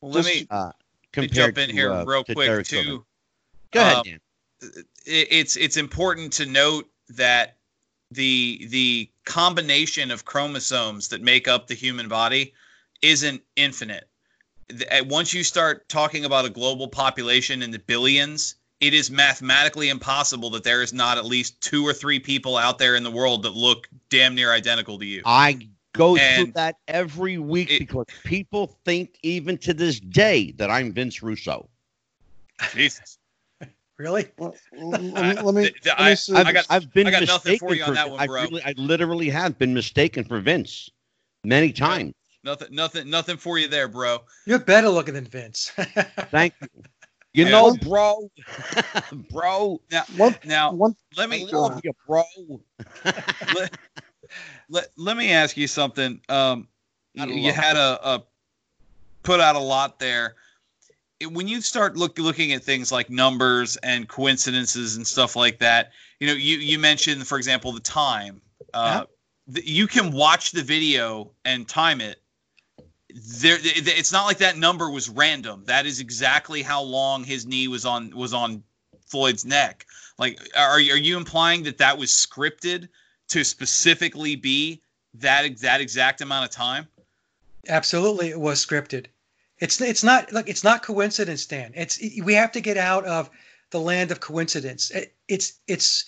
Well, 0.00 0.12
let 0.12 0.24
Just- 0.24 0.40
me. 0.42 0.46
Uh, 0.50 0.70
me 1.16 1.28
jump 1.28 1.56
in 1.58 1.68
to, 1.68 1.72
here 1.72 1.92
uh, 1.92 2.04
real 2.04 2.24
to 2.24 2.34
quick 2.34 2.48
Derek 2.48 2.66
too. 2.66 3.04
Go 3.70 3.80
ahead, 3.80 3.96
Um, 3.98 4.02
Dan. 4.04 4.20
it, 5.06 5.28
it's 5.30 5.56
it's 5.56 5.76
important 5.76 6.32
to 6.34 6.46
note 6.46 6.90
that 7.10 7.56
the 8.14 8.66
the 8.70 9.10
combination 9.24 10.10
of 10.10 10.24
chromosomes 10.24 11.08
that 11.08 11.22
make 11.22 11.48
up 11.48 11.66
the 11.66 11.74
human 11.74 12.08
body 12.08 12.54
isn't 13.02 13.42
infinite. 13.56 14.08
Once 15.02 15.34
you 15.34 15.44
start 15.44 15.88
talking 15.88 16.24
about 16.24 16.46
a 16.46 16.50
global 16.50 16.88
population 16.88 17.62
in 17.62 17.70
the 17.70 17.78
billions, 17.78 18.56
it 18.80 18.94
is 18.94 19.10
mathematically 19.10 19.88
impossible 19.88 20.50
that 20.50 20.64
there 20.64 20.82
is 20.82 20.92
not 20.92 21.18
at 21.18 21.24
least 21.24 21.60
two 21.60 21.86
or 21.86 21.92
three 21.92 22.18
people 22.18 22.56
out 22.56 22.78
there 22.78 22.96
in 22.96 23.02
the 23.02 23.10
world 23.10 23.42
that 23.42 23.54
look 23.54 23.88
damn 24.08 24.34
near 24.34 24.52
identical 24.52 24.98
to 24.98 25.04
you. 25.04 25.22
I 25.24 25.68
go 25.92 26.16
through 26.16 26.52
that 26.54 26.76
every 26.88 27.38
week 27.38 27.70
it- 27.70 27.78
because 27.80 28.06
people 28.24 28.78
think 28.84 29.18
even 29.22 29.58
to 29.58 29.74
this 29.74 30.00
day 30.00 30.52
that 30.52 30.70
I'm 30.70 30.92
Vince 30.92 31.22
Russo. 31.22 31.68
Jesus. 32.74 33.18
Really? 33.98 34.26
Well, 34.38 34.54
let 34.72 35.00
me, 35.00 35.10
let 35.12 35.24
me, 35.26 35.40
let 35.42 35.54
me 35.54 35.70
I- 35.96 36.14
see. 36.14 36.34
I've, 36.34 36.46
I 36.46 36.52
got- 36.52 36.66
I've 36.70 36.92
been 36.92 37.06
I 37.06 37.10
got 37.10 37.26
nothing 37.26 37.52
mistaken 37.52 37.58
for 37.68 37.74
you 37.74 37.84
on 37.84 37.94
that 37.94 38.10
one, 38.10 38.20
I, 38.20 38.24
really, 38.24 38.62
I 38.64 38.74
literally 38.76 39.30
have 39.30 39.58
been 39.58 39.72
mistaken 39.74 40.24
for 40.24 40.40
Vince 40.40 40.90
many 41.44 41.72
times. 41.72 42.12
Nothing 42.42 42.74
nothing 42.74 43.08
nothing 43.08 43.36
for 43.38 43.58
you 43.58 43.68
there, 43.68 43.88
bro. 43.88 44.18
You're 44.44 44.58
better 44.58 44.90
looking 44.90 45.14
than 45.14 45.24
Vince. 45.24 45.72
Thank 46.30 46.54
you. 46.60 46.68
You 47.32 47.44
Yeah. 47.46 47.50
know, 47.52 47.74
bro, 47.76 48.30
bro, 49.30 49.80
one, 50.16 50.36
Now 50.44 50.72
one, 50.72 50.94
let 51.16 51.30
me 51.30 51.46
love 51.50 51.80
you, 51.82 51.92
bro. 52.06 52.22
let, 53.54 53.76
let, 54.68 54.88
let 54.96 55.16
me 55.16 55.32
ask 55.32 55.56
you 55.56 55.66
something. 55.66 56.20
Um, 56.28 56.68
you, 57.14 57.26
you 57.26 57.52
had 57.52 57.76
a, 57.76 58.08
a 58.08 58.24
put 59.22 59.40
out 59.40 59.56
a 59.56 59.60
lot 59.60 59.98
there. 59.98 60.36
When 61.22 61.48
you 61.48 61.60
start 61.60 61.96
look, 61.96 62.18
looking 62.18 62.52
at 62.52 62.64
things 62.64 62.90
like 62.90 63.08
numbers 63.08 63.76
and 63.76 64.08
coincidences 64.08 64.96
and 64.96 65.06
stuff 65.06 65.36
like 65.36 65.60
that, 65.60 65.92
you 66.20 66.26
know, 66.26 66.34
you, 66.34 66.56
you 66.58 66.78
mentioned, 66.78 67.26
for 67.26 67.38
example, 67.38 67.72
the 67.72 67.80
time. 67.80 68.42
Uh, 68.72 69.04
th- 69.52 69.66
you 69.66 69.86
can 69.86 70.12
watch 70.12 70.50
the 70.52 70.62
video 70.62 71.30
and 71.44 71.68
time 71.68 72.00
it. 72.00 72.20
There, 73.40 73.56
th- 73.58 73.84
th- 73.84 73.98
it's 73.98 74.12
not 74.12 74.24
like 74.26 74.38
that 74.38 74.58
number 74.58 74.90
was 74.90 75.08
random. 75.08 75.62
That 75.66 75.86
is 75.86 76.00
exactly 76.00 76.62
how 76.62 76.82
long 76.82 77.22
his 77.22 77.46
knee 77.46 77.68
was 77.68 77.84
on 77.84 78.14
was 78.14 78.34
on 78.34 78.64
Floyd's 79.06 79.44
neck. 79.44 79.86
Like, 80.18 80.40
are 80.56 80.80
you- 80.80 80.92
are 80.94 80.98
you 80.98 81.16
implying 81.16 81.62
that 81.64 81.78
that 81.78 81.96
was 81.96 82.10
scripted 82.10 82.88
to 83.28 83.44
specifically 83.44 84.34
be 84.34 84.82
that 85.14 85.58
that 85.58 85.80
exact 85.80 86.20
amount 86.20 86.44
of 86.44 86.50
time? 86.50 86.88
Absolutely, 87.68 88.30
it 88.30 88.40
was 88.40 88.64
scripted. 88.64 89.06
It's 89.64 89.80
it's 89.80 90.04
not 90.04 90.30
like 90.30 90.46
it's 90.46 90.62
not 90.62 90.82
coincidence, 90.82 91.46
Dan. 91.46 91.72
It's 91.74 91.98
we 92.22 92.34
have 92.34 92.52
to 92.52 92.60
get 92.60 92.76
out 92.76 93.06
of 93.06 93.30
the 93.70 93.80
land 93.80 94.10
of 94.10 94.20
coincidence. 94.20 94.90
It, 94.90 95.14
it's 95.26 95.54
it's 95.66 96.04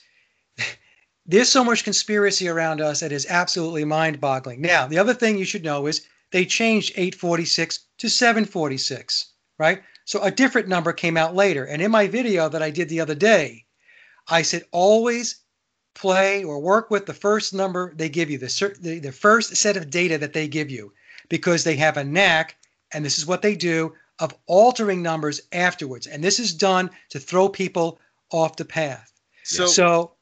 there's 1.27 1.49
so 1.49 1.65
much 1.65 1.83
conspiracy 1.83 2.49
around 2.49 2.83
us 2.83 3.01
that 3.01 3.13
is 3.13 3.27
absolutely 3.31 3.87
mind-boggling. 3.87 4.61
Now, 4.61 4.87
the 4.87 4.99
other 4.99 5.15
thing 5.15 5.39
you 5.39 5.47
should 5.47 5.65
know 5.65 5.87
is 5.87 6.07
they 6.33 6.45
changed 6.45 6.93
846 6.97 7.79
to 7.97 8.11
746, 8.11 9.33
right? 9.59 9.83
So 10.05 10.23
a 10.23 10.31
different 10.31 10.69
number 10.69 10.93
came 10.93 11.17
out 11.17 11.35
later. 11.35 11.65
And 11.65 11.81
in 11.81 11.91
my 11.91 12.09
video 12.09 12.51
that 12.51 12.63
I 12.63 12.71
did 12.71 12.91
the 12.91 13.01
other 13.01 13.15
day, 13.15 13.65
I 14.29 14.43
said 14.43 14.65
always 14.71 15.37
play 15.95 16.45
or 16.45 16.61
work 16.61 16.91
with 16.91 17.07
the 17.07 17.15
first 17.15 17.55
number 17.55 17.95
they 17.95 18.11
give 18.11 18.29
you, 18.29 18.37
the, 18.37 18.77
the, 18.81 18.99
the 18.99 19.13
first 19.13 19.57
set 19.57 19.79
of 19.79 19.89
data 19.89 20.19
that 20.19 20.35
they 20.35 20.47
give 20.47 20.71
you, 20.71 20.93
because 21.31 21.65
they 21.65 21.77
have 21.77 21.97
a 21.97 22.05
knack, 22.05 22.57
and 22.93 23.05
this 23.05 23.19
is 23.19 23.27
what 23.27 23.43
they 23.43 23.55
do, 23.55 23.95
of 24.19 24.35
altering 24.47 25.03
numbers 25.03 25.41
afterwards. 25.53 26.07
And 26.07 26.23
this 26.23 26.39
is 26.39 26.55
done 26.55 26.91
to 27.11 27.19
throw 27.19 27.49
people 27.49 27.99
off 28.31 28.57
the 28.57 28.65
path. 28.65 29.13
So, 29.45 29.67
So, 29.67 30.13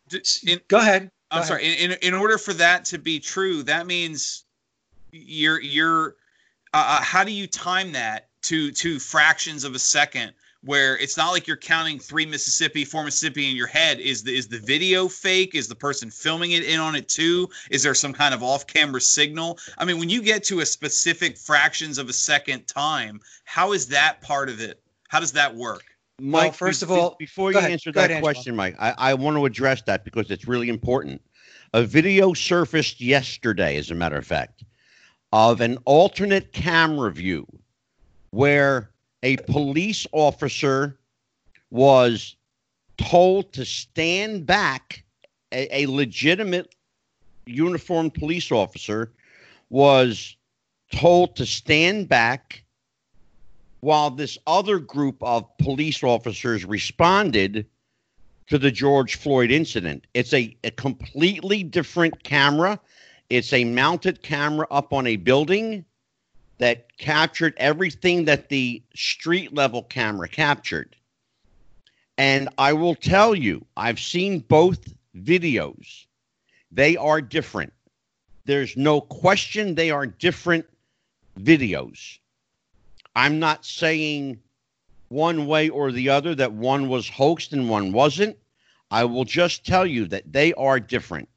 in- 0.46 0.60
go 0.68 0.78
ahead. 0.78 1.10
I'm 1.30 1.42
Go 1.42 1.48
sorry. 1.48 1.66
In, 1.66 1.92
in 1.92 1.98
in 2.02 2.14
order 2.14 2.38
for 2.38 2.52
that 2.54 2.84
to 2.86 2.98
be 2.98 3.18
true, 3.18 3.62
that 3.64 3.86
means 3.86 4.44
you're 5.10 5.60
you're. 5.60 6.16
Uh, 6.72 6.98
uh, 6.98 7.02
how 7.02 7.24
do 7.24 7.32
you 7.32 7.46
time 7.46 7.92
that 7.92 8.28
to 8.42 8.70
to 8.72 8.98
fractions 8.98 9.64
of 9.64 9.74
a 9.74 9.78
second? 9.78 10.32
Where 10.64 10.96
it's 10.96 11.16
not 11.18 11.30
like 11.32 11.46
you're 11.46 11.58
counting 11.58 11.98
three 11.98 12.24
Mississippi, 12.24 12.86
four 12.86 13.04
Mississippi 13.04 13.50
in 13.50 13.56
your 13.56 13.66
head. 13.66 14.00
Is 14.00 14.22
the 14.22 14.34
is 14.34 14.48
the 14.48 14.58
video 14.58 15.08
fake? 15.08 15.54
Is 15.54 15.68
the 15.68 15.74
person 15.74 16.10
filming 16.10 16.52
it 16.52 16.64
in 16.64 16.80
on 16.80 16.94
it 16.94 17.06
too? 17.08 17.50
Is 17.70 17.82
there 17.82 17.94
some 17.94 18.14
kind 18.14 18.32
of 18.32 18.42
off-camera 18.42 19.00
signal? 19.02 19.58
I 19.76 19.84
mean, 19.84 19.98
when 19.98 20.08
you 20.08 20.22
get 20.22 20.44
to 20.44 20.60
a 20.60 20.66
specific 20.66 21.36
fractions 21.36 21.98
of 21.98 22.08
a 22.08 22.14
second 22.14 22.66
time, 22.66 23.20
how 23.44 23.72
is 23.72 23.88
that 23.88 24.22
part 24.22 24.48
of 24.48 24.60
it? 24.60 24.80
How 25.08 25.20
does 25.20 25.32
that 25.32 25.54
work? 25.54 25.84
Mike, 26.18 26.54
first 26.54 26.80
be- 26.80 26.84
of 26.84 26.90
all- 26.92 27.16
before 27.18 27.52
you 27.52 27.58
ahead. 27.58 27.70
answer 27.72 27.92
that 27.92 27.98
ahead, 27.98 28.10
Angelo. 28.12 28.32
question, 28.32 28.56
Mike, 28.56 28.76
I, 28.78 28.94
I 28.96 29.14
want 29.14 29.36
to 29.36 29.44
address 29.44 29.82
that 29.82 30.04
because 30.04 30.30
it's 30.30 30.46
really 30.48 30.68
important. 30.70 31.20
A 31.74 31.82
video 31.82 32.32
surfaced 32.32 33.00
yesterday, 33.00 33.76
as 33.76 33.90
a 33.90 33.94
matter 33.94 34.16
of 34.16 34.24
fact, 34.26 34.64
of 35.32 35.60
an 35.60 35.76
alternate 35.84 36.52
camera 36.52 37.10
view 37.12 37.46
where 38.30 38.90
a 39.24 39.38
police 39.38 40.06
officer 40.12 40.98
was 41.70 42.36
told 42.98 43.52
to 43.55 43.64
stand 43.64 44.46
back. 44.46 45.02
A, 45.51 45.84
a 45.84 45.86
legitimate 45.86 46.74
uniformed 47.46 48.14
police 48.14 48.52
officer 48.52 49.12
was 49.70 50.36
told 50.92 51.36
to 51.36 51.46
stand 51.46 52.09
back 52.09 52.62
while 53.80 54.10
this 54.10 54.38
other 54.46 54.78
group 54.78 55.16
of 55.22 55.46
police 55.59 56.02
officers 56.02 56.64
responded 56.64 57.66
to 58.46 58.59
the 58.59 58.70
George 58.70 59.16
Floyd 59.16 59.51
incident. 59.51 60.06
It's 60.12 60.34
a, 60.34 60.55
a 60.64 60.70
completely 60.70 61.62
different 61.62 62.22
camera. 62.24 62.78
It's 63.30 63.52
a 63.52 63.64
mounted 63.64 64.22
camera 64.22 64.66
up 64.70 64.92
on 64.92 65.06
a 65.06 65.16
building 65.16 65.84
that 66.64 66.96
captured 66.96 67.52
everything 67.58 68.24
that 68.24 68.48
the 68.48 68.82
street 68.94 69.52
level 69.52 69.82
camera 69.82 70.26
captured. 70.26 70.96
And 72.16 72.48
I 72.56 72.72
will 72.72 72.94
tell 72.94 73.34
you, 73.34 73.66
I've 73.76 74.00
seen 74.00 74.38
both 74.38 74.80
videos. 75.14 76.06
They 76.72 76.96
are 76.96 77.20
different. 77.20 77.74
There's 78.46 78.78
no 78.78 79.02
question 79.02 79.74
they 79.74 79.90
are 79.90 80.06
different 80.06 80.64
videos. 81.38 82.18
I'm 83.14 83.40
not 83.40 83.66
saying 83.66 84.40
one 85.10 85.46
way 85.46 85.68
or 85.68 85.92
the 85.92 86.08
other 86.08 86.34
that 86.34 86.54
one 86.54 86.88
was 86.88 87.06
hoaxed 87.06 87.52
and 87.52 87.68
one 87.68 87.92
wasn't. 87.92 88.38
I 88.90 89.04
will 89.04 89.26
just 89.26 89.66
tell 89.66 89.84
you 89.84 90.06
that 90.06 90.32
they 90.32 90.54
are 90.54 90.80
different. 90.80 91.28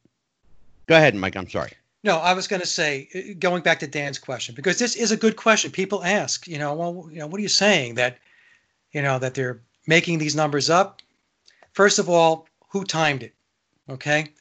Go 0.85 0.95
ahead, 0.95 1.15
Mike. 1.15 1.35
I'm 1.35 1.49
sorry. 1.49 1.73
No, 2.07 2.19
I 2.19 2.35
was 2.35 2.47
going 2.47 2.61
to 2.61 2.65
say, 2.65 3.09
uh, 3.13 3.34
going 3.38 3.63
back 3.63 3.79
to 3.79 3.88
Dan's 3.88 4.17
question, 4.17 4.55
because 4.55 4.79
this 4.79 4.95
is 4.95 5.11
a 5.11 5.17
good 5.17 5.35
question. 5.35 5.71
People 5.71 6.05
ask, 6.05 6.47
you 6.47 6.57
know, 6.57 6.73
well, 6.73 7.09
you 7.11 7.19
know, 7.19 7.27
what 7.27 7.38
are 7.38 7.41
you 7.41 7.49
saying 7.49 7.95
that, 7.95 8.19
you 8.93 9.01
know, 9.01 9.19
that 9.19 9.34
they're 9.34 9.59
making 9.88 10.17
these 10.17 10.34
numbers 10.34 10.69
up? 10.69 11.01
First 11.73 11.99
of 11.99 12.07
all, 12.07 12.47
who 12.69 12.85
timed 12.85 13.23
it? 13.23 13.34
Okay, 13.89 14.31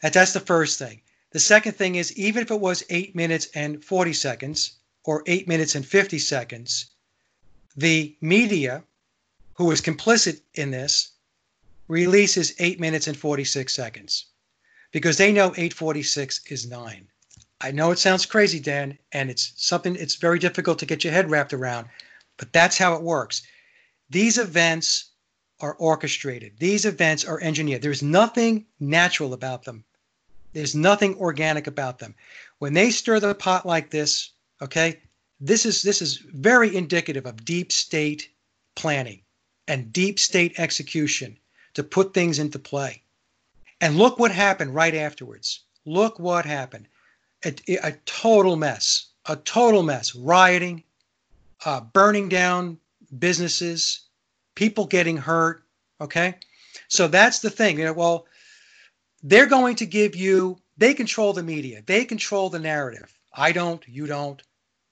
that, 0.00 0.12
that's 0.12 0.32
the 0.32 0.38
first 0.38 0.78
thing. 0.78 1.00
The 1.32 1.40
second 1.40 1.72
thing 1.72 1.96
is, 1.96 2.16
even 2.16 2.44
if 2.44 2.52
it 2.52 2.60
was 2.60 2.84
eight 2.88 3.16
minutes 3.16 3.48
and 3.52 3.84
40 3.84 4.12
seconds 4.12 4.74
or 5.02 5.24
eight 5.26 5.48
minutes 5.48 5.74
and 5.74 5.84
50 5.84 6.20
seconds, 6.20 6.86
the 7.76 8.16
media, 8.20 8.84
who 9.54 9.68
is 9.72 9.80
complicit 9.80 10.40
in 10.54 10.70
this, 10.70 11.10
releases 11.88 12.54
eight 12.60 12.78
minutes 12.78 13.08
and 13.08 13.16
46 13.16 13.74
seconds 13.74 14.26
because 14.92 15.16
they 15.16 15.32
know 15.32 15.48
846 15.48 16.46
is 16.50 16.66
9. 16.66 17.08
I 17.60 17.70
know 17.72 17.90
it 17.90 17.98
sounds 17.98 18.26
crazy, 18.26 18.60
Dan, 18.60 18.98
and 19.12 19.30
it's 19.30 19.52
something 19.56 19.96
it's 19.96 20.14
very 20.14 20.38
difficult 20.38 20.78
to 20.78 20.86
get 20.86 21.02
your 21.02 21.12
head 21.12 21.30
wrapped 21.30 21.52
around, 21.52 21.88
but 22.36 22.52
that's 22.52 22.78
how 22.78 22.94
it 22.94 23.02
works. 23.02 23.42
These 24.10 24.38
events 24.38 25.06
are 25.60 25.74
orchestrated. 25.74 26.58
These 26.58 26.84
events 26.84 27.24
are 27.24 27.40
engineered. 27.40 27.82
There's 27.82 28.02
nothing 28.02 28.66
natural 28.78 29.32
about 29.32 29.64
them. 29.64 29.84
There's 30.52 30.74
nothing 30.74 31.16
organic 31.16 31.66
about 31.66 31.98
them. 31.98 32.14
When 32.58 32.74
they 32.74 32.90
stir 32.90 33.20
the 33.20 33.34
pot 33.34 33.66
like 33.66 33.90
this, 33.90 34.30
okay? 34.62 35.00
This 35.40 35.66
is 35.66 35.82
this 35.82 36.00
is 36.00 36.16
very 36.16 36.74
indicative 36.74 37.26
of 37.26 37.44
deep 37.44 37.70
state 37.72 38.30
planning 38.74 39.22
and 39.66 39.92
deep 39.92 40.18
state 40.18 40.58
execution 40.58 41.38
to 41.74 41.82
put 41.82 42.14
things 42.14 42.38
into 42.38 42.58
play. 42.58 43.02
And 43.80 43.96
look 43.96 44.18
what 44.18 44.30
happened 44.32 44.74
right 44.74 44.94
afterwards. 44.94 45.60
Look 45.84 46.18
what 46.18 46.44
happened. 46.44 46.88
A, 47.44 47.54
a 47.82 47.92
total 48.04 48.56
mess. 48.56 49.06
A 49.26 49.36
total 49.36 49.82
mess. 49.82 50.14
Rioting, 50.14 50.82
uh, 51.64 51.80
burning 51.80 52.28
down 52.28 52.78
businesses, 53.18 54.00
people 54.54 54.86
getting 54.86 55.16
hurt. 55.16 55.62
Okay. 56.00 56.34
So 56.88 57.08
that's 57.08 57.40
the 57.40 57.50
thing. 57.50 57.78
You 57.78 57.86
know, 57.86 57.92
well, 57.92 58.26
they're 59.22 59.46
going 59.46 59.76
to 59.76 59.86
give 59.86 60.16
you, 60.16 60.58
they 60.76 60.94
control 60.94 61.32
the 61.32 61.42
media, 61.42 61.82
they 61.84 62.04
control 62.04 62.50
the 62.50 62.58
narrative. 62.58 63.12
I 63.32 63.52
don't, 63.52 63.86
you 63.86 64.06
don't, 64.06 64.42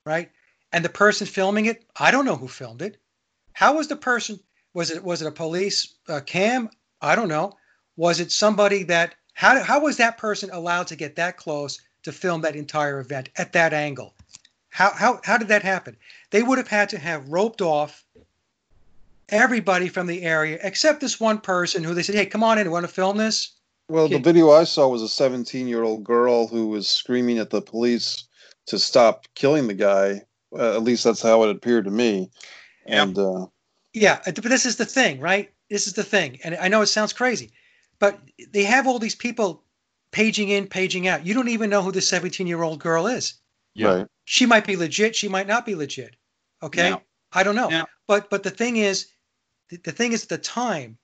right? 0.04 0.30
And 0.72 0.84
the 0.84 0.88
person 0.88 1.26
filming 1.26 1.66
it, 1.66 1.84
I 1.96 2.10
don't 2.10 2.24
know 2.24 2.36
who 2.36 2.48
filmed 2.48 2.82
it. 2.82 2.98
How 3.52 3.76
was 3.76 3.88
the 3.88 3.96
person? 3.96 4.38
Was 4.74 4.90
it 4.90 5.02
was 5.02 5.22
it 5.22 5.28
a 5.28 5.32
police 5.32 5.94
uh, 6.08 6.20
cam? 6.20 6.68
I 7.00 7.16
don't 7.16 7.28
know. 7.28 7.54
Was 7.96 8.20
it 8.20 8.32
somebody 8.32 8.82
that 8.84 9.14
how 9.34 9.62
how 9.62 9.80
was 9.80 9.96
that 9.96 10.18
person 10.18 10.50
allowed 10.52 10.86
to 10.88 10.96
get 10.96 11.16
that 11.16 11.36
close 11.36 11.80
to 12.02 12.12
film 12.12 12.40
that 12.42 12.56
entire 12.56 13.00
event 13.00 13.28
at 13.36 13.52
that 13.52 13.72
angle? 13.72 14.14
How 14.68 14.92
how 14.92 15.20
how 15.24 15.38
did 15.38 15.48
that 15.48 15.62
happen? 15.62 15.96
They 16.30 16.42
would 16.42 16.58
have 16.58 16.68
had 16.68 16.88
to 16.90 16.98
have 16.98 17.28
roped 17.28 17.62
off 17.62 18.04
everybody 19.28 19.88
from 19.88 20.06
the 20.06 20.22
area 20.22 20.58
except 20.62 21.00
this 21.00 21.18
one 21.18 21.38
person 21.38 21.82
who 21.82 21.94
they 21.94 22.02
said, 22.02 22.14
"Hey, 22.14 22.26
come 22.26 22.44
on 22.44 22.58
in. 22.58 22.70
Want 22.70 22.86
to 22.86 22.92
film 22.92 23.16
this?" 23.16 23.52
Well, 23.88 24.08
the 24.08 24.18
video 24.18 24.50
I 24.50 24.64
saw 24.64 24.88
was 24.88 25.02
a 25.02 25.08
17 25.08 25.68
year 25.68 25.84
old 25.84 26.02
girl 26.02 26.48
who 26.48 26.68
was 26.68 26.88
screaming 26.88 27.38
at 27.38 27.50
the 27.50 27.62
police 27.62 28.24
to 28.66 28.78
stop 28.78 29.26
killing 29.34 29.68
the 29.68 29.74
guy. 29.74 30.22
Uh, 30.52 30.74
at 30.74 30.82
least 30.82 31.04
that's 31.04 31.22
how 31.22 31.44
it 31.44 31.50
appeared 31.50 31.84
to 31.84 31.90
me. 31.90 32.30
And 32.86 33.16
uh, 33.18 33.46
Yeah, 33.92 34.20
but 34.24 34.42
this 34.42 34.66
is 34.66 34.76
the 34.76 34.84
thing, 34.84 35.20
right? 35.20 35.50
This 35.70 35.86
is 35.86 35.92
the 35.92 36.04
thing, 36.04 36.38
and 36.44 36.56
I 36.56 36.68
know 36.68 36.82
it 36.82 36.86
sounds 36.86 37.12
crazy, 37.12 37.50
but 37.98 38.18
they 38.52 38.64
have 38.64 38.86
all 38.86 38.98
these 38.98 39.14
people 39.14 39.62
paging 40.10 40.48
in, 40.48 40.66
paging 40.66 41.08
out. 41.08 41.26
You 41.26 41.34
don't 41.34 41.48
even 41.48 41.70
know 41.70 41.82
who 41.82 41.92
the 41.92 42.00
17 42.00 42.46
year 42.46 42.62
old 42.62 42.80
girl 42.80 43.06
is. 43.06 43.34
Yeah. 43.74 43.94
right, 43.94 44.06
She 44.24 44.46
might 44.46 44.66
be 44.66 44.76
legit. 44.76 45.14
She 45.14 45.28
might 45.28 45.46
not 45.46 45.66
be 45.66 45.74
legit. 45.74 46.16
Okay, 46.62 46.90
Yeah. 46.90 46.98
I 47.32 47.42
don't 47.42 47.54
know. 47.54 47.70
Yeah. 47.70 47.84
But 48.06 48.30
but 48.30 48.42
the 48.42 48.50
thing 48.50 48.76
is, 48.76 49.08
the, 49.68 49.76
the 49.78 49.92
thing 49.92 50.12
is 50.12 50.22
at 50.22 50.28
the 50.28 50.38
time. 50.38 50.96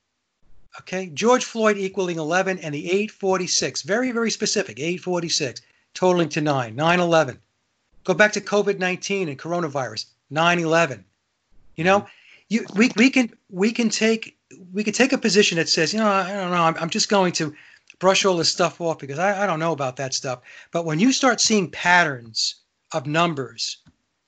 Okay, 0.80 1.10
George 1.12 1.44
Floyd 1.44 1.76
equaling 1.76 2.18
11 2.18 2.58
and 2.60 2.74
the 2.74 2.86
846, 2.86 3.82
very 3.82 4.10
very 4.10 4.30
specific, 4.30 4.78
846, 4.78 5.60
totaling 5.92 6.30
to 6.30 6.40
nine, 6.40 6.74
9/11. 6.74 7.38
Go 8.04 8.14
back 8.14 8.32
to 8.32 8.40
COVID 8.40 8.78
19 8.78 9.28
and 9.28 9.38
coronavirus, 9.38 10.06
9 10.30 10.58
11. 10.58 11.04
You 11.76 11.84
know, 11.84 12.00
mm-hmm. 12.00 12.21
You, 12.52 12.66
we, 12.76 12.90
we 12.96 13.08
can 13.08 13.32
we 13.48 13.72
can 13.72 13.88
take 13.88 14.36
we 14.72 14.84
can 14.84 14.92
take 14.92 15.12
a 15.12 15.18
position 15.18 15.56
that 15.56 15.68
says, 15.68 15.94
you 15.94 15.98
know, 15.98 16.08
I 16.08 16.30
don't 16.32 16.50
know, 16.50 16.62
I'm, 16.62 16.76
I'm 16.78 16.90
just 16.90 17.08
going 17.08 17.32
to 17.34 17.54
brush 17.98 18.24
all 18.24 18.36
this 18.36 18.50
stuff 18.50 18.80
off 18.80 18.98
because 18.98 19.18
I, 19.18 19.44
I 19.44 19.46
don't 19.46 19.58
know 19.58 19.72
about 19.72 19.96
that 19.96 20.12
stuff. 20.12 20.40
But 20.70 20.84
when 20.84 21.00
you 21.00 21.12
start 21.12 21.40
seeing 21.40 21.70
patterns 21.70 22.56
of 22.92 23.06
numbers, 23.06 23.78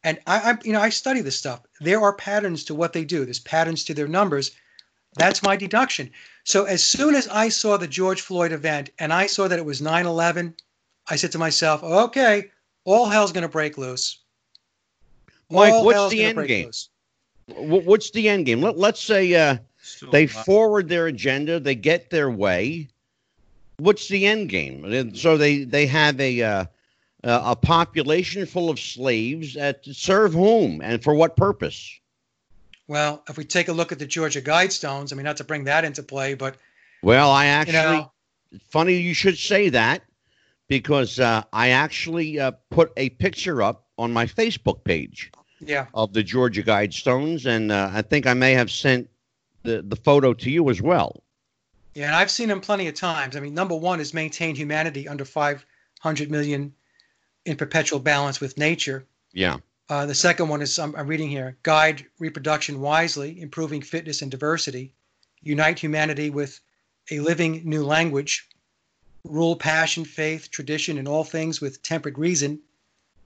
and 0.02 0.18
I, 0.26 0.52
I 0.52 0.58
you 0.64 0.72
know 0.72 0.80
I 0.80 0.88
study 0.88 1.20
this 1.20 1.38
stuff, 1.38 1.60
there 1.80 2.00
are 2.00 2.14
patterns 2.14 2.64
to 2.64 2.74
what 2.74 2.94
they 2.94 3.04
do. 3.04 3.24
There's 3.24 3.40
patterns 3.40 3.84
to 3.84 3.94
their 3.94 4.08
numbers. 4.08 4.52
That's 5.16 5.42
my 5.42 5.56
deduction. 5.56 6.10
So 6.44 6.64
as 6.64 6.82
soon 6.82 7.14
as 7.14 7.28
I 7.28 7.50
saw 7.50 7.76
the 7.76 7.86
George 7.86 8.22
Floyd 8.22 8.52
event 8.52 8.90
and 8.98 9.12
I 9.12 9.26
saw 9.26 9.48
that 9.48 9.58
it 9.58 9.64
was 9.64 9.82
9/11, 9.82 10.54
I 11.08 11.16
said 11.16 11.32
to 11.32 11.38
myself, 11.38 11.82
okay, 11.82 12.50
all 12.84 13.06
hell's 13.06 13.32
going 13.32 13.42
to 13.42 13.48
break 13.48 13.76
loose. 13.76 14.18
Mike, 15.50 15.72
All 15.74 15.84
what's 15.84 16.10
the 16.10 16.24
end 16.24 16.48
game? 16.48 16.66
loose. 16.66 16.88
Wh- 17.46 17.86
What's 17.86 18.10
the 18.10 18.28
end 18.28 18.46
game? 18.46 18.60
Let, 18.60 18.78
let's 18.78 19.00
say 19.00 19.34
uh, 19.34 19.58
they 20.10 20.26
forward 20.26 20.88
their 20.88 21.06
agenda, 21.06 21.60
they 21.60 21.74
get 21.74 22.10
their 22.10 22.30
way. 22.30 22.88
What's 23.78 24.08
the 24.08 24.26
end 24.26 24.48
game? 24.48 25.14
So 25.16 25.36
they 25.36 25.64
they 25.64 25.86
have 25.86 26.20
a 26.20 26.42
uh, 26.42 26.64
uh, 27.24 27.42
a 27.46 27.56
population 27.56 28.46
full 28.46 28.70
of 28.70 28.78
slaves 28.78 29.56
uh, 29.56 29.72
to 29.82 29.94
serve 29.94 30.34
whom 30.34 30.80
and 30.82 31.02
for 31.02 31.14
what 31.14 31.36
purpose? 31.36 31.98
Well, 32.86 33.22
if 33.28 33.38
we 33.38 33.44
take 33.44 33.68
a 33.68 33.72
look 33.72 33.92
at 33.92 33.98
the 33.98 34.06
Georgia 34.06 34.42
Guidestones, 34.42 35.12
I 35.12 35.16
mean, 35.16 35.24
not 35.24 35.38
to 35.38 35.44
bring 35.44 35.64
that 35.64 35.84
into 35.84 36.02
play, 36.02 36.34
but 36.34 36.56
Well, 37.02 37.30
I 37.30 37.46
you 37.46 37.50
actually 37.50 37.82
know, 37.82 38.12
funny 38.70 38.94
you 38.94 39.14
should 39.14 39.38
say 39.38 39.70
that 39.70 40.02
because 40.68 41.18
uh, 41.18 41.42
I 41.52 41.70
actually 41.70 42.38
uh, 42.38 42.52
put 42.70 42.92
a 42.96 43.08
picture 43.10 43.62
up 43.62 43.86
on 43.98 44.12
my 44.12 44.26
Facebook 44.26 44.84
page 44.84 45.30
yeah, 45.66 45.86
of 45.94 46.12
the 46.12 46.22
Georgia 46.22 46.62
Guidestones, 46.62 47.46
and 47.46 47.70
uh, 47.72 47.90
I 47.92 48.02
think 48.02 48.26
I 48.26 48.34
may 48.34 48.52
have 48.52 48.70
sent 48.70 49.08
the 49.62 49.82
the 49.82 49.96
photo 49.96 50.34
to 50.34 50.50
you 50.50 50.70
as 50.70 50.80
well. 50.82 51.22
yeah, 51.94 52.06
and 52.06 52.14
I've 52.16 52.30
seen 52.30 52.48
them 52.48 52.60
plenty 52.60 52.88
of 52.88 52.94
times. 52.94 53.36
I 53.36 53.40
mean, 53.40 53.54
number 53.54 53.74
one 53.74 54.00
is 54.00 54.12
maintain 54.14 54.54
humanity 54.56 55.08
under 55.08 55.24
500 55.24 56.30
million 56.30 56.74
in 57.44 57.56
perpetual 57.56 58.00
balance 58.00 58.40
with 58.40 58.58
nature. 58.58 59.04
Yeah, 59.32 59.58
Uh, 59.88 60.06
the 60.06 60.14
second 60.14 60.48
one 60.48 60.62
is 60.62 60.78
I'm, 60.78 60.94
I'm 60.96 61.06
reading 61.06 61.28
here: 61.30 61.56
guide 61.62 62.06
reproduction 62.18 62.80
wisely, 62.80 63.40
improving 63.40 63.82
fitness 63.82 64.22
and 64.22 64.30
diversity, 64.30 64.92
unite 65.42 65.78
humanity 65.78 66.30
with 66.30 66.60
a 67.10 67.20
living 67.20 67.62
new 67.64 67.84
language, 67.84 68.48
rule 69.24 69.56
passion, 69.56 70.04
faith, 70.04 70.50
tradition, 70.50 70.98
and 70.98 71.06
all 71.08 71.24
things 71.24 71.60
with 71.60 71.82
temperate 71.82 72.16
reason. 72.18 72.60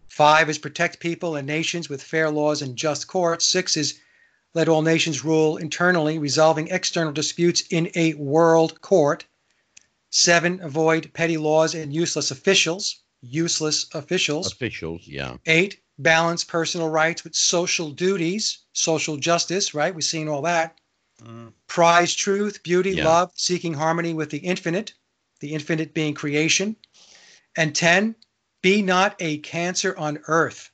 Five 0.09 0.51
is 0.51 0.59
protect 0.59 1.01
people 1.01 1.37
and 1.37 1.47
nations 1.47 1.89
with 1.89 2.03
fair 2.03 2.31
laws 2.31 2.63
and 2.63 2.77
just 2.77 3.07
courts. 3.07 3.45
Six 3.45 3.77
is 3.77 4.01
let 4.55 4.69
all 4.69 4.83
nations 4.83 5.25
rule 5.25 5.57
internally, 5.59 6.19
resolving 6.19 6.69
external 6.69 7.13
disputes 7.13 7.63
in 7.71 7.91
a 7.95 8.15
world 8.15 8.81
court. 8.81 9.27
Seven, 10.11 10.61
avoid 10.63 11.13
petty 11.13 11.37
laws 11.37 11.75
and 11.75 11.93
useless 11.93 12.31
officials. 12.31 13.03
Useless 13.21 13.87
officials. 13.95 14.51
officials. 14.51 15.07
Yeah, 15.07 15.37
Eight, 15.47 15.83
balance 15.99 16.45
personal 16.45 16.89
rights 16.89 17.25
with 17.25 17.35
social 17.35 17.91
duties, 17.91 18.59
social 18.73 19.17
justice, 19.17 19.75
right? 19.75 19.95
We've 19.95 20.05
seen 20.05 20.29
all 20.29 20.43
that. 20.43 20.79
Mm. 21.23 21.53
Prize 21.67 22.15
truth, 22.15 22.63
beauty, 22.63 22.93
Yeah. 22.93 23.05
love, 23.07 23.33
seeking 23.35 23.75
harmony 23.75 24.15
with 24.15 24.31
the 24.31 24.39
infinite, 24.39 24.95
the 25.41 25.53
infinite 25.53 25.93
being 25.93 26.15
creation. 26.15 26.77
And 27.57 27.75
10, 27.75 28.15
be 28.63 28.83
not 28.83 29.17
a 29.21 29.39
cancer 29.39 29.97
on 29.97 30.19
earth. 30.29 30.71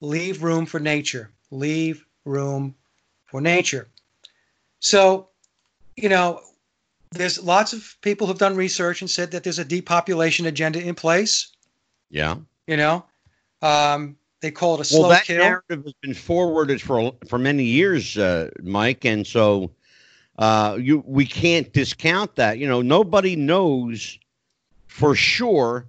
Leave 0.00 0.42
room 0.42 0.66
for 0.66 0.80
nature. 0.80 1.30
Leave 1.50 2.04
room 2.24 2.74
for 3.26 3.40
nature. 3.40 3.88
So, 4.80 5.28
you 5.96 6.08
know, 6.08 6.40
there's 7.12 7.42
lots 7.42 7.72
of 7.72 7.96
people 8.00 8.26
who've 8.26 8.38
done 8.38 8.56
research 8.56 9.02
and 9.02 9.10
said 9.10 9.30
that 9.32 9.42
there's 9.44 9.58
a 9.58 9.64
depopulation 9.64 10.46
agenda 10.46 10.80
in 10.80 10.94
place. 10.94 11.48
yeah. 12.10 12.36
You 12.66 12.76
know, 12.76 13.04
um, 13.62 14.16
they 14.40 14.50
call 14.50 14.74
it 14.74 14.88
a 14.90 14.94
Well, 14.94 15.02
slow 15.02 15.08
that 15.10 15.24
kill. 15.24 15.38
narrative 15.38 15.84
has 15.84 15.92
been 16.00 16.14
forwarded 16.14 16.80
for 16.80 17.12
for 17.28 17.38
many 17.38 17.64
years, 17.64 18.16
uh, 18.16 18.50
Mike, 18.62 19.04
and 19.04 19.26
so 19.26 19.72
uh, 20.38 20.78
you 20.80 21.02
we 21.06 21.26
can't 21.26 21.72
discount 21.72 22.36
that. 22.36 22.58
You 22.58 22.68
know, 22.68 22.80
nobody 22.80 23.36
knows 23.36 24.18
for 24.86 25.14
sure 25.14 25.86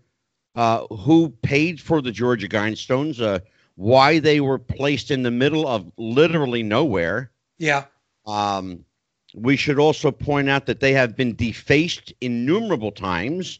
uh, 0.55 0.85
who 0.87 1.29
paid 1.41 1.79
for 1.79 2.01
the 2.01 2.11
Georgia 2.11 2.47
Guidestones, 2.47 3.21
uh, 3.21 3.39
why 3.75 4.19
they 4.19 4.39
were 4.39 4.59
placed 4.59 5.11
in 5.11 5.23
the 5.23 5.31
middle 5.31 5.67
of 5.67 5.91
literally 5.97 6.63
nowhere. 6.63 7.31
Yeah, 7.57 7.85
Um, 8.25 8.85
we 9.33 9.55
should 9.55 9.79
also 9.79 10.11
point 10.11 10.49
out 10.49 10.65
that 10.65 10.79
they 10.79 10.93
have 10.93 11.15
been 11.15 11.35
defaced 11.35 12.13
innumerable 12.21 12.91
times 12.91 13.59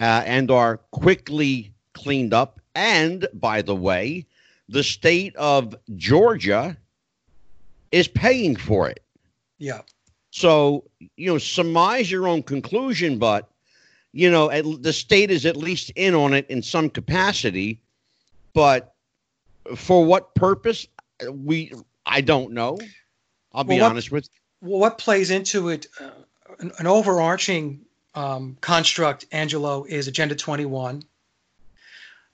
uh, 0.00 0.22
and 0.24 0.50
are 0.50 0.78
quickly 0.90 1.72
cleaned 1.92 2.32
up. 2.32 2.60
And 2.74 3.26
by 3.34 3.62
the 3.62 3.74
way, 3.76 4.26
the 4.68 4.82
state 4.82 5.36
of 5.36 5.74
Georgia 5.96 6.76
is 7.92 8.08
paying 8.08 8.56
for 8.56 8.88
it. 8.88 9.00
yeah, 9.58 9.82
So, 10.30 10.84
you 11.16 11.30
know, 11.32 11.38
surmise 11.38 12.10
your 12.10 12.26
own 12.26 12.42
conclusion, 12.42 13.18
but, 13.18 13.50
you 14.14 14.30
know, 14.30 14.48
at, 14.50 14.64
the 14.80 14.92
state 14.92 15.30
is 15.32 15.44
at 15.44 15.56
least 15.56 15.90
in 15.96 16.14
on 16.14 16.32
it 16.34 16.46
in 16.48 16.62
some 16.62 16.88
capacity. 16.88 17.80
But 18.54 18.94
for 19.76 20.04
what 20.04 20.34
purpose? 20.34 20.86
We, 21.28 21.72
I 22.06 22.20
don't 22.20 22.52
know. 22.52 22.78
I'll 23.52 23.64
be 23.64 23.74
Well, 23.74 23.82
what- 23.82 23.90
honest 23.90 24.12
with 24.12 24.28
well, 24.62 24.78
what 24.80 24.96
plays 24.98 25.30
into 25.30 25.68
it, 25.68 25.86
uh, 26.00 26.10
an, 26.60 26.72
an 26.78 26.86
overarching 26.86 27.80
um, 28.14 28.56
construct, 28.60 29.26
Angelo, 29.32 29.84
is 29.84 30.06
Agenda 30.08 30.34
21. 30.36 31.02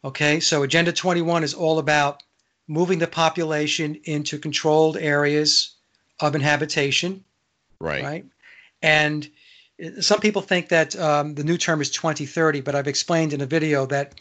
Okay, 0.05 0.40
so 0.40 0.62
Agenda 0.62 0.93
21 0.93 1.43
is 1.44 1.55
all 1.55 1.78
about 1.78 2.23
moving 2.69 2.98
the 2.98 3.07
population 3.07 3.98
into 4.05 4.39
controlled 4.39 4.97
areas 4.97 5.73
of 6.20 6.35
inhabitation, 6.35 7.24
Right. 7.81 8.02
right? 8.05 8.24
And 8.82 9.28
some 10.01 10.20
people 10.20 10.43
think 10.43 10.69
that 10.69 10.98
um, 10.98 11.35
the 11.35 11.44
new 11.44 11.57
term 11.57 11.81
is 11.81 11.90
2030, 11.90 12.61
but 12.61 12.74
I've 12.74 12.89
explained 12.89 13.32
in 13.32 13.40
a 13.40 13.47
video 13.47 13.86
that 13.86 14.20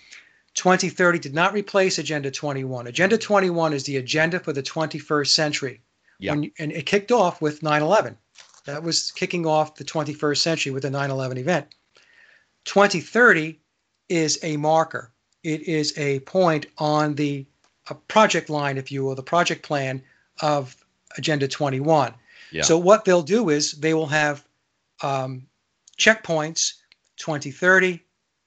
2030 0.56 1.20
did 1.20 1.34
not 1.34 1.54
replace 1.54 1.98
Agenda 1.98 2.32
21. 2.32 2.88
Agenda 2.88 3.18
21 3.18 3.74
is 3.74 3.84
the 3.84 3.98
agenda 3.98 4.40
for 4.40 4.54
the 4.54 4.64
21st 4.64 5.28
century. 5.28 5.82
Yeah. 6.20 6.32
When, 6.32 6.52
and 6.60 6.72
it 6.72 6.86
kicked 6.86 7.12
off 7.12 7.42
with 7.42 7.64
9 7.64 7.82
11. 7.82 8.18
That 8.66 8.84
was 8.84 9.12
kicking 9.12 9.46
off 9.46 9.76
the 9.76 9.84
21st 9.84 10.38
century 10.38 10.72
with 10.72 10.84
the 10.84 10.90
9 10.90 11.10
11 11.10 11.38
event. 11.38 11.68
2030 12.66 13.60
is 14.10 14.40
a 14.44 14.58
marker, 14.58 15.12
it 15.44 15.62
is 15.62 15.98
a 15.98 16.20
point 16.22 16.66
on 16.78 17.16
the 17.16 17.46
a 17.90 17.96
project 17.96 18.50
line, 18.50 18.78
if 18.78 18.92
you 18.92 19.04
will, 19.04 19.16
the 19.16 19.24
project 19.24 19.64
plan 19.64 20.04
of 20.42 20.76
Agenda 21.18 21.48
21. 21.48 22.14
Yeah. 22.52 22.62
So, 22.62 22.78
what 22.78 23.06
they'll 23.06 23.24
do 23.24 23.50
is 23.50 23.72
they 23.72 23.94
will 23.94 24.08
have 24.08 24.44
um, 25.02 25.48
checkpoints 26.00 26.76
2030, 27.18 27.98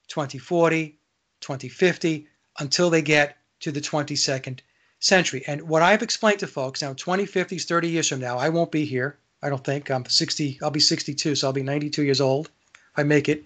2040, 0.07 0.97
2050 1.39 2.27
until 2.59 2.89
they 2.89 3.01
get 3.01 3.37
to 3.61 3.71
the 3.71 3.79
22nd 3.79 4.59
century. 4.99 5.43
And 5.47 5.61
what 5.61 5.81
I've 5.81 6.01
explained 6.01 6.39
to 6.39 6.47
folks 6.47 6.81
now, 6.81 6.93
2050 6.93 7.55
is 7.55 7.65
30 7.65 7.89
years 7.89 8.09
from 8.09 8.19
now, 8.19 8.37
I 8.37 8.49
won't 8.49 8.71
be 8.71 8.85
here. 8.85 9.17
I 9.41 9.49
don't 9.49 9.63
think 9.63 9.91
I'm 9.91 10.05
60. 10.05 10.59
I'll 10.61 10.71
be 10.71 10.79
62, 10.79 11.35
so 11.35 11.47
I'll 11.47 11.53
be 11.53 11.63
92 11.63 12.03
years 12.03 12.21
old 12.21 12.47
if 12.47 12.99
I 12.99 13.03
make 13.03 13.29
it. 13.29 13.45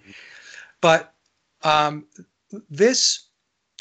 But 0.80 1.12
um, 1.62 2.06
this 2.70 3.24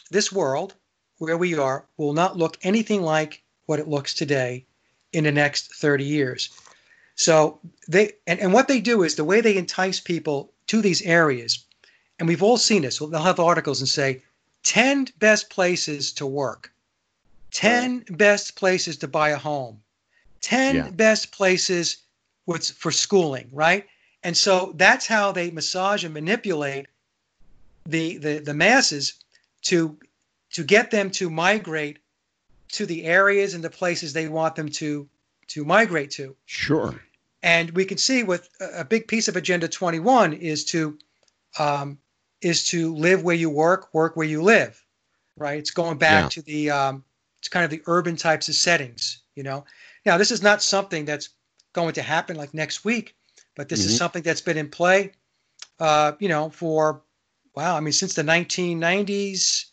this 0.09 0.31
world 0.31 0.73
where 1.19 1.37
we 1.37 1.55
are 1.57 1.85
will 1.97 2.13
not 2.13 2.37
look 2.37 2.57
anything 2.63 3.01
like 3.01 3.43
what 3.65 3.79
it 3.79 3.87
looks 3.87 4.13
today 4.13 4.65
in 5.13 5.25
the 5.25 5.31
next 5.31 5.75
30 5.75 6.05
years. 6.05 6.49
So 7.17 7.59
they 7.87 8.13
and, 8.27 8.39
and 8.39 8.53
what 8.53 8.67
they 8.67 8.79
do 8.79 9.03
is 9.03 9.15
the 9.15 9.23
way 9.25 9.41
they 9.41 9.57
entice 9.57 9.99
people 9.99 10.53
to 10.67 10.81
these 10.81 11.01
areas, 11.01 11.65
and 12.19 12.27
we've 12.27 12.43
all 12.43 12.57
seen 12.57 12.83
this. 12.83 12.99
They'll 12.99 13.21
have 13.21 13.39
articles 13.39 13.81
and 13.81 13.89
say 13.89 14.21
10 14.63 15.07
best 15.17 15.49
places 15.49 16.13
to 16.13 16.27
work, 16.27 16.71
10 17.51 18.05
best 18.11 18.55
places 18.55 18.97
to 18.97 19.07
buy 19.07 19.29
a 19.29 19.37
home, 19.37 19.81
10 20.41 20.75
Yeah. 20.75 20.89
best 20.91 21.31
places 21.31 21.97
for 22.45 22.91
schooling, 22.91 23.49
right? 23.51 23.85
And 24.23 24.37
so 24.37 24.73
that's 24.75 25.07
how 25.07 25.31
they 25.31 25.51
massage 25.51 26.03
and 26.03 26.13
manipulate 26.13 26.85
the, 27.85 28.17
the, 28.17 28.39
the 28.39 28.53
masses 28.53 29.15
to 29.63 29.97
to 30.51 30.63
get 30.63 30.91
them 30.91 31.11
to 31.11 31.29
migrate 31.29 31.99
to 32.69 32.85
the 32.85 33.05
areas 33.05 33.53
and 33.53 33.63
the 33.63 33.69
places 33.69 34.13
they 34.13 34.27
want 34.27 34.55
them 34.55 34.69
to 34.69 35.09
to 35.47 35.65
migrate 35.65 36.11
to. 36.11 36.35
Sure. 36.45 37.01
And 37.43 37.71
we 37.71 37.85
can 37.85 37.97
see 37.97 38.23
with 38.23 38.49
a 38.59 38.83
big 38.83 39.07
piece 39.07 39.27
of 39.27 39.35
Agenda 39.35 39.67
21 39.67 40.33
is 40.33 40.65
to 40.65 40.97
um, 41.59 41.99
is 42.41 42.67
to 42.67 42.93
live 42.95 43.23
where 43.23 43.35
you 43.35 43.49
work, 43.49 43.93
work 43.93 44.15
where 44.15 44.27
you 44.27 44.41
live, 44.43 44.83
right? 45.37 45.57
It's 45.57 45.71
going 45.71 45.97
back 45.97 46.23
Yeah. 46.23 46.29
to 46.29 46.41
the 46.41 46.69
um, 46.71 47.03
it's 47.39 47.47
kind 47.47 47.63
of 47.63 47.71
the 47.71 47.81
urban 47.87 48.15
types 48.15 48.49
of 48.49 48.55
settings, 48.55 49.21
you 49.35 49.43
know. 49.43 49.65
Now 50.05 50.17
this 50.17 50.31
is 50.31 50.41
not 50.41 50.61
something 50.61 51.05
that's 51.05 51.29
going 51.73 51.93
to 51.93 52.01
happen 52.01 52.35
like 52.35 52.53
next 52.53 52.83
week, 52.85 53.15
but 53.55 53.69
this 53.69 53.83
Mhm. 53.83 53.85
is 53.87 53.97
something 53.97 54.23
that's 54.23 54.41
been 54.41 54.57
in 54.57 54.69
play, 54.69 55.13
uh, 55.79 56.13
you 56.19 56.27
know, 56.29 56.49
for 56.49 57.03
wow, 57.55 57.75
I 57.75 57.79
mean 57.79 57.93
since 57.93 58.13
the 58.13 58.23
1990s. 58.23 59.65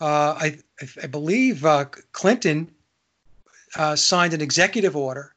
Uh, 0.00 0.34
I, 0.38 0.58
I 0.80 0.88
I 1.04 1.06
believe 1.06 1.64
uh, 1.64 1.86
Clinton 2.12 2.74
uh, 3.76 3.96
signed 3.96 4.34
an 4.34 4.40
executive 4.40 4.96
order 4.96 5.34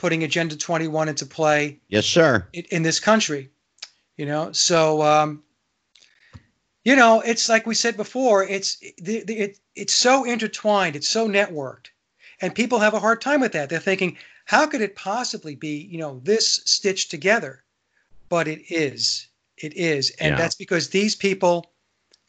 putting 0.00 0.24
Agenda 0.24 0.56
21 0.56 1.10
into 1.10 1.26
play 1.26 1.78
Yes, 1.88 2.06
sir. 2.06 2.46
in, 2.54 2.64
in 2.70 2.82
this 2.82 2.98
country. 2.98 3.50
You 4.16 4.26
know, 4.26 4.50
so 4.52 5.02
um, 5.02 5.42
you 6.84 6.96
know, 6.96 7.20
it's 7.20 7.48
like 7.48 7.66
we 7.66 7.74
said 7.74 7.96
before. 7.96 8.42
It's 8.44 8.76
the, 8.98 9.22
the, 9.24 9.38
it, 9.38 9.58
it's 9.74 9.94
so 9.94 10.24
intertwined. 10.24 10.96
It's 10.96 11.08
so 11.08 11.28
networked, 11.28 11.86
and 12.40 12.54
people 12.54 12.78
have 12.78 12.94
a 12.94 12.98
hard 13.00 13.20
time 13.20 13.40
with 13.40 13.52
that. 13.52 13.68
They're 13.70 13.78
thinking, 13.78 14.16
how 14.46 14.66
could 14.66 14.80
it 14.80 14.96
possibly 14.96 15.54
be, 15.54 15.86
you 15.90 15.98
know, 15.98 16.20
this 16.24 16.60
stitched 16.64 17.10
together? 17.10 17.62
But 18.28 18.46
it 18.48 18.62
is. 18.70 19.28
It 19.58 19.74
is, 19.74 20.10
and 20.20 20.30
Yeah. 20.32 20.36
that's 20.36 20.54
because 20.54 20.88
these 20.88 21.14
people, 21.14 21.72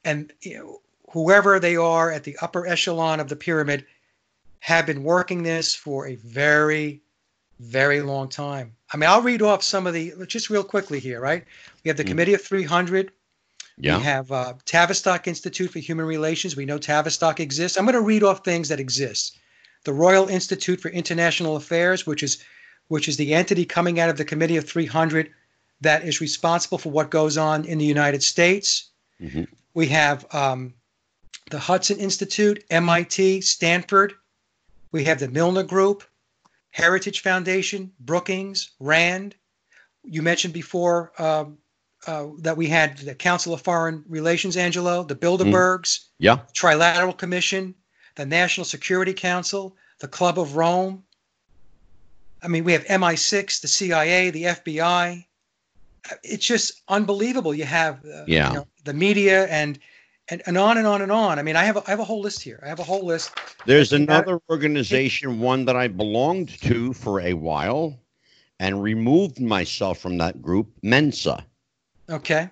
and 0.06 0.32
you 0.42 0.58
know, 0.58 0.82
whoever 1.12 1.60
they 1.60 1.76
are 1.78 2.12
at 2.12 2.24
the 2.24 2.38
upper 2.42 2.68
echelon 2.68 3.20
of 3.20 3.28
the 3.30 3.36
pyramid, 3.38 3.86
have 4.60 4.86
been 4.86 5.04
working 5.04 5.44
this 5.44 5.74
for 5.76 6.08
a 6.08 6.16
very, 6.16 7.02
very 7.62 8.02
long 8.02 8.28
time. 8.28 8.74
I 8.94 8.98
mean, 8.98 9.10
I'll 9.10 9.22
read 9.22 9.42
off 9.42 9.64
some 9.64 9.88
of 9.88 9.94
the 9.94 10.14
just 10.28 10.50
real 10.50 10.64
quickly 10.64 11.00
here, 11.00 11.20
right? 11.22 11.46
We 11.84 11.90
have 11.90 11.98
the 11.98 12.04
Mhm. 12.04 12.08
Committee 12.08 12.34
of 12.34 12.42
300. 12.42 13.12
Yeah. 13.78 13.98
We 13.98 14.04
have 14.04 14.32
uh, 14.32 14.54
Tavistock 14.66 15.28
Institute 15.28 15.72
for 15.72 15.80
Human 15.80 16.06
Relations. 16.06 16.56
We 16.56 16.66
know 16.66 16.78
Tavistock 16.78 17.40
exists. 17.40 17.78
I'm 17.78 17.86
going 17.86 17.94
to 17.94 18.02
read 18.02 18.24
off 18.24 18.44
things 18.44 18.68
that 18.70 18.80
exist. 18.80 19.38
The 19.86 19.94
Royal 19.94 20.28
Institute 20.28 20.82
for 20.82 20.90
International 20.90 21.56
Affairs, 21.56 22.06
which 22.06 22.24
is 22.24 22.44
which 22.90 23.08
is 23.08 23.16
the 23.16 23.34
entity 23.34 23.64
coming 23.64 24.02
out 24.02 24.10
of 24.10 24.18
the 24.18 24.26
Committee 24.26 24.58
of 24.58 24.68
300 24.68 25.32
that 25.80 26.04
is 26.06 26.20
responsible 26.20 26.78
for 26.78 26.92
what 26.92 27.10
goes 27.10 27.38
on 27.38 27.64
in 27.64 27.78
the 27.78 27.86
United 27.86 28.22
States. 28.22 28.90
Mhm. 29.24 29.48
We 29.74 29.88
have 29.88 30.26
um, 30.36 30.74
the 31.50 31.58
Hudson 31.60 31.98
Institute, 32.00 32.64
MIT, 32.70 33.42
Stanford. 33.42 34.14
We 34.92 35.06
have 35.06 35.20
the 35.20 35.30
Milner 35.30 35.64
Group, 35.64 36.04
Heritage 36.72 37.22
Foundation, 37.22 37.92
Brookings, 38.00 38.72
Rand. 38.80 39.36
You 40.04 40.22
mentioned 40.22 40.54
before 40.54 41.12
um, 41.22 41.58
uh, 42.08 42.28
that 42.40 42.58
we 42.58 42.68
had 42.68 42.98
the 42.98 43.14
Council 43.14 43.54
of 43.54 43.62
Foreign 43.62 44.04
Relations, 44.08 44.58
Angelo, 44.58 45.04
the 45.04 45.16
Bilderbergs, 45.16 46.06
Yeah. 46.18 46.40
Trilateral 46.54 47.18
Commission, 47.18 47.76
the 48.16 48.26
National 48.26 48.66
Security 48.66 49.14
Council, 49.14 49.76
the 50.00 50.08
Club 50.08 50.40
of 50.40 50.56
Rome. 50.56 51.04
I 52.42 52.48
mean, 52.48 52.64
we 52.64 52.72
have 52.74 52.86
MI6, 52.86 53.62
the 53.62 53.68
CIA, 53.68 54.32
the 54.32 54.44
FBI. 54.46 55.26
It's 56.24 56.46
just 56.46 56.82
unbelievable. 56.88 57.54
You 57.54 57.66
have 57.66 58.04
uh, 58.06 58.24
Yeah. 58.28 58.48
you 58.50 58.56
know, 58.56 58.68
the 58.86 58.94
media 58.94 59.46
and, 59.48 59.78
and 60.30 60.42
and 60.46 60.58
on 60.58 60.78
and 60.78 60.88
on 60.88 61.02
and 61.02 61.12
on. 61.12 61.40
I 61.40 61.44
mean, 61.44 61.56
I 61.56 61.64
have 61.64 61.78
a, 61.78 61.84
I 61.86 61.90
have 61.90 62.00
a 62.00 62.06
whole 62.06 62.22
list 62.22 62.42
here. 62.42 62.60
I 62.64 62.70
have 62.70 62.80
a 62.80 62.84
whole 62.84 63.06
list. 63.06 63.32
There's 63.66 63.94
another 63.94 64.40
organization, 64.50 65.40
one 65.40 65.66
that 65.66 65.76
I 65.76 65.88
belonged 65.88 66.50
to 66.62 66.94
for 66.94 67.20
a 67.22 67.34
while 67.34 68.00
and 68.60 68.82
removed 68.82 69.40
myself 69.40 70.00
from 70.00 70.18
that 70.20 70.42
group, 70.42 70.72
Mensa. 70.84 71.46
Okay, 72.10 72.50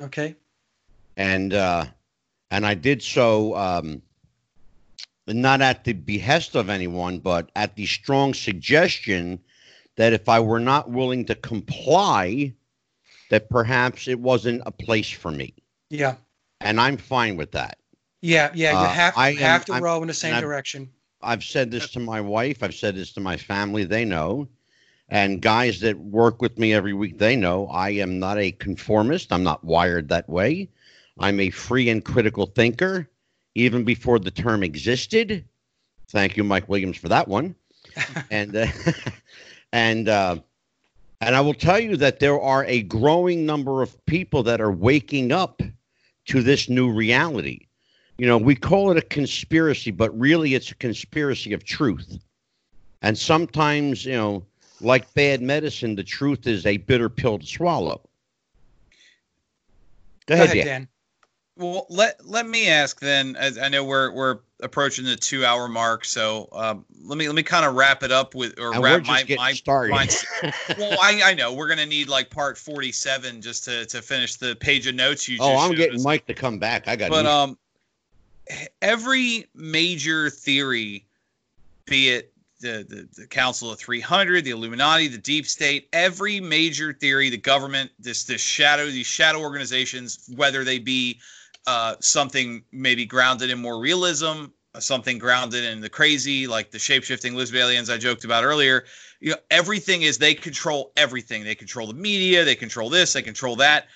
okay, 0.00 0.36
And 1.16 1.52
uh 1.52 1.86
and 2.50 2.66
I 2.66 2.74
did 2.74 3.02
so 3.02 3.54
um 3.56 4.02
not 5.26 5.62
at 5.62 5.84
the 5.84 5.92
behest 5.92 6.54
of 6.54 6.68
anyone, 6.68 7.18
but 7.18 7.50
at 7.56 7.76
the 7.76 7.86
strong 7.86 8.34
suggestion 8.34 9.40
that 9.96 10.12
if 10.12 10.28
I 10.28 10.40
were 10.40 10.60
not 10.60 10.90
willing 10.90 11.24
to 11.26 11.34
comply, 11.34 12.52
that 13.30 13.48
perhaps 13.48 14.06
it 14.08 14.20
wasn't 14.20 14.62
a 14.66 14.70
place 14.70 15.10
for 15.10 15.30
me. 15.30 15.54
yeah, 15.90 16.16
And 16.64 16.80
I'm 16.80 16.96
fine 16.96 17.36
with 17.36 17.52
that. 17.52 17.78
yeah, 18.22 18.50
yeah. 18.54 18.72
You 18.72 18.78
Uh, 18.78 18.88
have 18.88 19.16
I 19.16 19.28
you 19.30 19.38
have 19.40 19.64
to 19.66 19.72
I'm- 19.74 19.82
row 19.82 20.00
in 20.02 20.08
the 20.08 20.14
same 20.14 20.40
direction. 20.40 20.90
I've 21.22 21.44
said 21.44 21.70
this 21.70 21.90
to 21.92 22.00
my 22.00 22.20
wife. 22.20 22.62
I've 22.62 22.74
said 22.74 22.96
this 22.96 23.12
to 23.12 23.20
my 23.20 23.36
family. 23.36 23.84
They 23.84 24.04
know. 24.04 24.48
And 25.08 25.40
guys 25.40 25.80
that 25.80 25.98
work 25.98 26.42
with 26.42 26.58
me 26.58 26.72
every 26.74 26.92
week, 26.92 27.18
they 27.18 27.36
know 27.36 27.66
I 27.68 27.90
am 27.90 28.18
not 28.18 28.38
a 28.38 28.52
conformist. 28.52 29.32
I'm 29.32 29.42
not 29.42 29.64
wired 29.64 30.08
that 30.08 30.28
way. 30.28 30.68
I'm 31.18 31.40
a 31.40 31.50
free 31.50 31.88
and 31.88 32.04
critical 32.04 32.46
thinker, 32.46 33.08
even 33.54 33.84
before 33.84 34.18
the 34.18 34.30
term 34.30 34.62
existed. 34.62 35.44
Thank 36.08 36.36
you, 36.36 36.44
Mike 36.44 36.68
Williams, 36.68 36.96
for 36.98 37.08
that 37.08 37.28
one. 37.28 37.54
and 38.30 38.56
uh, 38.56 38.66
and 39.72 40.08
uh, 40.08 40.36
and 41.20 41.34
I 41.36 41.40
will 41.40 41.54
tell 41.54 41.78
you 41.78 41.96
that 41.98 42.18
there 42.20 42.40
are 42.40 42.64
a 42.66 42.82
growing 42.82 43.46
number 43.46 43.82
of 43.82 44.04
people 44.06 44.42
that 44.44 44.60
are 44.60 44.72
waking 44.72 45.32
up 45.32 45.62
to 46.26 46.42
this 46.42 46.68
new 46.68 46.90
reality 46.90 47.66
you 48.18 48.26
know, 48.26 48.38
we 48.38 48.54
call 48.54 48.90
it 48.90 48.96
a 48.96 49.02
conspiracy, 49.02 49.90
but 49.90 50.16
really 50.18 50.54
it's 50.54 50.70
a 50.70 50.76
conspiracy 50.76 51.52
of 51.52 51.64
truth. 51.64 52.18
And 53.02 53.18
sometimes, 53.18 54.04
you 54.04 54.12
know, 54.12 54.46
like 54.80 55.12
bad 55.14 55.42
medicine, 55.42 55.96
the 55.96 56.04
truth 56.04 56.46
is 56.46 56.64
a 56.64 56.76
bitter 56.78 57.08
pill 57.08 57.38
to 57.38 57.46
swallow. 57.46 58.00
Go 60.26 60.34
ahead, 60.34 60.54
Dan. 60.54 60.64
Dan. 60.64 60.88
Well, 61.56 61.86
let 61.88 62.24
let 62.26 62.46
me 62.46 62.68
ask 62.68 63.00
then. 63.00 63.36
As 63.36 63.58
I 63.58 63.68
know 63.68 63.84
we're 63.84 64.10
we're 64.12 64.38
approaching 64.64 65.04
the 65.04 65.14
two 65.14 65.44
hour 65.44 65.68
mark, 65.68 66.04
so 66.04 66.48
um, 66.52 66.84
let 67.04 67.18
me 67.18 67.28
let 67.28 67.36
me 67.36 67.42
kind 67.42 67.64
of 67.64 67.74
wrap 67.74 68.02
it 68.02 68.10
up 68.10 68.34
with 68.34 68.58
or 68.58 68.74
And 68.74 68.82
wrap 68.82 69.04
my 69.06 69.24
my 69.36 69.54
my- 69.66 70.08
well, 70.78 70.98
I, 71.00 71.20
I 71.22 71.34
know 71.34 71.52
we're 71.52 71.68
gonna 71.68 71.86
need 71.86 72.08
like 72.08 72.30
part 72.30 72.58
forty 72.58 72.90
seven 72.90 73.40
just 73.42 73.64
to 73.66 73.86
to 73.86 74.02
finish 74.02 74.36
the 74.36 74.56
page 74.56 74.86
of 74.86 74.94
notes 74.94 75.28
you. 75.28 75.36
Just 75.36 75.48
oh, 75.48 75.56
I'm 75.56 75.74
getting 75.74 75.96
us. 75.96 76.04
Mike 76.04 76.26
to 76.26 76.34
come 76.34 76.58
back. 76.58 76.88
I 76.88 76.96
got 76.96 77.10
But 77.10 77.22
news. 77.22 77.30
um, 77.30 77.58
every 78.82 79.46
major 79.54 80.30
theory, 80.30 81.06
be 81.84 82.08
it 82.08 82.32
the, 82.60 82.86
the 82.88 83.22
the 83.22 83.26
Council 83.26 83.70
of 83.70 83.78
300, 83.78 84.44
the 84.44 84.50
Illuminati, 84.50 85.08
the 85.08 85.18
Deep 85.18 85.46
State, 85.46 85.88
every 85.92 86.40
major 86.40 86.92
theory, 86.92 87.28
the 87.28 87.36
government, 87.36 87.90
this 87.98 88.24
this 88.24 88.40
shadow, 88.40 88.86
these 88.86 89.06
shadow 89.06 89.40
organizations, 89.40 90.28
whether 90.34 90.64
they 90.64 90.78
be 90.78 91.20
uh, 91.66 91.96
something 92.00 92.64
maybe 92.72 93.06
grounded 93.06 93.50
in 93.50 93.58
more 93.58 93.78
realism, 93.78 94.46
something 94.78 95.18
grounded 95.18 95.64
in 95.64 95.80
the 95.80 95.88
crazy, 95.88 96.46
like 96.46 96.70
the 96.70 96.78
shapeshifting 96.78 97.34
Lisbeth 97.34 97.60
aliens 97.60 97.90
I 97.90 97.98
joked 97.98 98.24
about 98.24 98.44
earlier. 98.44 98.84
You 99.20 99.30
know, 99.30 99.36
everything 99.50 100.02
is 100.02 100.18
they 100.18 100.34
control 100.34 100.92
everything. 100.96 101.44
They 101.44 101.54
control 101.54 101.86
the 101.86 101.94
media. 101.94 102.44
They 102.44 102.54
control 102.54 102.90
this. 102.90 103.12
They 103.12 103.22
control 103.22 103.56
that. 103.56 103.86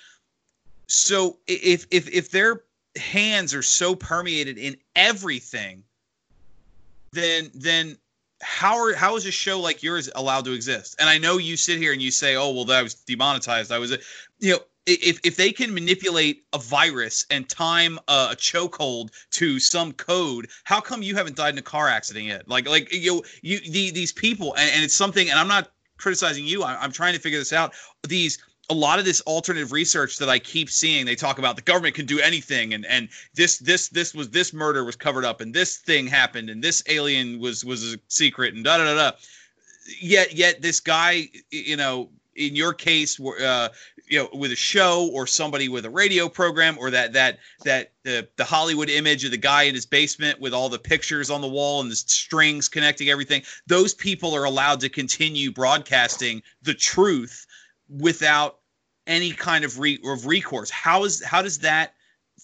So 0.87 1.39
if 1.47 1.87
if 1.91 2.09
if 2.09 2.31
their 2.31 2.63
hands 2.97 3.55
are 3.55 3.63
so 3.63 3.95
permeated 3.95 4.57
in 4.57 4.77
everything, 4.97 5.85
then 7.13 7.51
then 7.55 7.99
how 8.41 8.79
are 8.79 8.95
how 8.95 9.17
is 9.17 9.27
a 9.27 9.31
show 9.31 9.61
like 9.61 9.83
yours 9.83 10.09
allowed 10.15 10.45
to 10.47 10.53
exist? 10.53 10.97
And 10.99 11.09
I 11.09 11.19
know 11.19 11.39
you 11.39 11.57
sit 11.57 11.79
here 11.79 11.93
and 11.93 12.01
you 12.01 12.11
say, 12.11 12.37
"Oh, 12.37 12.53
well, 12.53 12.65
that 12.67 12.83
was 12.83 12.95
demonetized." 12.95 13.73
I 13.73 13.79
was, 13.79 13.91
you 14.39 14.53
know, 14.53 14.61
if 14.89 15.21
if 15.25 15.37
they 15.37 15.53
can 15.53 15.73
manipulate 15.73 16.45
a 16.53 16.59
virus 16.59 17.27
and 17.31 17.49
time 17.49 17.99
a, 18.09 18.35
chokehold 18.37 19.11
to 19.33 19.59
some 19.59 19.93
code, 19.93 20.49
how 20.65 20.81
come 20.81 21.03
you 21.03 21.15
haven't 21.15 21.37
died 21.37 21.55
in 21.55 21.59
a 21.59 21.63
car 21.63 21.89
accident 21.89 22.27
yet? 22.27 22.49
Like 22.49 22.69
like 22.69 22.93
you 22.93 23.23
you 23.43 23.61
the, 23.61 23.91
these 23.91 24.13
people, 24.13 24.55
and, 24.55 24.71
and 24.73 24.85
it's 24.85 24.95
something. 24.95 25.29
And 25.29 25.39
I'm 25.39 25.49
not 25.49 25.71
criticizing 25.99 26.45
you. 26.45 26.63
I, 26.63 26.77
I'm 26.77 26.93
trying 26.93 27.15
to 27.15 27.21
figure 27.21 27.39
this 27.39 27.53
out. 27.53 27.75
These 28.07 28.39
a 28.71 28.75
lot 28.75 28.99
of 28.99 29.05
this 29.05 29.21
alternative 29.23 29.73
research 29.73 30.19
that 30.19 30.29
I 30.29 30.39
keep 30.39 30.69
seeing, 30.69 31.07
they 31.07 31.15
talk 31.15 31.39
about 31.39 31.57
the 31.57 31.63
government 31.63 31.95
can 31.95 32.07
do 32.07 32.21
anything, 32.21 32.75
and 32.75 32.85
and 32.87 33.09
this 33.35 33.59
this 33.59 33.89
this 33.89 34.15
was 34.15 34.31
this 34.31 34.53
murder 34.53 34.85
was 34.85 34.97
covered 34.97 35.25
up, 35.25 35.41
and 35.41 35.55
this 35.55 35.79
thing 35.79 36.07
happened, 36.07 36.51
and 36.51 36.63
this 36.63 36.83
alien 36.89 37.41
was 37.41 37.65
was 37.65 37.95
a 37.95 37.99
secret, 38.09 38.55
and 38.55 38.65
da 38.65 38.79
da 38.79 38.85
da 38.85 38.95
da. 38.95 39.17
Yet 40.01 40.35
yet 40.35 40.61
this 40.61 40.81
guy, 40.81 41.29
you 41.51 41.77
know, 41.77 42.11
in 42.39 42.57
your 42.57 42.73
case, 42.73 43.21
uh, 43.21 43.69
you 44.07 44.19
know, 44.19 44.29
with 44.33 44.53
a 44.53 44.57
show 44.57 45.11
or 45.13 45.27
somebody 45.27 45.69
with 45.69 45.85
a 45.85 45.91
radio 45.91 46.29
program, 46.29 46.79
or 46.79 46.91
that 46.91 47.13
that 47.13 47.39
that 47.65 47.93
the 48.05 48.29
the 48.37 48.45
Hollywood 48.45 48.89
image 48.89 49.25
of 49.25 49.31
the 49.31 49.37
guy 49.37 49.65
in 49.65 49.75
his 49.75 49.87
basement 49.87 50.41
with 50.41 50.55
all 50.55 50.69
the 50.69 50.79
pictures 50.79 51.31
on 51.31 51.41
the 51.41 51.49
wall 51.49 51.81
and 51.81 51.91
the 51.91 51.97
strings 51.97 52.69
connecting 52.69 53.11
everything. 53.11 53.43
Those 53.67 53.93
people 53.93 54.35
are 54.35 54.45
allowed 54.45 54.81
to 54.81 54.89
continue 54.89 55.53
broadcasting 55.53 56.43
the 56.63 56.75
truth 56.75 57.47
without 57.89 58.59
any 59.07 59.33
kind 59.33 59.65
of 59.65 59.79
re- 59.79 60.01
of 60.05 60.27
recourse. 60.27 60.71
How 60.71 61.05
is 61.05 61.23
how 61.23 61.43
does 61.43 61.59
that 61.61 61.95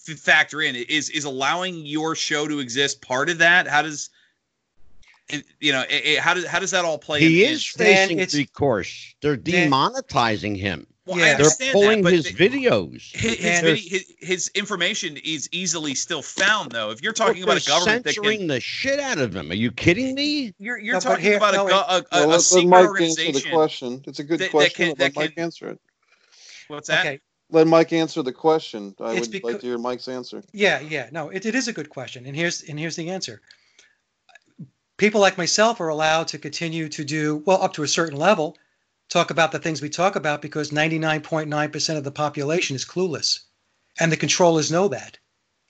f- 0.07 0.17
factor 0.17 0.61
in? 0.61 0.75
Is 0.75 1.09
is 1.09 1.23
allowing 1.23 1.85
your 1.85 2.15
show 2.15 2.47
to 2.47 2.59
exist 2.59 3.01
part 3.01 3.29
of 3.29 3.37
that? 3.37 3.67
How 3.67 3.81
does 3.81 4.09
you 5.59 5.71
know 5.71 5.81
it, 5.81 6.05
it, 6.05 6.19
how 6.19 6.33
does 6.33 6.45
how 6.45 6.59
does 6.59 6.71
that 6.71 6.85
all 6.85 6.97
play? 6.97 7.19
He 7.19 7.43
in, 7.43 7.51
is 7.51 7.65
facing 7.65 8.17
recourse. 8.17 9.15
They're 9.21 9.37
demonetizing 9.37 10.57
him. 10.57 10.87
Well, 11.05 11.19
yeah. 11.19 11.37
They're 11.37 11.71
pulling 11.71 12.01
that, 12.01 12.13
his 12.13 12.31
videos. 12.31 13.15
His, 13.15 13.37
his, 13.37 13.87
his, 13.87 14.13
his, 14.19 14.51
information 14.55 15.17
is 15.23 15.47
easily 15.51 15.93
still 15.93 16.23
found, 16.23 16.71
though. 16.71 16.89
If 16.89 17.03
you're 17.03 17.13
talking 17.13 17.43
about 17.43 17.61
a 17.61 17.67
government 17.67 18.05
censoring 18.05 18.39
can, 18.39 18.47
the 18.47 18.59
shit 18.59 18.99
out 18.99 19.19
of 19.19 19.35
him, 19.35 19.51
are 19.51 19.55
you 19.55 19.71
kidding 19.71 20.15
me? 20.15 20.55
You're 20.57 20.79
you're 20.79 20.95
no, 20.95 20.99
talking 20.99 21.23
here, 21.23 21.37
about 21.37 21.53
no, 21.53 21.67
a, 21.67 21.71
a, 21.71 21.97
a, 21.97 22.27
well, 22.27 22.31
a 22.33 22.39
secret 22.39 22.69
Mike 22.69 22.87
organization. 22.87 23.35
Answer 23.35 23.49
the 23.49 23.55
question. 23.55 24.03
It's 24.07 24.19
a 24.19 24.23
good 24.23 24.39
that, 24.39 24.51
question. 24.51 24.87
That 24.89 24.95
can, 24.95 25.03
let 25.03 25.15
Mike 25.15 25.35
can, 25.35 25.43
answer 25.43 25.69
it. 25.69 25.79
What's 26.69 26.87
that? 26.87 27.05
Okay. 27.05 27.19
Let 27.51 27.67
Mike 27.67 27.93
answer 27.93 28.23
the 28.23 28.33
question. 28.33 28.95
I 28.99 29.11
it's 29.11 29.21
would 29.21 29.31
because, 29.31 29.53
like 29.53 29.61
to 29.61 29.67
hear 29.67 29.77
Mike's 29.77 30.07
answer. 30.07 30.43
Yeah, 30.51 30.79
yeah. 30.79 31.09
No, 31.11 31.29
it, 31.29 31.45
it 31.45 31.53
is 31.53 31.67
a 31.67 31.73
good 31.73 31.91
question, 31.91 32.25
and 32.25 32.35
here's 32.35 32.63
and 32.63 32.79
here's 32.79 32.95
the 32.95 33.11
answer. 33.11 33.41
People 34.97 35.21
like 35.21 35.37
myself 35.37 35.81
are 35.81 35.89
allowed 35.89 36.29
to 36.29 36.37
continue 36.37 36.87
to 36.89 37.03
do 37.03 37.43
well 37.45 37.61
up 37.61 37.73
to 37.73 37.83
a 37.83 37.87
certain 37.87 38.17
level 38.17 38.57
talk 39.09 39.29
about 39.29 39.51
the 39.51 39.59
things 39.59 39.81
we 39.81 39.89
talk 39.89 40.15
about 40.15 40.41
because 40.41 40.71
99.9% 40.71 41.97
of 41.97 42.03
the 42.03 42.11
population 42.11 42.75
is 42.75 42.85
clueless. 42.85 43.41
And 43.99 44.11
the 44.11 44.17
controllers 44.17 44.71
know 44.71 44.87
that. 44.89 45.17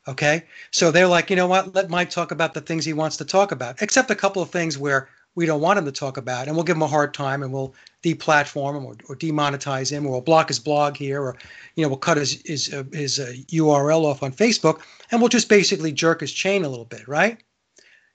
Okay. 0.08 0.44
So 0.72 0.92
they're 0.92 1.08
like, 1.08 1.30
you 1.30 1.36
know 1.36 1.48
what? 1.48 1.74
Let 1.74 1.90
Mike 1.90 2.12
talk 2.12 2.32
about 2.32 2.54
the 2.54 2.62
things 2.62 2.86
he 2.86 2.94
wants 2.94 3.18
to 3.18 3.26
talk 3.26 3.52
about, 3.52 3.82
except 3.82 4.12
a 4.12 4.16
couple 4.16 4.42
of 4.42 4.52
things 4.52 4.78
where 4.78 5.10
we 5.34 5.46
don't 5.46 5.62
want 5.62 5.80
him 5.80 5.86
to 5.86 5.92
talk 5.92 6.18
about. 6.18 6.48
And 6.48 6.56
we'll 6.56 6.64
give 6.64 6.76
him 6.76 6.84
a 6.84 6.88
hard 6.88 7.14
time 7.14 7.42
and 7.44 7.52
we'll 7.52 7.74
deplatform 8.04 8.78
him 8.78 8.86
or, 8.86 8.96
or 9.10 9.16
demonetize 9.16 9.92
him 9.92 10.06
or 10.06 10.12
we'll 10.12 10.22
block 10.22 10.48
his 10.48 10.60
blog 10.60 10.96
here 10.96 11.22
or, 11.22 11.36
you 11.76 11.84
know, 11.84 11.90
we'll 11.90 11.98
cut 11.98 12.18
his, 12.18 12.42
his, 12.46 12.74
uh, 12.74 12.84
his 12.94 13.20
uh, 13.20 13.34
URL 13.52 14.06
off 14.06 14.24
on 14.24 14.32
Facebook 14.32 14.82
and 15.12 15.20
we'll 15.20 15.30
just 15.30 15.50
basically 15.50 15.92
jerk 15.92 16.22
his 16.22 16.32
chain 16.32 16.64
a 16.64 16.70
little 16.70 16.86
bit. 16.86 17.08
Right. 17.08 17.40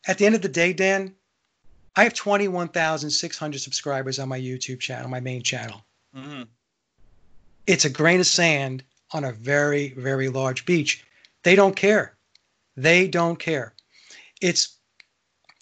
At 0.07 0.19
the 0.19 0.27
end 0.27 0.35
of 0.35 0.43
the 0.43 0.49
day, 0.49 0.73
Dan, 0.73 1.15
I 1.95 2.05
have 2.05 2.15
21,600 2.15 3.61
subscribers 3.61 4.19
on 4.19 4.29
my 4.29 4.41
YouTube 4.41 4.81
channel, 4.81 5.11
my 5.11 5.21
main 5.21 5.43
channel. 5.43 5.85
Mm-hmm. 6.17 6.43
It's 7.67 7.85
a 7.85 7.91
grain 7.91 8.21
of 8.21 8.27
sand 8.27 8.85
on 9.13 9.25
a 9.25 9.33
very, 9.33 9.91
very 9.91 10.29
large 10.29 10.65
beach. 10.65 11.05
They 11.43 11.57
don't 11.57 11.77
care. 11.77 12.17
They 12.77 13.09
don't 13.09 13.39
care. 13.39 13.75
It's 14.41 14.77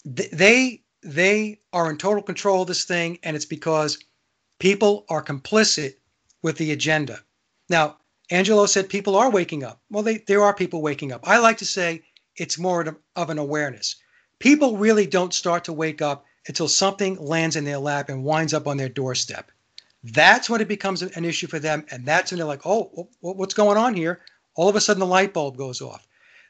they 0.05 0.83
they 1.01 1.59
are 1.73 1.89
in 1.89 1.97
total 1.97 2.23
control 2.23 2.61
of 2.61 2.67
this 2.67 2.85
thing, 2.85 3.19
and 3.23 3.35
it's 3.35 3.45
because 3.45 3.97
people 4.59 5.05
are 5.09 5.23
complicit 5.23 5.95
with 6.41 6.57
the 6.57 6.71
agenda. 6.71 7.19
Now, 7.69 7.97
Angelo 8.29 8.65
said 8.65 8.89
people 8.89 9.15
are 9.15 9.29
waking 9.29 9.63
up. 9.63 9.81
Well, 9.89 10.03
they, 10.03 10.19
there 10.19 10.43
are 10.43 10.53
people 10.53 10.81
waking 10.81 11.11
up. 11.11 11.27
I 11.27 11.39
like 11.39 11.57
to 11.57 11.65
say 11.65 12.03
it's 12.35 12.57
more 12.57 12.97
of 13.15 13.29
an 13.29 13.37
awareness 13.37 13.95
people 14.39 14.77
really 14.77 15.05
don't 15.05 15.33
start 15.33 15.65
to 15.65 15.73
wake 15.73 16.01
up 16.01 16.25
until 16.47 16.67
something 16.67 17.15
lands 17.17 17.55
in 17.55 17.65
their 17.65 17.77
lap 17.77 18.09
and 18.09 18.23
winds 18.23 18.53
up 18.53 18.67
on 18.67 18.77
their 18.77 18.89
doorstep. 18.89 19.51
That's 20.03 20.49
when 20.49 20.61
it 20.61 20.67
becomes 20.67 21.01
an 21.01 21.25
issue 21.25 21.47
for 21.47 21.59
them. 21.59 21.85
And 21.91 22.05
that's 22.05 22.31
when 22.31 22.39
they're 22.39 22.47
like, 22.47 22.65
oh, 22.65 23.09
what's 23.19 23.53
going 23.53 23.77
on 23.77 23.93
here? 23.93 24.21
All 24.55 24.69
of 24.69 24.75
a 24.75 24.81
sudden, 24.81 25.01
the 25.01 25.05
light 25.05 25.33
bulb 25.33 25.57
goes 25.57 25.81
off. 25.81 26.07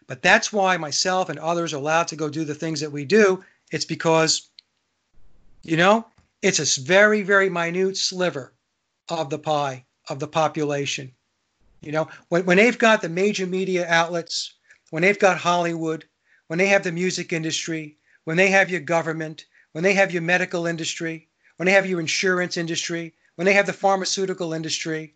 But 0.07 0.21
that's 0.21 0.53
why 0.53 0.77
myself 0.77 1.29
and 1.29 1.39
others 1.39 1.73
are 1.73 1.77
allowed 1.77 2.07
to 2.09 2.15
go 2.15 2.29
do 2.29 2.45
the 2.45 2.55
things 2.55 2.79
that 2.79 2.91
we 2.91 3.05
do. 3.05 3.43
It's 3.71 3.85
because, 3.85 4.49
you 5.63 5.77
know, 5.77 6.05
it's 6.41 6.59
a 6.77 6.81
very, 6.81 7.21
very 7.21 7.49
minute 7.49 7.97
sliver 7.97 8.53
of 9.09 9.29
the 9.29 9.39
pie 9.39 9.85
of 10.07 10.19
the 10.19 10.27
population. 10.27 11.11
You 11.81 11.91
know, 11.91 12.09
when, 12.29 12.45
when 12.45 12.57
they've 12.57 12.77
got 12.77 13.01
the 13.01 13.09
major 13.09 13.45
media 13.45 13.85
outlets, 13.87 14.53
when 14.89 15.03
they've 15.03 15.19
got 15.19 15.37
Hollywood, 15.37 16.05
when 16.49 16.57
they 16.57 16.65
have 16.69 16.83
the 16.83 16.91
music 16.91 17.31
industry, 17.31 17.95
when 18.23 18.35
they 18.35 18.47
have 18.47 18.71
your 18.71 18.79
government, 18.79 19.45
when 19.73 19.83
they 19.83 19.93
have 19.93 20.11
your 20.11 20.23
medical 20.23 20.65
industry, 20.65 21.27
when 21.57 21.67
they 21.67 21.73
have 21.73 21.85
your 21.85 21.99
insurance 21.99 22.57
industry, 22.57 23.13
when 23.35 23.45
they 23.45 23.53
have 23.53 23.67
the 23.67 23.73
pharmaceutical 23.73 24.51
industry. 24.53 25.13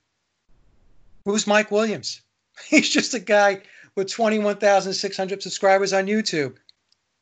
Who's 1.25 1.47
Mike 1.47 1.71
Williams? 1.71 2.21
He's 2.69 2.87
just 2.87 3.15
a 3.15 3.19
guy 3.19 3.63
with 3.95 4.11
21,600 4.11 5.41
subscribers 5.41 5.91
on 5.91 6.05
YouTube. 6.05 6.57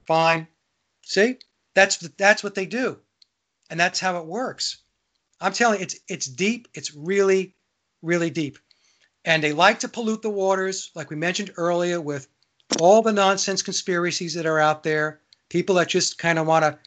Fine. 0.06 0.46
See? 1.04 1.38
That's 1.74 1.96
that's 1.96 2.44
what 2.44 2.54
they 2.54 2.66
do. 2.66 2.98
And 3.70 3.80
that's 3.80 4.02
how 4.02 4.18
it 4.18 4.26
works. 4.26 4.80
I'm 5.40 5.54
telling 5.54 5.80
you, 5.80 5.84
it's 5.84 5.96
it's 6.10 6.26
deep. 6.26 6.68
It's 6.74 6.94
really, 6.94 7.56
really 8.02 8.30
deep. 8.30 8.58
And 9.24 9.42
they 9.42 9.54
like 9.54 9.80
to 9.80 9.88
pollute 9.88 10.22
the 10.22 10.30
waters, 10.30 10.92
like 10.96 11.10
we 11.10 11.16
mentioned 11.16 11.54
earlier, 11.56 12.02
with 12.02 12.28
all 12.80 13.02
the 13.02 13.12
nonsense 13.12 13.62
conspiracies 13.62 14.36
that 14.36 14.46
are 14.46 14.60
out 14.60 14.84
there, 14.84 15.20
people 15.50 15.76
that 15.76 15.90
just 15.90 16.18
kind 16.18 16.40
of 16.40 16.48
want 16.48 16.64
to, 16.64 16.78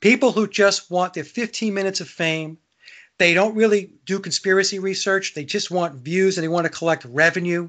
people 0.00 0.32
who 0.32 0.46
just 0.46 0.90
want 0.90 1.14
their 1.14 1.24
15 1.24 1.72
minutes 1.72 2.00
of 2.00 2.08
fame. 2.08 2.58
They 3.18 3.34
don't 3.34 3.54
really 3.54 3.92
do 4.06 4.18
conspiracy 4.18 4.78
research. 4.78 5.34
They 5.34 5.44
just 5.44 5.70
want 5.70 5.96
views 5.96 6.38
and 6.38 6.44
they 6.44 6.48
want 6.48 6.64
to 6.64 6.70
collect 6.70 7.04
revenue. 7.04 7.68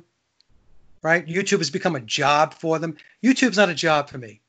Right? 1.01 1.25
YouTube 1.25 1.57
has 1.57 1.69
become 1.69 1.95
a 1.95 2.01
job 2.01 2.53
for 2.53 2.79
them. 2.79 2.95
YouTube's 3.23 3.57
not 3.57 3.69
a 3.69 3.73
job 3.73 4.09
for 4.09 4.17
me. 4.17 4.39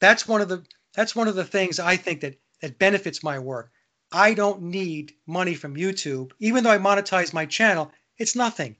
That's 0.00 0.26
one 0.26 0.40
of 0.40 0.48
the 0.48 0.64
that's 0.94 1.14
one 1.14 1.28
of 1.28 1.36
the 1.36 1.44
things 1.44 1.78
I 1.78 1.96
think 1.96 2.22
that 2.22 2.38
that 2.60 2.78
benefits 2.78 3.22
my 3.22 3.38
work. 3.38 3.70
I 4.10 4.34
don't 4.34 4.62
need 4.62 5.14
money 5.26 5.54
from 5.54 5.76
YouTube, 5.76 6.32
even 6.40 6.64
though 6.64 6.70
I 6.70 6.78
monetize 6.78 7.32
my 7.32 7.46
channel. 7.46 7.92
It's 8.16 8.34
nothing. 8.34 8.76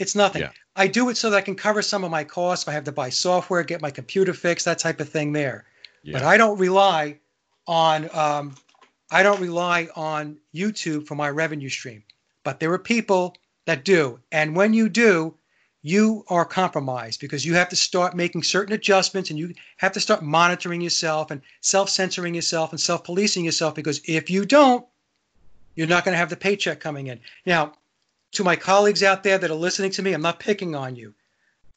It's 0.00 0.14
nothing. 0.14 0.42
Yeah. 0.42 0.50
I 0.76 0.86
do 0.86 1.10
it 1.10 1.18
so 1.18 1.28
that 1.28 1.36
I 1.36 1.42
can 1.42 1.54
cover 1.54 1.82
some 1.82 2.04
of 2.04 2.10
my 2.10 2.24
costs. 2.24 2.64
If 2.64 2.70
I 2.70 2.72
have 2.72 2.84
to 2.84 2.92
buy 2.92 3.10
software, 3.10 3.62
get 3.62 3.82
my 3.82 3.90
computer 3.90 4.32
fixed, 4.32 4.64
that 4.64 4.78
type 4.78 4.98
of 4.98 5.10
thing 5.10 5.32
there. 5.32 5.66
Yeah. 6.02 6.14
But 6.14 6.22
I 6.22 6.38
don't 6.38 6.58
rely 6.58 7.18
on 7.66 8.08
um, 8.14 8.56
I 9.10 9.22
don't 9.22 9.40
rely 9.40 9.88
on 9.94 10.38
YouTube 10.54 11.06
for 11.06 11.16
my 11.16 11.28
revenue 11.28 11.68
stream. 11.68 12.02
But 12.44 12.60
there 12.60 12.72
are 12.72 12.78
people 12.78 13.36
that 13.66 13.84
do, 13.84 14.18
and 14.32 14.56
when 14.56 14.72
you 14.72 14.88
do, 14.88 15.34
you 15.82 16.24
are 16.28 16.46
compromised 16.46 17.20
because 17.20 17.44
you 17.44 17.54
have 17.54 17.68
to 17.68 17.76
start 17.76 18.14
making 18.14 18.42
certain 18.42 18.74
adjustments 18.74 19.28
and 19.28 19.38
you 19.38 19.52
have 19.76 19.92
to 19.92 20.00
start 20.00 20.22
monitoring 20.22 20.80
yourself 20.80 21.30
and 21.30 21.42
self-censoring 21.60 22.34
yourself 22.34 22.70
and 22.70 22.80
self-policing 22.80 23.44
yourself 23.44 23.74
because 23.74 24.00
if 24.06 24.30
you 24.30 24.44
don't, 24.44 24.86
you're 25.74 25.86
not 25.86 26.04
going 26.04 26.12
to 26.12 26.18
have 26.18 26.30
the 26.30 26.36
paycheck 26.36 26.80
coming 26.80 27.06
in. 27.06 27.20
Now, 27.46 27.74
to 28.32 28.44
my 28.44 28.56
colleagues 28.56 29.02
out 29.02 29.22
there 29.22 29.38
that 29.38 29.50
are 29.50 29.54
listening 29.54 29.90
to 29.92 30.02
me, 30.02 30.12
I'm 30.12 30.22
not 30.22 30.40
picking 30.40 30.74
on 30.74 30.96
you. 30.96 31.14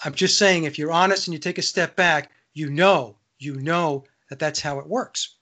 I'm 0.03 0.13
just 0.13 0.38
saying 0.38 0.63
if 0.63 0.77
you're 0.77 0.91
honest 0.91 1.27
and 1.27 1.34
you 1.34 1.39
take 1.39 1.57
a 1.57 1.63
step 1.63 1.95
back, 1.95 2.31
you 2.53 2.69
know, 2.69 3.15
you 3.39 3.55
know 3.55 4.05
that 4.30 4.39
that's 4.39 4.59
how 4.59 4.80
it 4.80 4.88
works. 4.88 5.35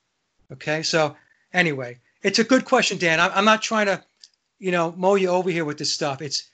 Okay. 0.52 0.84
So 0.84 1.16
anyway, 1.54 2.00
it's 2.22 2.40
a 2.40 2.44
good 2.44 2.66
question, 2.66 2.98
Dan. 2.98 3.20
I'm 3.20 3.46
not 3.46 3.62
trying 3.62 3.88
to, 3.88 4.04
you 4.60 4.72
know, 4.72 4.94
mow 4.96 5.16
you 5.16 5.30
over 5.30 5.50
here 5.50 5.66
with 5.66 5.78
this 5.78 5.94
stuff. 5.94 6.22
It's, 6.22 6.50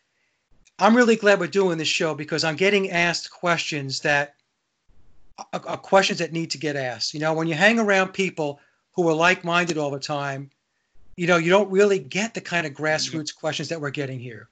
I'm 0.80 0.96
really 0.96 1.16
glad 1.16 1.40
we're 1.40 1.48
doing 1.48 1.78
this 1.78 1.88
show 1.88 2.14
because 2.16 2.44
I'm 2.44 2.56
getting 2.56 2.92
asked 2.92 3.32
questions 3.32 4.02
that 4.02 4.36
are 5.52 5.78
questions 5.78 6.20
that 6.20 6.34
need 6.34 6.52
to 6.52 6.58
get 6.58 6.76
asked. 6.76 7.14
You 7.14 7.20
know, 7.20 7.34
when 7.34 7.48
you 7.48 7.54
hang 7.54 7.80
around 7.80 8.10
people 8.10 8.60
who 8.94 9.08
are 9.10 9.14
like-minded 9.14 9.78
all 9.78 9.92
the 9.92 10.00
time, 10.00 10.50
you 11.18 11.28
know, 11.28 11.38
you 11.38 11.50
don't 11.50 11.70
really 11.70 12.00
get 12.00 12.34
the 12.34 12.42
kind 12.42 12.66
of 12.66 12.74
mm-hmm. 12.74 12.84
grassroots 12.84 13.36
questions 13.36 13.70
that 13.70 13.82
we're 13.82 13.90
getting 13.90 14.20
here. 14.20 14.48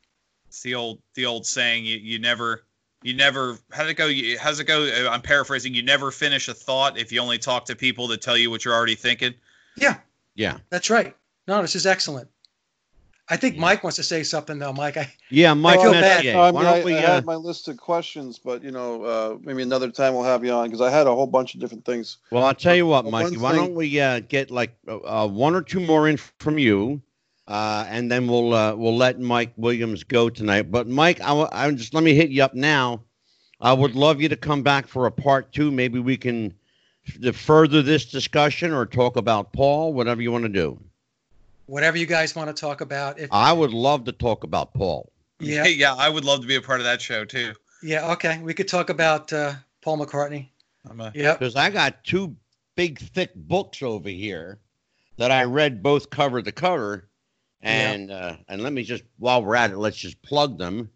It's 0.47 0.61
the 0.61 0.75
old 0.75 0.99
the 1.13 1.25
old 1.25 1.45
saying 1.45 1.85
you, 1.85 1.97
you 1.97 2.19
never 2.19 2.63
you 3.03 3.13
never 3.13 3.57
how 3.71 3.83
did 3.83 3.91
it 3.91 3.93
go? 3.93 4.07
You, 4.07 4.37
how's 4.37 4.59
it 4.59 4.65
go? 4.65 4.83
Uh, 4.83 5.09
I'm 5.09 5.21
paraphrasing. 5.21 5.73
You 5.73 5.83
never 5.83 6.11
finish 6.11 6.47
a 6.47 6.53
thought 6.53 6.97
if 6.97 7.11
you 7.11 7.21
only 7.21 7.37
talk 7.37 7.65
to 7.65 7.75
people 7.75 8.07
that 8.07 8.21
tell 8.21 8.35
you 8.35 8.49
what 8.49 8.65
you're 8.65 8.73
already 8.73 8.95
thinking. 8.95 9.33
Yeah, 9.77 9.97
Yeah. 10.33 10.57
That's 10.69 10.89
right. 10.89 11.15
No, 11.47 11.61
this 11.61 11.75
is 11.75 11.85
excellent. 11.85 12.29
I 13.27 13.37
think 13.37 13.55
Yeah. 13.55 13.61
Mike 13.61 13.83
wants 13.83 13.95
to 13.95 14.03
say 14.03 14.21
something 14.23 14.59
though, 14.59 14.71
Mike. 14.73 14.97
I, 14.97 15.11
Yeah, 15.31 15.53
Mike 15.55 15.79
I 15.79 15.83
feel 15.83 15.91
bad. 15.93 16.25
I, 16.27 16.51
Why 16.51 16.61
mean, 16.61 16.67
I, 16.69 16.75
don't 16.75 16.85
we? 16.85 16.93
I 16.95 17.03
Uh, 17.03 17.13
had 17.15 17.25
my 17.25 17.35
list 17.35 17.67
of 17.67 17.77
questions, 17.77 18.37
but 18.37 18.63
you 18.63 18.69
know, 18.71 19.03
uh, 19.03 19.37
maybe 19.41 19.63
another 19.63 19.89
time 19.89 20.13
we'll 20.13 20.23
have 20.23 20.45
you 20.45 20.51
on 20.51 20.65
because 20.67 20.81
I 20.81 20.91
had 20.91 21.07
a 21.07 21.15
whole 21.15 21.25
bunch 21.25 21.55
of 21.55 21.59
different 21.59 21.85
things. 21.85 22.17
well, 22.31 22.43
I'll 22.43 22.53
tell 22.53 22.75
you 22.75 22.85
what, 22.85 23.03
Well, 23.05 23.11
Mikey. 23.11 23.37
Why 23.37 23.51
thing- 23.53 23.61
don't 23.65 23.75
we 23.75 23.99
uh, 23.99 24.19
get 24.19 24.51
like 24.51 24.75
uh, 24.87 24.97
uh, 25.23 25.27
one 25.27 25.55
or 25.55 25.61
two 25.63 25.79
more 25.79 26.07
in 26.07 26.17
from 26.17 26.59
you, 26.59 27.01
uh, 27.47 27.85
and 27.89 28.11
then 28.11 28.27
we'll 28.27 28.53
uh, 28.53 28.75
we'll 28.75 28.95
let 28.95 29.19
Mike 29.19 29.53
Williams 29.57 30.03
go 30.03 30.29
tonight. 30.29 30.69
But 30.71 30.87
Mike, 30.87 31.19
I, 31.21 31.31
wa- 31.33 31.49
I 31.51 31.71
just 31.71 31.95
let 31.95 32.03
me 32.03 32.13
hit 32.13 32.29
you 32.29 32.43
up 32.43 32.53
now. 32.53 33.01
I 33.59 33.73
would 33.73 33.95
love 33.95 34.21
you 34.21 34.29
to 34.29 34.35
come 34.35 34.61
back 34.61 34.85
for 34.85 35.07
a 35.07 35.11
part 35.11 35.51
two. 35.51 35.71
Maybe 35.71 35.97
we 35.97 36.17
can 36.17 36.53
f- 37.23 37.35
further 37.35 37.81
this 37.81 38.05
discussion 38.05 38.71
or 38.71 38.85
talk 38.85 39.15
about 39.15 39.51
Paul, 39.53 39.93
whatever 39.93 40.21
you 40.21 40.31
want 40.31 40.43
to 40.43 40.49
do. 40.49 40.79
Whatever 41.65 41.97
you 41.97 42.05
guys 42.05 42.35
want 42.35 42.55
to 42.55 42.59
talk 42.59 42.81
about. 42.81 43.19
If 43.19 43.29
I 43.31 43.51
would 43.53 43.71
love 43.73 44.05
to 44.05 44.11
talk 44.11 44.43
about 44.43 44.73
Paul. 44.73 45.11
yeah, 45.39 45.65
yeah, 45.65 45.93
I 45.95 46.09
would 46.09 46.25
love 46.25 46.41
to 46.41 46.47
be 46.47 46.55
a 46.55 46.61
part 46.61 46.79
of 46.79 46.85
that 46.85 47.01
show 47.01 47.25
too. 47.25 47.53
yeah, 47.83 48.11
okay, 48.13 48.39
we 48.41 48.53
could 48.53 48.67
talk 48.67 48.89
about 48.89 49.31
uh, 49.33 49.53
Paul 49.81 49.97
McCartney. 49.99 50.49
I'm 50.89 50.99
a, 51.01 51.11
Yep. 51.15 51.39
because 51.39 51.55
I 51.55 51.69
got 51.69 52.03
two 52.03 52.35
big 52.75 52.99
thick 52.99 53.31
books 53.35 53.81
over 53.81 54.09
here 54.09 54.59
that 55.17 55.31
I 55.31 55.43
read 55.45 55.81
both 55.81 56.09
cover 56.09 56.41
to 56.41 56.51
cover, 56.51 57.07
and 57.61 58.11
uh, 58.11 58.35
and 58.47 58.61
let 58.61 58.71
me 58.73 58.83
just 58.83 59.03
while 59.17 59.43
we're 59.43 59.55
at 59.55 59.71
it, 59.71 59.77
let's 59.77 59.97
just 59.97 60.21
plug 60.21 60.57
them. 60.57 60.89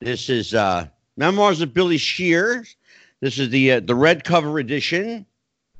This 0.00 0.28
is 0.30 0.54
uh, 0.54 0.86
Memoirs 1.16 1.60
of 1.60 1.74
Billy 1.74 1.98
Shears. 1.98 2.76
This 3.20 3.38
is 3.38 3.50
the 3.50 3.72
uh, 3.72 3.80
the 3.80 3.94
red 3.96 4.22
cover 4.22 4.58
edition, 4.60 5.26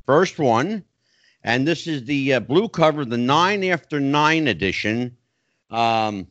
first 0.07 0.39
one, 0.41 0.83
and 1.45 1.67
this 1.67 1.87
is 1.87 2.05
the 2.05 2.35
uh, 2.35 2.41
blue 2.41 2.69
cover, 2.69 3.05
the 3.05 3.19
nine 3.19 3.65
after 3.65 4.01
nine 4.01 4.49
edition, 4.49 5.17
um, 5.71 6.27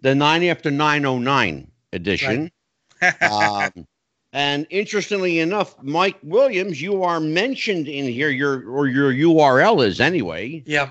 the 0.00 0.14
nine 0.14 0.44
after 0.44 0.70
nine 0.70 1.04
oh 1.04 1.18
nine 1.18 1.70
edition. 1.92 2.50
um, 3.20 3.86
and 4.32 4.66
interestingly 4.70 5.38
enough, 5.40 5.80
Mike 5.82 6.16
Williams, 6.22 6.80
you 6.80 7.02
are 7.02 7.20
mentioned 7.20 7.86
in 7.86 8.06
here. 8.06 8.30
Your 8.30 8.68
or 8.68 8.86
your 8.86 9.12
URL 9.12 9.84
is 9.86 10.00
anyway. 10.00 10.62
Yeah. 10.66 10.90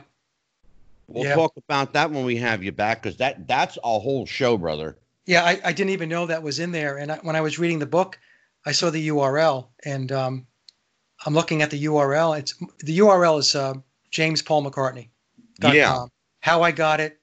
We'll 1.07 1.25
Yeah. 1.25 1.35
talk 1.35 1.53
about 1.57 1.93
that 1.93 2.11
when 2.11 2.25
we 2.25 2.37
have 2.37 2.63
you 2.63 2.71
back 2.71 3.03
because 3.03 3.17
that 3.17 3.47
that's 3.47 3.77
a 3.83 3.99
whole 3.99 4.25
show, 4.25 4.57
brother. 4.57 4.97
Yeah, 5.25 5.43
I, 5.43 5.59
I 5.63 5.73
didn't 5.73 5.91
even 5.91 6.09
know 6.09 6.25
that 6.25 6.43
was 6.43 6.59
in 6.59 6.71
there. 6.71 6.97
And 6.97 7.11
I, 7.11 7.17
when 7.17 7.35
I 7.35 7.41
was 7.41 7.59
reading 7.59 7.79
the 7.79 7.85
book, 7.85 8.19
I 8.65 8.71
saw 8.71 8.89
the 8.89 9.07
URL, 9.09 9.67
and 9.85 10.11
um, 10.11 10.47
I'm 11.25 11.33
looking 11.33 11.61
at 11.61 11.69
the 11.69 11.85
URL. 11.85 12.37
It's 12.37 12.53
the 12.79 12.99
URL 12.99 13.39
is 13.39 13.55
uh, 13.55 13.75
James 14.11 14.41
Paul 14.41 14.63
McCartney. 14.63 15.09
Yeah. 15.61 16.05
How 16.41 16.61
I 16.61 16.71
got 16.71 16.99
it, 16.99 17.19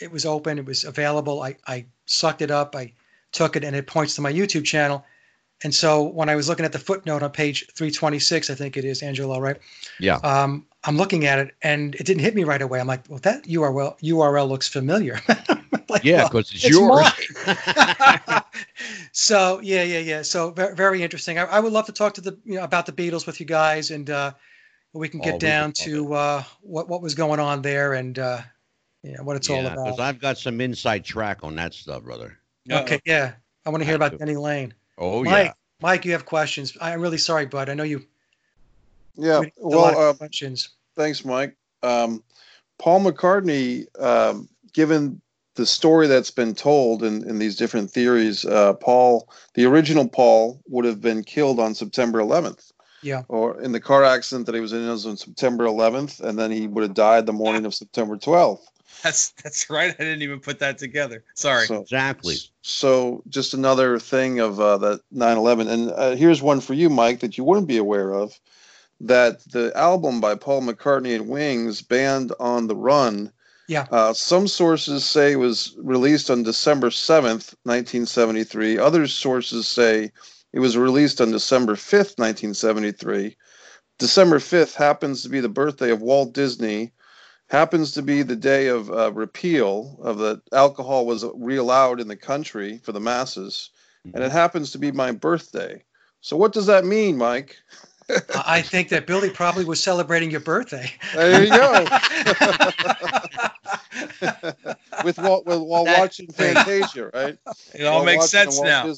it 0.00 0.10
was 0.10 0.26
open, 0.26 0.58
it 0.58 0.64
was 0.64 0.84
available. 0.84 1.42
I, 1.42 1.56
I 1.66 1.86
sucked 2.06 2.42
it 2.42 2.50
up, 2.50 2.74
I 2.74 2.92
took 3.32 3.56
it, 3.56 3.64
and 3.64 3.76
it 3.76 3.86
points 3.86 4.16
to 4.16 4.20
my 4.20 4.32
YouTube 4.32 4.64
channel. 4.64 5.04
And 5.62 5.74
so 5.74 6.02
when 6.02 6.28
I 6.28 6.34
was 6.34 6.48
looking 6.48 6.64
at 6.64 6.72
the 6.72 6.78
footnote 6.78 7.22
on 7.22 7.30
page 7.30 7.66
326, 7.76 8.50
I 8.50 8.54
think 8.54 8.76
it 8.76 8.84
is, 8.84 9.02
Angelo, 9.02 9.38
right? 9.38 9.56
Yeah. 10.00 10.16
Um, 10.16 10.66
I'm 10.82 10.96
looking 10.96 11.24
at 11.26 11.38
it, 11.38 11.54
and 11.62 11.94
it 11.94 12.04
didn't 12.04 12.22
hit 12.22 12.34
me 12.34 12.44
right 12.44 12.60
away. 12.60 12.80
I'm 12.80 12.86
like, 12.86 13.02
well, 13.08 13.20
that 13.20 13.44
URL 13.44 13.98
URL 14.00 14.48
looks 14.48 14.68
familiar. 14.68 15.20
Like, 15.90 16.02
Yeah, 16.02 16.16
well, 16.16 16.28
because 16.28 16.52
it's, 16.52 16.64
it's 16.64 16.74
yours. 16.74 17.06
so 19.12 19.60
yeah, 19.62 19.82
yeah, 19.82 19.98
yeah. 19.98 20.22
So 20.22 20.50
very, 20.50 20.74
very 20.74 21.02
interesting. 21.02 21.38
I, 21.38 21.44
I 21.44 21.60
would 21.60 21.72
love 21.72 21.86
to 21.86 21.92
talk 21.92 22.14
to 22.14 22.20
the 22.20 22.38
you 22.44 22.56
know 22.56 22.64
about 22.64 22.86
the 22.86 22.92
Beatles 22.92 23.26
with 23.26 23.40
you 23.40 23.46
guys, 23.46 23.90
and 23.90 24.08
uh, 24.10 24.32
we 24.92 25.08
can 25.08 25.20
Oh, 25.20 25.24
get 25.24 25.34
we 25.34 25.38
down 25.40 25.68
would 25.68 25.74
to 25.76 26.14
uh, 26.14 26.42
what 26.60 26.88
what 26.88 27.02
was 27.02 27.14
going 27.14 27.40
on 27.40 27.62
there 27.62 27.94
and 27.94 28.18
uh, 28.18 28.40
you 29.02 29.16
know, 29.16 29.22
what 29.22 29.36
it's 29.36 29.50
all 29.50 29.64
about. 29.66 29.84
because. 29.84 30.00
I've 30.00 30.20
got 30.20 30.38
some 30.38 30.60
inside 30.60 31.04
track 31.04 31.40
on 31.42 31.54
that 31.56 31.74
stuff, 31.74 32.02
brother. 32.04 32.38
Okay, 32.70 33.00
yeah. 33.04 33.34
I 33.66 33.70
want 33.70 33.82
to 33.82 33.84
hear 33.86 33.94
I 33.94 33.96
about 33.96 34.12
do. 34.12 34.18
Denny 34.18 34.36
Laine. 34.36 34.72
Oh 34.98 35.24
Mike, 35.24 35.46
yeah. 35.46 35.52
Mike, 35.82 36.04
you 36.04 36.12
have 36.12 36.24
questions. 36.24 36.76
I'm 36.80 37.00
really 37.00 37.18
sorry, 37.18 37.46
bud. 37.46 37.68
I 37.68 37.74
know 37.74 37.82
you. 37.82 38.06
Yeah. 39.16 39.40
we- 39.40 39.52
a 39.62 39.66
lot 39.66 39.94
Well, 39.94 40.10
of 40.10 40.14
uh, 40.14 40.18
questions. 40.18 40.70
thanks, 40.96 41.24
Mike. 41.24 41.56
Um, 41.82 42.22
Paul 42.78 43.00
McCartney, 43.04 43.86
um, 44.00 44.48
given 44.72 45.20
the 45.54 45.66
story 45.66 46.06
that's 46.06 46.30
been 46.30 46.54
told 46.54 47.02
in, 47.02 47.28
in 47.28 47.38
these 47.38 47.56
different 47.56 47.90
theories, 47.90 48.44
uh, 48.44 48.74
Paul, 48.74 49.28
the 49.54 49.64
original 49.66 50.08
Paul, 50.08 50.60
would 50.68 50.84
have 50.84 51.00
been 51.00 51.22
killed 51.22 51.60
on 51.60 51.74
September 51.74 52.20
11th. 52.20 52.72
Yeah. 53.02 53.22
Or 53.28 53.60
in 53.60 53.72
the 53.72 53.80
car 53.80 54.02
accident 54.02 54.46
that 54.46 54.54
he 54.54 54.60
was 54.60 54.72
in, 54.72 54.82
it 54.82 54.90
was 54.90 55.06
on 55.06 55.16
September 55.16 55.66
11th, 55.66 56.20
and 56.20 56.38
then 56.38 56.50
he 56.50 56.66
would 56.66 56.82
have 56.82 56.94
died 56.94 57.26
the 57.26 57.32
morning 57.32 57.66
of 57.66 57.74
September 57.74 58.16
12th. 58.16 58.62
That's 59.02 59.30
that's 59.42 59.68
right. 59.68 59.90
I 59.90 60.02
didn't 60.02 60.22
even 60.22 60.40
put 60.40 60.60
that 60.60 60.78
together. 60.78 61.24
Sorry. 61.34 61.66
So, 61.66 61.82
Exactly. 61.82 62.36
So 62.62 63.22
just 63.28 63.52
another 63.52 63.98
thing 63.98 64.40
of 64.40 64.58
uh, 64.58 64.78
that 64.78 65.00
9/11, 65.14 65.68
and 65.68 65.90
uh, 65.90 66.16
here's 66.16 66.40
one 66.40 66.60
for 66.60 66.72
you, 66.72 66.88
Mike, 66.88 67.20
that 67.20 67.36
you 67.36 67.44
wouldn't 67.44 67.68
be 67.68 67.76
aware 67.76 68.12
of. 68.14 68.38
That 69.00 69.40
the 69.50 69.72
album 69.76 70.20
by 70.20 70.36
Paul 70.36 70.62
McCartney 70.62 71.14
and 71.14 71.28
Wings, 71.28 71.82
"Band 71.82 72.32
on 72.40 72.66
the 72.66 72.76
Run," 72.76 73.32
Yeah. 73.66 73.86
uh, 73.90 74.12
some 74.12 74.46
sources 74.46 75.04
say 75.04 75.32
it 75.32 75.36
was 75.36 75.74
released 75.78 76.30
on 76.30 76.42
December 76.42 76.90
7th, 76.90 77.54
1973. 77.64 78.78
Other 78.78 79.06
sources 79.06 79.66
say 79.66 80.12
it 80.52 80.60
was 80.60 80.76
released 80.76 81.20
on 81.20 81.30
December 81.30 81.74
5th, 81.74 82.18
1973. 82.18 83.36
December 83.98 84.38
5th 84.38 84.74
happens 84.74 85.22
to 85.22 85.28
be 85.28 85.40
the 85.40 85.48
birthday 85.48 85.90
of 85.90 86.02
Walt 86.02 86.34
Disney 86.34 86.92
happens 87.48 87.92
to 87.92 88.02
be 88.02 88.22
the 88.22 88.36
day 88.36 88.68
of 88.68 88.90
uh, 88.90 89.12
repeal 89.12 89.98
of 90.02 90.18
the 90.18 90.40
alcohol 90.52 91.06
was 91.06 91.24
reallowed 91.34 92.00
in 92.00 92.08
the 92.08 92.16
country 92.16 92.78
for 92.78 92.92
the 92.92 93.00
masses 93.00 93.70
and 94.12 94.22
it 94.22 94.32
happens 94.32 94.70
to 94.70 94.78
be 94.78 94.90
my 94.92 95.12
birthday 95.12 95.82
so 96.20 96.36
what 96.36 96.52
does 96.52 96.66
that 96.66 96.84
mean 96.84 97.16
mike 97.16 97.56
I 98.10 98.42
I 98.46 98.62
think 98.62 98.88
that 98.90 99.06
Billy 99.06 99.30
probably 99.30 99.64
was 99.64 99.82
celebrating 99.82 100.30
your 100.30 100.40
birthday. 100.40 100.90
there 101.14 101.42
you 101.44 101.50
go 101.50 101.84
with 105.04 105.18
while, 105.18 105.42
with, 105.44 105.60
while 105.60 105.84
That- 105.84 105.98
watching 105.98 106.26
fantasia 106.28 107.10
right 107.14 107.38
It 107.74 107.84
all 107.84 107.96
While 107.96 108.04
makes 108.04 108.30
sense 108.30 108.60
now. 108.60 108.94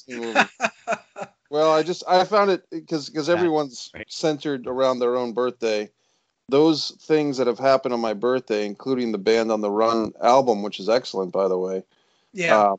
Well 1.51 1.73
i 1.73 1.83
just 1.83 2.03
i 2.09 2.25
found 2.25 2.51
it 2.51 2.65
because 2.71 3.09
because 3.09 3.29
everyone's 3.29 3.91
right. 3.95 4.11
centered 4.11 4.67
around 4.67 4.99
their 4.99 5.17
own 5.17 5.33
birthday 5.33 5.89
those 6.49 6.93
things 7.03 7.37
that 7.39 7.47
have 7.47 7.59
happened 7.59 7.95
on 7.95 8.01
my 8.01 8.15
birthday 8.15 8.67
including 8.67 9.13
the 9.13 9.19
band 9.19 9.51
on 9.53 9.61
the 9.61 9.71
run 9.71 10.13
album 10.23 10.63
which 10.63 10.81
is 10.81 10.89
excellent 10.89 11.33
by 11.33 11.49
the 11.49 11.59
way 11.59 11.83
Yeah. 12.33 12.59
Uh, 12.59 12.77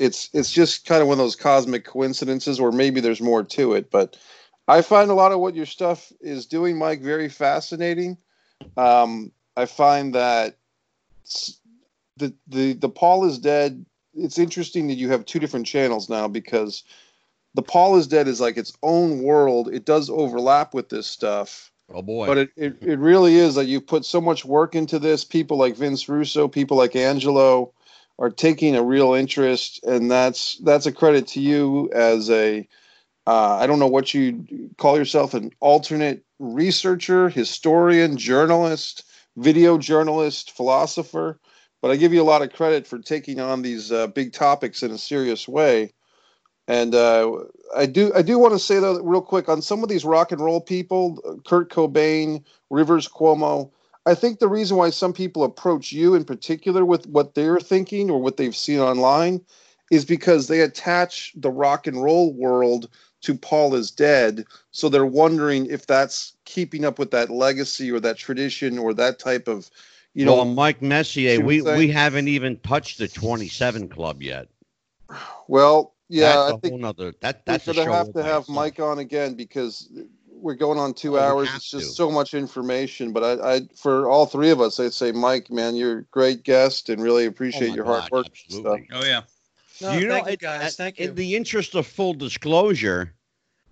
it's 0.00 0.30
it's 0.32 0.52
just 0.52 0.86
kind 0.86 1.02
of 1.02 1.08
one 1.08 1.18
of 1.18 1.24
those 1.24 1.34
cosmic 1.34 1.84
coincidences, 1.84 2.60
or 2.60 2.70
maybe 2.70 3.00
there's 3.00 3.20
more 3.20 3.42
to 3.42 3.72
it. 3.74 3.90
But 3.90 4.16
I 4.68 4.82
find 4.82 5.10
a 5.10 5.14
lot 5.14 5.32
of 5.32 5.40
what 5.40 5.56
your 5.56 5.66
stuff 5.66 6.12
is 6.20 6.46
doing, 6.46 6.78
Mike, 6.78 7.00
very 7.00 7.30
fascinating. 7.30 8.18
Um, 8.76 9.32
I 9.56 9.64
find 9.64 10.14
that 10.14 10.58
the 12.18 12.34
the 12.46 12.74
the 12.74 12.88
Paul 12.88 13.24
is 13.24 13.38
dead. 13.38 13.84
It's 14.14 14.38
interesting 14.38 14.88
that 14.88 14.94
you 14.94 15.08
have 15.08 15.24
two 15.24 15.38
different 15.38 15.66
channels 15.66 16.08
now 16.08 16.28
because 16.28 16.84
the 17.54 17.62
Paul 17.62 17.96
is 17.96 18.06
dead 18.06 18.28
is 18.28 18.40
like 18.40 18.56
its 18.56 18.76
own 18.82 19.22
world. 19.22 19.72
It 19.72 19.84
does 19.84 20.10
overlap 20.10 20.74
with 20.74 20.90
this 20.90 21.06
stuff. 21.06 21.72
Oh 21.90 22.02
boy. 22.02 22.26
But 22.26 22.38
it, 22.38 22.50
it, 22.56 22.76
it 22.82 22.98
really 22.98 23.36
is 23.36 23.54
that 23.54 23.66
you 23.66 23.80
put 23.80 24.04
so 24.04 24.20
much 24.20 24.44
work 24.44 24.74
into 24.74 24.98
this. 24.98 25.24
People 25.24 25.56
like 25.56 25.76
Vince 25.76 26.08
Russo, 26.08 26.46
people 26.46 26.76
like 26.76 26.94
Angelo 26.94 27.72
are 28.18 28.30
taking 28.30 28.76
a 28.76 28.82
real 28.82 29.14
interest, 29.14 29.82
and 29.84 30.10
that's 30.10 30.58
that's 30.58 30.86
a 30.86 30.92
credit 30.92 31.28
to 31.28 31.40
you 31.40 31.90
as 31.92 32.28
a 32.28 32.68
uh, 33.28 33.58
I 33.60 33.66
don't 33.66 33.78
know 33.78 33.88
what 33.88 34.14
you 34.14 34.70
call 34.78 34.96
yourself 34.96 35.34
an 35.34 35.50
alternate 35.60 36.24
researcher, 36.38 37.28
historian, 37.28 38.16
journalist, 38.16 39.04
video 39.36 39.76
journalist, 39.76 40.52
philosopher. 40.52 41.38
But 41.82 41.90
I 41.90 41.96
give 41.96 42.14
you 42.14 42.22
a 42.22 42.24
lot 42.24 42.40
of 42.40 42.54
credit 42.54 42.86
for 42.86 42.98
taking 42.98 43.38
on 43.38 43.60
these 43.60 43.92
uh, 43.92 44.06
big 44.06 44.32
topics 44.32 44.82
in 44.82 44.92
a 44.92 44.96
serious 44.96 45.46
way. 45.46 45.92
And 46.68 46.94
uh, 46.94 47.44
I 47.76 47.84
do 47.84 48.12
I 48.14 48.22
do 48.22 48.38
want 48.38 48.54
to 48.54 48.58
say 48.58 48.80
though 48.80 48.98
real 49.02 49.20
quick 49.20 49.50
on 49.50 49.60
some 49.60 49.82
of 49.82 49.90
these 49.90 50.06
rock 50.06 50.32
and 50.32 50.40
roll 50.40 50.62
people, 50.62 51.42
Kurt 51.46 51.70
Cobain, 51.70 52.42
Rivers 52.70 53.08
Cuomo. 53.08 53.70
I 54.06 54.14
think 54.14 54.38
the 54.38 54.48
reason 54.48 54.78
why 54.78 54.88
some 54.88 55.12
people 55.12 55.44
approach 55.44 55.92
you 55.92 56.14
in 56.14 56.24
particular 56.24 56.82
with 56.82 57.06
what 57.06 57.34
they're 57.34 57.60
thinking 57.60 58.08
or 58.10 58.22
what 58.22 58.38
they've 58.38 58.56
seen 58.56 58.80
online 58.80 59.44
is 59.90 60.06
because 60.06 60.48
they 60.48 60.60
attach 60.60 61.32
the 61.36 61.50
rock 61.50 61.86
and 61.86 62.02
roll 62.02 62.32
world 62.32 62.88
to 63.22 63.34
Paul 63.34 63.74
is 63.74 63.90
dead. 63.90 64.46
So 64.70 64.88
they're 64.88 65.06
wondering 65.06 65.66
if 65.66 65.86
that's 65.86 66.34
keeping 66.44 66.84
up 66.84 66.98
with 66.98 67.10
that 67.12 67.30
legacy 67.30 67.90
or 67.90 68.00
that 68.00 68.16
tradition 68.16 68.78
or 68.78 68.94
that 68.94 69.18
type 69.18 69.48
of, 69.48 69.70
you 70.14 70.24
well, 70.24 70.36
know, 70.36 70.44
Mike 70.44 70.82
Messier, 70.82 71.40
we 71.40 71.60
I'm 71.60 71.74
we 71.74 71.88
haven't 71.88 72.28
even 72.28 72.58
touched 72.60 72.98
the 72.98 73.08
27 73.08 73.88
club 73.88 74.22
yet. 74.22 74.48
well, 75.48 75.94
yeah, 76.08 76.36
that's 76.36 76.48
I 76.48 76.52
a 76.52 76.56
think 76.58 76.74
whole 76.74 76.78
nother. 76.78 77.14
That 77.20 77.44
that's 77.46 77.66
we're 77.66 77.74
gonna 77.74 77.90
have 77.96 78.12
to 78.12 78.22
have 78.22 78.42
itself. 78.42 78.48
Mike 78.48 78.80
on 78.80 78.98
again 78.98 79.34
because 79.34 79.90
we're 80.28 80.54
going 80.54 80.78
on 80.78 80.94
two 80.94 81.18
Oh, 81.18 81.22
hours. 81.22 81.54
It's 81.54 81.70
just 81.70 81.90
to. 81.90 81.96
so 81.96 82.10
much 82.10 82.34
information. 82.34 83.12
But 83.12 83.24
I, 83.24 83.54
I, 83.56 83.60
for 83.76 84.08
all 84.08 84.26
three 84.26 84.50
of 84.50 84.60
us, 84.60 84.78
I'd 84.80 84.92
say, 84.92 85.12
Mike, 85.12 85.50
man, 85.50 85.76
you're 85.76 85.98
a 85.98 86.04
great 86.04 86.42
guest, 86.44 86.88
and 86.88 87.02
really 87.02 87.24
Oh 87.24 87.28
appreciate 87.28 87.68
my 87.68 87.76
your 87.76 87.84
hard 87.84 88.04
God, 88.04 88.10
work. 88.10 88.26
and 88.26 88.52
stuff. 88.52 88.80
absolutely. 88.80 88.88
Oh 88.92 89.04
yeah. 89.04 89.22
No, 89.80 89.92
you 89.92 90.06
know, 90.08 90.14
thank 90.14 90.30
you 90.30 90.36
guys. 90.36 90.62
at- 90.62 90.72
Thank 90.72 90.98
you. 90.98 91.08
In 91.08 91.14
the 91.14 91.34
interest 91.36 91.74
of 91.74 91.86
full 91.86 92.14
disclosure, 92.14 93.14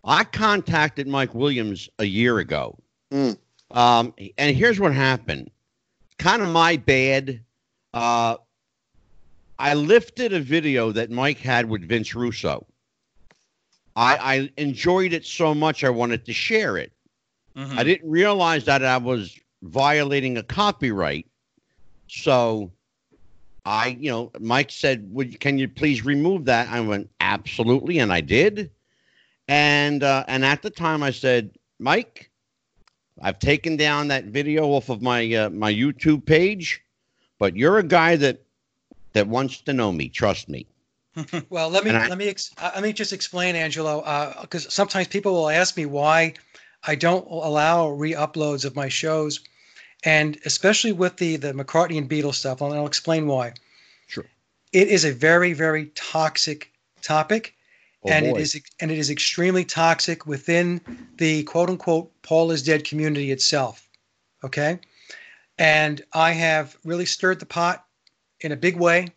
I 0.04 0.24
contacted 0.24 1.06
Mike 1.08 1.34
Williams 1.34 1.88
a 1.98 2.04
year 2.04 2.38
ago. 2.38 2.78
Hmm. 3.10 3.32
Um, 3.72 4.14
and 4.38 4.56
here's 4.56 4.78
what 4.78 4.92
happened. 4.94 5.50
Kind 6.18 6.42
of 6.42 6.48
my 6.48 6.76
bad. 6.76 7.40
Uh, 7.92 8.36
I 9.58 9.74
lifted 9.74 10.32
a 10.32 10.40
video 10.40 10.92
that 10.92 11.10
Mike 11.10 11.38
had 11.38 11.68
with 11.68 11.82
Vince 11.88 12.14
Russo. 12.14 12.66
I, 13.96 14.16
I 14.36 14.50
enjoyed 14.58 15.12
it 15.14 15.24
so 15.24 15.54
much 15.54 15.82
I 15.82 15.88
wanted 15.90 16.26
to 16.26 16.32
share 16.32 16.76
it. 16.76 16.92
Mhm. 17.56 17.76
I 17.78 17.82
didn't 17.84 18.08
realize 18.10 18.64
that 18.66 18.84
I 18.84 18.98
was 18.98 19.38
violating 19.62 20.36
a 20.36 20.42
copyright. 20.42 21.26
So 22.08 22.70
I, 23.66 23.88
you 23.98 24.10
know, 24.10 24.30
Mike 24.38 24.70
said, 24.70 25.12
"Would 25.12 25.40
can 25.40 25.59
you 25.59 25.68
please 25.68 26.05
remove 26.05 26.44
that?" 26.47 26.68
I 26.68 26.80
went, 26.80 27.10
"Absolutely," 27.20 27.98
and 27.98 28.12
I 28.12 28.20
did. 28.20 28.70
And 29.48 30.02
uh, 30.02 30.24
and 30.28 30.44
at 30.44 30.62
the 30.62 30.70
time, 30.70 31.02
I 31.02 31.10
said, 31.10 31.51
"Mike, 31.80 32.30
I've 33.20 33.40
taken 33.40 33.76
down 33.76 34.09
that 34.09 34.24
video 34.26 34.66
off 34.68 34.88
of 34.88 35.02
my 35.02 35.32
uh, 35.34 35.51
my 35.51 35.72
YouTube 35.72 36.24
page, 36.24 36.80
but 37.38 37.56
you're 37.56 37.78
a 37.78 37.82
guy 37.82 38.16
that 38.16 38.43
that 39.14 39.26
wants 39.26 39.60
to 39.62 39.72
know 39.72 39.93
me. 39.93 40.09
Trust 40.09 40.48
me." 40.48 40.66
Well, 41.51 41.68
let 41.70 41.84
me 41.84 41.90
I- 41.90 42.09
let 42.09 42.18
me 42.18 42.28
ex- 42.28 42.52
uh, 42.59 42.70
let 42.74 42.82
me 42.84 42.93
just 42.93 43.12
explain, 43.12 43.56
Angelo, 43.56 44.01
Uh, 44.01 44.43
because 44.43 44.72
sometimes 44.72 45.09
people 45.09 45.32
will 45.32 45.51
ask 45.51 45.76
me 45.76 45.86
why 45.86 46.34
I 46.84 46.94
don't 46.94 47.26
allow 47.28 47.88
re-uploads 47.88 48.64
of 48.64 48.76
my 48.76 48.88
shows, 48.88 49.40
and 50.05 50.39
especially 50.44 50.93
with 50.93 51.16
the 51.16 51.36
the 51.36 51.52
McCartney 51.52 51.98
and 51.98 52.09
Beatles 52.09 52.35
stuff, 52.35 52.60
and 52.60 52.74
I'll 52.74 52.86
explain 52.86 53.27
why. 53.27 53.55
Sure. 54.06 54.27
It 54.73 54.89
is 54.89 55.05
a 55.05 55.12
very 55.12 55.52
very 55.52 55.86
toxic 55.94 56.73
topic, 57.02 57.55
Oh, 58.02 58.10
and 58.10 58.27
boy. 58.27 58.39
it 58.39 58.43
is 58.43 58.60
and 58.81 58.90
it 58.90 58.98
is 58.98 59.10
extremely 59.10 59.64
toxic 59.64 60.27
within 60.27 60.81
the 61.16 61.44
quote 61.44 61.70
unquote 61.70 62.10
Paul 62.23 62.51
is 62.51 62.62
dead 62.62 62.85
community 62.85 63.31
itself. 63.31 63.89
Okay, 64.44 64.78
and 65.59 66.05
I 66.12 66.32
have 66.32 66.77
really 66.85 67.06
stirred 67.06 67.40
the 67.40 67.47
pot 67.47 67.85
in 68.40 68.52
a 68.52 68.56
big 68.56 68.77
way 68.77 69.09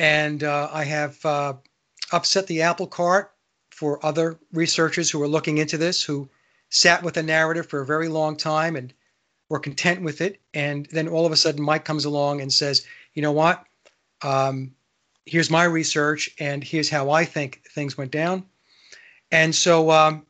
and 0.00 0.42
uh, 0.42 0.70
I 0.72 0.84
have 0.84 1.24
uh, 1.26 1.54
upset 2.10 2.46
the 2.46 2.62
apple 2.62 2.86
cart 2.86 3.32
for 3.70 4.04
other 4.04 4.38
researchers 4.50 5.10
who 5.10 5.22
are 5.22 5.28
looking 5.28 5.58
into 5.58 5.76
this, 5.76 6.02
who 6.02 6.30
sat 6.70 7.02
with 7.02 7.14
the 7.14 7.22
narrative 7.22 7.66
for 7.66 7.80
a 7.80 7.86
very 7.86 8.08
long 8.08 8.36
time 8.36 8.76
and 8.76 8.94
were 9.50 9.60
content 9.60 10.00
with 10.00 10.22
it. 10.22 10.40
And 10.54 10.86
then 10.86 11.08
all 11.08 11.26
of 11.26 11.32
a 11.32 11.36
sudden, 11.36 11.62
Mike 11.62 11.84
comes 11.84 12.06
along 12.06 12.40
and 12.40 12.50
says, 12.50 12.86
"You 13.12 13.20
know 13.20 13.32
what? 13.32 13.62
Um, 14.22 14.74
here's 15.26 15.50
my 15.50 15.64
research, 15.64 16.30
and 16.38 16.64
here's 16.64 16.88
how 16.88 17.10
I 17.10 17.26
think 17.26 17.62
things 17.74 17.98
went 17.98 18.10
down." 18.10 18.46
And 19.30 19.54
so, 19.54 19.90
um, 19.90 20.24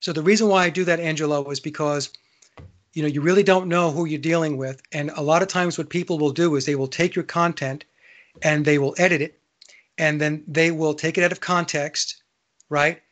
so 0.00 0.12
the 0.12 0.22
reason 0.22 0.48
why 0.48 0.64
I 0.64 0.70
do 0.70 0.84
that, 0.84 0.98
Angelo, 0.98 1.48
is 1.50 1.60
because 1.60 2.10
you 2.94 3.02
know 3.02 3.08
you 3.08 3.20
really 3.20 3.44
don't 3.44 3.68
know 3.68 3.92
who 3.92 4.06
you're 4.06 4.18
dealing 4.18 4.56
with, 4.56 4.82
and 4.90 5.10
a 5.14 5.22
lot 5.22 5.42
of 5.42 5.48
times 5.48 5.78
what 5.78 5.88
people 5.88 6.18
will 6.18 6.32
do 6.32 6.56
is 6.56 6.66
they 6.66 6.74
will 6.74 6.88
take 6.88 7.14
your 7.14 7.24
content 7.24 7.84
and 8.40 8.64
they 8.64 8.78
will 8.78 8.94
edit 8.98 9.20
it 9.20 9.38
and 9.98 10.20
then 10.20 10.42
they 10.46 10.70
will 10.70 10.94
take 10.94 11.18
it 11.18 11.24
out 11.24 11.32
of 11.32 11.40
context 11.40 12.22
right 12.70 13.02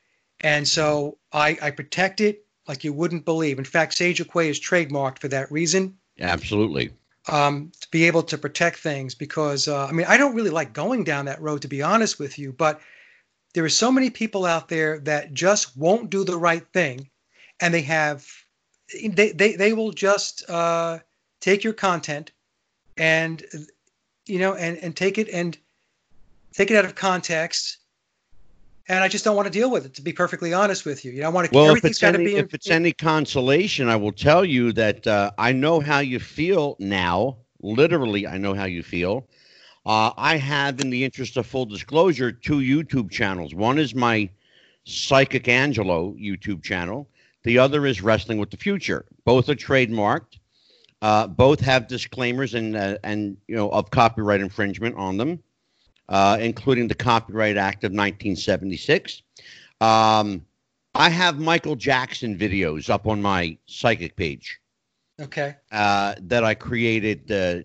and 0.40 0.66
so 0.66 1.18
i 1.32 1.58
i 1.60 1.70
protect 1.70 2.20
it 2.20 2.46
like 2.70 2.84
you 2.84 2.92
wouldn't 2.92 3.24
believe 3.24 3.58
in 3.58 3.64
fact 3.64 3.94
Sage 3.94 4.20
of 4.20 4.32
Quay 4.32 4.48
is 4.48 4.60
trademarked 4.60 5.18
for 5.18 5.26
that 5.28 5.50
reason 5.50 5.98
absolutely. 6.20 6.92
um, 7.26 7.72
to 7.80 7.88
be 7.90 8.04
able 8.04 8.22
to 8.22 8.38
protect 8.38 8.78
things 8.78 9.16
because 9.16 9.66
uh, 9.66 9.86
i 9.86 9.92
mean 9.92 10.06
i 10.08 10.16
don't 10.16 10.36
really 10.36 10.50
like 10.50 10.72
going 10.72 11.02
down 11.02 11.24
that 11.24 11.42
road 11.42 11.62
to 11.62 11.68
be 11.68 11.82
honest 11.82 12.20
with 12.20 12.38
you 12.38 12.52
but 12.52 12.80
there 13.54 13.64
are 13.64 13.68
so 13.68 13.90
many 13.90 14.08
people 14.08 14.46
out 14.46 14.68
there 14.68 15.00
that 15.00 15.34
just 15.34 15.76
won't 15.76 16.10
do 16.10 16.22
the 16.22 16.36
right 16.36 16.66
thing 16.72 17.10
and 17.58 17.74
they 17.74 17.82
have 17.82 18.24
they 19.04 19.32
they, 19.32 19.56
they 19.56 19.72
will 19.72 19.90
just 19.90 20.48
uh, 20.48 20.98
take 21.40 21.64
your 21.64 21.72
content 21.72 22.30
and 22.96 23.42
you 24.26 24.38
know 24.38 24.54
and 24.54 24.78
and 24.78 24.96
take 24.96 25.18
it 25.18 25.28
and 25.28 25.58
take 26.52 26.70
it 26.70 26.76
out 26.76 26.84
of 26.84 26.94
context 26.94 27.78
and 28.90 29.04
i 29.04 29.08
just 29.08 29.24
don't 29.24 29.36
want 29.36 29.46
to 29.46 29.52
deal 29.52 29.70
with 29.70 29.86
it 29.86 29.94
to 29.94 30.02
be 30.02 30.12
perfectly 30.12 30.52
honest 30.52 30.84
with 30.84 31.04
you 31.04 31.12
you 31.12 31.20
know 31.20 31.26
i 31.28 31.30
want 31.30 31.48
to 31.48 31.56
Well, 31.56 31.74
if 31.74 31.84
it's, 31.84 32.02
any, 32.02 32.24
be 32.24 32.36
in- 32.36 32.44
if 32.44 32.52
it's 32.52 32.70
any 32.70 32.92
consolation, 32.92 33.88
I 33.88 33.96
will 33.96 34.12
tell 34.12 34.44
you 34.44 34.72
that 34.72 35.06
uh, 35.06 35.30
I 35.38 35.52
know 35.52 35.80
how 35.80 36.00
you 36.00 36.18
feel 36.18 36.76
now. 36.78 37.38
Literally, 37.62 38.26
I 38.26 38.36
know 38.38 38.54
how 38.54 38.64
you 38.64 38.82
feel. 38.82 39.28
Uh, 39.86 40.12
I 40.16 40.36
have, 40.36 40.80
in 40.80 40.90
the 40.90 41.04
interest 41.04 41.36
of 41.36 41.46
full 41.46 41.66
disclosure, 41.66 42.32
two 42.32 42.58
YouTube 42.58 43.10
channels. 43.10 43.54
One 43.54 43.78
is 43.78 43.94
my 43.94 44.28
Psychic 44.84 45.48
Angelo 45.48 46.12
YouTube 46.12 46.62
channel. 46.62 47.08
The 47.44 47.58
other 47.58 47.86
is 47.86 48.02
Wrestling 48.02 48.38
with 48.38 48.50
the 48.50 48.56
Future. 48.56 49.06
Both 49.24 49.48
are 49.48 49.54
trademarked. 49.54 50.38
Uh, 51.02 51.26
both 51.26 51.60
have 51.60 51.86
disclaimers 51.86 52.52
and 52.54 52.76
uh, 52.76 52.98
and 53.04 53.36
you 53.48 53.56
know 53.56 53.70
of 53.70 53.90
copyright 53.90 54.40
infringement 54.42 54.96
on 54.96 55.16
them, 55.16 55.42
uh, 56.10 56.36
including 56.40 56.88
the 56.88 56.94
Copyright 56.94 57.56
Act 57.56 57.84
of 57.84 57.92
1976. 57.92 59.22
Um, 59.80 60.44
I 60.94 61.08
have 61.08 61.38
Michael 61.38 61.76
Jackson 61.76 62.36
videos 62.36 62.90
up 62.90 63.06
on 63.06 63.22
my 63.22 63.56
psychic 63.66 64.16
page 64.16 64.60
okay 65.20 65.56
uh, 65.70 66.14
that 66.22 66.44
I 66.44 66.54
created 66.54 67.30
uh, 67.30 67.60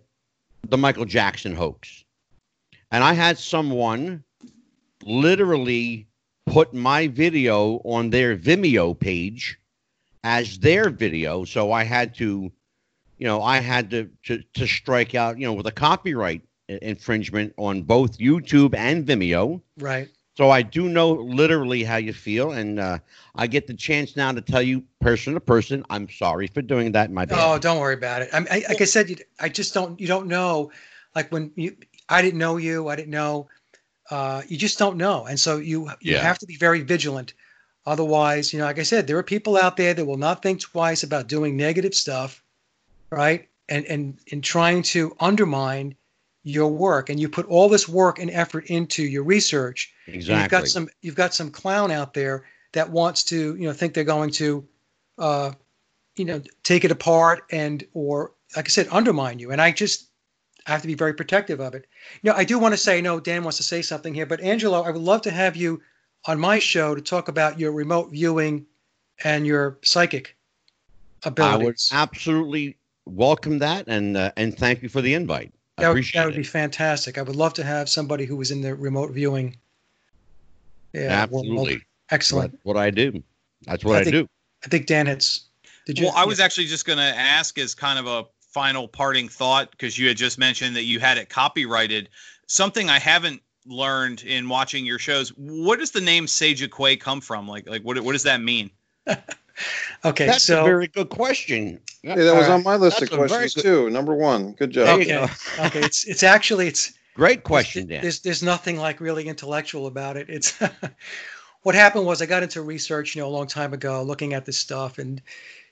the 0.69 0.77
Michael 0.77 1.05
Jackson 1.05 1.55
hoax. 1.55 2.03
And 2.91 3.03
I 3.03 3.13
had 3.13 3.38
someone 3.38 4.23
literally 5.03 6.07
put 6.45 6.73
my 6.73 7.07
video 7.07 7.77
on 7.84 8.09
their 8.09 8.38
Vimeo 8.38 8.97
page 8.97 9.59
as 10.23 10.59
their 10.59 10.89
video. 10.89 11.45
So 11.45 11.72
I 11.72 11.84
had 11.84 12.13
to, 12.15 12.51
you 13.17 13.27
know, 13.27 13.41
I 13.41 13.59
had 13.59 13.89
to, 13.91 14.09
to, 14.26 14.43
to 14.53 14.67
strike 14.67 15.15
out, 15.15 15.39
you 15.39 15.45
know, 15.45 15.53
with 15.53 15.67
a 15.67 15.72
copyright 15.72 16.41
infringement 16.68 17.54
on 17.58 17.84
both 17.84 18.18
YouTube 18.18 18.76
and 18.76 19.06
Vimeo. 19.06 19.62
right 19.80 20.10
So 20.38 20.50
I 20.50 20.62
do 20.62 20.90
know 20.90 21.12
literally 21.12 21.84
how 21.84 21.98
you 21.98 22.12
feel, 22.14 22.52
and 22.52 22.80
uh, 22.80 23.00
I 23.36 23.48
get 23.48 23.68
the 23.68 23.74
chance 23.74 24.16
now 24.16 24.32
to 24.32 24.42
tell 24.42 24.62
you, 24.62 24.84
person 25.00 25.34
to 25.34 25.40
person, 25.40 25.86
I'm 25.90 26.10
sorry 26.10 26.48
for 26.48 26.62
doing 26.62 26.92
that. 26.94 27.12
My 27.12 27.26
bad. 27.26 27.38
Oh, 27.40 27.58
don't 27.58 27.80
worry 27.80 27.94
about 27.94 28.22
it. 28.24 28.30
I, 28.34 28.40
I 28.40 28.64
like 28.68 28.82
I 28.82 28.86
said, 28.86 29.10
you, 29.10 29.18
I 29.40 29.50
just 29.50 29.74
don't. 29.74 30.00
You 30.00 30.08
don't 30.08 30.28
know. 30.28 30.72
Like 31.16 31.32
when 31.32 31.52
you, 31.56 31.78
I 32.10 32.22
didn't 32.22 32.40
know 32.40 32.58
you. 32.58 32.90
I 32.90 32.96
didn't 32.96 33.12
know. 33.12 33.48
Uh, 34.12 34.42
you 34.48 34.58
just 34.58 34.78
don't 34.78 34.98
know, 34.98 35.26
and 35.26 35.40
so 35.40 35.58
you 35.58 35.90
you 36.02 36.14
Yeah. 36.14 36.22
have 36.22 36.38
to 36.40 36.46
be 36.46 36.58
very 36.58 36.82
vigilant. 36.82 37.34
Otherwise, 37.86 38.52
you 38.52 38.60
know, 38.60 38.66
like 38.66 38.80
I 38.80 38.84
said, 38.84 39.08
there 39.08 39.18
are 39.18 39.24
people 39.24 39.58
out 39.58 39.78
there 39.78 39.94
that 39.94 40.06
will 40.06 40.18
not 40.18 40.42
think 40.42 40.60
twice 40.60 41.04
about 41.04 41.28
doing 41.28 41.56
negative 41.56 41.94
stuff, 41.94 42.44
right? 43.10 43.48
And 43.70 43.86
and 43.86 44.20
and 44.32 44.44
trying 44.44 44.84
to 44.94 45.16
undermine 45.20 45.96
your 46.45 46.69
work. 46.69 47.09
And 47.09 47.19
you 47.19 47.27
put 47.27 47.47
all 47.47 47.67
this 47.67 47.89
work 47.89 48.19
and 48.19 48.30
effort 48.31 48.67
into 48.67 49.03
your 49.03 49.23
research, 49.23 49.91
exactly. 50.07 50.41
you've 50.41 50.49
got 50.49 50.67
some 50.69 50.89
you've 51.01 51.15
got 51.15 51.34
some 51.34 51.51
clown 51.51 51.91
out 51.91 52.13
there 52.13 52.45
that 52.72 52.89
wants 52.89 53.23
to 53.26 53.55
you 53.55 53.67
know 53.67 53.73
think 53.73 53.93
they're 53.93 54.03
going 54.03 54.30
to 54.31 54.65
uh, 55.17 55.51
you 56.15 56.23
know 56.23 56.41
take 56.63 56.85
it 56.85 56.91
apart 56.91 57.43
and 57.51 57.84
or 57.93 58.31
like 58.55 58.67
I 58.67 58.69
said 58.69 58.88
undermine 58.91 59.39
you 59.39 59.51
and 59.51 59.59
I 59.59 59.72
just 59.72 60.07
I 60.67 60.72
have 60.72 60.81
to 60.81 60.88
be 60.88 60.93
very 60.93 61.13
protective 61.13 61.59
of 61.59 61.73
it. 61.73 61.88
You 62.22 62.31
know 62.31 62.38
I 62.38 62.43
do 62.43 62.59
want 62.59 62.73
to 62.73 62.77
say 62.77 63.01
no 63.01 63.19
Dan 63.19 63.43
wants 63.43 63.57
to 63.57 63.63
say 63.63 63.81
something 63.81 64.13
here 64.13 64.27
but 64.27 64.39
Angelo 64.39 64.84
I 64.84 64.91
would 64.91 65.01
love 65.01 65.23
to 65.23 65.31
have 65.31 65.55
you 65.55 65.81
on 66.26 66.39
my 66.39 66.59
show 66.59 66.93
to 66.93 67.01
talk 67.01 67.27
about 67.27 67.59
your 67.59 67.72
remote 67.72 68.11
viewing 68.11 68.67
and 69.23 69.47
your 69.47 69.80
psychic 69.84 70.35
abilities. 71.23 71.91
I 71.91 71.97
would 71.97 72.03
absolutely 72.03 72.77
welcome 73.05 73.59
that, 73.59 73.88
and 73.88 74.15
uh, 74.15 74.31
and 74.38 74.55
thank 74.55 74.84
you 74.84 74.89
for 74.89 75.01
the 75.01 75.13
invite. 75.13 75.53
I 75.77 75.81
that, 75.81 75.88
would, 75.89 75.93
appreciate 75.95 76.19
that 76.22 76.26
would 76.27 76.35
it. 76.35 76.38
be 76.38 76.43
fantastic. 76.43 77.18
I 77.18 77.22
would 77.22 77.35
love 77.35 77.53
to 77.56 77.64
have 77.64 77.89
somebody 77.89 78.26
who 78.26 78.35
was 78.38 78.52
in 78.52 78.61
the 78.61 78.73
remote 78.76 79.11
viewing. 79.11 79.57
Yeah, 80.93 81.26
world. 81.30 81.45
absolutely. 81.45 81.81
excellent. 82.11 82.53
What, 82.64 82.76
what 82.76 82.77
I 82.84 82.89
do. 82.91 83.22
That's 83.64 83.84
what 83.84 83.97
I 83.97 83.99
I, 83.99 84.03
think- 84.03 84.14
do. 84.15 84.27
I 84.64 84.68
think 84.68 84.85
Dan 84.88 85.06
had. 85.07 85.18
s- 85.18 85.41
Did 85.85 85.99
you? 85.99 86.06
Well, 86.06 86.14
I 86.15 86.26
was 86.26 86.39
actually 86.39 86.68
just 86.68 86.85
going 86.85 86.97
to 86.99 87.03
ask 87.03 87.57
as 87.60 87.73
kind 87.76 87.99
of 87.99 88.07
a 88.07 88.26
final 88.53 88.88
parting 88.88 89.27
thought 89.27 89.72
because 89.72 89.97
you 89.99 90.07
had 90.07 90.15
just 90.18 90.38
mentioned 90.38 90.76
that 90.77 90.84
you 90.84 90.99
had 91.02 91.18
it 91.18 91.27
copyrighted. 91.30 92.07
Something 92.47 92.89
I 92.89 92.99
haven't 92.99 93.41
learned 93.65 94.23
in 94.23 94.47
watching 94.47 94.85
your 94.85 94.99
shows. 94.99 95.30
What 95.35 95.80
does 95.80 95.91
the 95.91 95.99
name 96.02 96.26
Sage 96.27 96.61
of 96.61 96.72
Quay 96.72 96.95
come 96.95 97.19
from? 97.19 97.47
Like, 97.47 97.68
like 97.68 97.81
what, 97.81 97.99
what 97.99 98.14
does 98.14 98.23
that 98.23 98.39
mean? 98.41 98.69
okay. 100.03 100.26
That's 100.26 100.44
so 100.44 100.61
a 100.61 100.65
very 100.65 100.88
good 100.88 101.10
question. 101.10 101.80
Hey, 102.03 102.15
that 102.15 102.36
was 102.36 102.48
All 102.48 102.53
on 102.56 102.64
my 102.64 102.76
list 102.76 102.99
That's 102.99 103.11
of 103.11 103.18
questions 103.18 103.53
good- 103.56 103.61
too. 103.64 103.90
Number 103.90 104.15
one. 104.15 104.53
Good 104.53 104.72
job. 104.72 104.86
There 104.86 104.95
you 105.02 105.15
okay, 105.23 105.34
go. 105.57 105.64
okay. 105.65 105.80
It's 105.82 106.06
it's 106.06 106.23
actually 106.23 106.68
it's 106.68 106.94
Great 107.15 107.44
question, 107.44 107.88
there's, 107.88 107.95
Dan. 107.98 108.02
There's 108.02 108.19
there's 108.19 108.44
nothing 108.44 108.77
like 108.77 108.99
really 108.99 109.27
intellectual 109.27 109.88
about 109.88 110.18
it. 110.18 110.30
It's 110.30 110.60
what 111.64 111.73
happened 111.76 112.06
was 112.06 112.22
I 112.22 112.26
got 112.26 112.44
into 112.44 112.61
research, 112.61 113.15
you 113.15 113.22
know, 113.22 113.27
a 113.27 113.30
long 113.30 113.48
time 113.48 113.73
ago, 113.73 114.03
looking 114.03 114.34
at 114.34 114.45
this 114.45 114.57
stuff, 114.57 114.98
and 114.99 115.22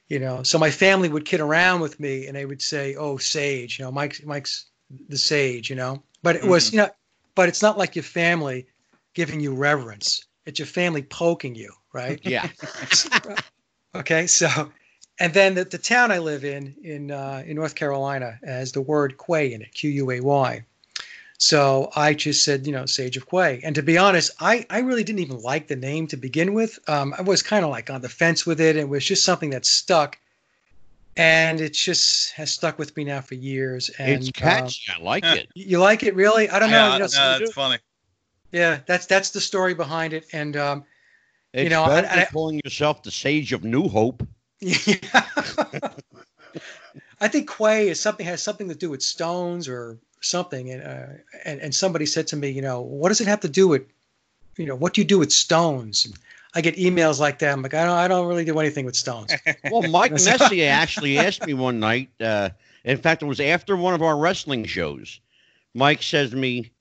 you 0.08 0.20
know, 0.20 0.44
so 0.44 0.58
my 0.58 0.72
family 0.72 1.10
would 1.10 1.26
kid 1.26 1.40
around 1.42 1.82
with 1.82 2.00
me, 2.00 2.28
and 2.28 2.36
they 2.38 2.46
would 2.46 2.62
say, 2.62 2.96
"Oh, 2.96 3.18
sage," 3.18 3.78
you 3.80 3.86
know, 3.86 3.92
Mike's 3.92 4.24
Mike's 4.24 4.66
the 5.10 5.18
sage, 5.18 5.70
you 5.70 5.76
know. 5.76 6.02
But 6.22 6.38
it 6.38 6.46
was, 6.46 6.70
Mhm. 6.70 6.74
you 6.74 6.78
know, 6.80 6.90
but 7.36 7.50
it's 7.50 7.62
not 7.62 7.78
like 7.78 7.96
your 7.96 8.04
family 8.04 8.68
giving 9.14 9.40
you 9.42 9.54
reverence. 9.54 10.26
It's 10.46 10.60
your 10.60 10.66
family 10.66 11.02
poking 11.04 11.56
you, 11.56 11.74
right? 11.94 12.20
Yeah. 12.24 12.48
okay, 13.96 14.28
so, 14.28 14.72
and 15.20 15.34
then 15.34 15.56
the, 15.56 15.66
the 15.66 15.78
town 15.78 16.12
I 16.12 16.20
live 16.20 16.44
in 16.46 16.76
in 16.84 17.12
uh, 17.12 17.44
in 17.46 17.56
North 17.56 17.76
Carolina 17.76 18.40
has 18.44 18.72
the 18.72 18.82
word 18.82 19.16
Quay 19.18 19.54
in 19.54 19.62
it, 19.62 19.74
Q 19.74 19.90
U 19.90 20.12
A 20.12 20.20
Y. 20.20 20.66
So 21.38 21.92
I 21.96 22.14
just 22.14 22.46
said, 22.46 22.66
you 22.66 22.72
know, 22.72 22.86
Sage 22.86 23.18
of 23.18 23.28
Quay. 23.28 23.60
And 23.64 23.76
to 23.76 23.84
be 23.84 23.98
honest, 23.98 24.32
I, 24.40 24.66
I 24.70 24.80
really 24.80 25.04
didn't 25.04 25.20
even 25.20 25.42
like 25.42 25.68
the 25.68 25.76
name 25.76 26.08
to 26.08 26.18
begin 26.18 26.54
with. 26.54 26.80
Um, 26.88 27.14
I 27.18 27.22
was 27.22 27.42
kind 27.44 27.66
of 27.66 27.72
like 27.72 27.90
on 27.90 28.00
the 28.02 28.08
fence 28.08 28.46
with 28.46 28.62
it. 28.62 28.78
It 28.78 28.88
was 28.88 29.04
just 29.04 29.26
something 29.26 29.50
that 29.50 29.66
stuck. 29.66 30.18
And 31.18 31.60
it 31.60 31.74
just 31.74 32.32
has 32.34 32.52
stuck 32.52 32.80
with 32.80 32.96
me 32.96 33.04
now 33.04 33.20
for 33.20 33.36
years. 33.36 33.90
And 34.00 34.10
it's 34.10 34.30
uh, 34.30 34.32
catchy. 34.36 34.92
I 34.96 35.02
like 35.02 35.26
it. 35.26 35.50
you 35.56 35.80
like 35.80 36.04
it 36.04 36.16
really? 36.16 36.50
I 36.50 36.60
don't 36.60 36.72
know. 36.72 36.78
Yeah, 36.78 36.94
you 36.94 37.00
know, 37.00 37.06
no, 37.06 37.08
so- 37.08 37.40
that's 37.40 37.54
funny. 37.54 37.78
yeah, 38.54 38.80
that's 38.86 39.06
that's 39.06 39.32
the 39.32 39.42
story 39.42 39.74
behind 39.74 40.14
it. 40.14 40.26
And 40.32 40.56
um, 40.56 40.86
It's 41.54 41.70
know, 41.70 41.86
better 41.86 42.08
than 42.08 42.20
I- 42.20 42.26
calling 42.26 42.60
yourself 42.64 43.04
the 43.04 43.12
Sage 43.12 43.54
of 43.54 43.64
New 43.64 43.88
Hope. 43.88 44.26
Yeah. 44.60 44.94
I 47.20 47.28
think 47.28 47.50
Quay 47.50 47.90
is 47.90 48.00
something 48.00 48.26
has 48.26 48.42
something 48.42 48.70
to 48.70 48.76
do 48.76 48.90
with 48.90 49.02
stones 49.02 49.68
or 49.68 49.98
something, 50.22 50.72
and 50.72 50.84
uh, 50.84 51.06
and 51.46 51.62
and 51.62 51.74
somebody 51.76 52.06
said 52.06 52.28
to 52.28 52.36
me, 52.36 52.50
you 52.50 52.62
know, 52.62 52.82
what 52.82 53.10
does 53.10 53.22
it 53.22 53.28
have 53.28 53.42
to 53.42 53.50
do 53.50 53.68
with, 53.68 53.84
you 54.58 54.66
know, 54.66 54.76
what 54.76 54.94
do 54.94 55.02
you 55.02 55.06
do 55.06 55.20
with 55.20 55.32
stones? 55.32 56.06
And 56.06 56.16
I 56.54 56.62
get 56.62 56.76
emails 56.76 57.20
like 57.20 57.40
that. 57.40 57.54
I'm 57.54 57.62
like, 57.62 57.74
I 57.74 57.86
don't, 57.86 57.98
I 57.98 58.08
don't 58.08 58.28
really 58.28 58.46
do 58.46 58.60
anything 58.60 58.86
with 58.86 58.96
stones. 58.96 59.34
Well, 59.72 59.84
Mike 59.84 60.12
Messier 60.12 60.70
actually 60.70 61.18
asked 61.18 61.46
me 61.46 61.54
one 61.54 61.80
night. 61.80 62.10
Uh, 62.20 62.50
in 62.84 62.98
fact, 62.98 63.24
it 63.24 63.26
was 63.26 63.40
after 63.40 63.78
one 63.78 63.94
of 63.94 64.02
our 64.02 64.18
wrestling 64.18 64.66
shows. 64.66 65.20
Mike 65.74 66.04
says 66.04 66.32
to 66.32 66.36
me, 66.36 66.72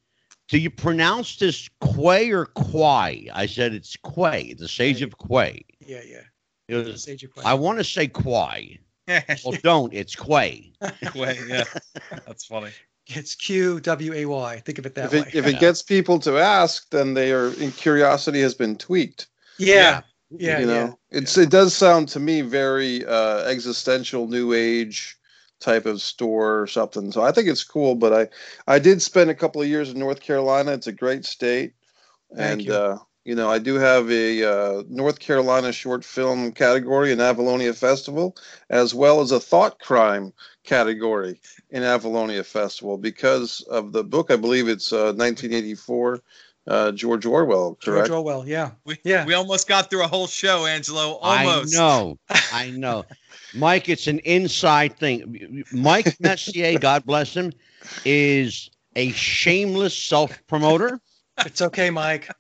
"Do 0.53 0.59
you 0.59 0.69
pronounce 0.69 1.37
this 1.37 1.71
Quay 1.83 2.31
or 2.31 2.45
Quay?" 2.45 3.31
I 3.33 3.47
said, 3.47 3.73
"It's 3.73 3.97
Quay, 3.97 4.53
the 4.59 4.69
Sage 4.69 5.01
of 5.01 5.15
Quay." 5.17 5.65
yeah, 5.81 6.03
yeah. 6.07 6.21
It 6.69 6.75
was, 6.87 7.03
Sage 7.05 7.25
of 7.25 7.35
Quay. 7.35 7.43
I 7.45 7.55
want 7.55 7.79
to 7.79 7.85
say 7.85 8.07
Quay. 8.07 8.79
Well, 9.09 9.59
don't. 9.63 9.95
It's 9.95 10.15
Quay. 10.15 10.75
Wait, 11.15 11.39
yeah, 11.49 11.65
that's 12.27 12.45
funny. 12.45 12.71
It's 13.07 13.35
Q 13.35 13.81
W 13.81 14.13
A 14.13 14.27
Y. 14.27 14.63
Think 14.67 14.79
of 14.79 14.85
it 14.85 14.95
that 14.95 15.07
If 15.07 15.13
way. 15.13 15.31
if 15.33 15.45
Yeah. 15.47 15.51
it 15.57 15.59
gets 15.61 15.83
people 15.83 16.19
to 16.21 16.39
ask, 16.39 16.91
then 16.91 17.15
they 17.15 17.33
are 17.33 17.51
curiosity 17.73 18.43
has 18.43 18.55
been 18.55 18.77
tweaked. 18.77 19.29
yeah, 19.59 20.03
yeah, 20.31 20.61
you 20.61 20.67
know, 20.67 20.99
yeah. 21.11 21.19
it's 21.19 21.37
it 21.39 21.49
does 21.51 21.75
sound 21.75 22.09
to 22.11 22.21
me 22.21 22.43
very 22.43 23.05
uh, 23.07 23.39
existential, 23.45 24.29
new 24.29 24.53
age 24.53 25.17
type 25.63 25.87
of 25.87 26.03
store 26.03 26.61
or 26.61 26.67
something. 26.67 27.13
So 27.13 27.23
I 27.23 27.33
think 27.33 27.49
it's 27.49 27.65
cool. 27.65 27.95
But 27.95 28.13
I 28.13 28.29
I 28.75 28.79
did 28.79 29.01
spend 29.01 29.31
a 29.31 29.35
couple 29.35 29.63
of 29.63 29.69
years 29.69 29.91
in 29.91 29.99
North 29.99 30.21
Carolina. 30.21 30.73
It's 30.73 30.87
a 30.87 30.93
great 30.93 31.25
state, 31.25 31.75
Thank 32.35 32.51
and 32.61 32.67
you. 32.67 32.75
uh, 32.75 32.99
you 33.25 33.35
know 33.35 33.49
I 33.49 33.59
do 33.59 33.77
have 33.77 34.11
a 34.11 34.45
uh, 34.45 34.83
North 34.89 35.19
Carolina 35.21 35.73
short 35.73 36.05
film 36.05 36.53
category 36.53 37.13
in 37.13 37.19
Avalonia 37.19 37.75
Festival, 37.75 38.37
as 38.69 38.93
well 38.95 39.21
as 39.21 39.31
a 39.33 39.41
thought 39.41 39.79
crime 39.79 40.33
category 40.65 41.41
in 41.71 41.83
Avalonia 41.83 42.45
Festival 42.45 42.99
because 42.99 43.61
of 43.63 43.93
the 43.93 44.05
book. 44.05 44.31
I 44.31 44.37
believe 44.37 44.69
it's 44.69 44.93
uh, 44.93 45.13
1984. 45.15 46.21
Uh, 46.65 46.93
George 46.93 47.27
Orwell, 47.27 47.77
correct? 47.83 48.07
George 48.07 48.11
Orwell. 48.11 48.47
Yeah, 48.47 48.71
We, 48.87 48.97
Yeah. 49.03 49.27
we 49.27 49.35
almost 49.35 49.67
got 49.67 49.91
through 49.91 50.05
a 50.05 50.07
whole 50.07 50.29
show, 50.29 50.65
Angelo. 50.65 51.15
Almost. 51.21 51.75
I 51.77 51.81
know. 51.81 52.19
I 52.53 52.71
know. 52.71 53.05
Mike, 53.55 53.89
it's 53.89 54.07
an 54.07 54.19
inside 54.21 54.97
thing. 54.99 55.65
Mike 55.73 56.17
Messier, 56.21 56.79
God 56.79 57.05
bless 57.05 57.35
him, 57.35 57.53
is 58.05 58.71
a 58.97 59.11
shameless 59.13 59.97
self 59.97 60.45
promoter. 60.47 61.01
it's 61.39 61.63
okay, 61.63 61.91
Mike. 61.91 62.31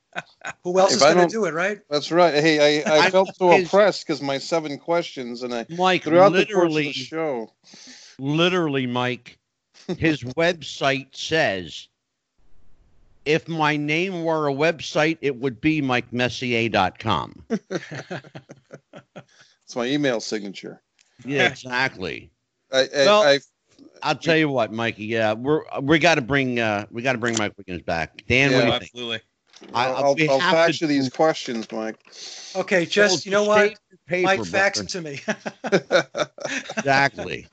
Who 0.64 0.78
else 0.78 0.92
If 0.92 0.96
is 0.96 1.02
going 1.02 1.28
to 1.28 1.34
don't- 1.34 1.48
it, 1.48 1.54
right? 1.54 1.78
That's 1.88 2.12
right. 2.12 2.34
Hey, 2.34 2.82
I, 2.84 2.90
I 2.96 3.06
I- 3.06 3.10
felt 3.10 3.34
so 3.36 3.50
his- 3.50 3.66
oppressed 3.68 4.06
because 4.06 4.20
my 4.22 4.38
seven 4.38 4.78
questions, 4.78 5.42
and 5.42 5.54
I 5.54 5.66
Mike, 5.70 6.04
throughout 6.04 6.32
the 6.34 6.44
course 6.46 6.68
of 6.72 6.74
the 6.74 6.92
show. 6.92 7.52
literally, 8.18 8.86
Mike, 8.86 9.38
his 9.98 10.22
website 10.36 11.14
says, 11.16 11.88
if 13.24 13.48
my 13.48 13.76
name 13.76 14.24
were 14.24 14.48
a 14.48 14.52
website, 14.52 15.16
it 15.22 15.36
would 15.36 15.60
be 15.60 15.80
MikeMessier.com. 15.82 17.44
It's 19.64 19.76
my 19.76 19.86
email 19.86 20.20
signature. 20.20 20.82
Yeah, 21.24 21.46
exactly. 21.48 22.30
I, 22.72 22.80
I, 22.80 22.88
Well- 23.04 23.22
I 23.22 23.38
I'll 24.04 24.16
tell 24.16 24.36
you 24.36 24.48
what, 24.48 24.72
Mikey. 24.72 25.04
Yeah, 25.04 25.34
we're 25.34 25.62
we 25.80 26.00
got 26.00 26.16
to 26.16 26.22
bring 26.22 26.58
uh 26.58 26.86
we 26.90 27.02
got 27.02 27.12
to 27.12 27.18
bring 27.18 27.36
Mike 27.38 27.52
Williams 27.56 27.84
back. 27.84 28.24
Dan, 28.26 28.52
what 28.52 28.60
do 28.60 28.66
you 28.66 28.72
think? 28.72 28.82
absolutely. 28.82 29.20
I- 29.72 29.86
I'll, 29.92 30.14
we 30.16 30.28
I'll 30.28 30.40
have 30.40 30.52
fax 30.52 30.80
you 30.80 30.88
these 30.88 31.08
questions, 31.08 31.70
Mike. 31.70 31.96
Okay, 32.56 32.84
just 32.84 33.12
Well, 33.12 33.20
you 33.24 33.30
know 33.30 33.44
what, 33.48 33.78
paper, 34.08 34.26
Mike, 34.26 34.44
fax 34.46 34.78
them 34.78 34.86
to 34.88 35.00
me. 35.02 35.20
Exactly. 36.76 37.46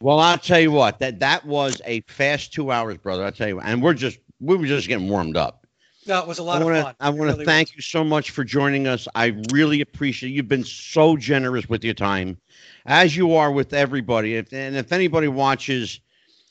well, 0.00 0.18
I'll 0.18 0.38
tell 0.38 0.60
you 0.60 0.72
what. 0.72 0.98
That 0.98 1.20
that 1.20 1.46
was 1.46 1.80
a 1.84 2.00
fast 2.02 2.52
two 2.52 2.70
hours, 2.70 2.96
brother. 2.98 3.24
I'll 3.24 3.32
tell 3.32 3.48
you, 3.48 3.56
what, 3.56 3.66
and 3.66 3.82
we're 3.82 3.94
just 3.94 4.18
we 4.40 4.56
were 4.56 4.66
just 4.66 4.88
getting 4.88 5.08
warmed 5.08 5.36
up. 5.36 5.65
No, 6.06 6.20
it 6.20 6.26
was 6.26 6.38
a 6.38 6.42
lot 6.42 6.60
I 6.60 6.64
want 6.64 6.76
of 6.76 6.80
to 6.80 6.84
fun. 6.84 6.94
I 7.00 7.08
want 7.10 7.30
to 7.30 7.34
really 7.34 7.44
thank 7.44 7.68
was. 7.68 7.76
you 7.76 7.82
so 7.82 8.04
much 8.04 8.30
for 8.30 8.44
joining 8.44 8.86
us. 8.86 9.08
I 9.14 9.36
really 9.52 9.80
appreciate 9.80 10.30
you've 10.30 10.48
been 10.48 10.64
so 10.64 11.16
generous 11.16 11.68
with 11.68 11.84
your 11.84 11.94
time, 11.94 12.38
as 12.86 13.16
you 13.16 13.34
are 13.34 13.50
with 13.52 13.72
everybody. 13.72 14.36
If 14.36 14.52
and 14.52 14.76
if 14.76 14.92
anybody 14.92 15.28
watches 15.28 16.00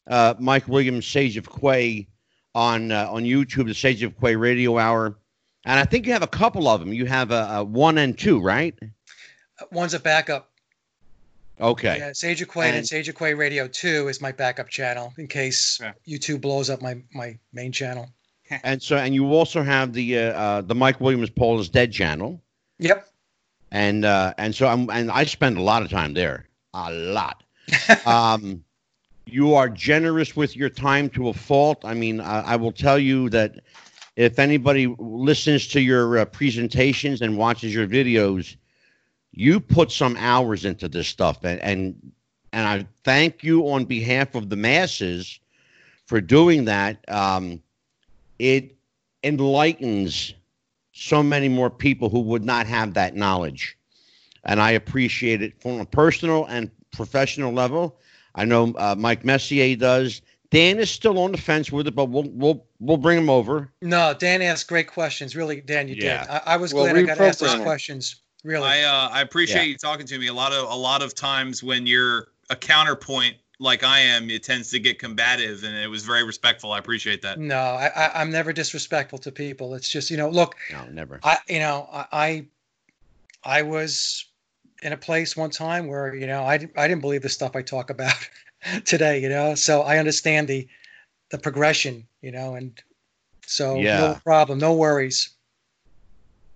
uh, 0.08 0.36
Mike 0.40 0.68
Williams, 0.68 1.06
Sage 1.08 1.38
of 1.38 1.50
Quay 1.50 2.08
on 2.54 2.92
uh, 2.92 3.10
on 3.12 3.24
YouTube, 3.24 3.68
the 3.68 3.74
Sage 3.74 4.04
of 4.04 4.20
Quay 4.20 4.36
Radio 4.36 4.78
Hour, 4.78 5.18
and 5.66 5.80
I 5.80 5.86
think 5.86 6.06
you 6.06 6.14
have 6.14 6.24
a 6.24 6.28
couple 6.28 6.68
of 6.68 6.80
them. 6.80 6.94
You 6.94 7.06
have 7.06 7.32
a, 7.32 7.48
a 7.52 7.64
one 7.64 7.98
and 7.98 8.18
two, 8.18 8.42
right? 8.42 8.78
One's 9.72 9.94
a 9.94 10.00
backup. 10.00 10.52
Okay. 11.60 11.98
Yeah, 12.00 12.12
Sage 12.12 12.42
of 12.42 12.50
Quay 12.52 12.68
and, 12.68 12.78
And- 12.78 12.88
Sage 12.88 13.08
of 13.08 13.16
Quay 13.18 13.34
Radio 13.34 13.66
2 13.70 14.10
is 14.10 14.20
my 14.20 14.34
backup 14.34 14.68
channel 14.68 15.14
in 15.18 15.28
case 15.30 15.80
Yeah. 15.82 15.94
YouTube 16.06 16.42
blows 16.42 16.70
up 16.70 16.82
my, 16.82 17.02
my 17.14 17.38
main 17.54 17.72
channel. 17.72 18.10
And 18.64 18.82
so, 18.82 18.98
and 18.98 19.14
you 19.14 19.26
also 19.34 19.64
have 19.64 19.94
the 19.94 20.18
uh, 20.18 20.22
uh, 20.34 20.62
the 20.62 20.76
Mike 20.76 21.00
Williams 21.02 21.30
Paul 21.30 21.60
is 21.60 21.70
Dead 21.70 21.92
channel, 21.92 22.42
Yep. 22.80 23.08
and 23.72 24.06
uh, 24.06 24.34
and 24.38 24.54
so 24.56 24.68
I'm 24.68 24.90
and 24.90 25.12
I 25.12 25.24
spend 25.26 25.58
a 25.58 25.62
lot 25.62 25.82
of 25.84 25.90
time 25.90 26.14
there, 26.14 26.48
a 26.74 26.92
lot. 26.92 27.44
um, 28.06 28.64
you 29.26 29.56
are 29.56 29.70
generous 29.70 30.36
with 30.36 30.56
your 30.56 30.70
time 30.70 31.10
to 31.12 31.30
a 31.30 31.34
fault. 31.34 31.84
I 31.84 31.94
mean, 31.94 32.20
I, 32.22 32.54
I 32.54 32.56
will 32.58 32.72
tell 32.72 33.00
you 33.00 33.30
that 33.30 33.60
if 34.16 34.40
anybody 34.40 34.94
listens 35.00 35.68
to 35.70 35.82
your 35.82 36.20
uh, 36.20 36.26
presentations 36.26 37.22
and 37.22 37.38
watches 37.38 37.74
your 37.74 37.88
videos, 37.88 38.56
you 39.32 39.60
put 39.60 39.92
some 39.92 40.16
hours 40.18 40.66
into 40.66 40.88
this 40.88 41.08
stuff, 41.08 41.44
and 41.44 41.60
and 41.62 42.12
and 42.54 42.68
I 42.68 42.88
thank 43.04 43.44
you 43.44 43.68
on 43.70 43.86
behalf 43.86 44.36
of 44.36 44.50
the 44.50 44.56
masses 44.56 45.40
for 46.06 46.22
doing 46.22 46.66
that. 46.66 47.04
Um, 47.10 47.62
it 48.40 48.76
enlightens 49.24 50.34
so 50.92 51.22
many 51.22 51.50
more 51.50 51.70
people 51.70 52.10
who 52.10 52.22
would 52.22 52.44
not 52.44 52.68
have 52.68 52.94
that 52.94 53.16
knowledge. 53.16 53.78
And 54.44 54.62
I 54.62 54.72
appreciate 54.72 55.42
it 55.42 55.60
from 55.62 55.80
a 55.80 55.86
personal 55.86 56.46
and 56.46 56.70
professional 56.92 57.52
level. 57.52 58.00
I 58.36 58.46
know 58.46 58.74
uh, 58.78 58.96
Mike 58.98 59.26
Messier 59.26 59.76
does. 59.76 60.22
Dan 60.52 60.80
is 60.80 60.92
still 60.92 61.18
on 61.20 61.32
the 61.32 61.38
fence 61.38 61.72
with 61.72 61.88
it, 61.88 61.96
but 61.96 62.06
we'll 62.06 62.30
we'll 62.30 62.66
we'll 62.80 62.98
bring 62.98 63.18
him 63.18 63.30
over. 63.30 63.72
No, 63.82 64.14
Dan 64.18 64.42
asked 64.42 64.68
great 64.68 64.88
questions. 64.88 65.36
Really, 65.36 65.60
Dan, 65.62 65.88
you 65.88 65.96
Yeah. 65.96 66.22
did. 66.22 66.30
I, 66.30 66.42
I 66.54 66.58
was 66.58 66.74
Well, 66.74 66.84
glad 66.84 66.96
I 66.96 67.02
got 67.02 67.20
asked 67.20 67.40
those 67.40 67.56
questions. 67.56 68.22
Really. 68.44 68.68
I 68.68 68.84
uh, 68.84 69.10
I 69.12 69.22
appreciate 69.22 69.64
Yeah. 69.64 69.70
you 69.70 69.78
talking 69.78 70.06
to 70.06 70.20
me. 70.20 70.28
A 70.28 70.34
lot 70.34 70.54
of 70.54 70.70
a 70.70 70.76
lot 70.76 71.02
of 71.02 71.16
times 71.16 71.64
when 71.64 71.88
you're 71.88 72.28
a 72.50 72.56
counterpoint 72.56 73.36
like 73.60 73.84
I 73.84 74.00
am, 74.00 74.30
it 74.30 74.44
tends 74.44 74.72
to 74.72 74.80
get 74.80 75.00
combative, 75.00 75.64
and 75.64 75.76
it 75.76 75.88
was 75.88 76.04
very 76.04 76.24
respectful. 76.24 76.72
I 76.72 76.80
appreciate 76.80 77.22
that. 77.22 77.40
no, 77.40 77.58
I, 77.58 77.88
I, 77.88 78.22
I'm 78.22 78.32
never 78.32 78.54
disrespectful 78.54 79.20
to 79.20 79.32
people. 79.32 79.76
It's 79.76 79.90
just, 79.90 80.12
you 80.12 80.18
know, 80.18 80.30
look, 80.30 80.56
No, 80.72 80.86
never. 80.92 81.20
I, 81.24 81.38
you 81.48 81.60
know, 81.60 81.88
I, 81.92 82.06
I, 82.12 83.60
I 83.60 83.62
was 83.62 84.26
in 84.82 84.94
a 84.94 84.98
place 84.98 85.38
one 85.38 85.50
time 85.50 85.88
where, 85.88 86.14
you 86.14 86.28
know, 86.28 86.44
I, 86.44 86.54
I 86.54 86.88
didn't 86.88 87.02
believe 87.02 87.22
the 87.22 87.30
stuff 87.30 87.56
I 87.56 87.62
talk 87.62 87.90
about 87.90 88.16
today, 88.86 89.20
you 89.22 89.30
know, 89.30 89.56
so 89.56 89.82
I 89.82 89.98
understand 89.98 90.48
the, 90.48 90.68
the 91.32 91.38
progression, 91.38 92.08
you 92.22 92.32
know, 92.32 92.56
and 92.56 92.80
so 93.46 93.82
Yeah. 93.82 93.98
no 94.00 94.20
problem, 94.24 94.60
no 94.60 94.74
worries. 94.74 95.30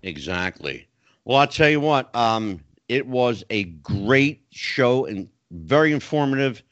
Exactly. 0.02 0.86
Well, 1.24 1.38
I'll 1.38 1.46
tell 1.46 1.68
you 1.70 1.80
what. 1.80 2.14
Um, 2.14 2.60
it 2.88 3.06
was 3.06 3.44
a 3.50 3.64
great 3.64 4.42
show 4.50 5.06
and 5.06 5.28
very 5.50 5.92
informative. 5.92 6.62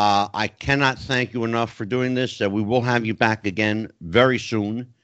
Uh, 0.00 0.28
I 0.32 0.48
cannot 0.48 0.98
thank 0.98 1.34
you 1.34 1.44
enough 1.44 1.74
for 1.74 1.84
doing 1.84 2.14
this. 2.14 2.40
Uh, 2.40 2.48
we 2.48 2.62
will 2.62 2.80
have 2.80 3.04
you 3.04 3.12
back 3.12 3.46
again 3.46 3.90
very 4.00 4.38
soon. 4.38 4.94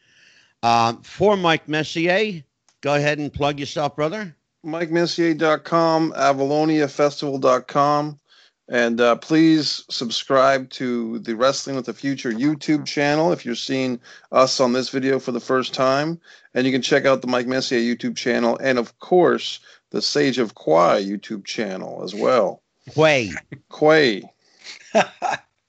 Um, 0.62 1.02
for 1.02 1.36
Mike 1.36 1.68
Messier, 1.68 2.42
go 2.80 2.94
ahead 2.94 3.18
and 3.18 3.30
plug 3.30 3.60
yourself, 3.60 3.94
brother. 3.94 4.34
MikeMessier.com, 4.64 6.12
AvaloniaFestival.com. 6.12 8.20
And 8.68 9.00
uh, 9.02 9.16
please 9.16 9.84
subscribe 9.90 10.70
to 10.70 11.18
the 11.18 11.36
Wrestling 11.36 11.76
with 11.76 11.84
the 11.84 11.92
Future 11.92 12.32
YouTube 12.32 12.86
channel 12.86 13.32
if 13.32 13.44
you're 13.44 13.54
seeing 13.54 14.00
us 14.32 14.60
on 14.60 14.72
this 14.72 14.88
video 14.88 15.18
for 15.18 15.32
the 15.32 15.40
first 15.40 15.74
time. 15.74 16.18
And 16.54 16.64
you 16.64 16.72
can 16.72 16.80
check 16.80 17.04
out 17.04 17.20
the 17.20 17.28
Mike 17.28 17.46
Messier 17.46 17.80
YouTube 17.80 18.16
channel 18.16 18.58
and, 18.62 18.78
of 18.78 18.98
course, 18.98 19.60
the 19.90 20.00
Sage 20.00 20.38
of 20.38 20.54
Quay 20.54 21.04
YouTube 21.04 21.44
channel 21.44 22.02
as 22.02 22.14
well. 22.14 22.62
Quay. 22.94 23.32
Quay. 23.70 24.22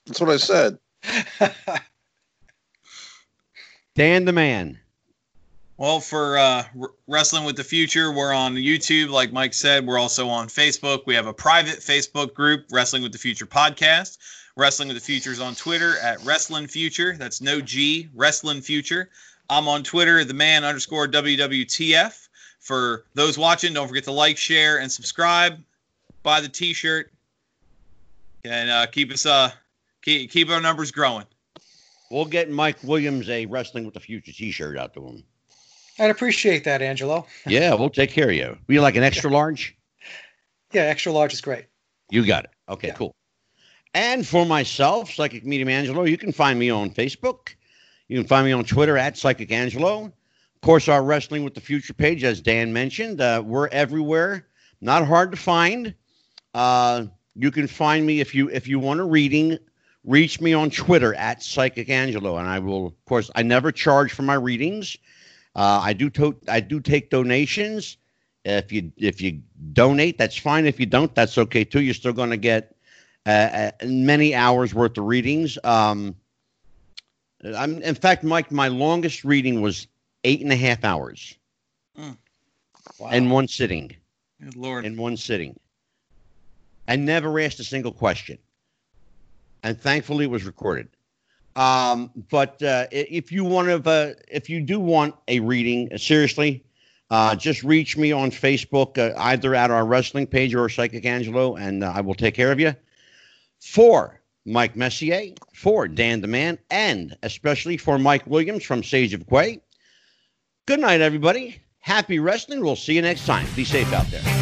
That's 0.06 0.22
what 0.22 0.30
I 0.30 0.38
said. 0.38 0.78
Dan 3.96 4.26
the 4.26 4.34
man. 4.34 4.80
Well, 5.78 6.00
for 6.00 6.40
uh, 6.40 6.64
Wrestling 7.08 7.44
with 7.44 7.56
the 7.56 7.64
Future, 7.64 8.12
we're 8.12 8.34
on 8.34 8.56
YouTube. 8.56 9.10
Like 9.10 9.32
Mike 9.32 9.54
said, 9.54 9.86
we're 9.86 10.00
also 10.00 10.28
on 10.28 10.48
Facebook. 10.48 11.06
We 11.06 11.14
have 11.14 11.28
a 11.28 11.34
private 11.34 11.80
Facebook 11.80 12.34
group, 12.34 12.66
Wrestling 12.72 13.04
with 13.04 13.12
the 13.12 13.20
Future 13.20 13.46
Podcast. 13.46 14.18
Wrestling 14.56 14.88
with 14.88 14.98
the 14.98 15.04
Future 15.04 15.32
is 15.32 15.40
on 15.40 15.54
Twitter 15.54 16.00
at 16.00 16.24
Wrestling 16.26 16.66
Future. 16.66 17.16
That's 17.16 17.42
no 17.42 17.62
G, 17.62 18.10
Wrestling 18.16 18.62
Future. 18.62 19.10
I'm 19.52 19.68
on 19.68 19.84
Twitter, 19.84 20.24
the 20.24 20.34
man 20.34 20.64
underscore 20.64 21.08
WWTF. 21.08 22.28
For 22.60 23.06
those 23.14 23.38
watching, 23.38 23.74
don't 23.74 23.88
forget 23.88 24.06
to 24.06 24.12
like, 24.12 24.38
share, 24.38 24.80
and 24.80 24.92
subscribe. 24.92 25.60
Buy 26.24 26.42
the 26.42 26.50
T-shirt, 26.50 27.12
and 28.48 28.70
uh, 28.70 28.86
keep 28.88 29.12
us 29.12 29.26
uh 29.26 29.52
keep 30.04 30.32
keep 30.32 30.50
our 30.50 30.62
numbers 30.62 30.92
growing. 30.92 31.26
We'll 32.10 32.26
get 32.26 32.50
Mike 32.50 32.78
Williams 32.84 33.30
a 33.30 33.46
Wrestling 33.46 33.84
with 33.86 33.94
the 33.94 34.00
Future 34.00 34.32
T-shirt 34.32 34.78
out 34.78 34.94
to 34.94 35.06
him. 35.06 35.24
I'd 36.00 36.10
appreciate 36.10 36.64
that, 36.64 36.82
Angelo. 36.82 37.26
Yeah, 37.48 37.74
we'll 37.74 37.90
take 37.90 38.12
care 38.12 38.30
of 38.30 38.36
you. 38.36 38.58
Will 38.68 38.76
you 38.76 38.82
like 38.82 38.96
an 38.96 39.04
extra 39.04 39.30
large? 39.30 39.76
Yeah, 40.72 40.84
extra 40.84 41.12
large 41.12 41.34
is 41.34 41.42
great. 41.42 41.66
You 42.10 42.26
got 42.26 42.46
it. 42.46 42.52
Okay, 42.70 42.88
Yeah. 42.90 42.94
cool. 42.94 43.14
And 43.94 44.26
for 44.26 44.46
myself, 44.46 45.12
Psychic 45.12 45.46
Medium 45.46 45.70
Angelo, 45.70 46.04
you 46.04 46.18
can 46.18 46.32
find 46.32 46.58
me 46.60 46.70
on 46.70 46.92
Facebook. 46.92 47.56
You 48.08 48.18
can 48.20 48.28
find 48.28 48.46
me 48.46 48.52
on 48.54 48.64
Twitter 48.64 48.98
at 48.98 49.18
Psychic 49.18 49.52
Angelo. 49.52 50.06
Of 50.06 50.62
course, 50.62 50.88
our 50.88 51.04
Wrestling 51.04 51.44
with 51.44 51.56
the 51.56 51.62
Future 51.62 51.94
page, 51.94 52.24
as 52.24 52.40
Dan 52.42 52.72
mentioned, 52.72 53.20
uh, 53.22 53.42
we're 53.46 53.68
everywhere. 53.70 54.48
Not 54.82 55.06
hard 55.06 55.32
to 55.32 55.38
find. 55.38 55.94
Uh, 56.54 57.06
you 57.38 57.52
can 57.52 57.68
find 57.68 58.06
me 58.06 58.20
if 58.20 58.34
you 58.36 58.50
if 58.50 58.68
you 58.68 58.80
want 58.80 59.00
a 59.00 59.04
reading. 59.04 59.58
Reach 60.04 60.40
me 60.40 60.54
on 60.54 60.70
Twitter 60.70 61.14
at 61.16 61.44
Psychic 61.44 61.90
Angelo, 61.90 62.38
and 62.38 62.48
I 62.48 62.60
will. 62.60 62.88
Of 62.88 63.06
course, 63.06 63.30
I 63.36 63.44
never 63.44 63.72
charge 63.72 64.14
for 64.14 64.22
my 64.22 64.36
readings. 64.36 64.96
Uh, 65.56 65.82
I 65.84 65.94
do 65.94 66.10
to- 66.12 66.40
I 66.48 66.60
do 66.62 66.80
take 66.80 67.10
donations. 67.10 67.98
If 68.46 68.72
you 68.72 68.92
if 68.96 69.20
you 69.22 69.42
donate, 69.74 70.18
that's 70.18 70.38
fine. 70.38 70.66
If 70.66 70.80
you 70.80 70.86
don't, 70.86 71.14
that's 71.14 71.38
okay 71.38 71.64
too. 71.66 71.82
You're 71.82 71.94
still 71.94 72.14
going 72.14 72.30
to 72.30 72.38
get 72.38 72.76
uh, 73.26 73.30
uh, 73.30 73.72
many 73.86 74.34
hours 74.34 74.74
worth 74.74 74.98
of 74.98 75.04
readings. 75.06 75.58
Um, 75.66 76.16
I'm, 77.44 77.82
in 77.82 77.96
fact, 77.96 78.24
Mike, 78.24 78.52
my 78.52 78.70
longest 78.70 79.24
reading 79.26 79.62
was 79.62 79.88
eight 80.24 80.42
and 80.42 80.52
a 80.52 80.56
half 80.56 80.84
hours 80.86 81.36
Wow. 81.98 83.10
in 83.12 83.30
one 83.30 83.48
sitting. 83.50 83.96
Good 84.42 84.56
Lord. 84.56 84.86
In 84.86 84.96
one 84.96 85.18
sitting. 85.18 85.60
I 86.88 86.96
never 86.96 87.40
asked 87.40 87.60
a 87.60 87.64
single 87.64 87.92
question, 87.92 88.38
and 89.64 89.80
thankfully 89.80 90.26
it 90.26 90.32
was 90.32 90.46
recorded. 90.46 90.88
Um, 91.56 92.12
but 92.30 92.62
uh, 92.62 92.86
if 92.92 93.32
you 93.32 93.44
want 93.44 93.68
to, 93.68 93.90
uh, 93.90 94.14
if 94.28 94.50
you 94.50 94.62
do 94.62 94.80
want 94.80 95.16
a 95.28 95.40
reading, 95.40 95.92
uh, 95.92 95.98
seriously, 95.98 96.64
uh, 97.10 97.36
just 97.36 97.64
reach 97.64 97.98
me 97.98 98.12
on 98.12 98.30
Facebook, 98.30 98.98
uh, 98.98 99.18
either 99.18 99.56
at 99.56 99.72
our 99.72 99.86
wrestling 99.86 100.28
page 100.28 100.54
or 100.54 100.70
Psychic 100.70 101.06
Angelo, 101.06 101.56
and 101.56 101.84
uh, 101.84 101.92
I 101.96 102.02
will 102.02 102.16
take 102.16 102.36
care 102.36 102.52
of 102.52 102.60
you. 102.60 102.76
For 103.60 104.22
Mike 104.46 104.76
Messier, 104.76 105.34
for 105.54 105.88
Dan 105.88 106.22
the 106.22 106.28
Man, 106.28 106.60
and 106.70 107.18
especially 107.24 107.78
for 107.78 107.98
Mike 107.98 108.28
Williams 108.28 108.64
from 108.64 108.84
Sage 108.84 109.14
of 109.14 109.28
Quay. 109.28 109.60
Good 110.68 110.80
night, 110.80 111.02
everybody. 111.02 111.60
Happy 111.80 112.20
wrestling. 112.20 112.62
We'll 112.62 112.76
see 112.76 112.94
you 112.94 113.02
next 113.02 113.26
time. 113.26 113.48
Be 113.56 113.64
safe 113.64 113.92
out 113.94 114.06
there. 114.12 114.37